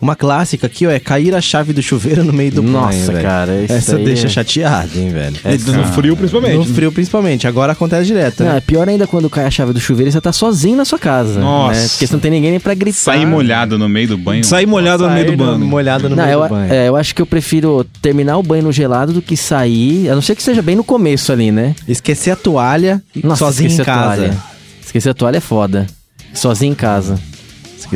Uma 0.00 0.14
clássica 0.14 0.66
aqui, 0.66 0.86
ó, 0.86 0.90
é 0.90 1.00
cair 1.00 1.34
a 1.34 1.40
chave 1.40 1.72
do 1.72 1.82
chuveiro 1.82 2.22
no 2.22 2.32
meio 2.32 2.50
do 2.52 2.62
Nossa, 2.62 2.88
banho, 2.98 3.06
velho. 3.06 3.22
cara, 3.22 3.62
isso 3.62 3.72
Essa 3.72 3.96
aí 3.96 4.04
deixa 4.04 4.26
é- 4.26 4.30
chateado, 4.30 4.90
hein, 4.98 5.08
velho. 5.10 5.36
É, 5.42 5.52
no 5.56 5.84
frio, 5.92 6.16
principalmente. 6.16 6.54
No 6.56 6.64
frio, 6.66 6.92
principalmente. 6.92 7.46
Agora 7.48 7.72
acontece 7.72 8.06
direto, 8.06 8.44
Não, 8.44 8.52
né? 8.52 8.58
é 8.58 8.60
pior 8.60 8.88
ainda 8.88 9.06
quando 9.06 9.30
cai 9.30 9.46
a 9.46 9.50
chave 9.50 9.72
do 9.72 9.80
chuveiro 9.80 10.10
e 10.10 10.12
você 10.12 10.20
tá 10.20 10.32
sozinho 10.32 10.76
na 10.76 10.84
sua 10.84 10.98
casa. 10.98 11.40
Nossa. 11.40 11.80
Né? 11.80 11.88
Porque 11.88 12.06
você 12.06 12.12
não 12.12 12.20
tem 12.20 12.30
ninguém 12.30 12.50
nem 12.50 12.60
pra 12.60 12.74
gritar. 12.74 12.98
Sair 12.98 13.24
molhado 13.26 13.78
no 13.78 13.88
meio 13.88 14.08
do 14.08 14.18
banho. 14.18 14.44
Sair 14.44 14.66
molhado 14.66 15.06
no 15.08 15.14
meio 15.14 15.26
do 15.32 15.36
banho. 15.36 15.58
Molhado 15.60 16.08
no 16.10 16.16
Não, 16.16 16.24
meio 16.24 16.34
eu, 16.36 16.42
do 16.42 16.48
banho. 16.50 16.72
é, 16.72 16.88
eu 16.88 16.96
acho 16.96 17.14
que 17.14 17.22
eu 17.22 17.26
prefiro 17.26 17.84
terminar 18.02 18.36
o 18.36 18.42
banho 18.42 18.64
no 18.64 18.72
gelado 18.72 19.12
do 19.14 19.22
que 19.22 19.36
sair, 19.36 20.10
a 20.10 20.14
não 20.14 20.22
ser 20.22 20.36
que 20.36 20.42
seja 20.42 20.60
bem 20.60 20.76
no 20.76 20.84
começo 20.84 21.32
ali, 21.32 21.50
né? 21.50 21.74
Esquecer 21.88 22.30
a 22.32 22.36
toalha 22.36 23.02
Nossa, 23.24 23.36
sozinho 23.46 23.68
em 23.68 23.70
esquecer 23.70 23.90
a 23.90 23.94
casa. 23.94 24.16
toalha. 24.16 24.36
Esquecer 24.84 25.08
a 25.10 25.14
toalha 25.14 25.36
é 25.38 25.40
foda. 25.40 25.86
Sozinho 26.34 26.72
em 26.72 26.74
casa. 26.76 27.18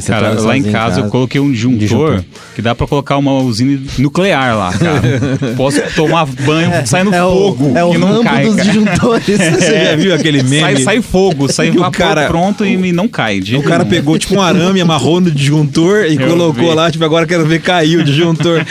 Cara, 0.07 0.29
lá 0.41 0.57
em 0.57 0.61
sozinho 0.63 0.73
casa 0.73 1.01
eu 1.01 1.09
coloquei 1.09 1.41
um 1.41 1.51
disjuntor, 1.51 1.79
Disjuntor. 1.79 2.25
que 2.55 2.63
dá 2.63 2.75
pra 2.75 2.87
colocar 2.87 3.17
uma 3.17 3.33
usina 3.35 3.81
nuclear 3.99 4.57
lá, 4.57 4.73
cara. 4.73 5.01
Posso 5.57 5.81
tomar 5.95 6.27
banho 6.27 6.71
saindo 6.87 7.15
É 7.15 7.25
o, 7.25 7.31
fogo 7.31 7.73
é 7.77 7.85
o 7.85 7.91
que 7.93 7.99
não 7.99 8.23
cai, 8.23 8.45
dos 8.45 8.55
cara. 8.57 8.69
disjuntores. 8.69 9.25
Você 9.39 9.85
já 9.85 9.97
viu 9.97 10.15
aquele 10.15 10.43
meme? 10.43 10.61
Sai, 10.61 10.77
sai 10.83 11.03
fogo, 11.03 11.53
sai 11.53 11.71
o 11.71 11.75
vapor 11.81 11.91
cara- 11.93 12.27
pronto 12.29 12.65
e 12.67 12.93
não 12.93 13.09
cai. 13.09 13.41
O 13.41 13.63
cara 13.63 13.79
nenhum. 13.79 13.91
pegou 13.91 14.19
tipo 14.19 14.35
um 14.37 14.43
arame, 14.43 14.81
amarrou 14.81 15.21
no 15.21 15.31
disjuntor 15.31 16.05
e 16.07 16.17
Eu 16.17 16.29
colocou 16.29 16.71
vi. 16.71 16.75
lá, 16.75 16.91
tipo, 16.91 17.05
agora 17.05 17.27
quero 17.27 17.45
ver 17.47 17.61
cair 17.61 17.97
o 17.99 18.05
disjuntor. 18.05 18.65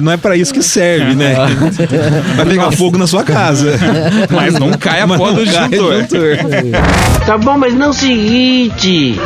Não 0.00 0.12
é 0.12 0.16
pra 0.16 0.36
isso 0.36 0.52
que 0.52 0.62
serve, 0.62 1.14
né? 1.14 1.34
Vai 2.36 2.46
pegar 2.46 2.70
fogo 2.72 2.96
na 2.98 3.06
sua 3.06 3.22
casa. 3.24 3.72
Mas 4.30 4.54
não 4.58 4.72
cai 4.72 5.00
a 5.00 5.06
porra 5.06 5.32
do 5.32 5.44
disjuntor. 5.44 6.02
disjuntor. 6.02 6.38
Tá 7.26 7.38
bom, 7.38 7.58
mas 7.58 7.74
não 7.74 7.92
se 7.92 8.06
irrite. 8.10 9.18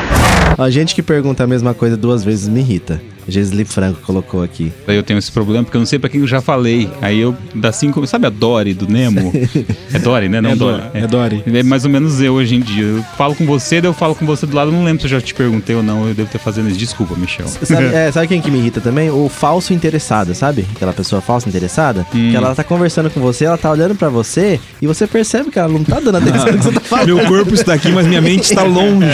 A 0.57 0.71
gente 0.71 0.95
que 0.95 1.03
pergunta 1.03 1.28
a 1.43 1.47
mesma 1.47 1.75
coisa 1.75 1.97
duas 1.97 2.25
vezes 2.25 2.49
me 2.49 2.61
irrita. 2.61 3.01
Gisli 3.29 3.65
Franco 3.65 4.01
colocou 4.03 4.43
aqui. 4.43 4.73
Daí 4.87 4.97
eu 4.97 5.03
tenho 5.03 5.19
esse 5.19 5.31
problema 5.31 5.63
porque 5.65 5.77
eu 5.77 5.81
não 5.81 5.87
sei 5.87 5.99
pra 5.99 6.09
quem 6.09 6.21
eu 6.21 6.27
já 6.27 6.41
falei. 6.41 6.89
Aí 7.03 7.21
eu, 7.21 7.37
da 7.55 7.71
cinco. 7.73 8.07
Sabe 8.07 8.27
a 8.27 8.31
Dory 8.31 8.73
do 8.75 8.89
Nemo? 8.89 9.33
é 9.93 9.99
Dory, 9.99 10.29
né? 10.29 10.41
Não 10.41 10.51
É 10.51 10.57
Dory. 10.57 10.83
É 10.95 11.07
Dory. 11.07 11.43
É 11.47 11.63
mais 11.63 11.85
ou 11.85 11.91
menos 11.91 12.21
eu 12.21 12.35
hoje 12.35 12.55
em 12.57 12.61
dia. 12.61 12.85
Eu 12.85 13.03
falo 13.17 13.35
com 13.35 13.45
você, 13.45 13.81
daí 13.81 13.89
eu 13.91 13.95
falo 13.95 14.15
com 14.15 14.25
você 14.25 14.47
do 14.47 14.57
lado. 14.57 14.71
eu 14.71 14.73
Não 14.73 14.85
lembro 14.85 15.01
se 15.01 15.07
eu 15.07 15.11
já 15.11 15.21
te 15.21 15.35
perguntei 15.35 15.77
ou 15.77 15.83
não. 15.83 16.09
Eu 16.09 16.15
devo 16.15 16.29
ter 16.31 16.39
fazendo 16.39 16.69
isso. 16.69 16.79
Desculpa, 16.79 17.15
Michel. 17.17 17.47
Sabe, 17.47 17.85
é, 17.95 18.11
sabe 18.11 18.27
quem 18.29 18.41
que 18.41 18.51
me 18.51 18.59
irrita 18.59 18.81
também? 18.81 19.11
O 19.11 19.29
falso 19.29 19.73
interessado, 19.75 20.35
sabe? 20.35 20.65
Aquela 20.75 20.93
pessoa 20.93 21.21
falsa 21.21 21.49
interessada. 21.49 22.07
Hum. 22.15 22.31
Que 22.31 22.37
ela 22.37 22.55
tá 22.55 22.65
conversando 22.65 23.11
com 23.11 23.21
você, 23.21 23.45
ela 23.45 23.59
tá 23.59 23.71
olhando 23.71 23.95
pra 23.95 24.09
você 24.09 24.59
e 24.81 24.87
você 24.87 25.07
percebe 25.07 25.51
que 25.51 25.59
ela 25.59 25.69
não 25.69 25.85
tá 25.85 26.01
dando 26.01 26.17
atenção 26.17 26.47
no 26.47 26.59
que 26.59 26.65
você 26.65 26.73
tá 26.73 26.81
falando. 26.81 27.07
Meu 27.07 27.27
corpo 27.27 27.55
está 27.55 27.75
aqui, 27.75 27.91
mas 27.91 28.07
minha 28.07 28.21
mente 28.21 28.45
está 28.45 28.63
longe. 28.65 29.07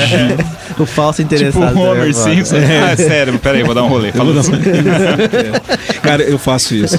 O 0.79 0.87
falso 0.87 1.23
Tipo 1.23 1.35
interessado. 1.35 1.77
o 1.77 1.81
Homer 1.81 2.09
é 2.11 2.13
foda. 2.13 2.35
Simpson. 2.35 2.57
Ah, 2.57 2.97
sério, 2.97 3.39
peraí, 3.39 3.63
vou 3.63 3.75
dar 3.75 3.85
um 3.85 3.89
rolê. 3.89 4.04
Fala 4.13 4.41
assim. 4.41 4.53
Cara, 6.03 6.23
eu 6.23 6.39
faço 6.39 6.75
isso. 6.75 6.99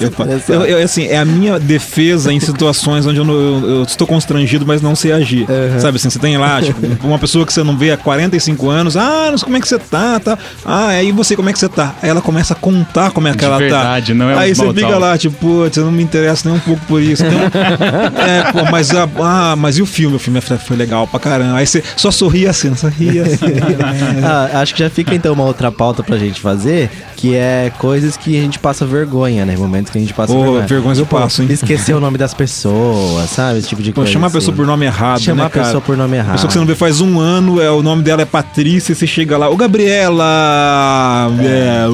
Eu, 0.00 0.10
eu- 0.54 0.78
eu, 0.78 0.84
assim, 0.84 1.06
é 1.06 1.16
a 1.18 1.24
minha 1.24 1.58
defesa 1.58 2.32
em 2.32 2.40
situações 2.40 3.06
onde 3.06 3.18
eu, 3.18 3.24
não- 3.24 3.34
eu- 3.34 3.68
eu 3.78 3.82
estou 3.82 4.06
constrangido, 4.06 4.64
mas 4.66 4.80
não 4.82 4.94
sei 4.94 5.12
agir. 5.12 5.46
Sabe 5.80 5.96
assim, 5.96 6.10
você 6.10 6.18
tem 6.18 6.36
lá, 6.36 6.60
tipo, 6.62 6.80
uma 7.06 7.18
pessoa 7.18 7.44
que 7.46 7.52
você 7.52 7.62
não 7.62 7.76
vê 7.76 7.90
há 7.92 7.96
45 7.96 8.68
anos, 8.70 8.96
ah, 8.96 9.28
não 9.30 9.38
sei 9.38 9.44
como 9.44 9.56
é 9.56 9.60
que 9.60 9.68
você 9.68 9.78
tá, 9.78 10.18
tá. 10.20 10.38
Ah, 10.64 10.88
aí 10.88 11.12
você, 11.12 11.36
como 11.36 11.48
é 11.48 11.52
que 11.52 11.58
você 11.58 11.68
tá? 11.68 11.94
Aí 12.02 12.08
ela 12.10 12.20
começa 12.22 12.54
a 12.54 12.56
contar 12.56 13.10
como 13.10 13.28
é 13.28 13.32
que 13.32 13.38
De 13.38 13.44
ela 13.44 13.58
verdade, 13.58 14.12
tá. 14.12 14.14
não 14.18 14.30
é 14.30 14.34
um 14.34 14.38
Aí 14.38 14.54
você 14.54 14.62
fica 14.74 14.98
lá, 14.98 15.18
tipo, 15.18 15.36
putz, 15.36 15.76
eu 15.76 15.84
não 15.84 15.92
me 15.92 16.02
interesso 16.02 16.48
nem 16.48 16.56
um 16.56 16.60
pouco 16.60 16.80
por 16.86 17.00
isso. 17.02 17.24
Então, 17.24 17.38
é, 18.26 18.52
pô, 18.52 18.70
mas, 18.70 18.90
a- 18.94 19.08
ah, 19.20 19.54
mas 19.56 19.78
e 19.78 19.82
o 19.82 19.86
filme? 19.86 20.16
O 20.16 20.18
filme 20.18 20.40
foi- 20.40 20.58
foi 20.58 20.76
legal 20.76 21.06
pra 21.06 21.18
caramba. 21.20 21.56
Aí 21.58 21.66
você 21.66 21.82
só 21.96 22.10
sorria 22.10 22.50
assim, 22.50 22.74
só 22.74 22.88
ria 22.88 23.22
assim. 23.22 23.44
Ah, 24.24 24.60
acho 24.60 24.74
que 24.74 24.80
já 24.80 24.90
fica 24.90 25.14
então 25.14 25.32
uma 25.32 25.44
outra 25.44 25.70
pauta 25.70 26.02
pra 26.02 26.16
gente 26.16 26.40
fazer, 26.40 26.90
que 27.16 27.34
é 27.34 27.70
coisas 27.78 28.16
que 28.16 28.38
a 28.38 28.42
gente 28.42 28.58
passa 28.58 28.84
vergonha, 28.86 29.44
né? 29.44 29.54
Momentos 29.74 29.90
que 29.90 29.98
a 29.98 30.00
gente 30.00 30.14
passa 30.14 30.32
Ô, 30.32 30.40
vergonha. 30.42 30.66
vergonhas 30.68 30.98
eu 31.00 31.06
passo, 31.06 31.42
hein? 31.42 31.48
Esquecer 31.50 31.94
o 31.94 32.00
nome 32.00 32.16
das 32.16 32.32
pessoas, 32.32 33.28
sabe? 33.30 33.58
Esse 33.58 33.68
tipo 33.68 33.82
de 33.82 33.90
Pô, 33.90 33.96
coisa. 34.02 34.12
chamar 34.12 34.26
a 34.26 34.28
assim. 34.28 34.38
pessoa 34.38 34.56
por 34.56 34.66
nome 34.66 34.86
errado, 34.86 35.20
Chamar 35.20 35.42
né, 35.42 35.46
a 35.46 35.50
pessoa 35.50 35.66
cara? 35.72 35.80
por 35.80 35.96
nome 35.96 36.16
errado. 36.16 36.32
Pessoa 36.32 36.46
que 36.46 36.52
você 36.52 36.58
não 36.60 36.66
vê 36.66 36.74
faz 36.76 37.00
um 37.00 37.18
ano, 37.18 37.60
é, 37.60 37.68
o 37.70 37.82
nome 37.82 38.02
dela 38.04 38.22
é 38.22 38.24
Patrícia, 38.24 38.92
e 38.92 38.94
você 38.94 39.06
chega 39.06 39.36
lá, 39.36 39.48
ô 39.50 39.56
Gabriela! 39.56 40.24
É, 41.40 41.86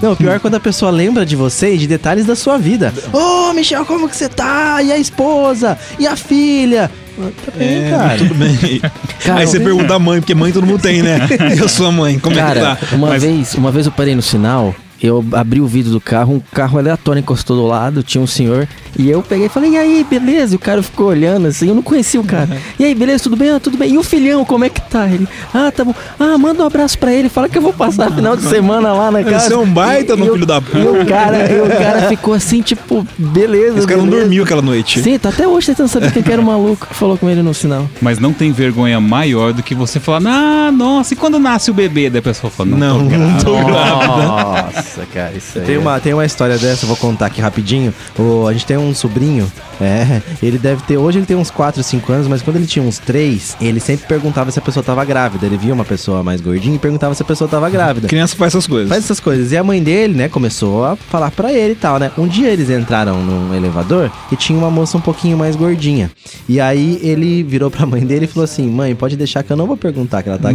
Não, 0.00 0.12
o 0.12 0.16
pior 0.16 0.36
é 0.36 0.38
quando 0.38 0.54
a 0.54 0.60
pessoa 0.60 0.90
lembra 0.92 1.26
de 1.26 1.34
você 1.34 1.74
e 1.74 1.78
de 1.78 1.86
detalhes 1.88 2.24
da 2.24 2.36
sua 2.36 2.56
vida. 2.56 2.92
Ô, 3.12 3.52
Michel, 3.52 3.84
como 3.84 4.08
que 4.08 4.16
você 4.16 4.28
tá? 4.28 4.80
E 4.82 4.92
a 4.92 4.98
esposa? 4.98 5.76
E 5.98 6.06
a 6.06 6.14
filha? 6.16 6.90
Tá 7.16 7.52
bem, 7.56 7.84
é, 7.84 7.90
cara. 7.90 8.18
tudo 8.18 8.34
bem. 8.34 8.80
Cara, 9.24 9.40
Aí 9.40 9.46
você 9.46 9.60
pergunta 9.60 9.94
a 9.94 9.98
mãe, 10.00 10.20
porque 10.20 10.34
mãe 10.34 10.50
todo 10.52 10.66
mundo 10.66 10.80
tem, 10.80 11.00
né? 11.02 11.20
Eu 11.56 11.68
sou 11.68 11.86
a 11.86 11.92
mãe, 11.92 12.18
como 12.18 12.36
é 12.36 12.40
Cara, 12.40 12.76
que 12.76 12.86
tá? 12.86 12.96
uma 12.96 13.08
Mas- 13.08 13.22
vez, 13.22 13.54
uma 13.54 13.70
vez 13.70 13.86
eu 13.86 13.92
parei 13.92 14.14
no 14.16 14.22
sinal, 14.22 14.74
eu 15.06 15.24
abri 15.32 15.60
o 15.60 15.66
vidro 15.66 15.92
do 15.92 16.00
carro, 16.00 16.34
um 16.34 16.40
carro 16.54 16.78
aleatório 16.78 17.20
encostou 17.20 17.56
do 17.56 17.66
lado, 17.66 18.02
tinha 18.02 18.22
um 18.22 18.26
senhor, 18.26 18.66
e 18.98 19.10
eu 19.10 19.22
peguei 19.22 19.46
e 19.46 19.48
falei, 19.48 19.70
e 19.72 19.76
aí, 19.78 20.06
beleza? 20.08 20.54
E 20.54 20.56
o 20.56 20.58
cara 20.58 20.82
ficou 20.82 21.06
olhando 21.08 21.46
assim, 21.48 21.68
eu 21.68 21.74
não 21.74 21.82
conhecia 21.82 22.20
o 22.20 22.24
cara. 22.24 22.48
E 22.78 22.84
aí, 22.84 22.94
beleza, 22.94 23.24
tudo 23.24 23.36
bem? 23.36 23.50
Ah, 23.50 23.60
tudo 23.60 23.76
bem. 23.76 23.92
E 23.94 23.98
o 23.98 24.02
filhão, 24.02 24.44
como 24.44 24.64
é 24.64 24.68
que 24.68 24.80
tá? 24.80 25.06
Ele, 25.06 25.26
ah, 25.52 25.70
tá 25.70 25.84
bom. 25.84 25.94
Ah, 26.18 26.38
manda 26.38 26.62
um 26.62 26.66
abraço 26.66 26.98
pra 26.98 27.12
ele, 27.12 27.28
fala 27.28 27.48
que 27.48 27.58
eu 27.58 27.62
vou 27.62 27.72
passar 27.72 28.10
final 28.12 28.36
de 28.36 28.42
semana 28.44 28.92
lá 28.92 29.10
na 29.10 29.22
casa. 29.24 29.48
Você 29.48 29.54
é 29.54 29.58
um 29.58 29.66
baita 29.66 30.16
no 30.16 30.28
o- 30.28 30.32
filho 30.32 30.46
da 30.46 30.60
puta. 30.60 30.78
E 30.78 30.86
o 30.86 31.04
cara, 31.06 31.52
e 31.52 31.60
o 31.60 31.68
cara 31.68 32.02
ficou 32.08 32.34
assim, 32.34 32.62
tipo, 32.62 33.06
beleza. 33.18 33.78
Esse 33.78 33.86
cara 33.86 33.98
não 33.98 34.06
beleza. 34.06 34.22
dormiu 34.24 34.44
aquela 34.44 34.62
noite. 34.62 35.00
Sim, 35.02 35.18
tá 35.18 35.28
até 35.28 35.46
hoje 35.46 35.66
tentando 35.68 35.88
saber 35.88 36.12
quem 36.12 36.22
que 36.22 36.32
era 36.32 36.40
o 36.40 36.44
maluco 36.44 36.86
que 36.86 36.94
falou 36.94 37.18
com 37.18 37.28
ele 37.28 37.42
no 37.42 37.52
sinal. 37.52 37.88
Mas 38.00 38.18
não 38.18 38.32
tem 38.32 38.52
vergonha 38.52 39.00
maior 39.00 39.52
do 39.52 39.62
que 39.62 39.74
você 39.74 39.98
falar, 40.00 40.22
ah, 40.26 40.72
nossa, 40.72 41.14
e 41.14 41.16
quando 41.16 41.38
nasce 41.38 41.70
o 41.70 41.74
bebê? 41.74 42.08
Daí 42.08 42.20
a 42.20 42.22
pessoa 42.22 42.50
fala, 42.50 42.70
não, 42.70 42.78
Não, 42.78 42.98
tô 42.98 43.02
não 43.02 43.08
grávida. 43.08 43.44
tô 43.44 43.64
grávida. 43.64 44.26
Nossa, 44.26 44.93
cara, 45.12 45.32
isso 45.36 45.58
aí. 45.58 45.64
Tem 45.64 45.78
uma, 45.78 46.00
tem 46.00 46.14
uma 46.14 46.24
história 46.24 46.58
dessa, 46.58 46.84
eu 46.84 46.88
vou 46.88 46.96
contar 46.96 47.26
aqui 47.26 47.40
rapidinho. 47.40 47.92
O, 48.18 48.46
a 48.46 48.52
gente 48.52 48.66
tem 48.66 48.76
um 48.76 48.94
sobrinho, 48.94 49.50
é, 49.80 50.22
ele 50.42 50.58
deve 50.58 50.82
ter, 50.82 50.96
hoje 50.96 51.18
ele 51.18 51.26
tem 51.26 51.36
uns 51.36 51.50
4, 51.50 51.82
5 51.82 52.12
anos, 52.12 52.28
mas 52.28 52.42
quando 52.42 52.56
ele 52.56 52.66
tinha 52.66 52.84
uns 52.84 52.98
3, 52.98 53.56
ele 53.60 53.80
sempre 53.80 54.06
perguntava 54.06 54.50
se 54.50 54.58
a 54.58 54.62
pessoa 54.62 54.82
tava 54.82 55.04
grávida. 55.04 55.46
Ele 55.46 55.56
via 55.56 55.72
uma 55.74 55.84
pessoa 55.84 56.22
mais 56.22 56.40
gordinha 56.40 56.76
e 56.76 56.78
perguntava 56.78 57.14
se 57.14 57.22
a 57.22 57.24
pessoa 57.24 57.48
tava 57.48 57.68
grávida. 57.70 58.08
Criança 58.08 58.36
faz 58.36 58.52
essas 58.52 58.66
coisas. 58.66 58.88
Faz 58.88 59.04
essas 59.04 59.20
coisas. 59.20 59.52
E 59.52 59.56
a 59.56 59.64
mãe 59.64 59.82
dele, 59.82 60.14
né, 60.14 60.28
começou 60.28 60.84
a 60.84 60.96
falar 60.96 61.30
pra 61.30 61.52
ele 61.52 61.72
e 61.72 61.76
tal, 61.76 61.98
né? 61.98 62.10
Um 62.16 62.26
dia 62.26 62.50
eles 62.50 62.70
entraram 62.70 63.22
num 63.22 63.54
elevador 63.54 64.10
e 64.30 64.36
tinha 64.36 64.58
uma 64.58 64.70
moça 64.70 64.96
um 64.96 65.00
pouquinho 65.00 65.36
mais 65.36 65.56
gordinha. 65.56 66.10
E 66.48 66.60
aí 66.60 66.98
ele 67.02 67.42
virou 67.42 67.70
pra 67.70 67.86
mãe 67.86 68.04
dele 68.04 68.26
e 68.26 68.28
falou 68.28 68.44
assim: 68.44 68.68
Mãe, 68.68 68.94
pode 68.94 69.16
deixar 69.16 69.42
que 69.42 69.52
eu 69.52 69.56
não 69.56 69.66
vou 69.66 69.76
perguntar 69.76 70.22
que 70.22 70.28
ela 70.28 70.38
tá 70.38 70.50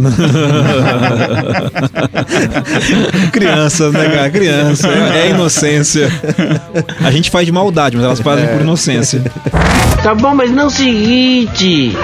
Crianças, 3.32 3.92
né, 3.92 4.08
cara? 4.08 4.19
Criança. 4.28 4.88
É, 4.88 5.26
é 5.26 5.30
inocência. 5.30 6.10
A 7.02 7.10
gente 7.10 7.30
faz 7.30 7.46
de 7.46 7.52
maldade, 7.52 7.96
mas 7.96 8.04
elas 8.04 8.20
fazem 8.20 8.46
por 8.48 8.60
inocência. 8.60 9.22
Tá 10.02 10.14
bom, 10.14 10.34
mas 10.34 10.50
não 10.50 10.68
se 10.68 10.82
irrite. 10.82 11.96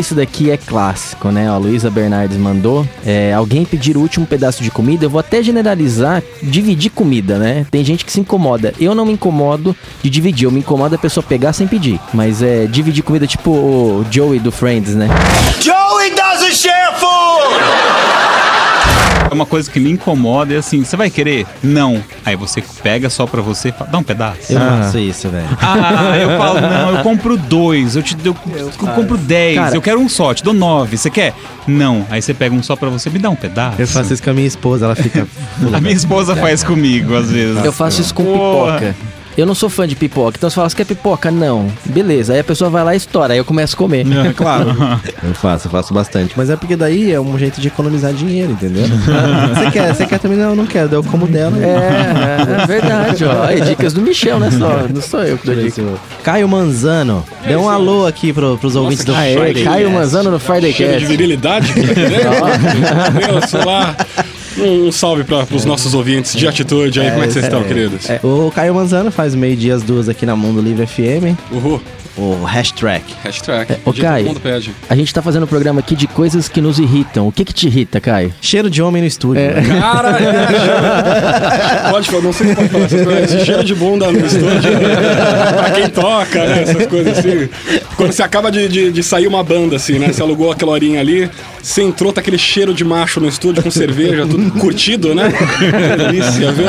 Isso 0.00 0.14
daqui 0.14 0.50
é 0.50 0.56
clássico, 0.56 1.28
né? 1.28 1.48
A 1.48 1.56
Luísa 1.56 1.90
Bernardes 1.90 2.36
mandou. 2.36 2.86
É, 3.04 3.32
alguém 3.34 3.64
pedir 3.64 3.96
o 3.96 4.00
último 4.00 4.26
pedaço 4.26 4.62
de 4.62 4.70
comida, 4.70 5.04
eu 5.04 5.10
vou 5.10 5.20
até 5.20 5.42
generalizar, 5.42 6.22
dividir 6.42 6.90
comida, 6.90 7.38
né? 7.38 7.66
Tem 7.70 7.84
gente 7.84 8.04
que 8.04 8.12
se 8.12 8.20
incomoda. 8.20 8.72
Eu 8.80 8.94
não 8.94 9.04
me 9.04 9.12
incomodo 9.12 9.76
de 10.02 10.08
dividir, 10.08 10.46
eu 10.46 10.50
me 10.50 10.60
incomodo 10.60 10.94
a 10.94 10.98
pessoa 10.98 11.22
pegar 11.22 11.52
sem 11.52 11.66
pedir. 11.66 12.00
Mas 12.14 12.42
é 12.42 12.66
dividir 12.66 13.02
comida 13.02 13.26
tipo 13.26 13.50
o 13.50 14.06
Joey 14.10 14.38
do 14.38 14.50
Friends, 14.50 14.94
né? 14.94 15.08
Joey 15.60 16.10
doesn't 16.14 16.54
share 16.56 16.94
food! 16.98 18.41
É 19.30 19.34
uma 19.34 19.46
coisa 19.46 19.70
que 19.70 19.80
me 19.80 19.90
incomoda, 19.90 20.52
é 20.54 20.58
assim, 20.58 20.84
você 20.84 20.94
vai 20.96 21.08
querer? 21.08 21.46
Não. 21.62 22.02
Aí 22.24 22.36
você 22.36 22.62
pega 22.82 23.08
só 23.08 23.26
pra 23.26 23.40
você 23.40 23.70
e 23.70 23.72
fala, 23.72 23.90
dá 23.90 23.98
um 23.98 24.02
pedaço. 24.02 24.52
Eu 24.52 24.58
Ah. 24.58 24.80
faço 24.82 24.98
isso, 24.98 25.28
velho. 25.30 25.46
Ah, 25.60 26.16
eu 26.18 26.36
falo, 26.38 26.60
não, 26.60 26.96
eu 26.96 27.02
compro 27.02 27.36
dois, 27.38 27.96
eu 27.96 28.02
te 28.02 28.14
dou, 28.14 28.36
eu, 28.54 28.70
compro 28.70 29.16
dez, 29.16 29.56
Cara- 29.56 29.74
eu 29.74 29.80
quero 29.80 30.00
um 30.00 30.08
só, 30.08 30.34
te 30.34 30.44
dou 30.44 30.52
nove, 30.52 30.98
você 30.98 31.08
quer? 31.08 31.32
Não. 31.66 32.04
Aí 32.10 32.20
você 32.20 32.34
pega 32.34 32.54
um 32.54 32.62
só 32.62 32.76
pra 32.76 32.88
você, 32.90 33.08
me 33.08 33.18
dá 33.18 33.30
um 33.30 33.36
pedaço. 33.36 33.80
Eu 33.80 33.86
faço 33.88 34.12
isso 34.12 34.22
com 34.22 34.30
a 34.30 34.34
minha 34.34 34.46
esposa, 34.46 34.84
ela 34.84 34.94
fica. 34.96 35.26
A 35.72 35.80
minha 35.80 35.94
esposa 35.94 36.36
faz 36.36 36.62
comigo, 36.62 37.14
às 37.16 37.30
vezes. 37.30 37.64
Eu 37.64 37.72
faço 37.72 38.00
isso 38.02 38.14
com 38.14 38.24
Porra. 38.24 38.72
pipoca. 38.78 38.96
Eu 39.36 39.46
não 39.46 39.54
sou 39.54 39.70
fã 39.70 39.86
de 39.88 39.96
pipoca, 39.96 40.36
então 40.36 40.50
você 40.50 40.56
fala, 40.56 40.68
você 40.68 40.76
quer 40.76 40.84
pipoca? 40.84 41.30
Não. 41.30 41.66
Beleza, 41.86 42.34
aí 42.34 42.40
a 42.40 42.44
pessoa 42.44 42.68
vai 42.68 42.84
lá 42.84 42.94
e 42.94 42.96
estoura, 42.98 43.32
aí 43.32 43.38
eu 43.38 43.44
começo 43.44 43.74
a 43.74 43.78
comer. 43.78 44.06
É, 44.06 44.32
claro. 44.32 44.72
Eu 45.22 45.34
faço, 45.34 45.68
eu 45.68 45.70
faço 45.70 45.94
bastante. 45.94 46.34
Mas 46.36 46.50
é 46.50 46.56
porque 46.56 46.74
daí 46.74 47.12
é 47.12 47.20
um 47.20 47.38
jeito 47.38 47.60
de 47.60 47.68
economizar 47.68 48.12
dinheiro, 48.12 48.50
entendeu? 48.52 48.84
você 49.54 49.70
quer, 49.70 49.94
você 49.94 50.04
quer 50.04 50.18
também? 50.18 50.36
Não, 50.36 50.50
eu 50.50 50.56
não 50.56 50.66
quero. 50.66 50.88
Daí 50.88 50.98
eu 50.98 51.04
como 51.04 51.28
dela. 51.28 51.56
É, 51.58 52.58
é, 52.58 52.62
é 52.62 52.66
verdade, 52.66 53.24
ó. 53.24 53.44
Aí, 53.44 53.60
dicas 53.60 53.92
do 53.92 54.00
Michel, 54.02 54.40
né? 54.40 54.50
Só, 54.50 54.88
não 54.92 55.00
sou 55.00 55.22
eu 55.22 55.38
que 55.38 55.46
dou 55.46 55.54
dica. 55.54 55.82
Caio 56.24 56.48
Manzano, 56.48 57.24
dê 57.46 57.54
um 57.54 57.68
alô 57.68 58.04
aqui 58.04 58.32
pro, 58.32 58.58
pros 58.58 58.74
ouvintes 58.74 59.04
do 59.04 59.14
Friday 59.14 59.64
Caio. 59.64 59.90
Manzano 59.92 60.30
no 60.30 60.40
Friday 60.40 60.72
Cheiro 60.72 60.92
de 60.94 60.98
Cast. 60.98 61.08
virilidade, 61.08 61.72
Meu, 63.14 63.48
sei 63.48 63.64
lá. 63.64 63.96
Um, 64.58 64.92
salve 64.92 65.24
para 65.24 65.46
os 65.50 65.64
nossos 65.64 65.94
ouvintes 65.94 66.34
de 66.36 66.46
atitude 66.46 67.00
aí. 67.00 67.10
Como 67.10 67.24
é 67.24 67.26
que 67.26 67.32
vocês 67.32 67.44
estão, 67.44 67.62
queridos? 67.64 68.08
É, 68.10 68.20
o 68.22 68.50
Caio 68.54 68.74
Manzano 68.74 69.10
faz 69.10 69.34
meio-dia 69.34 69.74
às 69.74 69.82
duas 69.82 70.08
aqui 70.08 70.26
na 70.26 70.36
Mundo 70.36 70.60
Livre 70.60 70.86
FM. 70.86 71.36
Uhul. 71.50 71.80
O 72.16 72.44
hashtag. 72.44 73.02
Hashtag. 73.24 73.68
Dia 73.68 73.92
que 73.92 74.00
Caio. 74.02 74.24
todo 74.26 74.34
mundo 74.34 74.42
pede. 74.42 74.70
A 74.88 74.94
gente 74.94 75.14
tá 75.14 75.22
fazendo 75.22 75.44
um 75.44 75.46
programa 75.46 75.80
aqui 75.80 75.96
de 75.96 76.06
coisas 76.06 76.46
que 76.46 76.60
nos 76.60 76.78
irritam. 76.78 77.26
O 77.26 77.32
que 77.32 77.42
que 77.42 77.54
te 77.54 77.68
irrita, 77.68 78.00
Caio? 78.02 78.34
Cheiro 78.38 78.68
de 78.68 78.82
homem 78.82 79.00
no 79.00 79.08
estúdio. 79.08 79.40
É. 79.40 79.60
né? 79.62 79.80
Cara, 79.80 80.18
pode 81.90 82.10
falar, 82.10 82.22
não 82.22 82.32
sei 82.34 82.48
se 82.48 82.54
pode 82.54 82.68
falar 82.68 82.84
essas 82.84 83.02
coisas. 83.02 83.32
Esse 83.32 83.46
cheiro 83.46 83.64
de 83.64 83.74
bunda 83.74 84.12
no 84.12 84.26
estúdio, 84.26 84.72
pra 85.56 85.70
quem 85.70 85.88
toca, 85.88 86.44
né? 86.44 86.62
Essas 86.62 86.86
coisas 86.86 87.18
assim. 87.18 87.48
Quando 87.96 88.12
você 88.12 88.22
acaba 88.22 88.52
de, 88.52 88.68
de, 88.68 88.92
de 88.92 89.02
sair 89.02 89.26
uma 89.26 89.42
banda, 89.42 89.76
assim, 89.76 89.98
né? 89.98 90.12
Você 90.12 90.20
alugou 90.20 90.52
aquela 90.52 90.72
horinha 90.72 91.00
ali, 91.00 91.30
você 91.62 91.82
entrou, 91.82 92.12
tá 92.12 92.20
aquele 92.20 92.38
cheiro 92.38 92.74
de 92.74 92.84
macho 92.84 93.20
no 93.20 93.28
estúdio 93.28 93.62
com 93.62 93.70
cerveja, 93.70 94.26
tudo 94.26 94.50
curtido, 94.58 95.14
né? 95.14 95.32
Que 95.32 95.96
delícia, 95.96 96.52
viu? 96.52 96.66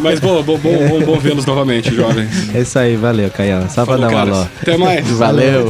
Mas 0.00 0.20
bom, 0.20 0.42
bom, 0.42 0.58
bom, 0.58 0.88
bom, 0.88 1.00
bom 1.00 1.18
vê-los 1.18 1.46
novamente, 1.46 1.94
jovens. 1.94 2.54
É 2.54 2.60
isso 2.60 2.78
aí, 2.78 2.96
valeu, 2.96 3.30
Caião. 3.30 3.68
Só 3.68 3.84
pra 3.86 3.96
dar 3.96 4.08
um 4.08 4.10
caras. 4.10 4.34
alô. 4.36 4.46
Até 4.60 4.76
mais. 4.76 5.06
Valeu. 5.22 5.68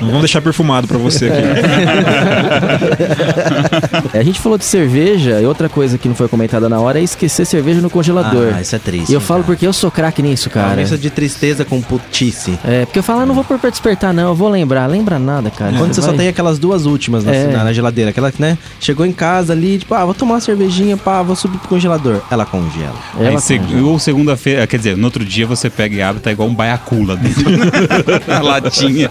Vamos 0.00 0.20
deixar 0.20 0.40
perfumado 0.40 0.86
pra 0.88 0.96
você 0.98 1.26
aqui. 1.26 1.42
É, 4.14 4.18
a 4.18 4.22
gente 4.22 4.38
falou 4.40 4.58
de 4.58 4.64
cerveja 4.64 5.40
e 5.40 5.46
outra 5.46 5.68
coisa 5.68 5.96
que 5.96 6.06
não 6.08 6.14
foi 6.14 6.28
comentada 6.28 6.68
na 6.68 6.78
hora 6.80 7.00
é 7.00 7.02
esquecer 7.02 7.44
cerveja 7.46 7.80
no 7.80 7.88
congelador. 7.88 8.52
Ah, 8.54 8.60
isso 8.60 8.76
é 8.76 8.78
triste. 8.78 9.10
E 9.10 9.14
eu 9.14 9.20
falo 9.20 9.42
porque 9.42 9.66
eu 9.66 9.72
sou 9.72 9.90
craque 9.90 10.22
nisso, 10.22 10.50
cara. 10.50 10.82
Isso 10.82 10.98
de 10.98 11.08
tristeza 11.10 11.64
com 11.64 11.80
putice. 11.80 12.58
É, 12.64 12.84
porque 12.84 12.98
eu 12.98 13.02
falo, 13.02 13.20
ah, 13.20 13.26
não 13.26 13.34
vou 13.34 13.42
pôr 13.44 13.58
pra 13.58 13.70
despertar, 13.70 14.12
não, 14.12 14.28
eu 14.28 14.34
vou 14.34 14.48
lembrar. 14.50 14.86
Lembra 14.86 15.18
nada, 15.18 15.50
cara. 15.50 15.76
Quando 15.78 15.94
você 15.94 16.02
só 16.02 16.08
vai- 16.08 16.18
tem 16.18 16.28
aquelas 16.28 16.58
duas 16.58 16.84
últimas 16.84 17.24
na 17.24 17.32
É, 17.34 17.41
assim, 17.44 17.52
na, 17.56 17.64
na 17.64 17.72
geladeira. 17.72 18.10
Aquela 18.10 18.30
que, 18.32 18.40
né? 18.40 18.56
Chegou 18.80 19.04
em 19.06 19.12
casa 19.12 19.52
ali, 19.52 19.78
tipo, 19.78 19.94
ah, 19.94 20.04
vou 20.04 20.14
tomar 20.14 20.34
uma 20.34 20.40
cervejinha, 20.40 20.96
pá, 20.96 21.22
vou 21.22 21.36
subir 21.36 21.58
pro 21.58 21.68
congelador. 21.68 22.20
Ela 22.30 22.44
congela. 22.46 22.94
Aí 23.18 23.26
Ela 23.26 23.40
seg- 23.40 23.62
congela. 23.62 23.82
ou 23.88 23.98
segunda-feira, 23.98 24.66
quer 24.66 24.76
dizer, 24.76 24.96
no 24.96 25.04
outro 25.04 25.24
dia 25.24 25.46
você 25.46 25.68
pega 25.70 25.94
e 25.96 26.02
abre, 26.02 26.20
tá 26.20 26.30
igual 26.32 26.48
um 26.48 26.54
baiacu 26.54 27.04
lá 27.04 27.14
dentro. 27.14 27.44
a 28.32 28.40
latinha. 28.40 29.10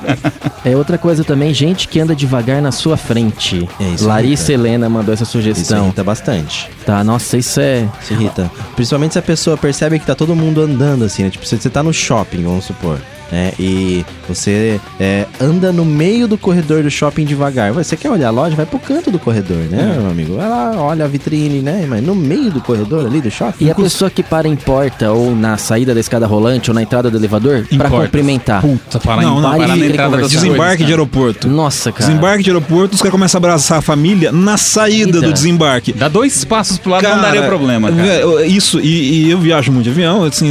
É 0.64 0.76
outra 0.76 0.98
coisa 0.98 1.24
também, 1.24 1.54
gente 1.54 1.88
que 1.88 2.00
anda 2.00 2.16
devagar 2.16 2.62
na 2.62 2.72
sua 2.72 2.98
frente. 2.98 3.68
É, 3.80 3.84
isso 3.90 4.08
Larissa 4.08 4.52
irrita. 4.54 4.68
Helena 4.68 4.90
mandou 4.90 5.14
essa 5.14 5.24
Isso 5.24 5.32
sugestão. 5.34 5.86
irrita 5.86 6.04
bastante. 6.04 6.70
Tá, 6.86 7.04
nossa, 7.04 7.38
isso 7.38 7.60
é. 7.60 7.88
Isso 8.02 8.14
irrita. 8.14 8.50
Principalmente 8.76 9.14
se 9.14 9.20
a 9.20 9.22
pessoa 9.22 9.58
percebe 9.58 10.00
que 10.00 10.06
tá 10.06 10.16
todo 10.16 10.36
mundo 10.36 10.62
andando 10.62 11.04
assim, 11.06 11.24
né? 11.24 11.30
Tipo, 11.30 11.46
você 11.46 11.58
tá 11.70 11.82
no 11.84 11.94
shopping, 11.94 12.44
vamos 12.44 12.66
supor. 12.66 13.00
Né? 13.32 13.54
E 13.60 14.06
você 14.28 14.80
é, 15.00 15.26
anda 15.40 15.72
no 15.72 15.86
meio 15.86 16.28
do 16.28 16.38
corredor 16.38 16.84
do 16.84 16.92
shopping 16.92 17.24
devagar. 17.24 17.72
Você 17.72 17.96
quer 17.96 18.10
olhar 18.10 18.28
a 18.28 18.32
loja? 18.32 18.56
Vai 18.56 18.66
pro 18.66 18.78
canto 18.80 19.10
do 19.10 19.18
corredor, 19.18 19.58
né, 19.70 19.96
meu 19.98 20.10
amigo? 20.12 20.36
Vai 20.36 20.50
lá, 20.50 20.74
olha 20.76 21.06
a 21.06 21.08
vitrine, 21.08 21.62
né? 21.62 21.86
Mas 21.88 22.04
no 22.04 22.14
meio 22.14 22.52
do 22.52 22.60
corredor 22.60 23.06
ali 23.06 23.22
do 23.22 23.32
shopping. 23.32 23.66
E 23.66 23.72
a 23.72 23.76
pessoa 23.76 24.10
que 24.12 24.22
para 24.22 24.48
em 24.48 24.56
porta 24.56 25.12
ou 25.12 25.34
na 25.36 25.58
saída 25.58 25.94
da 25.94 26.00
escada 26.00 26.28
rolante 26.28 26.70
ou 26.70 26.76
na 26.76 26.82
entrada 26.82 27.10
do 27.10 27.18
elevador 27.18 27.66
pra 27.70 27.90
portas. 27.90 28.08
cumprimentar. 28.08 28.62
Puta, 28.62 29.00
parar, 29.00 29.22
Não, 29.22 29.38
em, 29.38 29.42
não, 29.42 29.52
pare 29.52 29.68
na 29.68 29.78
entrada 29.78 30.12
conversar. 30.12 30.36
Desembarque 30.42 30.84
de 30.84 30.92
aeroporto. 30.92 31.48
Nossa, 31.48 31.92
cara. 31.92 32.06
Desembarque 32.10 32.44
de 32.44 32.50
aeroporto, 32.50 32.96
os 32.96 33.02
caras 33.02 33.12
começam 33.12 33.38
a 33.38 33.40
abraçar 33.40 33.78
a 33.78 33.82
família 33.82 34.32
na 34.32 34.58
saída 34.58 35.18
Eita. 35.18 35.28
do 35.28 35.34
desembarque. 35.34 35.94
Dá 35.94 36.08
dois 36.10 36.44
passos 36.44 36.78
pro 36.78 36.92
lado, 36.92 37.02
Cara, 37.04 37.16
não 37.16 37.22
daria 37.24 37.44
problema, 37.44 37.90
cara. 37.92 38.08
é, 38.08 38.46
Isso, 38.48 38.80
e, 38.80 39.26
e 39.28 39.32
eu 39.32 39.40
viajo 39.40 39.72
muito 39.72 39.86
de 39.86 39.90
avião, 39.92 40.24
assim, 40.26 40.50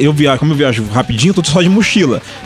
eu 0.00 0.12
viajo, 0.12 0.38
como 0.40 0.52
eu 0.52 0.56
viajo 0.56 0.84
rapidinho, 0.92 1.30
eu 1.30 1.34
tô 1.34 1.44
só 1.48 1.62
de 1.62 1.68
mochila. 1.68 1.91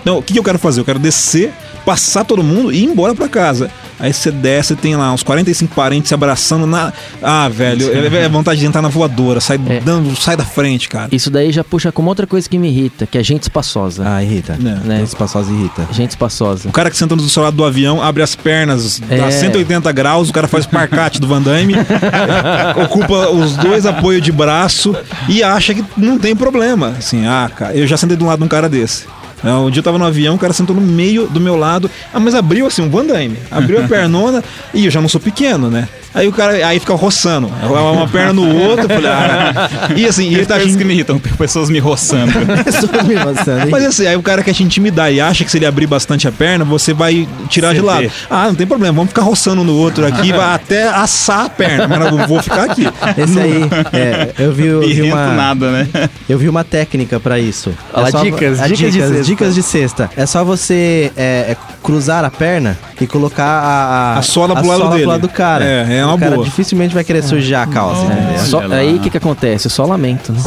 Então, 0.01 0.18
o 0.18 0.22
que, 0.22 0.32
que 0.32 0.38
eu 0.38 0.44
quero 0.44 0.59
fazer? 0.59 0.80
Eu 0.80 0.84
quero 0.84 0.99
descer, 0.99 1.53
passar 1.84 2.24
todo 2.24 2.42
mundo 2.42 2.72
e 2.72 2.78
ir 2.78 2.84
embora 2.84 3.14
pra 3.14 3.28
casa. 3.28 3.70
Aí 3.99 4.12
você 4.12 4.30
desce 4.30 4.74
e 4.74 4.76
tem 4.76 4.94
lá 4.94 5.11
uns 5.11 5.22
45 5.22 5.74
parentes 5.74 6.09
se 6.09 6.14
abraçando 6.14 6.66
na. 6.66 6.92
Ah, 7.22 7.49
velho, 7.49 7.90
é, 8.14 8.24
é 8.24 8.28
vontade 8.28 8.61
de 8.61 8.66
entrar 8.66 8.82
na 8.82 8.88
voadora, 8.88 9.40
sai, 9.40 9.59
É. 9.70 9.80
dando, 9.80 10.14
sai 10.20 10.36
da 10.36 10.44
frente, 10.44 10.86
cara. 10.86 11.09
Isso 11.11 11.30
daí 11.30 11.51
já 11.51 11.64
puxa 11.64 11.90
como 11.90 12.11
outra 12.11 12.26
coisa 12.26 12.47
que 12.47 12.59
me 12.59 12.68
irrita, 12.68 13.07
que 13.07 13.16
é 13.16 13.22
gente 13.22 13.44
espaçosa. 13.44 14.03
Ah, 14.07 14.22
irrita. 14.22 14.53
É. 14.53 14.86
Né? 14.86 15.01
Esse 15.03 15.16
passoso 15.16 15.51
irrita. 15.51 15.88
Gente 15.92 16.11
espaçosa. 16.11 16.68
O 16.68 16.72
cara 16.72 16.90
que 16.90 16.97
senta 16.97 17.16
do 17.16 17.26
seu 17.26 17.42
lado 17.42 17.57
do 17.57 17.64
avião, 17.64 18.03
abre 18.03 18.22
as 18.22 18.34
pernas, 18.36 18.99
dá 19.01 19.28
É. 19.28 19.30
180 19.30 19.90
graus, 19.92 20.28
o 20.28 20.32
cara 20.32 20.47
faz 20.47 20.66
o 20.66 20.68
parcate 20.68 21.18
do 21.18 21.26
Van 21.26 21.40
Damme, 21.40 21.74
ocupa 22.84 23.30
os 23.30 23.57
dois 23.57 23.86
apoios 23.86 24.22
de 24.22 24.32
braço 24.32 24.94
e 25.28 25.42
acha 25.42 25.74
que 25.74 25.82
não 25.97 26.18
tem 26.18 26.34
problema. 26.36 26.94
Assim, 26.99 27.26
ah, 27.26 27.51
cara, 27.55 27.74
eu 27.74 27.86
já 27.86 27.97
sentei 27.97 28.16
do 28.16 28.26
lado 28.26 28.40
de 28.40 28.44
um 28.44 28.49
cara 28.49 28.68
desse. 28.68 29.05
É, 29.47 29.53
Um 29.53 29.70
dia 29.70 29.80
eu 29.80 29.84
tava 29.84 29.99
no 29.99 30.05
avião, 30.05 30.34
o 30.34 30.38
cara 30.38 30.53
sentou 30.53 30.74
no 30.74 30.82
meio 30.82 31.26
do 31.26 31.40
meu 31.40 31.57
lado, 31.57 31.90
ah, 32.12 32.20
mas 32.20 32.34
abriu 32.34 32.66
assim, 32.66 32.82
um 32.82 32.90
Van 32.90 33.05
Damme, 33.05 33.36
abriu 33.51 33.82
a 33.82 33.86
pernona 33.88 34.42
e 34.74 34.84
eu 34.84 34.90
já 34.90 35.01
não 35.01 35.09
sou 35.09 35.20
pequeno, 35.20 35.70
né? 35.70 35.88
Aí 36.14 36.26
o 36.26 36.32
cara 36.32 36.66
aí 36.66 36.80
fica 36.80 36.94
roçando, 36.94 37.53
uma 37.92 38.09
perna 38.09 38.32
no 38.32 38.49
outro, 38.62 38.86
eu 38.86 38.88
falei, 38.88 39.11
ah, 39.11 39.68
e 39.94 40.07
assim, 40.07 40.30
e 40.30 40.34
ele 40.34 40.47
tá 40.47 40.55
Coisas 40.55 40.68
agindo 40.68 40.78
que 40.78 40.84
me 40.84 40.94
irritam, 40.94 41.18
pessoas 41.18 41.68
me 41.68 41.78
roçando. 41.78 42.32
Pessoa 42.64 43.03
me 43.03 43.14
hein? 43.14 43.68
mas 43.70 43.84
assim, 43.84 44.07
aí 44.07 44.16
o 44.16 44.22
cara 44.22 44.42
quer 44.42 44.55
te 44.55 44.62
intimidar 44.62 45.12
e 45.12 45.20
acha 45.20 45.44
que 45.44 45.51
se 45.51 45.59
ele 45.59 45.66
abrir 45.66 45.86
bastante 45.86 46.26
a 46.26 46.32
perna, 46.32 46.64
você 46.64 46.94
vai 46.94 47.28
tirar 47.51 47.74
de 47.74 47.82
lado. 47.82 48.11
Ah, 48.30 48.47
não 48.49 48.55
tem 48.55 48.66
problema, 48.66 48.94
vamos 48.94 49.11
ficar 49.11 49.22
roçando 49.22 49.62
no 49.62 49.74
outro 49.74 50.07
aqui, 50.07 50.32
vai 50.32 50.55
até 50.57 50.88
assar 50.88 51.44
a 51.44 51.49
perna, 51.51 51.86
mas 51.86 52.12
eu 52.12 52.26
vou 52.26 52.42
ficar 52.42 52.64
aqui. 52.64 52.86
Esse 53.18 53.38
aí, 53.38 53.62
é, 53.92 54.32
eu 54.38 54.53
vi, 54.53 54.66
eu 54.68 54.80
vi 54.80 55.03
uma, 55.03 55.34
nada, 55.34 55.70
né? 55.70 55.88
eu 56.28 56.38
vi 56.38 56.49
uma 56.49 56.64
técnica 56.64 57.20
pra 57.20 57.38
isso. 57.38 57.74
Olha 57.92 58.11
só- 58.11 58.22
dicas, 58.22 58.61
a 58.61 58.68
dicas 58.68 58.92
dicas, 58.92 59.09
cesta. 59.11 59.24
Dicas 59.37 59.55
de 59.55 59.62
cesta. 59.62 60.11
É 60.16 60.24
só 60.24 60.43
você 60.43 61.12
é, 61.16 61.53
é, 61.53 61.57
cruzar 61.82 62.24
a 62.24 62.30
perna 62.30 62.76
e 62.99 63.07
colocar 63.07 63.45
a, 63.45 64.14
a, 64.14 64.18
A 64.18 64.22
sola 64.22 64.57
pro 64.57 64.66
lado 64.66 64.80
sola 64.80 64.95
dele. 64.95 65.07
lado 65.07 65.20
do 65.20 65.28
cara. 65.28 65.64
É, 65.64 65.99
é 65.99 66.05
uma 66.05 66.14
o 66.14 66.18
cara 66.18 66.34
boa. 66.37 66.45
dificilmente 66.45 66.95
vai 66.95 67.05
querer 67.05 67.22
sujar 67.22 67.68
a 67.68 67.70
calça? 67.70 68.07
Só- 68.47 68.61
lá. 68.66 68.76
aí 68.76 68.97
o 68.97 69.01
que, 69.01 69.11
que 69.11 69.18
acontece? 69.18 69.68
Só 69.68 69.84
lamento. 69.84 70.32
Né? 70.32 70.39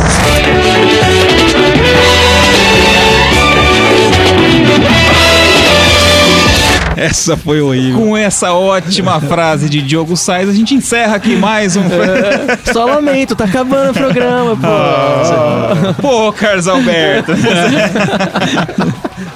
Essa 7.09 7.37
foi 7.37 7.61
horrível. 7.61 7.99
Com 8.01 8.17
essa 8.17 8.51
ótima 8.53 9.19
frase 9.21 9.69
de 9.69 9.81
Diogo 9.81 10.17
Sainz, 10.17 10.49
a 10.49 10.53
gente 10.53 10.73
encerra 10.73 11.15
aqui 11.15 11.35
mais 11.35 11.75
um. 11.77 11.83
Só 12.73 12.85
lamento, 12.85 13.35
tá 13.35 13.45
acabando 13.45 13.91
o 13.91 13.93
programa, 13.93 14.55
pô. 14.57 16.01
Pô, 16.01 16.33
Carlos 16.33 16.67
Alberto. 16.67 17.31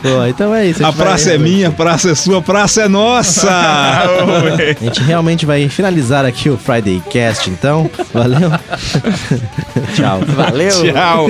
Pô, 0.02 0.26
então 0.28 0.54
é 0.54 0.66
isso. 0.66 0.86
A 0.86 0.92
vai- 0.92 1.06
praça 1.08 1.32
é 1.32 1.38
minha, 1.38 1.70
a 1.70 1.72
praça 1.72 2.12
é 2.12 2.16
sua, 2.16 2.40
a 2.40 2.42
praça 2.42 2.82
é 2.84 2.88
nossa. 2.90 3.50
A 3.54 4.84
gente 4.84 5.02
realmente 5.04 5.46
vai 5.46 5.70
finalizar 5.70 6.26
aqui 6.26 6.50
o 6.50 6.58
Friday 6.58 7.02
Cast, 7.10 7.50
então. 7.50 7.90
Valeu. 8.14 8.52
Tchau. 9.96 10.20
Valeu. 10.36 10.70
Tchau. 10.92 11.30